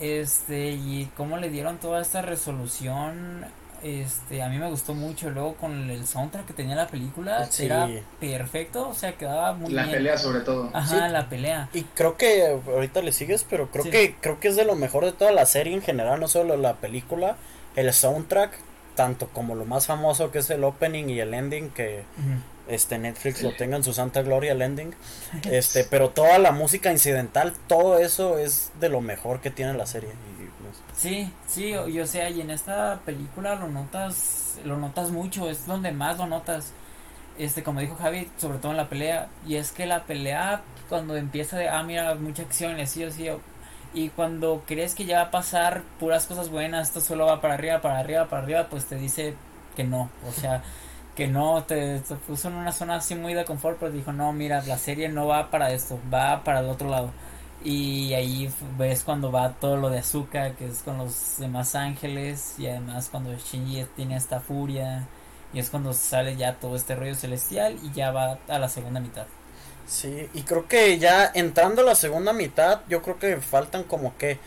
este, 0.00 0.70
y 0.70 1.10
cómo 1.16 1.36
le 1.36 1.50
dieron 1.50 1.78
toda 1.78 2.00
esta 2.02 2.22
resolución. 2.22 3.44
Este, 3.82 4.42
a 4.42 4.48
mí 4.48 4.58
me 4.58 4.70
gustó 4.70 4.94
mucho. 4.94 5.28
Luego 5.30 5.54
con 5.56 5.90
el 5.90 6.06
soundtrack 6.06 6.46
que 6.46 6.52
tenía 6.54 6.74
la 6.74 6.86
película, 6.86 7.48
era 7.58 7.88
perfecto. 8.18 8.88
O 8.88 8.94
sea, 8.94 9.12
quedaba 9.12 9.52
muy 9.52 9.72
la 9.72 9.82
bien. 9.82 9.92
La 9.92 9.98
pelea, 9.98 10.18
sobre 10.18 10.40
todo. 10.40 10.70
Ajá, 10.72 11.08
la 11.08 11.28
pelea. 11.28 11.68
Y 11.74 11.82
creo 11.82 12.16
que 12.16 12.60
ahorita 12.66 13.02
le 13.02 13.12
sigues, 13.12 13.44
pero 13.48 13.70
creo 13.70 13.84
que 13.84 14.16
creo 14.20 14.40
que 14.40 14.48
es 14.48 14.56
de 14.56 14.64
lo 14.64 14.74
mejor 14.74 15.04
de 15.04 15.12
toda 15.12 15.32
la 15.32 15.44
serie 15.44 15.74
en 15.74 15.82
general, 15.82 16.18
no 16.18 16.28
solo 16.28 16.56
la 16.56 16.76
película. 16.76 17.36
El 17.76 17.92
soundtrack, 17.92 18.52
tanto 18.94 19.28
como 19.28 19.54
lo 19.54 19.66
más 19.66 19.86
famoso 19.86 20.30
que 20.30 20.38
es 20.38 20.48
el 20.48 20.64
opening 20.64 21.10
y 21.10 21.20
el 21.20 21.34
ending, 21.34 21.70
que 21.70 22.04
este 22.68 22.98
Netflix 22.98 23.42
lo 23.42 23.54
tenga 23.54 23.76
en 23.76 23.84
su 23.84 23.92
santa 23.92 24.22
gloria 24.22 24.52
el 24.52 24.62
ending. 24.62 24.94
Este 25.50 25.84
pero 25.84 26.10
toda 26.10 26.38
la 26.38 26.52
música 26.52 26.90
incidental 26.92 27.52
todo 27.66 27.98
eso 27.98 28.38
es 28.38 28.72
de 28.80 28.88
lo 28.88 29.00
mejor 29.00 29.40
que 29.40 29.50
tiene 29.50 29.74
la 29.74 29.86
serie. 29.86 30.10
Pues, 30.62 30.76
sí 30.96 31.30
sí 31.46 31.70
yo 31.70 32.06
sea 32.06 32.30
y 32.30 32.40
en 32.40 32.50
esta 32.50 33.00
película 33.04 33.54
lo 33.56 33.68
notas 33.68 34.58
lo 34.64 34.76
notas 34.76 35.10
mucho 35.10 35.48
es 35.50 35.66
donde 35.66 35.92
más 35.92 36.18
lo 36.18 36.26
notas. 36.26 36.72
Este 37.38 37.62
como 37.62 37.80
dijo 37.80 37.96
Javi 37.96 38.30
sobre 38.38 38.58
todo 38.58 38.72
en 38.72 38.78
la 38.78 38.88
pelea 38.88 39.28
y 39.46 39.56
es 39.56 39.72
que 39.72 39.86
la 39.86 40.04
pelea 40.04 40.62
cuando 40.88 41.16
empieza 41.16 41.58
de 41.58 41.68
ah 41.68 41.82
mira 41.82 42.14
mucha 42.14 42.42
acción 42.42 42.78
y 42.78 42.82
así 42.82 43.02
así 43.02 43.28
y 43.92 44.08
cuando 44.10 44.62
crees 44.66 44.94
que 44.94 45.04
ya 45.04 45.18
va 45.18 45.22
a 45.24 45.30
pasar 45.30 45.82
puras 45.98 46.26
cosas 46.26 46.48
buenas 46.48 46.88
esto 46.88 47.00
solo 47.00 47.26
va 47.26 47.40
para 47.40 47.54
arriba 47.54 47.80
para 47.80 47.98
arriba 47.98 48.28
para 48.28 48.42
arriba 48.42 48.66
pues 48.68 48.86
te 48.86 48.96
dice 48.96 49.34
que 49.76 49.84
no 49.84 50.10
o 50.28 50.32
sea 50.32 50.62
que 51.14 51.28
no 51.28 51.64
te, 51.64 52.00
puso 52.26 52.48
en 52.48 52.54
una 52.54 52.72
zona 52.72 52.96
así 52.96 53.14
muy 53.14 53.34
de 53.34 53.44
confort, 53.44 53.78
pero 53.78 53.92
dijo, 53.92 54.12
no, 54.12 54.32
mira, 54.32 54.62
la 54.66 54.78
serie 54.78 55.08
no 55.08 55.26
va 55.26 55.50
para 55.50 55.72
esto, 55.72 55.98
va 56.12 56.42
para 56.42 56.60
el 56.60 56.68
otro 56.68 56.88
lado. 56.88 57.10
Y 57.64 58.12
ahí 58.14 58.52
ves 58.76 59.04
cuando 59.04 59.32
va 59.32 59.54
todo 59.54 59.76
lo 59.76 59.90
de 59.90 59.98
Azúcar, 59.98 60.54
que 60.54 60.66
es 60.66 60.82
con 60.82 60.98
los 60.98 61.36
demás 61.38 61.74
ángeles, 61.74 62.56
y 62.58 62.66
además 62.66 63.08
cuando 63.10 63.32
Shinji 63.34 63.86
tiene 63.96 64.16
esta 64.16 64.40
furia, 64.40 65.06
y 65.52 65.60
es 65.60 65.70
cuando 65.70 65.92
sale 65.92 66.36
ya 66.36 66.54
todo 66.54 66.74
este 66.76 66.96
rollo 66.96 67.14
celestial 67.14 67.78
y 67.82 67.92
ya 67.92 68.10
va 68.10 68.38
a 68.48 68.58
la 68.58 68.68
segunda 68.68 69.00
mitad. 69.00 69.26
Sí, 69.86 70.28
y 70.34 70.42
creo 70.42 70.66
que 70.66 70.98
ya 70.98 71.30
entrando 71.32 71.82
a 71.82 71.84
la 71.84 71.94
segunda 71.94 72.32
mitad, 72.32 72.80
yo 72.88 73.02
creo 73.02 73.18
que 73.18 73.36
faltan 73.36 73.84
como 73.84 74.16
que 74.18 74.38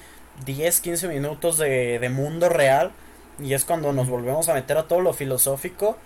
10, 0.45 0.81
15 0.81 1.07
minutos 1.07 1.57
de, 1.57 1.99
de 1.99 2.09
mundo 2.09 2.49
real, 2.49 2.91
y 3.39 3.53
es 3.53 3.63
cuando 3.63 3.93
nos 3.93 4.09
volvemos 4.09 4.49
a 4.49 4.53
meter 4.53 4.77
a 4.77 4.87
todo 4.87 4.99
lo 4.99 5.13
filosófico 5.13 5.97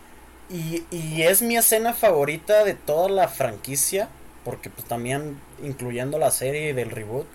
y, 0.51 1.21
es 1.21 1.41
mi 1.41 1.55
escena 1.57 1.93
favorita 1.93 2.63
de 2.63 2.73
toda 2.73 3.09
la 3.09 3.27
franquicia, 3.27 4.09
porque 4.43 4.69
pues 4.69 4.85
también 4.87 5.39
incluyendo 5.63 6.17
la 6.19 6.31
serie 6.31 6.73
del 6.73 6.91
reboot, 6.91 7.27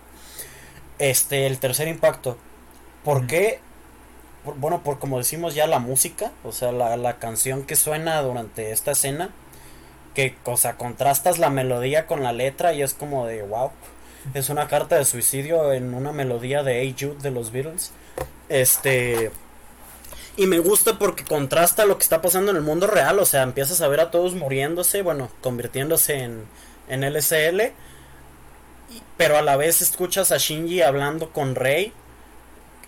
este, 0.99 1.47
el 1.47 1.59
tercer 1.59 1.87
impacto. 1.87 2.37
¿Por 3.03 3.27
qué? 3.27 3.59
bueno, 4.55 4.81
por 4.81 4.99
como 4.99 5.17
decimos 5.17 5.55
ya 5.55 5.67
la 5.67 5.79
música, 5.79 6.31
o 6.43 6.51
sea, 6.51 6.71
la, 6.71 7.19
canción 7.19 7.63
que 7.63 7.75
suena 7.75 8.21
durante 8.21 8.71
esta 8.71 8.91
escena, 8.91 9.31
que, 10.13 10.35
o 10.45 10.57
sea, 10.57 10.77
contrastas 10.77 11.37
la 11.37 11.49
melodía 11.49 12.07
con 12.07 12.23
la 12.23 12.31
letra 12.31 12.73
y 12.73 12.81
es 12.81 12.93
como 12.93 13.25
de, 13.25 13.41
wow, 13.43 13.71
es 14.33 14.49
una 14.49 14.67
carta 14.67 14.95
de 14.95 15.05
suicidio 15.05 15.73
en 15.73 15.93
una 15.93 16.11
melodía 16.11 16.63
de 16.63 16.81
Hey 16.81 16.95
Jude 16.97 17.21
de 17.21 17.31
los 17.31 17.51
Beatles. 17.51 17.91
Este 18.49 19.31
y 20.37 20.45
me 20.45 20.59
gusta 20.59 20.99
porque 20.99 21.25
contrasta 21.25 21.85
lo 21.85 21.97
que 21.97 22.03
está 22.03 22.21
pasando 22.21 22.51
en 22.51 22.57
el 22.57 22.63
mundo 22.63 22.85
real. 22.85 23.17
O 23.17 23.25
sea, 23.25 23.41
empiezas 23.41 23.81
a 23.81 23.87
ver 23.87 23.99
a 23.99 24.11
todos 24.11 24.35
muriéndose, 24.35 25.01
bueno, 25.01 25.31
convirtiéndose 25.41 26.19
en, 26.23 26.45
en 26.87 27.01
LSL. 27.03 27.73
pero 29.17 29.37
a 29.37 29.41
la 29.41 29.57
vez 29.57 29.81
escuchas 29.81 30.31
a 30.31 30.37
Shinji 30.37 30.83
hablando 30.83 31.31
con 31.31 31.55
Rey. 31.55 31.91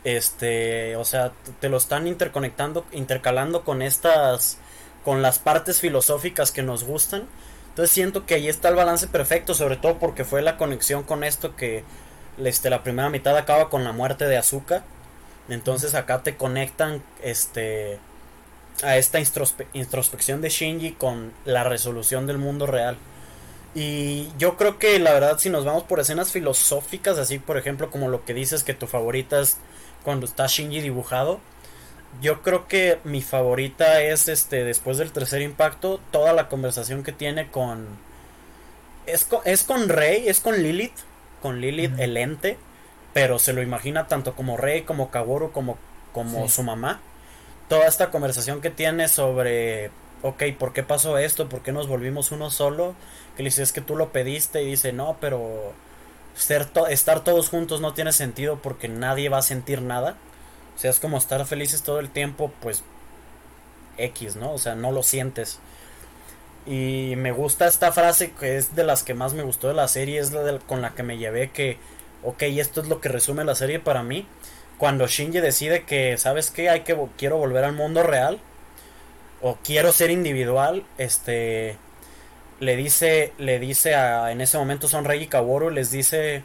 Este, 0.03 0.95
o 0.95 1.03
sea, 1.03 1.33
te 1.59 1.69
lo 1.69 1.77
están 1.77 2.07
interconectando, 2.07 2.85
intercalando 2.91 3.63
con 3.63 3.81
estas, 3.81 4.59
con 5.03 5.23
las 5.23 5.39
partes 5.39 5.79
filosóficas 5.79 6.51
que 6.51 6.61
nos 6.61 6.83
gustan. 6.83 7.23
Entonces 7.69 7.91
siento 7.91 8.27
que 8.27 8.35
ahí 8.35 8.47
está 8.47 8.69
el 8.69 8.75
balance 8.75 9.07
perfecto, 9.07 9.55
sobre 9.55 9.75
todo 9.75 9.97
porque 9.97 10.23
fue 10.23 10.43
la 10.43 10.55
conexión 10.57 11.01
con 11.03 11.23
esto 11.23 11.55
que 11.55 11.83
este, 12.37 12.69
la 12.69 12.83
primera 12.83 13.09
mitad 13.09 13.35
acaba 13.35 13.69
con 13.69 13.83
la 13.83 13.91
muerte 13.91 14.25
de 14.25 14.37
Azuka 14.37 14.83
entonces 15.49 15.95
acá 15.95 16.23
te 16.23 16.35
conectan 16.35 17.01
este 17.21 17.99
a 18.81 18.97
esta 18.97 19.19
introspección 19.73 20.41
de 20.41 20.49
Shinji 20.49 20.93
con 20.93 21.33
la 21.43 21.65
resolución 21.65 22.27
del 22.27 22.37
mundo 22.37 22.65
real. 22.65 22.97
Y 23.75 24.29
yo 24.37 24.57
creo 24.57 24.79
que 24.79 24.97
la 24.99 25.13
verdad 25.13 25.37
si 25.37 25.49
nos 25.49 25.65
vamos 25.65 25.83
por 25.83 25.99
escenas 25.99 26.31
filosóficas, 26.31 27.17
así 27.17 27.39
por 27.39 27.57
ejemplo 27.57 27.91
como 27.91 28.07
lo 28.07 28.25
que 28.25 28.33
dices 28.33 28.63
que 28.63 28.73
tu 28.73 28.87
favorita 28.87 29.39
es 29.41 29.57
cuando 30.03 30.25
está 30.25 30.47
Shinji 30.47 30.81
dibujado, 30.81 31.39
yo 32.21 32.41
creo 32.41 32.67
que 32.67 32.99
mi 33.03 33.21
favorita 33.21 34.01
es 34.01 34.27
este 34.27 34.63
después 34.63 34.97
del 34.97 35.11
tercer 35.11 35.41
impacto, 35.41 35.99
toda 36.11 36.33
la 36.33 36.47
conversación 36.47 37.03
que 37.03 37.11
tiene 37.11 37.49
con 37.49 37.87
es 39.05 39.25
con, 39.25 39.41
es 39.45 39.63
con 39.63 39.89
Rey, 39.89 40.27
es 40.27 40.39
con 40.39 40.61
Lilith, 40.61 40.97
con 41.41 41.61
Lilith 41.61 41.99
el 41.99 42.17
ente 42.17 42.57
pero 43.13 43.39
se 43.39 43.53
lo 43.53 43.61
imagina 43.61 44.07
tanto 44.07 44.35
como 44.35 44.57
Rey, 44.57 44.83
como 44.83 45.09
Kaworu, 45.09 45.51
como, 45.51 45.77
como 46.13 46.47
su 46.49 46.63
mamá. 46.63 47.01
Toda 47.67 47.87
esta 47.87 48.11
conversación 48.11 48.61
que 48.61 48.69
tiene 48.69 49.07
sobre, 49.07 49.91
ok, 50.21 50.43
¿por 50.57 50.73
qué 50.73 50.83
pasó 50.83 51.17
esto? 51.17 51.49
¿Por 51.49 51.61
qué 51.61 51.71
nos 51.71 51.87
volvimos 51.87 52.31
uno 52.31 52.49
solo? 52.49 52.95
Que 53.35 53.43
le 53.43 53.49
dice, 53.49 53.63
es 53.63 53.71
que 53.71 53.81
tú 53.81 53.95
lo 53.95 54.11
pediste 54.11 54.63
y 54.63 54.71
dice, 54.71 54.91
no, 54.91 55.17
pero 55.19 55.73
ser 56.35 56.67
estar 56.89 57.23
todos 57.23 57.49
juntos 57.49 57.81
no 57.81 57.93
tiene 57.93 58.13
sentido 58.13 58.59
porque 58.61 58.87
nadie 58.87 59.29
va 59.29 59.39
a 59.39 59.43
sentir 59.43 59.81
nada. 59.81 60.15
O 60.75 60.79
sea, 60.79 60.89
es 60.89 60.99
como 60.99 61.17
estar 61.17 61.45
felices 61.45 61.83
todo 61.83 61.99
el 61.99 62.09
tiempo, 62.09 62.51
pues 62.61 62.83
X, 63.97 64.35
¿no? 64.35 64.53
O 64.53 64.57
sea, 64.57 64.75
no 64.75 64.91
lo 64.91 65.03
sientes. 65.03 65.59
Y 66.65 67.15
me 67.17 67.31
gusta 67.31 67.67
esta 67.67 67.91
frase 67.91 68.31
que 68.31 68.57
es 68.57 68.75
de 68.75 68.83
las 68.83 69.03
que 69.03 69.13
más 69.13 69.33
me 69.33 69.43
gustó 69.43 69.67
de 69.67 69.73
la 69.73 69.87
serie, 69.87 70.19
es 70.19 70.31
la 70.31 70.59
con 70.59 70.81
la 70.81 70.91
que 70.91 71.03
me 71.03 71.17
llevé 71.17 71.51
que 71.51 71.77
ok, 72.23 72.43
esto 72.43 72.81
es 72.81 72.87
lo 72.87 73.01
que 73.01 73.09
resume 73.09 73.43
la 73.43 73.55
serie 73.55 73.79
para 73.79 74.03
mí. 74.03 74.25
Cuando 74.77 75.07
Shinji 75.07 75.41
decide 75.41 75.83
que, 75.83 76.17
¿sabes 76.17 76.51
qué? 76.51 76.69
Hay 76.69 76.81
que, 76.81 76.97
quiero 77.17 77.37
volver 77.37 77.65
al 77.65 77.73
mundo 77.73 78.01
real. 78.03 78.39
O 79.41 79.57
quiero 79.63 79.91
ser 79.91 80.09
individual. 80.09 80.85
Este. 80.97 81.77
Le 82.59 82.75
dice. 82.75 83.33
Le 83.37 83.59
dice 83.59 83.95
a. 83.95 84.31
En 84.31 84.41
ese 84.41 84.57
momento 84.57 84.87
son 84.87 85.05
Rey 85.05 85.23
y 85.23 85.27
Kaworu. 85.27 85.69
Les 85.69 85.91
dice. 85.91 86.43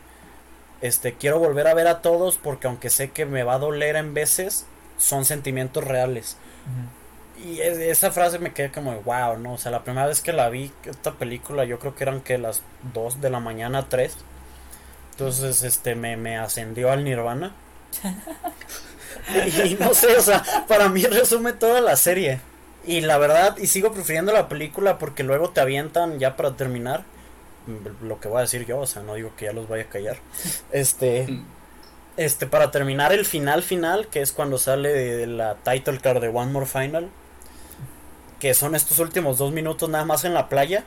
Este. 0.80 1.14
Quiero 1.14 1.38
volver 1.38 1.66
a 1.66 1.74
ver 1.74 1.86
a 1.86 2.02
todos. 2.02 2.36
Porque 2.36 2.66
aunque 2.66 2.90
sé 2.90 3.10
que 3.10 3.26
me 3.26 3.42
va 3.42 3.54
a 3.54 3.58
doler 3.58 3.96
en 3.96 4.14
veces. 4.14 4.66
Son 4.96 5.24
sentimientos 5.24 5.84
reales. 5.84 6.36
Y 7.44 7.60
esa 7.60 8.12
frase 8.12 8.38
me 8.38 8.52
queda 8.52 8.70
como 8.70 8.94
wow, 9.02 9.36
¿no? 9.38 9.54
O 9.54 9.58
sea, 9.58 9.72
la 9.72 9.82
primera 9.82 10.06
vez 10.06 10.20
que 10.20 10.32
la 10.32 10.48
vi, 10.48 10.70
esta 10.84 11.12
película, 11.12 11.64
yo 11.64 11.80
creo 11.80 11.94
que 11.94 12.04
eran 12.04 12.20
que 12.20 12.38
las 12.38 12.62
2 12.94 13.20
de 13.20 13.28
la 13.28 13.40
mañana, 13.40 13.88
3. 13.88 14.16
Entonces, 15.14 15.62
este, 15.62 15.94
me, 15.94 16.16
me 16.16 16.36
ascendió 16.36 16.90
al 16.90 17.04
nirvana. 17.04 17.54
y 19.64 19.74
no 19.74 19.94
sé, 19.94 20.16
o 20.16 20.20
sea, 20.20 20.42
para 20.66 20.88
mí 20.88 21.04
resume 21.04 21.52
toda 21.52 21.80
la 21.80 21.94
serie. 21.94 22.40
Y 22.84 23.00
la 23.00 23.16
verdad, 23.16 23.56
y 23.58 23.68
sigo 23.68 23.92
prefiriendo 23.92 24.32
la 24.32 24.48
película 24.48 24.98
porque 24.98 25.22
luego 25.22 25.50
te 25.50 25.60
avientan, 25.60 26.18
ya 26.18 26.34
para 26.34 26.56
terminar, 26.56 27.04
lo 28.02 28.18
que 28.18 28.26
voy 28.26 28.38
a 28.38 28.40
decir 28.42 28.66
yo, 28.66 28.80
o 28.80 28.86
sea, 28.86 29.02
no 29.02 29.14
digo 29.14 29.30
que 29.36 29.44
ya 29.44 29.52
los 29.52 29.68
vaya 29.68 29.84
a 29.84 29.88
callar. 29.88 30.16
Este, 30.72 31.28
este, 32.16 32.48
para 32.48 32.72
terminar 32.72 33.12
el 33.12 33.24
final 33.24 33.62
final, 33.62 34.08
que 34.08 34.20
es 34.20 34.32
cuando 34.32 34.58
sale 34.58 35.28
la 35.28 35.54
title 35.62 35.98
card 35.98 36.20
de 36.22 36.28
One 36.28 36.50
More 36.50 36.66
Final, 36.66 37.08
que 38.40 38.52
son 38.52 38.74
estos 38.74 38.98
últimos 38.98 39.38
dos 39.38 39.52
minutos 39.52 39.88
nada 39.88 40.04
más 40.04 40.24
en 40.24 40.34
la 40.34 40.48
playa. 40.48 40.82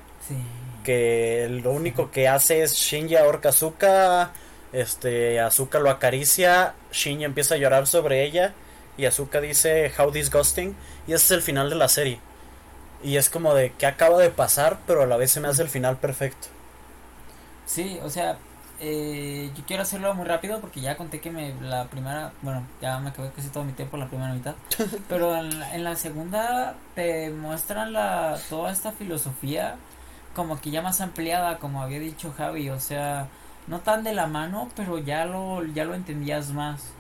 Que 0.88 1.50
lo 1.50 1.72
único 1.72 2.12
que 2.12 2.30
hace 2.30 2.64
es 2.64 2.76
Shinji 2.76 3.18
ahorca 3.18 3.50
Azuka, 3.50 4.32
este, 4.72 5.42
Azuka 5.42 5.80
lo 5.80 5.90
acaricia, 5.90 6.76
Shinji 6.94 7.26
empieza 7.26 7.56
a 7.56 7.58
llorar 7.58 7.88
sobre 7.88 8.24
ella 8.24 8.54
y 8.98 9.04
Azuka 9.04 9.42
dice 9.42 9.92
How 10.00 10.12
disgusting 10.12 10.78
y 11.06 11.12
ese 11.12 11.26
es 11.26 11.32
el 11.32 11.42
final 11.42 11.70
de 11.70 11.76
la 11.76 11.90
serie. 11.90 12.22
Y 13.04 13.18
es 13.18 13.30
como 13.30 13.54
de 13.54 13.74
que 13.74 13.86
acaba 13.86 14.18
de 14.18 14.30
pasar, 14.30 14.80
pero 14.88 15.02
a 15.02 15.06
la 15.06 15.18
vez 15.18 15.30
se 15.30 15.42
me 15.42 15.50
hace 15.50 15.62
el 15.62 15.68
final 15.68 15.98
perfecto. 15.98 16.48
Sí, 17.66 18.00
o 18.02 18.10
sea, 18.10 18.38
eh, 18.80 19.52
yo 19.58 19.64
quiero 19.68 19.84
hacerlo 19.84 20.14
muy 20.14 20.26
rápido 20.26 20.62
porque 20.62 20.80
ya 20.80 20.96
conté 20.96 21.20
que 21.20 21.32
me 21.32 21.54
la 21.60 21.84
primera, 21.88 22.32
bueno, 22.44 22.66
ya 22.82 22.98
me 23.00 23.10
acabé 23.10 23.30
casi 23.32 23.50
todo 23.50 23.66
mi 23.66 23.74
tiempo 23.74 23.98
en 23.98 24.04
la 24.04 24.08
primera 24.08 24.34
mitad, 24.34 24.56
pero 25.10 25.36
en 25.36 25.60
la, 25.60 25.76
en 25.76 25.84
la 25.84 25.98
segunda 25.98 26.76
te 26.96 27.30
muestran 27.30 27.92
la 27.92 28.40
toda 28.50 28.72
esta 28.72 28.94
filosofía 28.94 29.76
como 30.38 30.62
que 30.62 30.72
ya 30.72 30.82
más 30.84 31.02
ampliada, 31.02 31.58
como 31.58 31.82
había 31.82 32.00
dicho 32.00 32.34
Javi, 32.38 32.70
o 32.70 32.80
sea, 32.80 33.28
no 33.68 33.80
tan 33.80 34.04
de 34.04 34.14
la 34.14 34.28
mano, 34.28 34.70
pero 34.76 35.00
ya 35.00 35.26
lo 35.26 35.66
ya 35.66 35.84
lo 35.84 35.96
entendías 35.96 36.52
más. 36.52 36.94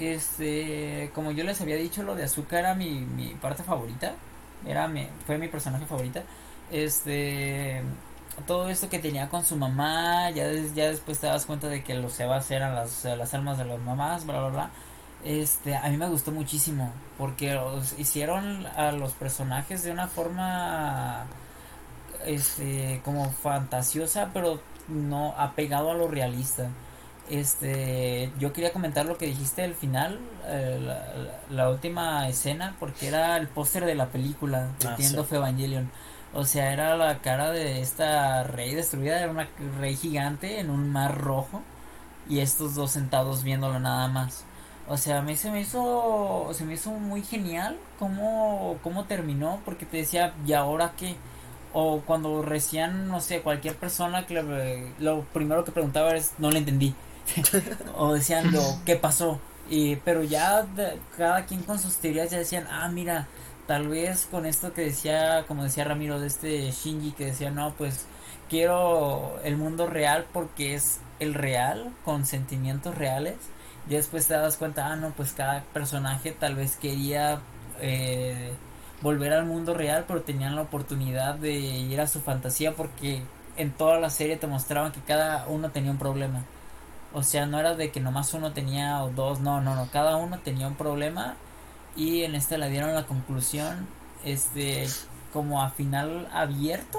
Este, 0.00 1.10
como 1.14 1.32
yo 1.32 1.44
les 1.44 1.60
había 1.60 1.76
dicho, 1.76 2.02
lo 2.02 2.14
de 2.16 2.24
Azúcar 2.24 2.60
era 2.60 2.74
mi, 2.74 3.00
mi 3.00 3.34
parte 3.34 3.62
favorita, 3.62 4.14
era 4.66 4.88
mi, 4.88 5.06
fue 5.26 5.38
mi 5.38 5.48
personaje 5.48 5.84
favorita. 5.86 6.22
Este, 6.70 7.82
todo 8.46 8.70
esto 8.70 8.88
que 8.88 8.98
tenía 9.00 9.28
con 9.28 9.44
su 9.44 9.56
mamá, 9.56 10.30
ya, 10.30 10.50
ya 10.74 10.88
después 10.88 11.18
te 11.18 11.26
das 11.26 11.46
cuenta 11.46 11.68
de 11.68 11.82
que 11.84 11.94
los 11.94 12.12
Sebas 12.14 12.50
eran 12.50 12.74
las, 12.74 13.04
las 13.04 13.34
almas 13.34 13.58
de 13.58 13.64
las 13.66 13.80
mamás, 13.80 14.24
bla, 14.26 14.40
bla, 14.40 14.48
bla. 14.48 14.70
Este, 15.24 15.76
a 15.76 15.88
mí 15.90 15.96
me 15.98 16.08
gustó 16.08 16.30
muchísimo, 16.32 16.92
porque 17.18 17.58
hicieron 17.98 18.66
a 18.66 18.92
los 18.92 19.12
personajes 19.12 19.82
de 19.82 19.90
una 19.92 20.06
forma, 20.06 21.26
este, 22.24 23.00
como 23.04 23.30
fantasiosa, 23.30 24.30
pero 24.32 24.60
no 24.88 25.34
apegado 25.36 25.90
a 25.90 25.94
lo 25.94 26.08
realista. 26.08 26.70
Este, 27.30 28.32
yo 28.38 28.54
quería 28.54 28.72
comentar 28.72 29.04
lo 29.04 29.18
que 29.18 29.26
dijiste 29.26 29.62
al 29.62 29.74
final, 29.74 30.18
eh, 30.46 30.96
la, 31.50 31.68
última 31.68 32.26
escena, 32.28 32.74
porque 32.80 33.08
era 33.08 33.36
el 33.36 33.48
póster 33.48 33.84
de 33.84 33.94
la 33.94 34.06
película, 34.06 34.68
ah, 34.84 34.90
Entiendo 34.90 35.26
Evangelion. 35.30 35.90
O 36.34 36.44
sea, 36.44 36.72
era 36.72 36.96
la 36.96 37.18
cara 37.18 37.50
de 37.50 37.80
esta 37.80 38.44
rey 38.44 38.74
destruida, 38.74 39.20
era 39.20 39.30
una 39.30 39.48
rey 39.78 39.96
gigante 39.96 40.60
en 40.60 40.70
un 40.70 40.90
mar 40.90 41.18
rojo 41.18 41.62
y 42.28 42.40
estos 42.40 42.74
dos 42.74 42.90
sentados 42.92 43.42
viéndolo 43.42 43.78
nada 43.80 44.08
más. 44.08 44.44
O 44.88 44.96
sea, 44.96 45.18
a 45.18 45.22
mí 45.22 45.36
se 45.36 45.50
me 45.50 45.60
hizo 45.60 46.48
se 46.52 46.64
me 46.64 46.74
hizo 46.74 46.90
muy 46.90 47.22
genial 47.22 47.78
cómo 47.98 48.78
cómo 48.82 49.04
terminó 49.04 49.60
porque 49.64 49.86
te 49.86 49.98
decía, 49.98 50.34
"¿Y 50.46 50.52
ahora 50.54 50.92
qué?" 50.96 51.16
O 51.72 52.00
cuando 52.00 52.42
recién, 52.42 53.08
no 53.08 53.20
sé, 53.20 53.40
cualquier 53.42 53.76
persona 53.76 54.26
que 54.26 54.92
lo 54.98 55.22
primero 55.32 55.64
que 55.64 55.72
preguntaba 55.72 56.14
es, 56.16 56.32
"No 56.38 56.50
le 56.50 56.58
entendí." 56.58 56.94
o 57.96 58.14
decían, 58.14 58.52
lo, 58.52 58.62
"¿Qué 58.84 58.96
pasó?" 58.96 59.38
Y 59.70 59.96
pero 59.96 60.22
ya 60.22 60.66
cada 61.16 61.44
quien 61.44 61.62
con 61.62 61.78
sus 61.78 61.96
teorías 61.96 62.30
ya 62.30 62.38
decían, 62.38 62.66
"Ah, 62.70 62.88
mira, 62.88 63.28
tal 63.68 63.86
vez 63.86 64.26
con 64.30 64.46
esto 64.46 64.72
que 64.72 64.80
decía, 64.80 65.44
como 65.46 65.62
decía 65.62 65.84
Ramiro, 65.84 66.18
de 66.18 66.26
este 66.26 66.70
Shinji 66.70 67.12
que 67.12 67.26
decía, 67.26 67.50
no, 67.50 67.74
pues 67.74 68.06
quiero 68.48 69.38
el 69.44 69.58
mundo 69.58 69.86
real 69.86 70.24
porque 70.32 70.74
es 70.74 71.00
el 71.20 71.34
real, 71.34 71.92
con 72.02 72.24
sentimientos 72.24 72.96
reales. 72.96 73.36
Y 73.86 73.90
después 73.90 74.26
te 74.26 74.34
das 74.34 74.56
cuenta, 74.56 74.86
ah, 74.86 74.96
no, 74.96 75.10
pues 75.10 75.32
cada 75.32 75.62
personaje 75.74 76.32
tal 76.32 76.54
vez 76.54 76.76
quería 76.76 77.40
eh, 77.80 78.52
volver 79.02 79.32
al 79.32 79.46
mundo 79.46 79.74
real, 79.74 80.04
pero 80.06 80.22
tenían 80.22 80.56
la 80.56 80.62
oportunidad 80.62 81.36
de 81.36 81.52
ir 81.52 82.00
a 82.00 82.06
su 82.06 82.20
fantasía 82.20 82.74
porque 82.74 83.22
en 83.56 83.72
toda 83.72 84.00
la 84.00 84.10
serie 84.10 84.36
te 84.36 84.46
mostraban 84.46 84.92
que 84.92 85.00
cada 85.00 85.46
uno 85.48 85.70
tenía 85.70 85.90
un 85.90 85.98
problema. 85.98 86.42
O 87.12 87.22
sea, 87.22 87.46
no 87.46 87.58
era 87.58 87.74
de 87.74 87.90
que 87.90 88.00
nomás 88.00 88.34
uno 88.34 88.52
tenía 88.52 89.02
o 89.02 89.10
dos, 89.10 89.40
no, 89.40 89.60
no, 89.60 89.74
no, 89.74 89.88
cada 89.90 90.16
uno 90.16 90.38
tenía 90.40 90.68
un 90.68 90.74
problema 90.74 91.36
y 91.98 92.22
en 92.22 92.34
esta 92.34 92.56
le 92.56 92.70
dieron 92.70 92.94
la 92.94 93.04
conclusión 93.06 93.86
este 94.24 94.86
como 95.32 95.62
a 95.62 95.70
final 95.70 96.28
abierto 96.32 96.98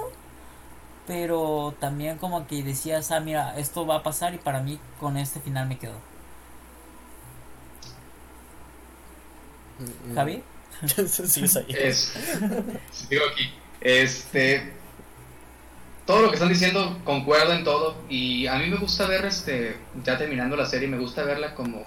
pero 1.06 1.74
también 1.80 2.18
como 2.18 2.46
que 2.46 2.62
decías 2.62 3.10
ah 3.10 3.20
mira 3.20 3.58
esto 3.58 3.86
va 3.86 3.96
a 3.96 4.02
pasar 4.02 4.34
y 4.34 4.38
para 4.38 4.60
mí 4.60 4.78
con 5.00 5.16
este 5.16 5.40
final 5.40 5.66
me 5.68 5.78
quedo 5.78 5.94
mm, 9.78 10.12
mm. 10.12 10.14
Javi 10.14 10.42
sí, 11.06 11.44
es, 11.68 12.12
digo 13.08 13.22
aquí 13.32 13.52
este 13.80 14.72
todo 16.06 16.22
lo 16.22 16.28
que 16.28 16.34
están 16.34 16.48
diciendo 16.48 16.98
concuerdo 17.04 17.52
en 17.52 17.64
todo 17.64 18.02
y 18.08 18.46
a 18.46 18.56
mí 18.56 18.68
me 18.68 18.76
gusta 18.76 19.06
ver 19.06 19.24
este 19.24 19.76
ya 20.04 20.16
terminando 20.18 20.56
la 20.56 20.66
serie 20.66 20.88
me 20.88 20.98
gusta 20.98 21.24
verla 21.24 21.54
como 21.54 21.86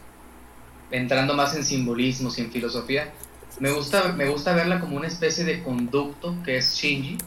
entrando 0.94 1.34
más 1.34 1.56
en 1.56 1.66
simbolismos 1.66 2.38
y 2.38 2.42
en 2.42 2.52
filosofía, 2.52 3.12
me 3.60 3.72
gusta, 3.72 4.14
me 4.14 4.30
gusta 4.30 4.54
verla 4.54 4.80
como 4.80 4.96
una 4.96 5.08
especie 5.08 5.44
de 5.44 5.64
conducto 5.64 6.36
que 6.46 6.58
es 6.58 6.76
Shinji 6.76 7.18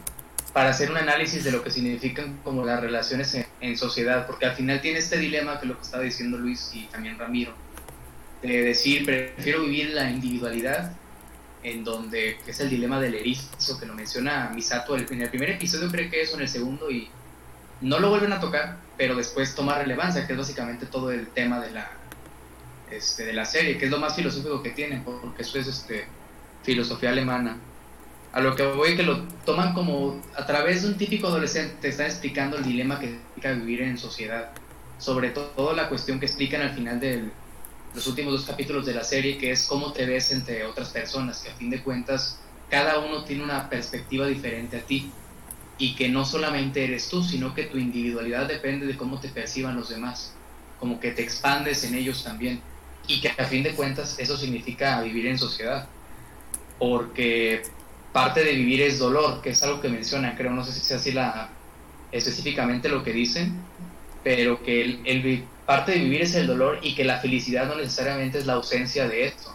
para 0.52 0.70
hacer 0.70 0.90
un 0.90 0.96
análisis 0.96 1.44
de 1.44 1.50
lo 1.50 1.62
que 1.62 1.70
significan 1.70 2.38
como 2.42 2.64
las 2.64 2.80
relaciones 2.80 3.36
en, 3.60 3.76
sociedad, 3.76 4.26
porque 4.26 4.46
al 4.46 4.54
final 4.54 4.80
tiene 4.80 5.00
este 5.00 5.18
dilema 5.18 5.60
que 5.60 5.66
lo 5.66 5.76
que 5.76 5.82
estaba 5.82 6.04
diciendo 6.04 6.38
Luis 6.38 6.70
y 6.72 6.84
también 6.84 7.18
Ramiro, 7.18 7.52
de 8.40 8.62
decir, 8.62 9.04
prefiero 9.04 9.62
vivir 9.62 9.90
la 9.90 10.08
individualidad, 10.08 10.92
en 11.66 11.82
donde 11.82 12.38
es 12.46 12.60
el 12.60 12.70
dilema 12.70 13.00
del 13.00 13.16
erizo, 13.16 13.78
que 13.78 13.86
lo 13.86 13.94
menciona 13.94 14.52
Misato 14.54 14.96
en 14.96 15.20
el 15.20 15.28
primer 15.28 15.50
episodio, 15.50 15.90
creo 15.90 16.08
que 16.08 16.22
eso 16.22 16.36
en 16.36 16.42
el 16.42 16.48
segundo, 16.48 16.88
y 16.92 17.08
no 17.80 17.98
lo 17.98 18.08
vuelven 18.08 18.32
a 18.32 18.38
tocar, 18.38 18.78
pero 18.96 19.16
después 19.16 19.52
toma 19.56 19.76
relevancia, 19.76 20.24
que 20.26 20.32
es 20.32 20.38
básicamente 20.38 20.86
todo 20.86 21.10
el 21.10 21.26
tema 21.28 21.58
de 21.60 21.72
la 21.72 21.90
este, 22.88 23.24
de 23.24 23.32
la 23.32 23.44
serie, 23.44 23.78
que 23.78 23.86
es 23.86 23.90
lo 23.90 23.98
más 23.98 24.14
filosófico 24.14 24.62
que 24.62 24.70
tienen, 24.70 25.02
porque 25.02 25.42
eso 25.42 25.58
es 25.58 25.66
este, 25.66 26.06
filosofía 26.62 27.10
alemana. 27.10 27.56
A 28.32 28.40
lo 28.40 28.54
que 28.54 28.64
voy 28.64 28.94
que 28.94 29.02
lo 29.02 29.24
toman 29.44 29.74
como 29.74 30.22
a 30.36 30.46
través 30.46 30.82
de 30.82 30.88
un 30.90 30.96
típico 30.96 31.26
adolescente, 31.26 31.74
te 31.80 31.88
están 31.88 32.06
explicando 32.06 32.58
el 32.58 32.62
dilema 32.62 33.00
que 33.00 33.08
significa 33.08 33.52
vivir 33.54 33.82
en 33.82 33.98
sociedad. 33.98 34.52
Sobre 34.98 35.30
todo 35.30 35.72
la 35.74 35.88
cuestión 35.88 36.20
que 36.20 36.26
explican 36.26 36.62
al 36.62 36.70
final 36.76 37.00
de 37.00 37.28
los 37.96 38.06
últimos 38.06 38.34
dos 38.34 38.44
capítulos 38.44 38.84
de 38.84 38.92
la 38.92 39.02
serie, 39.02 39.38
que 39.38 39.50
es 39.50 39.64
cómo 39.64 39.90
te 39.90 40.04
ves 40.04 40.30
entre 40.30 40.64
otras 40.64 40.90
personas, 40.90 41.38
que 41.40 41.48
a 41.48 41.54
fin 41.54 41.70
de 41.70 41.82
cuentas 41.82 42.38
cada 42.68 42.98
uno 42.98 43.24
tiene 43.24 43.42
una 43.42 43.70
perspectiva 43.70 44.26
diferente 44.26 44.76
a 44.76 44.80
ti 44.82 45.10
y 45.78 45.94
que 45.94 46.10
no 46.10 46.26
solamente 46.26 46.84
eres 46.84 47.08
tú, 47.08 47.24
sino 47.24 47.54
que 47.54 47.64
tu 47.64 47.78
individualidad 47.78 48.46
depende 48.46 48.86
de 48.86 48.98
cómo 48.98 49.18
te 49.18 49.28
perciban 49.28 49.76
los 49.76 49.88
demás, 49.88 50.34
como 50.78 51.00
que 51.00 51.12
te 51.12 51.22
expandes 51.22 51.84
en 51.84 51.94
ellos 51.94 52.22
también 52.22 52.60
y 53.08 53.22
que 53.22 53.30
a 53.30 53.44
fin 53.46 53.62
de 53.62 53.74
cuentas 53.74 54.18
eso 54.18 54.36
significa 54.36 55.00
vivir 55.00 55.26
en 55.26 55.38
sociedad, 55.38 55.88
porque 56.78 57.62
parte 58.12 58.44
de 58.44 58.52
vivir 58.52 58.82
es 58.82 58.98
dolor, 58.98 59.40
que 59.40 59.50
es 59.50 59.62
algo 59.62 59.80
que 59.80 59.88
mencionan, 59.88 60.36
creo, 60.36 60.50
no 60.50 60.64
sé 60.64 60.72
si 60.72 60.80
sea 60.80 60.98
así 60.98 61.12
la, 61.12 61.48
específicamente 62.12 62.90
lo 62.90 63.02
que 63.02 63.14
dicen, 63.14 63.58
pero 64.22 64.62
que 64.62 64.82
el, 64.82 65.48
parte 65.66 65.92
de 65.92 65.98
vivir 65.98 66.22
es 66.22 66.34
el 66.34 66.46
dolor 66.46 66.78
y 66.82 66.94
que 66.94 67.04
la 67.04 67.18
felicidad 67.18 67.66
no 67.66 67.74
necesariamente 67.74 68.38
es 68.38 68.46
la 68.46 68.54
ausencia 68.54 69.08
de 69.08 69.26
esto. 69.26 69.54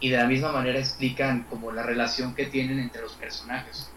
Y 0.00 0.10
de 0.10 0.16
la 0.16 0.26
misma 0.26 0.50
manera 0.50 0.78
explican 0.78 1.44
como 1.48 1.70
la 1.70 1.84
relación 1.84 2.34
que 2.34 2.46
tienen 2.46 2.80
entre 2.80 3.02
los 3.02 3.12
personajes. 3.12 3.88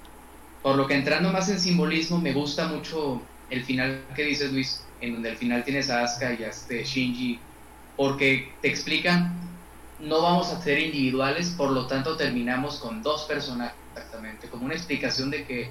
Por 0.62 0.76
lo 0.76 0.88
que 0.88 0.94
entrando 0.94 1.32
más 1.32 1.50
en 1.50 1.60
simbolismo, 1.60 2.20
me 2.20 2.34
gusta 2.34 2.68
mucho 2.68 3.22
el 3.50 3.64
final 3.64 4.04
que 4.16 4.24
dice 4.24 4.48
Luis, 4.50 4.84
en 5.02 5.14
donde 5.14 5.32
al 5.32 5.38
final 5.38 5.64
tienes 5.64 5.90
a 5.90 6.04
Asuka 6.04 6.34
y 6.34 6.44
a 6.44 6.50
este 6.50 6.84
Shinji 6.84 7.40
porque 7.96 8.52
te 8.62 8.68
explican, 8.68 9.34
no 10.00 10.22
vamos 10.22 10.50
a 10.50 10.62
ser 10.62 10.80
individuales, 10.80 11.50
por 11.52 11.72
lo 11.72 11.88
tanto 11.88 12.18
terminamos 12.18 12.78
con 12.80 13.02
dos 13.02 13.24
personajes 13.24 13.76
exactamente, 13.94 14.50
como 14.50 14.66
una 14.66 14.74
explicación 14.74 15.32
de 15.32 15.46
que 15.46 15.70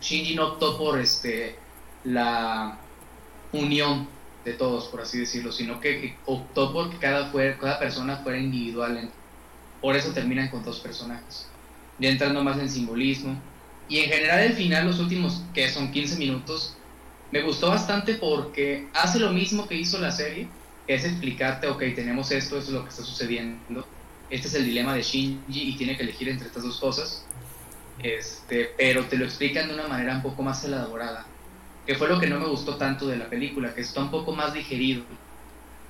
Shinji 0.00 0.34
no 0.34 0.52
optó 0.52 0.78
por 0.78 0.98
este 0.98 1.56
la 2.04 2.78
unión 3.52 4.08
de 4.44 4.52
todos, 4.52 4.88
por 4.88 5.00
así 5.00 5.18
decirlo, 5.18 5.52
sino 5.52 5.80
que 5.80 6.16
optó 6.26 6.72
por 6.72 6.90
que 6.90 6.98
cada, 6.98 7.32
cada 7.32 7.78
persona 7.78 8.18
fuera 8.18 8.38
individual. 8.38 9.10
Por 9.80 9.96
eso 9.96 10.12
terminan 10.12 10.48
con 10.48 10.64
dos 10.64 10.80
personajes. 10.80 11.48
Ya 11.98 12.10
entrando 12.10 12.42
más 12.42 12.58
en 12.58 12.68
simbolismo. 12.68 13.40
Y 13.88 13.98
en 13.98 14.10
general 14.10 14.40
el 14.40 14.52
final, 14.54 14.86
los 14.86 14.98
últimos 14.98 15.42
que 15.52 15.68
son 15.68 15.92
15 15.92 16.16
minutos, 16.16 16.76
me 17.30 17.42
gustó 17.42 17.68
bastante 17.68 18.14
porque 18.14 18.88
hace 18.94 19.18
lo 19.18 19.32
mismo 19.32 19.66
que 19.66 19.74
hizo 19.74 19.98
la 19.98 20.10
serie, 20.10 20.48
es 20.86 21.04
explicarte, 21.04 21.66
ok, 21.66 21.82
tenemos 21.94 22.30
esto, 22.30 22.58
esto 22.58 22.70
es 22.70 22.74
lo 22.74 22.84
que 22.84 22.90
está 22.90 23.02
sucediendo, 23.02 23.86
este 24.30 24.48
es 24.48 24.54
el 24.54 24.64
dilema 24.64 24.94
de 24.94 25.02
Shinji 25.02 25.62
y 25.62 25.76
tiene 25.76 25.96
que 25.96 26.02
elegir 26.02 26.28
entre 26.28 26.46
estas 26.46 26.62
dos 26.62 26.78
cosas, 26.78 27.24
este, 28.02 28.70
pero 28.76 29.04
te 29.06 29.16
lo 29.16 29.24
explican 29.24 29.68
de 29.68 29.74
una 29.74 29.88
manera 29.88 30.16
un 30.16 30.22
poco 30.22 30.42
más 30.42 30.64
elaborada. 30.64 31.26
Que 31.86 31.94
fue 31.94 32.08
lo 32.08 32.18
que 32.18 32.26
no 32.26 32.38
me 32.38 32.46
gustó 32.46 32.76
tanto 32.76 33.06
de 33.06 33.16
la 33.16 33.28
película, 33.28 33.74
que 33.74 33.82
está 33.82 34.00
un 34.00 34.10
poco 34.10 34.32
más 34.34 34.54
digerido, 34.54 35.04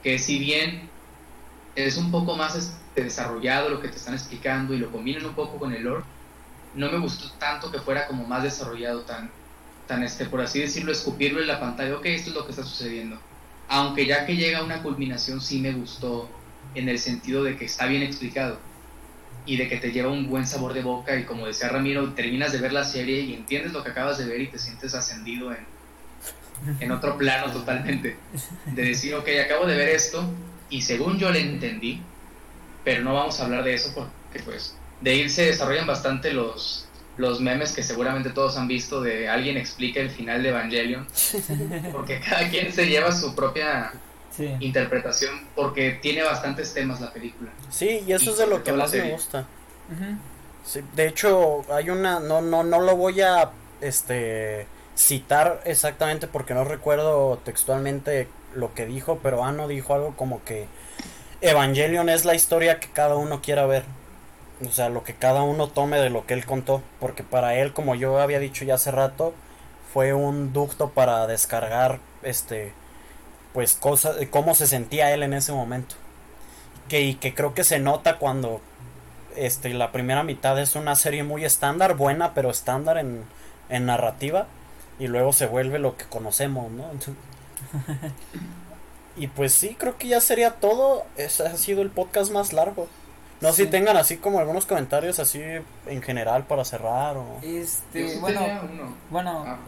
que 0.03 0.19
si 0.19 0.39
bien 0.39 0.89
es 1.77 1.97
un 1.97 2.11
poco 2.11 2.37
más 2.37 2.57
este, 2.57 3.03
desarrollado 3.03 3.69
lo 3.69 3.81
que 3.81 3.89
te 3.89 3.97
están 3.97 4.15
explicando 4.15 4.75
y 4.75 4.79
lo 4.79 4.91
combinan 4.91 5.25
un 5.25 5.35
poco 5.35 5.59
con 5.59 5.73
el 5.73 5.83
lore, 5.83 6.05
no 6.75 6.91
me 6.91 6.99
gustó 6.99 7.31
tanto 7.39 7.71
que 7.71 7.79
fuera 7.79 8.07
como 8.07 8.27
más 8.27 8.43
desarrollado, 8.43 9.03
tan, 9.03 9.31
tan 9.87 10.03
este, 10.03 10.27
por 10.27 10.41
así 10.41 10.61
decirlo, 10.61 10.91
escupirlo 10.91 11.41
en 11.41 11.47
la 11.47 11.61
pantalla, 11.61 11.97
ok, 11.97 12.07
esto 12.07 12.31
es 12.31 12.37
lo 12.37 12.45
que 12.45 12.51
está 12.51 12.65
sucediendo. 12.65 13.21
Aunque 13.69 14.07
ya 14.07 14.27
que 14.27 14.37
llega 14.37 14.59
a 14.59 14.65
una 14.65 14.83
culminación 14.83 15.41
sí 15.41 15.61
me 15.61 15.73
gustó 15.73 16.29
en 16.75 16.89
el 16.89 16.99
sentido 16.99 17.45
de 17.45 17.57
que 17.57 17.65
está 17.65 17.87
bien 17.87 18.03
explicado 18.03 18.59
y 19.47 19.57
de 19.57 19.69
que 19.69 19.77
te 19.77 19.93
lleva 19.93 20.11
un 20.11 20.29
buen 20.29 20.47
sabor 20.47 20.75
de 20.75 20.83
boca 20.83 21.17
y 21.17 21.25
como 21.25 21.47
decía 21.47 21.69
Ramiro, 21.69 22.13
terminas 22.15 22.53
de 22.53 22.59
ver 22.59 22.73
la 22.73 22.85
serie 22.85 23.21
y 23.21 23.35
entiendes 23.35 23.73
lo 23.73 23.85
que 23.85 23.91
acabas 23.91 24.19
de 24.19 24.27
ver 24.27 24.41
y 24.41 24.49
te 24.49 24.59
sientes 24.59 24.95
ascendido 24.95 25.53
en, 25.53 25.67
en 26.81 26.91
otro 26.91 27.17
plano 27.17 27.53
totalmente. 27.53 28.17
De 28.67 28.85
decir, 28.85 29.15
ok, 29.15 29.29
acabo 29.45 29.67
de 29.67 29.77
ver 29.77 29.89
esto 29.91 30.25
y 30.71 30.83
según 30.83 31.19
yo 31.19 31.31
le 31.31 31.41
entendí, 31.41 32.01
pero 32.85 33.03
no 33.03 33.15
vamos 33.15 33.41
a 33.41 33.45
hablar 33.45 33.65
de 33.65 33.75
eso 33.75 33.93
porque 33.95 34.45
pues 34.45 34.77
de 35.01 35.11
ahí 35.11 35.29
se 35.29 35.47
desarrollan 35.47 35.87
bastante 35.87 36.33
los, 36.33 36.87
los 37.17 37.41
memes 37.41 37.73
que 37.73 37.83
seguramente 37.83 38.31
todos 38.31 38.57
han 38.57 38.69
visto 38.69 39.01
de 39.01 39.29
alguien 39.29 39.57
explica 39.57 40.01
el 40.01 40.11
final 40.11 40.43
de 40.43 40.49
Evangelion, 40.49 41.07
porque 41.93 42.21
cada 42.21 42.49
quien 42.49 42.73
se 42.73 42.87
lleva 42.87 43.13
su 43.13 43.35
propia 43.35 43.93
interpretación, 44.61 45.47
porque 45.55 45.99
tiene 46.03 46.23
bastantes 46.23 46.75
temas 46.75 47.01
la 47.01 47.13
película. 47.13 47.51
Sí, 47.71 48.03
y 48.07 48.13
eso 48.13 48.33
es 48.33 48.39
de 48.39 48.47
lo 48.47 48.65
que 48.65 48.73
más 48.73 48.93
me 48.93 49.11
gusta. 49.13 49.47
de 50.95 51.07
hecho, 51.07 51.65
hay 51.73 51.91
una, 51.91 52.19
no, 52.21 52.41
no, 52.41 52.65
no 52.65 52.81
lo 52.81 52.97
voy 52.97 53.21
a 53.21 53.51
este 53.81 54.67
citar 54.97 55.61
exactamente 55.65 56.27
porque 56.27 56.55
no 56.55 56.65
recuerdo 56.65 57.39
textualmente 57.45 58.29
lo 58.55 58.75
que 58.75 58.87
dijo, 58.87 59.19
pero 59.23 59.45
Ano 59.45 59.69
dijo 59.69 59.95
algo 59.95 60.15
como 60.17 60.45
que 60.45 60.67
Evangelion 61.41 62.09
es 62.09 62.25
la 62.25 62.35
historia 62.35 62.81
que 62.81 62.89
cada 62.89 63.17
uno 63.17 63.43
quiera 63.43 63.67
ver. 63.67 63.85
O 64.67 64.71
sea, 64.71 64.89
lo 64.89 65.05
que 65.05 65.15
cada 65.15 65.43
uno 65.43 65.69
tome 65.69 65.99
de 65.99 66.11
lo 66.11 66.27
que 66.27 66.35
él 66.35 66.47
contó. 66.47 66.83
Porque 67.01 67.23
para 67.23 67.57
él, 67.57 67.73
como 67.73 67.95
yo 67.95 68.19
había 68.21 68.39
dicho 68.39 68.65
ya 68.65 68.75
hace 68.75 68.91
rato, 68.91 69.35
fue 69.93 70.15
un 70.15 70.53
ducto 70.53 70.91
para 70.91 71.27
descargar, 71.27 71.99
este, 72.23 72.73
pues 73.53 73.75
cosas, 73.75 74.17
cómo 74.31 74.55
se 74.55 74.67
sentía 74.67 75.13
él 75.13 75.23
en 75.23 75.35
ese 75.35 75.53
momento. 75.53 75.97
Que, 76.89 77.03
y 77.03 77.15
que 77.15 77.35
creo 77.35 77.55
que 77.55 77.65
se 77.65 77.79
nota 77.79 78.19
cuando, 78.19 78.61
este, 79.37 79.75
la 79.75 79.93
primera 79.93 80.23
mitad 80.23 80.59
es 80.59 80.77
una 80.77 80.97
serie 80.97 81.25
muy 81.25 81.45
estándar, 81.45 81.95
buena, 81.95 82.33
pero 82.35 82.51
estándar 82.51 82.99
en, 82.99 83.25
en 83.69 83.87
narrativa. 83.87 84.47
Y 84.99 85.09
luego 85.09 85.33
se 85.33 85.47
vuelve 85.47 85.79
lo 85.79 85.97
que 85.97 86.05
conocemos, 86.05 86.71
¿no? 86.71 86.85
y 89.17 89.27
pues 89.29 89.53
sí, 89.53 89.77
creo 89.79 89.99
que 89.99 90.09
ya 90.09 90.21
sería 90.21 90.53
todo. 90.53 91.05
Ese 91.17 91.47
ha 91.47 91.57
sido 91.57 91.83
el 91.83 91.91
podcast 91.91 92.31
más 92.31 92.53
largo. 92.53 92.89
No 93.41 93.53
sé 93.53 93.65
si 93.65 93.71
tengan 93.71 93.97
así 93.97 94.17
como 94.17 94.39
algunos 94.39 94.65
comentarios 94.65 95.19
así 95.19 95.43
en 95.87 96.03
general 96.03 96.45
para 96.45 96.65
cerrar 96.65 97.17
o... 97.17 97.41
Este, 97.43 98.19
bueno, 98.19 98.41
bueno, 99.11 99.45
ah, 99.47 99.59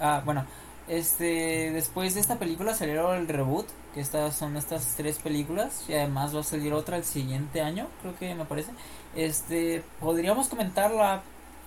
ah, 0.00 0.22
bueno, 0.24 0.46
este, 0.86 1.72
después 1.72 2.14
de 2.14 2.20
esta 2.20 2.38
película 2.38 2.74
salió 2.74 3.14
el 3.14 3.26
reboot, 3.26 3.66
que 3.94 4.00
estas 4.00 4.36
son 4.36 4.56
estas 4.56 4.94
tres 4.96 5.18
películas 5.18 5.86
y 5.88 5.94
además 5.94 6.36
va 6.36 6.40
a 6.40 6.44
salir 6.44 6.72
otra 6.72 6.98
el 6.98 7.04
siguiente 7.04 7.62
año, 7.62 7.88
creo 8.00 8.16
que 8.16 8.34
me 8.34 8.44
parece. 8.44 8.70
Este, 9.16 9.82
podríamos 9.98 10.48
comentarla 10.48 11.22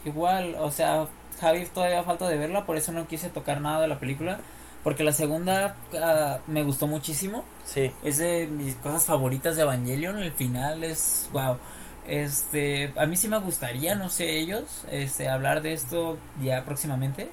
igual, 0.05 0.55
o 0.59 0.71
sea, 0.71 1.07
Javi 1.41 1.65
todavía 1.65 2.03
falta 2.03 2.29
de 2.29 2.37
verla, 2.37 2.65
por 2.65 2.77
eso 2.77 2.91
no 2.91 3.07
quise 3.07 3.29
tocar 3.29 3.59
nada 3.59 3.81
de 3.81 3.87
la 3.87 3.99
película. 3.99 4.39
Porque 4.83 5.03
la 5.03 5.11
segunda 5.11 5.75
ah, 6.01 6.39
me 6.47 6.63
gustó 6.63 6.87
muchísimo. 6.87 7.43
Sí. 7.65 7.91
Es 8.03 8.17
de 8.17 8.47
mis 8.47 8.75
cosas 8.75 9.05
favoritas 9.05 9.55
de 9.55 9.61
Evangelion. 9.61 10.17
El 10.17 10.31
final 10.31 10.83
es 10.83 11.29
wow. 11.33 11.57
Este, 12.07 12.91
a 12.97 13.05
mí 13.05 13.15
sí 13.15 13.27
me 13.27 13.37
gustaría, 13.39 13.93
no 13.95 14.09
sé 14.09 14.39
ellos, 14.39 14.85
este, 14.89 15.29
hablar 15.29 15.61
de 15.61 15.73
esto 15.73 16.17
ya 16.41 16.65
próximamente, 16.65 17.29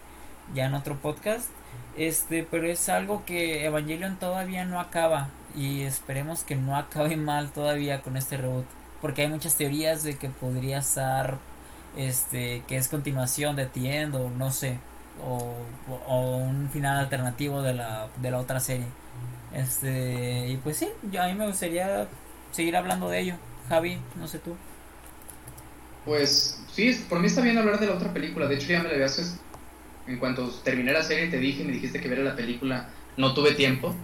ya 0.55 0.67
en 0.67 0.75
otro 0.75 0.97
podcast. 0.97 1.49
Este, 1.97 2.47
pero 2.49 2.67
es 2.67 2.89
algo 2.89 3.25
que 3.25 3.65
Evangelion 3.65 4.19
todavía 4.19 4.65
no 4.65 4.79
acaba 4.79 5.31
y 5.57 5.83
esperemos 5.83 6.45
que 6.45 6.55
no 6.55 6.77
acabe 6.77 7.17
mal 7.31 7.51
todavía 7.51 8.03
con 8.03 8.17
este 8.17 8.37
reboot, 8.37 8.67
porque 9.01 9.23
hay 9.23 9.29
muchas 9.29 9.57
teorías 9.57 10.03
de 10.03 10.17
que 10.17 10.29
podría 10.29 10.79
estar 10.79 11.39
este 11.99 12.63
que 12.67 12.77
es 12.77 12.89
continuación 12.89 13.57
de 13.57 13.67
Tiendo, 13.67 14.31
no 14.31 14.51
sé, 14.53 14.79
o, 15.23 15.55
un 16.09 16.71
final 16.71 16.99
alternativo 16.99 17.61
de 17.63 17.75
la, 17.75 18.09
de 18.17 18.31
la 18.31 18.39
otra 18.39 18.61
serie. 18.61 18.87
Este, 19.53 20.49
y 20.49 20.57
pues 20.59 20.77
sí, 20.77 20.89
a 21.19 21.27
mí 21.27 21.35
me 21.35 21.47
gustaría 21.47 22.07
seguir 22.53 22.77
hablando 22.77 23.09
de 23.09 23.21
ello. 23.21 23.35
Javi, 23.69 23.99
no 24.17 24.29
sé 24.29 24.39
tú. 24.39 24.57
Pues 26.05 26.63
sí, 26.73 27.05
por 27.09 27.21
mí 27.21 27.27
está 27.27 27.43
bien 27.43 27.59
hablar 27.59 27.81
de 27.81 27.87
la 27.87 27.95
otra 27.95 28.13
película. 28.13 28.47
De 28.47 28.55
hecho, 28.55 28.69
ya 28.69 28.83
me 28.83 28.89
la 28.89 28.95
habías. 28.95 29.39
En 30.07 30.19
cuanto 30.19 30.49
terminé 30.65 30.93
la 30.93 31.03
serie, 31.03 31.29
te 31.29 31.39
dije, 31.39 31.65
me 31.65 31.73
dijiste 31.73 32.01
que 32.01 32.09
viera 32.09 32.23
la 32.23 32.37
película. 32.37 32.89
No 33.17 33.35
tuve 33.35 33.53
tiempo. 33.53 33.95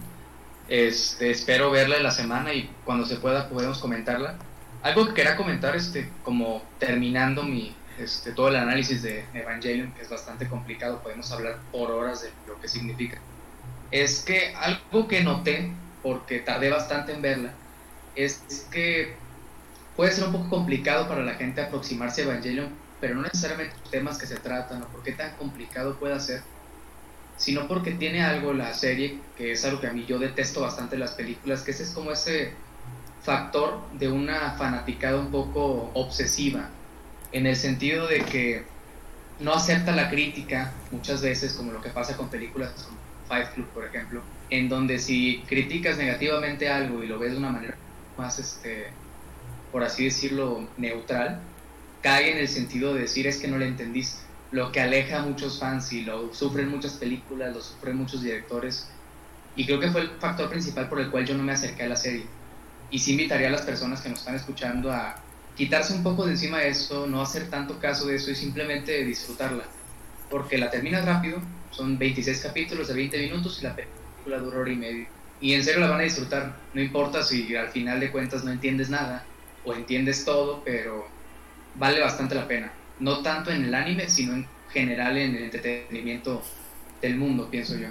Este, 0.67 1.31
espero 1.31 1.71
verla 1.71 1.97
en 1.97 2.03
la 2.03 2.11
semana 2.11 2.53
y 2.53 2.69
cuando 2.83 3.05
se 3.05 3.15
pueda 3.15 3.49
podemos 3.49 3.79
comentarla. 3.79 4.35
Algo 4.83 5.07
que 5.07 5.13
quería 5.15 5.35
comentar, 5.35 5.75
este, 5.75 6.09
como 6.23 6.61
terminando 6.77 7.41
mi, 7.41 7.75
este, 7.97 8.31
todo 8.31 8.49
el 8.49 8.57
análisis 8.57 9.01
de 9.01 9.25
Evangelion, 9.33 9.91
que 9.93 10.01
es 10.01 10.09
bastante 10.09 10.47
complicado, 10.47 11.01
podemos 11.01 11.31
hablar 11.31 11.59
por 11.71 11.91
horas 11.91 12.23
de 12.23 12.29
lo 12.47 12.59
que 12.59 12.67
significa. 12.67 13.19
Es 13.91 14.21
que 14.23 14.53
algo 14.55 15.07
que 15.07 15.23
noté, 15.23 15.71
porque 16.03 16.39
tardé 16.39 16.69
bastante 16.69 17.13
en 17.13 17.21
verla, 17.21 17.53
es 18.15 18.67
que 18.71 19.15
puede 19.95 20.11
ser 20.11 20.25
un 20.25 20.33
poco 20.33 20.49
complicado 20.49 21.07
para 21.07 21.23
la 21.23 21.35
gente 21.35 21.61
aproximarse 21.61 22.21
a 22.21 22.25
Evangelion, 22.25 22.69
pero 22.99 23.15
no 23.15 23.21
necesariamente 23.21 23.75
los 23.81 23.91
temas 23.91 24.17
que 24.17 24.25
se 24.25 24.37
tratan 24.37 24.83
o 24.83 24.87
por 24.87 25.03
qué 25.03 25.13
tan 25.13 25.35
complicado 25.35 25.95
puede 25.97 26.19
ser, 26.19 26.41
sino 27.37 27.67
porque 27.67 27.91
tiene 27.91 28.23
algo 28.23 28.53
la 28.53 28.73
serie, 28.73 29.19
que 29.37 29.51
es 29.51 29.63
algo 29.65 29.79
que 29.79 29.87
a 29.87 29.93
mí 29.93 30.05
yo 30.05 30.19
detesto 30.19 30.61
bastante 30.61 30.97
las 30.97 31.11
películas, 31.11 31.61
que 31.61 31.71
ese 31.71 31.83
es 31.83 31.91
como 31.91 32.11
ese 32.11 32.53
factor 33.21 33.79
de 33.93 34.09
una 34.09 34.51
fanaticada 34.51 35.17
un 35.17 35.31
poco 35.31 35.91
obsesiva 35.93 36.69
en 37.35 37.45
el 37.45 37.57
sentido 37.57 38.07
de 38.07 38.21
que 38.21 38.63
no 39.41 39.53
acepta 39.53 39.91
la 39.91 40.09
crítica 40.09 40.71
muchas 40.89 41.21
veces, 41.21 41.51
como 41.51 41.73
lo 41.73 41.81
que 41.81 41.89
pasa 41.89 42.15
con 42.15 42.29
películas 42.29 42.71
como 42.71 42.97
Fight 43.27 43.49
Club, 43.53 43.67
por 43.73 43.85
ejemplo, 43.85 44.21
en 44.49 44.69
donde 44.69 44.99
si 44.99 45.43
criticas 45.45 45.97
negativamente 45.97 46.69
algo 46.69 47.03
y 47.03 47.07
lo 47.07 47.19
ves 47.19 47.33
de 47.33 47.37
una 47.37 47.49
manera 47.49 47.75
más, 48.17 48.39
este, 48.39 48.87
por 49.73 49.83
así 49.83 50.05
decirlo, 50.05 50.69
neutral, 50.77 51.41
cae 52.01 52.31
en 52.31 52.37
el 52.37 52.47
sentido 52.47 52.93
de 52.93 53.01
decir 53.01 53.27
es 53.27 53.35
que 53.35 53.49
no 53.49 53.57
le 53.57 53.67
entendiste, 53.67 54.21
lo 54.51 54.71
que 54.71 54.79
aleja 54.79 55.19
a 55.19 55.25
muchos 55.25 55.59
fans 55.59 55.91
y 55.91 56.03
lo 56.03 56.33
sufren 56.33 56.69
muchas 56.69 56.93
películas, 56.93 57.53
lo 57.53 57.61
sufren 57.61 57.97
muchos 57.97 58.23
directores, 58.23 58.87
y 59.57 59.65
creo 59.65 59.81
que 59.81 59.91
fue 59.91 60.01
el 60.01 60.09
factor 60.21 60.49
principal 60.49 60.87
por 60.87 61.01
el 61.01 61.11
cual 61.11 61.25
yo 61.25 61.35
no 61.35 61.43
me 61.43 61.51
acerqué 61.51 61.83
a 61.83 61.89
la 61.89 61.97
serie. 61.97 62.27
Y 62.91 62.99
sí 62.99 63.11
invitaría 63.11 63.47
a 63.49 63.51
las 63.51 63.63
personas 63.63 63.99
que 63.99 64.07
nos 64.07 64.19
están 64.19 64.35
escuchando 64.35 64.89
a 64.89 65.24
quitarse 65.55 65.93
un 65.93 66.03
poco 66.03 66.25
de 66.25 66.31
encima 66.31 66.59
de 66.59 66.69
eso, 66.69 67.07
no 67.07 67.21
hacer 67.21 67.49
tanto 67.49 67.79
caso 67.79 68.07
de 68.07 68.15
eso 68.15 68.31
y 68.31 68.35
simplemente 68.35 69.03
disfrutarla. 69.03 69.63
Porque 70.29 70.57
la 70.57 70.69
terminas 70.69 71.05
rápido, 71.05 71.41
son 71.71 71.97
26 71.97 72.41
capítulos 72.41 72.87
de 72.87 72.93
20 72.93 73.17
minutos 73.17 73.59
y 73.59 73.63
la 73.63 73.75
película 73.75 74.39
dura 74.39 74.59
hora 74.59 74.71
y 74.71 74.75
media. 74.75 75.07
Y 75.41 75.53
en 75.53 75.63
serio 75.63 75.81
la 75.81 75.87
van 75.87 75.99
a 75.99 76.03
disfrutar, 76.03 76.55
no 76.73 76.81
importa 76.81 77.23
si 77.23 77.55
al 77.55 77.69
final 77.69 77.99
de 77.99 78.11
cuentas 78.11 78.43
no 78.43 78.51
entiendes 78.51 78.89
nada 78.89 79.25
o 79.65 79.73
entiendes 79.73 80.23
todo, 80.25 80.61
pero 80.63 81.07
vale 81.75 81.99
bastante 81.99 82.35
la 82.35 82.47
pena. 82.47 82.71
No 82.99 83.21
tanto 83.21 83.51
en 83.51 83.65
el 83.65 83.75
anime, 83.75 84.09
sino 84.09 84.33
en 84.33 84.47
general 84.71 85.17
en 85.17 85.35
el 85.35 85.43
entretenimiento 85.43 86.41
del 87.01 87.17
mundo, 87.17 87.49
pienso 87.49 87.75
yo. 87.75 87.87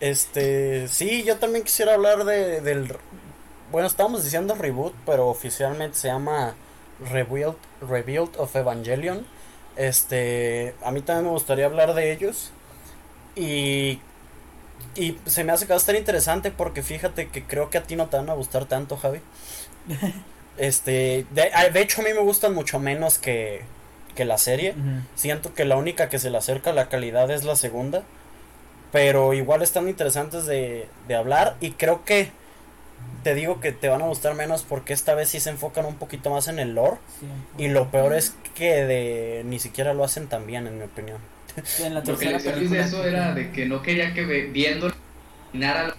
Este, 0.00 0.88
sí, 0.88 1.24
yo 1.24 1.36
también 1.36 1.64
quisiera 1.64 1.94
hablar 1.94 2.24
de, 2.24 2.60
del, 2.60 2.88
bueno, 3.70 3.86
estamos 3.86 4.24
diciendo 4.24 4.54
reboot, 4.54 4.94
pero 5.04 5.28
oficialmente 5.28 5.96
se 5.98 6.08
llama 6.08 6.54
Rebuild, 7.10 7.56
Rebuild 7.80 8.36
of 8.38 8.54
Evangelion. 8.56 9.26
Este, 9.76 10.74
a 10.82 10.90
mí 10.90 11.00
también 11.00 11.26
me 11.26 11.32
gustaría 11.32 11.66
hablar 11.66 11.94
de 11.94 12.12
ellos. 12.12 12.50
Y, 13.36 14.00
y 14.96 15.18
se 15.26 15.44
me 15.44 15.52
hace 15.52 15.66
que 15.66 15.72
va 15.72 15.76
a 15.76 15.78
estar 15.78 15.94
interesante 15.94 16.50
porque 16.50 16.82
fíjate 16.82 17.28
que 17.28 17.44
creo 17.44 17.70
que 17.70 17.78
a 17.78 17.82
ti 17.84 17.94
no 17.94 18.06
te 18.08 18.16
van 18.16 18.30
a 18.30 18.34
gustar 18.34 18.66
tanto, 18.66 18.96
Javi. 18.96 19.20
Este, 20.58 21.24
de, 21.30 21.52
de 21.72 21.80
hecho 21.80 22.00
a 22.00 22.04
mí 22.04 22.10
me 22.12 22.18
gustan 22.18 22.52
mucho 22.52 22.80
menos 22.80 23.18
que, 23.18 23.62
que 24.16 24.24
la 24.24 24.38
serie. 24.38 24.74
Siento 25.14 25.54
que 25.54 25.64
la 25.64 25.76
única 25.76 26.08
que 26.08 26.18
se 26.18 26.30
le 26.30 26.38
acerca 26.38 26.70
a 26.70 26.72
la 26.72 26.88
calidad 26.88 27.30
es 27.30 27.44
la 27.44 27.54
segunda. 27.54 28.02
Pero 28.90 29.34
igual 29.34 29.62
están 29.62 29.88
interesantes 29.88 30.46
de, 30.46 30.88
de 31.06 31.14
hablar 31.14 31.56
y 31.60 31.70
creo 31.70 32.04
que 32.04 32.32
te 33.22 33.34
digo 33.34 33.60
que 33.60 33.72
te 33.72 33.88
van 33.88 34.02
a 34.02 34.06
gustar 34.06 34.34
menos 34.34 34.62
porque 34.62 34.92
esta 34.92 35.14
vez 35.14 35.28
sí 35.28 35.40
se 35.40 35.50
enfocan 35.50 35.84
un 35.84 35.96
poquito 35.96 36.30
más 36.30 36.48
en 36.48 36.58
el 36.58 36.74
lore. 36.74 36.98
y 37.56 37.68
lo 37.68 37.90
peor 37.90 38.14
es 38.14 38.34
que 38.54 38.84
de 38.84 39.42
ni 39.44 39.58
siquiera 39.58 39.92
lo 39.94 40.04
hacen 40.04 40.28
tan 40.28 40.46
bien, 40.46 40.66
en 40.66 40.78
mi 40.78 40.84
opinión. 40.84 41.18
En 41.80 41.94
la 41.94 42.00
Lo 42.00 42.16
que 42.16 42.26
le 42.26 42.38
de 42.38 42.80
eso 42.80 43.04
era 43.04 43.34
de 43.34 43.50
que 43.50 43.66
no 43.66 43.82
quería 43.82 44.14
que 44.14 44.24
viendo 44.24 44.92
nada 45.52 45.94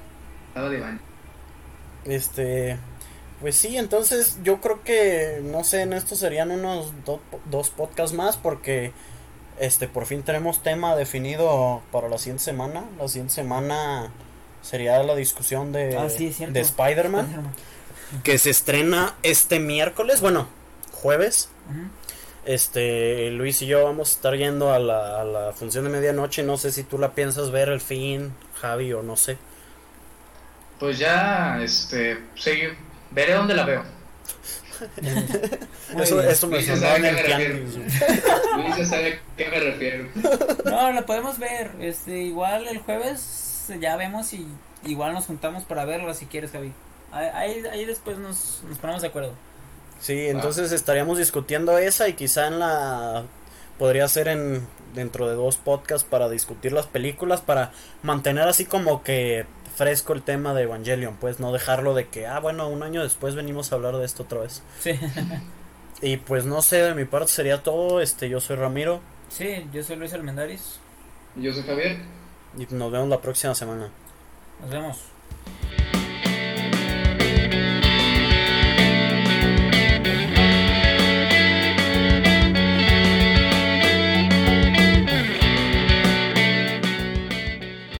estaba 0.48 0.70
de 0.70 0.80
baño. 0.80 1.00
Este, 2.06 2.78
pues 3.42 3.56
sí, 3.56 3.78
entonces 3.78 4.40
yo 4.44 4.62
creo 4.62 4.84
que, 4.84 5.42
no 5.44 5.64
sé, 5.64 5.82
en 5.82 5.94
esto 5.94 6.16
serían 6.16 6.52
unos 6.52 6.94
dos 7.46 7.70
podcasts 7.70 8.16
más 8.16 8.38
porque, 8.38 8.92
este, 9.60 9.88
por 9.88 10.06
fin 10.06 10.24
tenemos 10.24 10.64
tema 10.64 10.96
definido 10.96 11.82
para 11.92 12.08
la 12.08 12.18
siguiente 12.18 12.44
semana. 12.44 12.86
La 12.98 13.08
siguiente 13.08 13.34
semana 13.34 14.12
sería 14.62 15.02
la 15.04 15.16
discusión 15.16 15.72
de, 15.72 15.98
ah, 15.98 16.08
de 16.08 16.60
Spider-Man, 16.60 17.54
que 18.24 18.38
se 18.38 18.50
estrena 18.50 19.16
este 19.24 19.60
miércoles, 19.60 20.22
bueno, 20.22 20.48
jueves. 20.92 21.50
Este, 22.46 23.30
Luis 23.32 23.62
y 23.62 23.68
yo 23.68 23.84
vamos 23.84 24.10
a 24.10 24.12
estar 24.14 24.36
yendo 24.36 24.74
a 24.74 24.80
la, 24.80 25.22
a 25.22 25.24
la 25.24 25.54
función 25.54 25.84
de 25.84 25.92
medianoche. 25.92 26.42
No 26.42 26.58
sé 26.58 26.72
si 26.72 26.84
tú 26.84 26.98
la 26.98 27.14
piensas 27.14 27.52
ver 27.52 27.70
el 27.70 27.82
fin, 27.82 28.34
Javi, 28.60 28.94
o 28.94 29.04
no 29.04 29.16
sé. 29.18 29.38
Pues 30.80 30.98
ya, 30.98 31.60
este, 31.62 32.18
sí, 32.36 32.62
veré 33.12 33.34
dónde 33.34 33.54
la 33.54 33.66
veo. 33.66 33.84
eso, 36.00 36.22
eso 36.22 36.48
me 36.48 36.64
sonó 36.64 36.96
en 36.96 37.06
el 37.06 37.64
Luis 38.56 38.88
sabe 38.88 39.14
a 39.14 39.36
qué 39.36 39.50
me 39.50 39.60
refiero. 39.60 40.08
No, 40.66 40.92
la 40.92 41.06
podemos 41.06 41.38
ver. 41.38 41.72
Este, 41.82 42.18
igual 42.20 42.68
el 42.68 42.80
jueves 42.80 43.49
ya 43.80 43.96
vemos 43.98 44.34
y 44.34 44.48
igual 44.84 45.14
nos 45.14 45.26
juntamos 45.26 45.64
para 45.64 45.86
verla 45.86 46.14
si 46.14 46.26
quieres, 46.26 46.52
Javi. 46.52 46.74
Ahí, 47.12 47.64
ahí 47.72 47.86
después 47.86 48.18
nos, 48.18 48.62
nos 48.68 48.78
ponemos 48.78 49.02
de 49.02 49.08
acuerdo. 49.08 49.34
Sí, 50.00 50.28
entonces 50.28 50.72
estaríamos 50.72 51.18
discutiendo 51.18 51.78
esa 51.78 52.08
y 52.08 52.14
quizá 52.14 52.48
en 52.48 52.60
la 52.60 53.26
podría 53.78 54.08
ser 54.08 54.28
en 54.28 54.68
dentro 54.94 55.28
de 55.28 55.36
dos 55.36 55.58
podcasts 55.58 56.08
para 56.10 56.30
discutir 56.30 56.72
las 56.74 56.88
películas 56.88 57.42
para 57.42 57.72
mantener 58.04 58.48
así 58.48 58.66
como 58.66 59.04
que 59.04 59.46
fresco 59.76 60.14
el 60.14 60.22
tema 60.22 60.54
de 60.54 60.64
Evangelion, 60.64 61.16
pues 61.16 61.40
no 61.40 61.54
dejarlo 61.54 61.94
de 61.94 62.08
que, 62.08 62.28
ah, 62.28 62.40
bueno, 62.40 62.68
un 62.68 62.84
año 62.84 63.02
después 63.02 63.36
venimos 63.36 63.72
a 63.72 63.76
hablar 63.76 63.96
de 63.96 64.06
esto 64.06 64.24
otra 64.24 64.42
vez. 64.42 64.62
Sí. 64.82 64.92
y 66.02 66.18
pues 66.18 66.46
no 66.46 66.62
sé, 66.62 66.84
de 66.84 66.94
mi 66.94 67.06
parte 67.06 67.32
sería 67.32 67.64
todo, 67.64 68.02
este, 68.02 68.28
yo 68.28 68.42
soy 68.42 68.58
Ramiro. 68.58 69.00
Sí, 69.30 69.68
yo 69.72 69.82
soy 69.84 69.96
Luis 69.96 70.14
Almendaris. 70.14 70.80
Yo 71.36 71.54
soy 71.54 71.64
Javier. 71.64 72.00
Y 72.60 72.68
nos 72.76 72.92
vemos 72.92 73.08
la 73.08 73.22
próxima 73.22 73.56
semana. 73.56 73.90
Nos 74.62 74.70
vemos. 74.70 74.98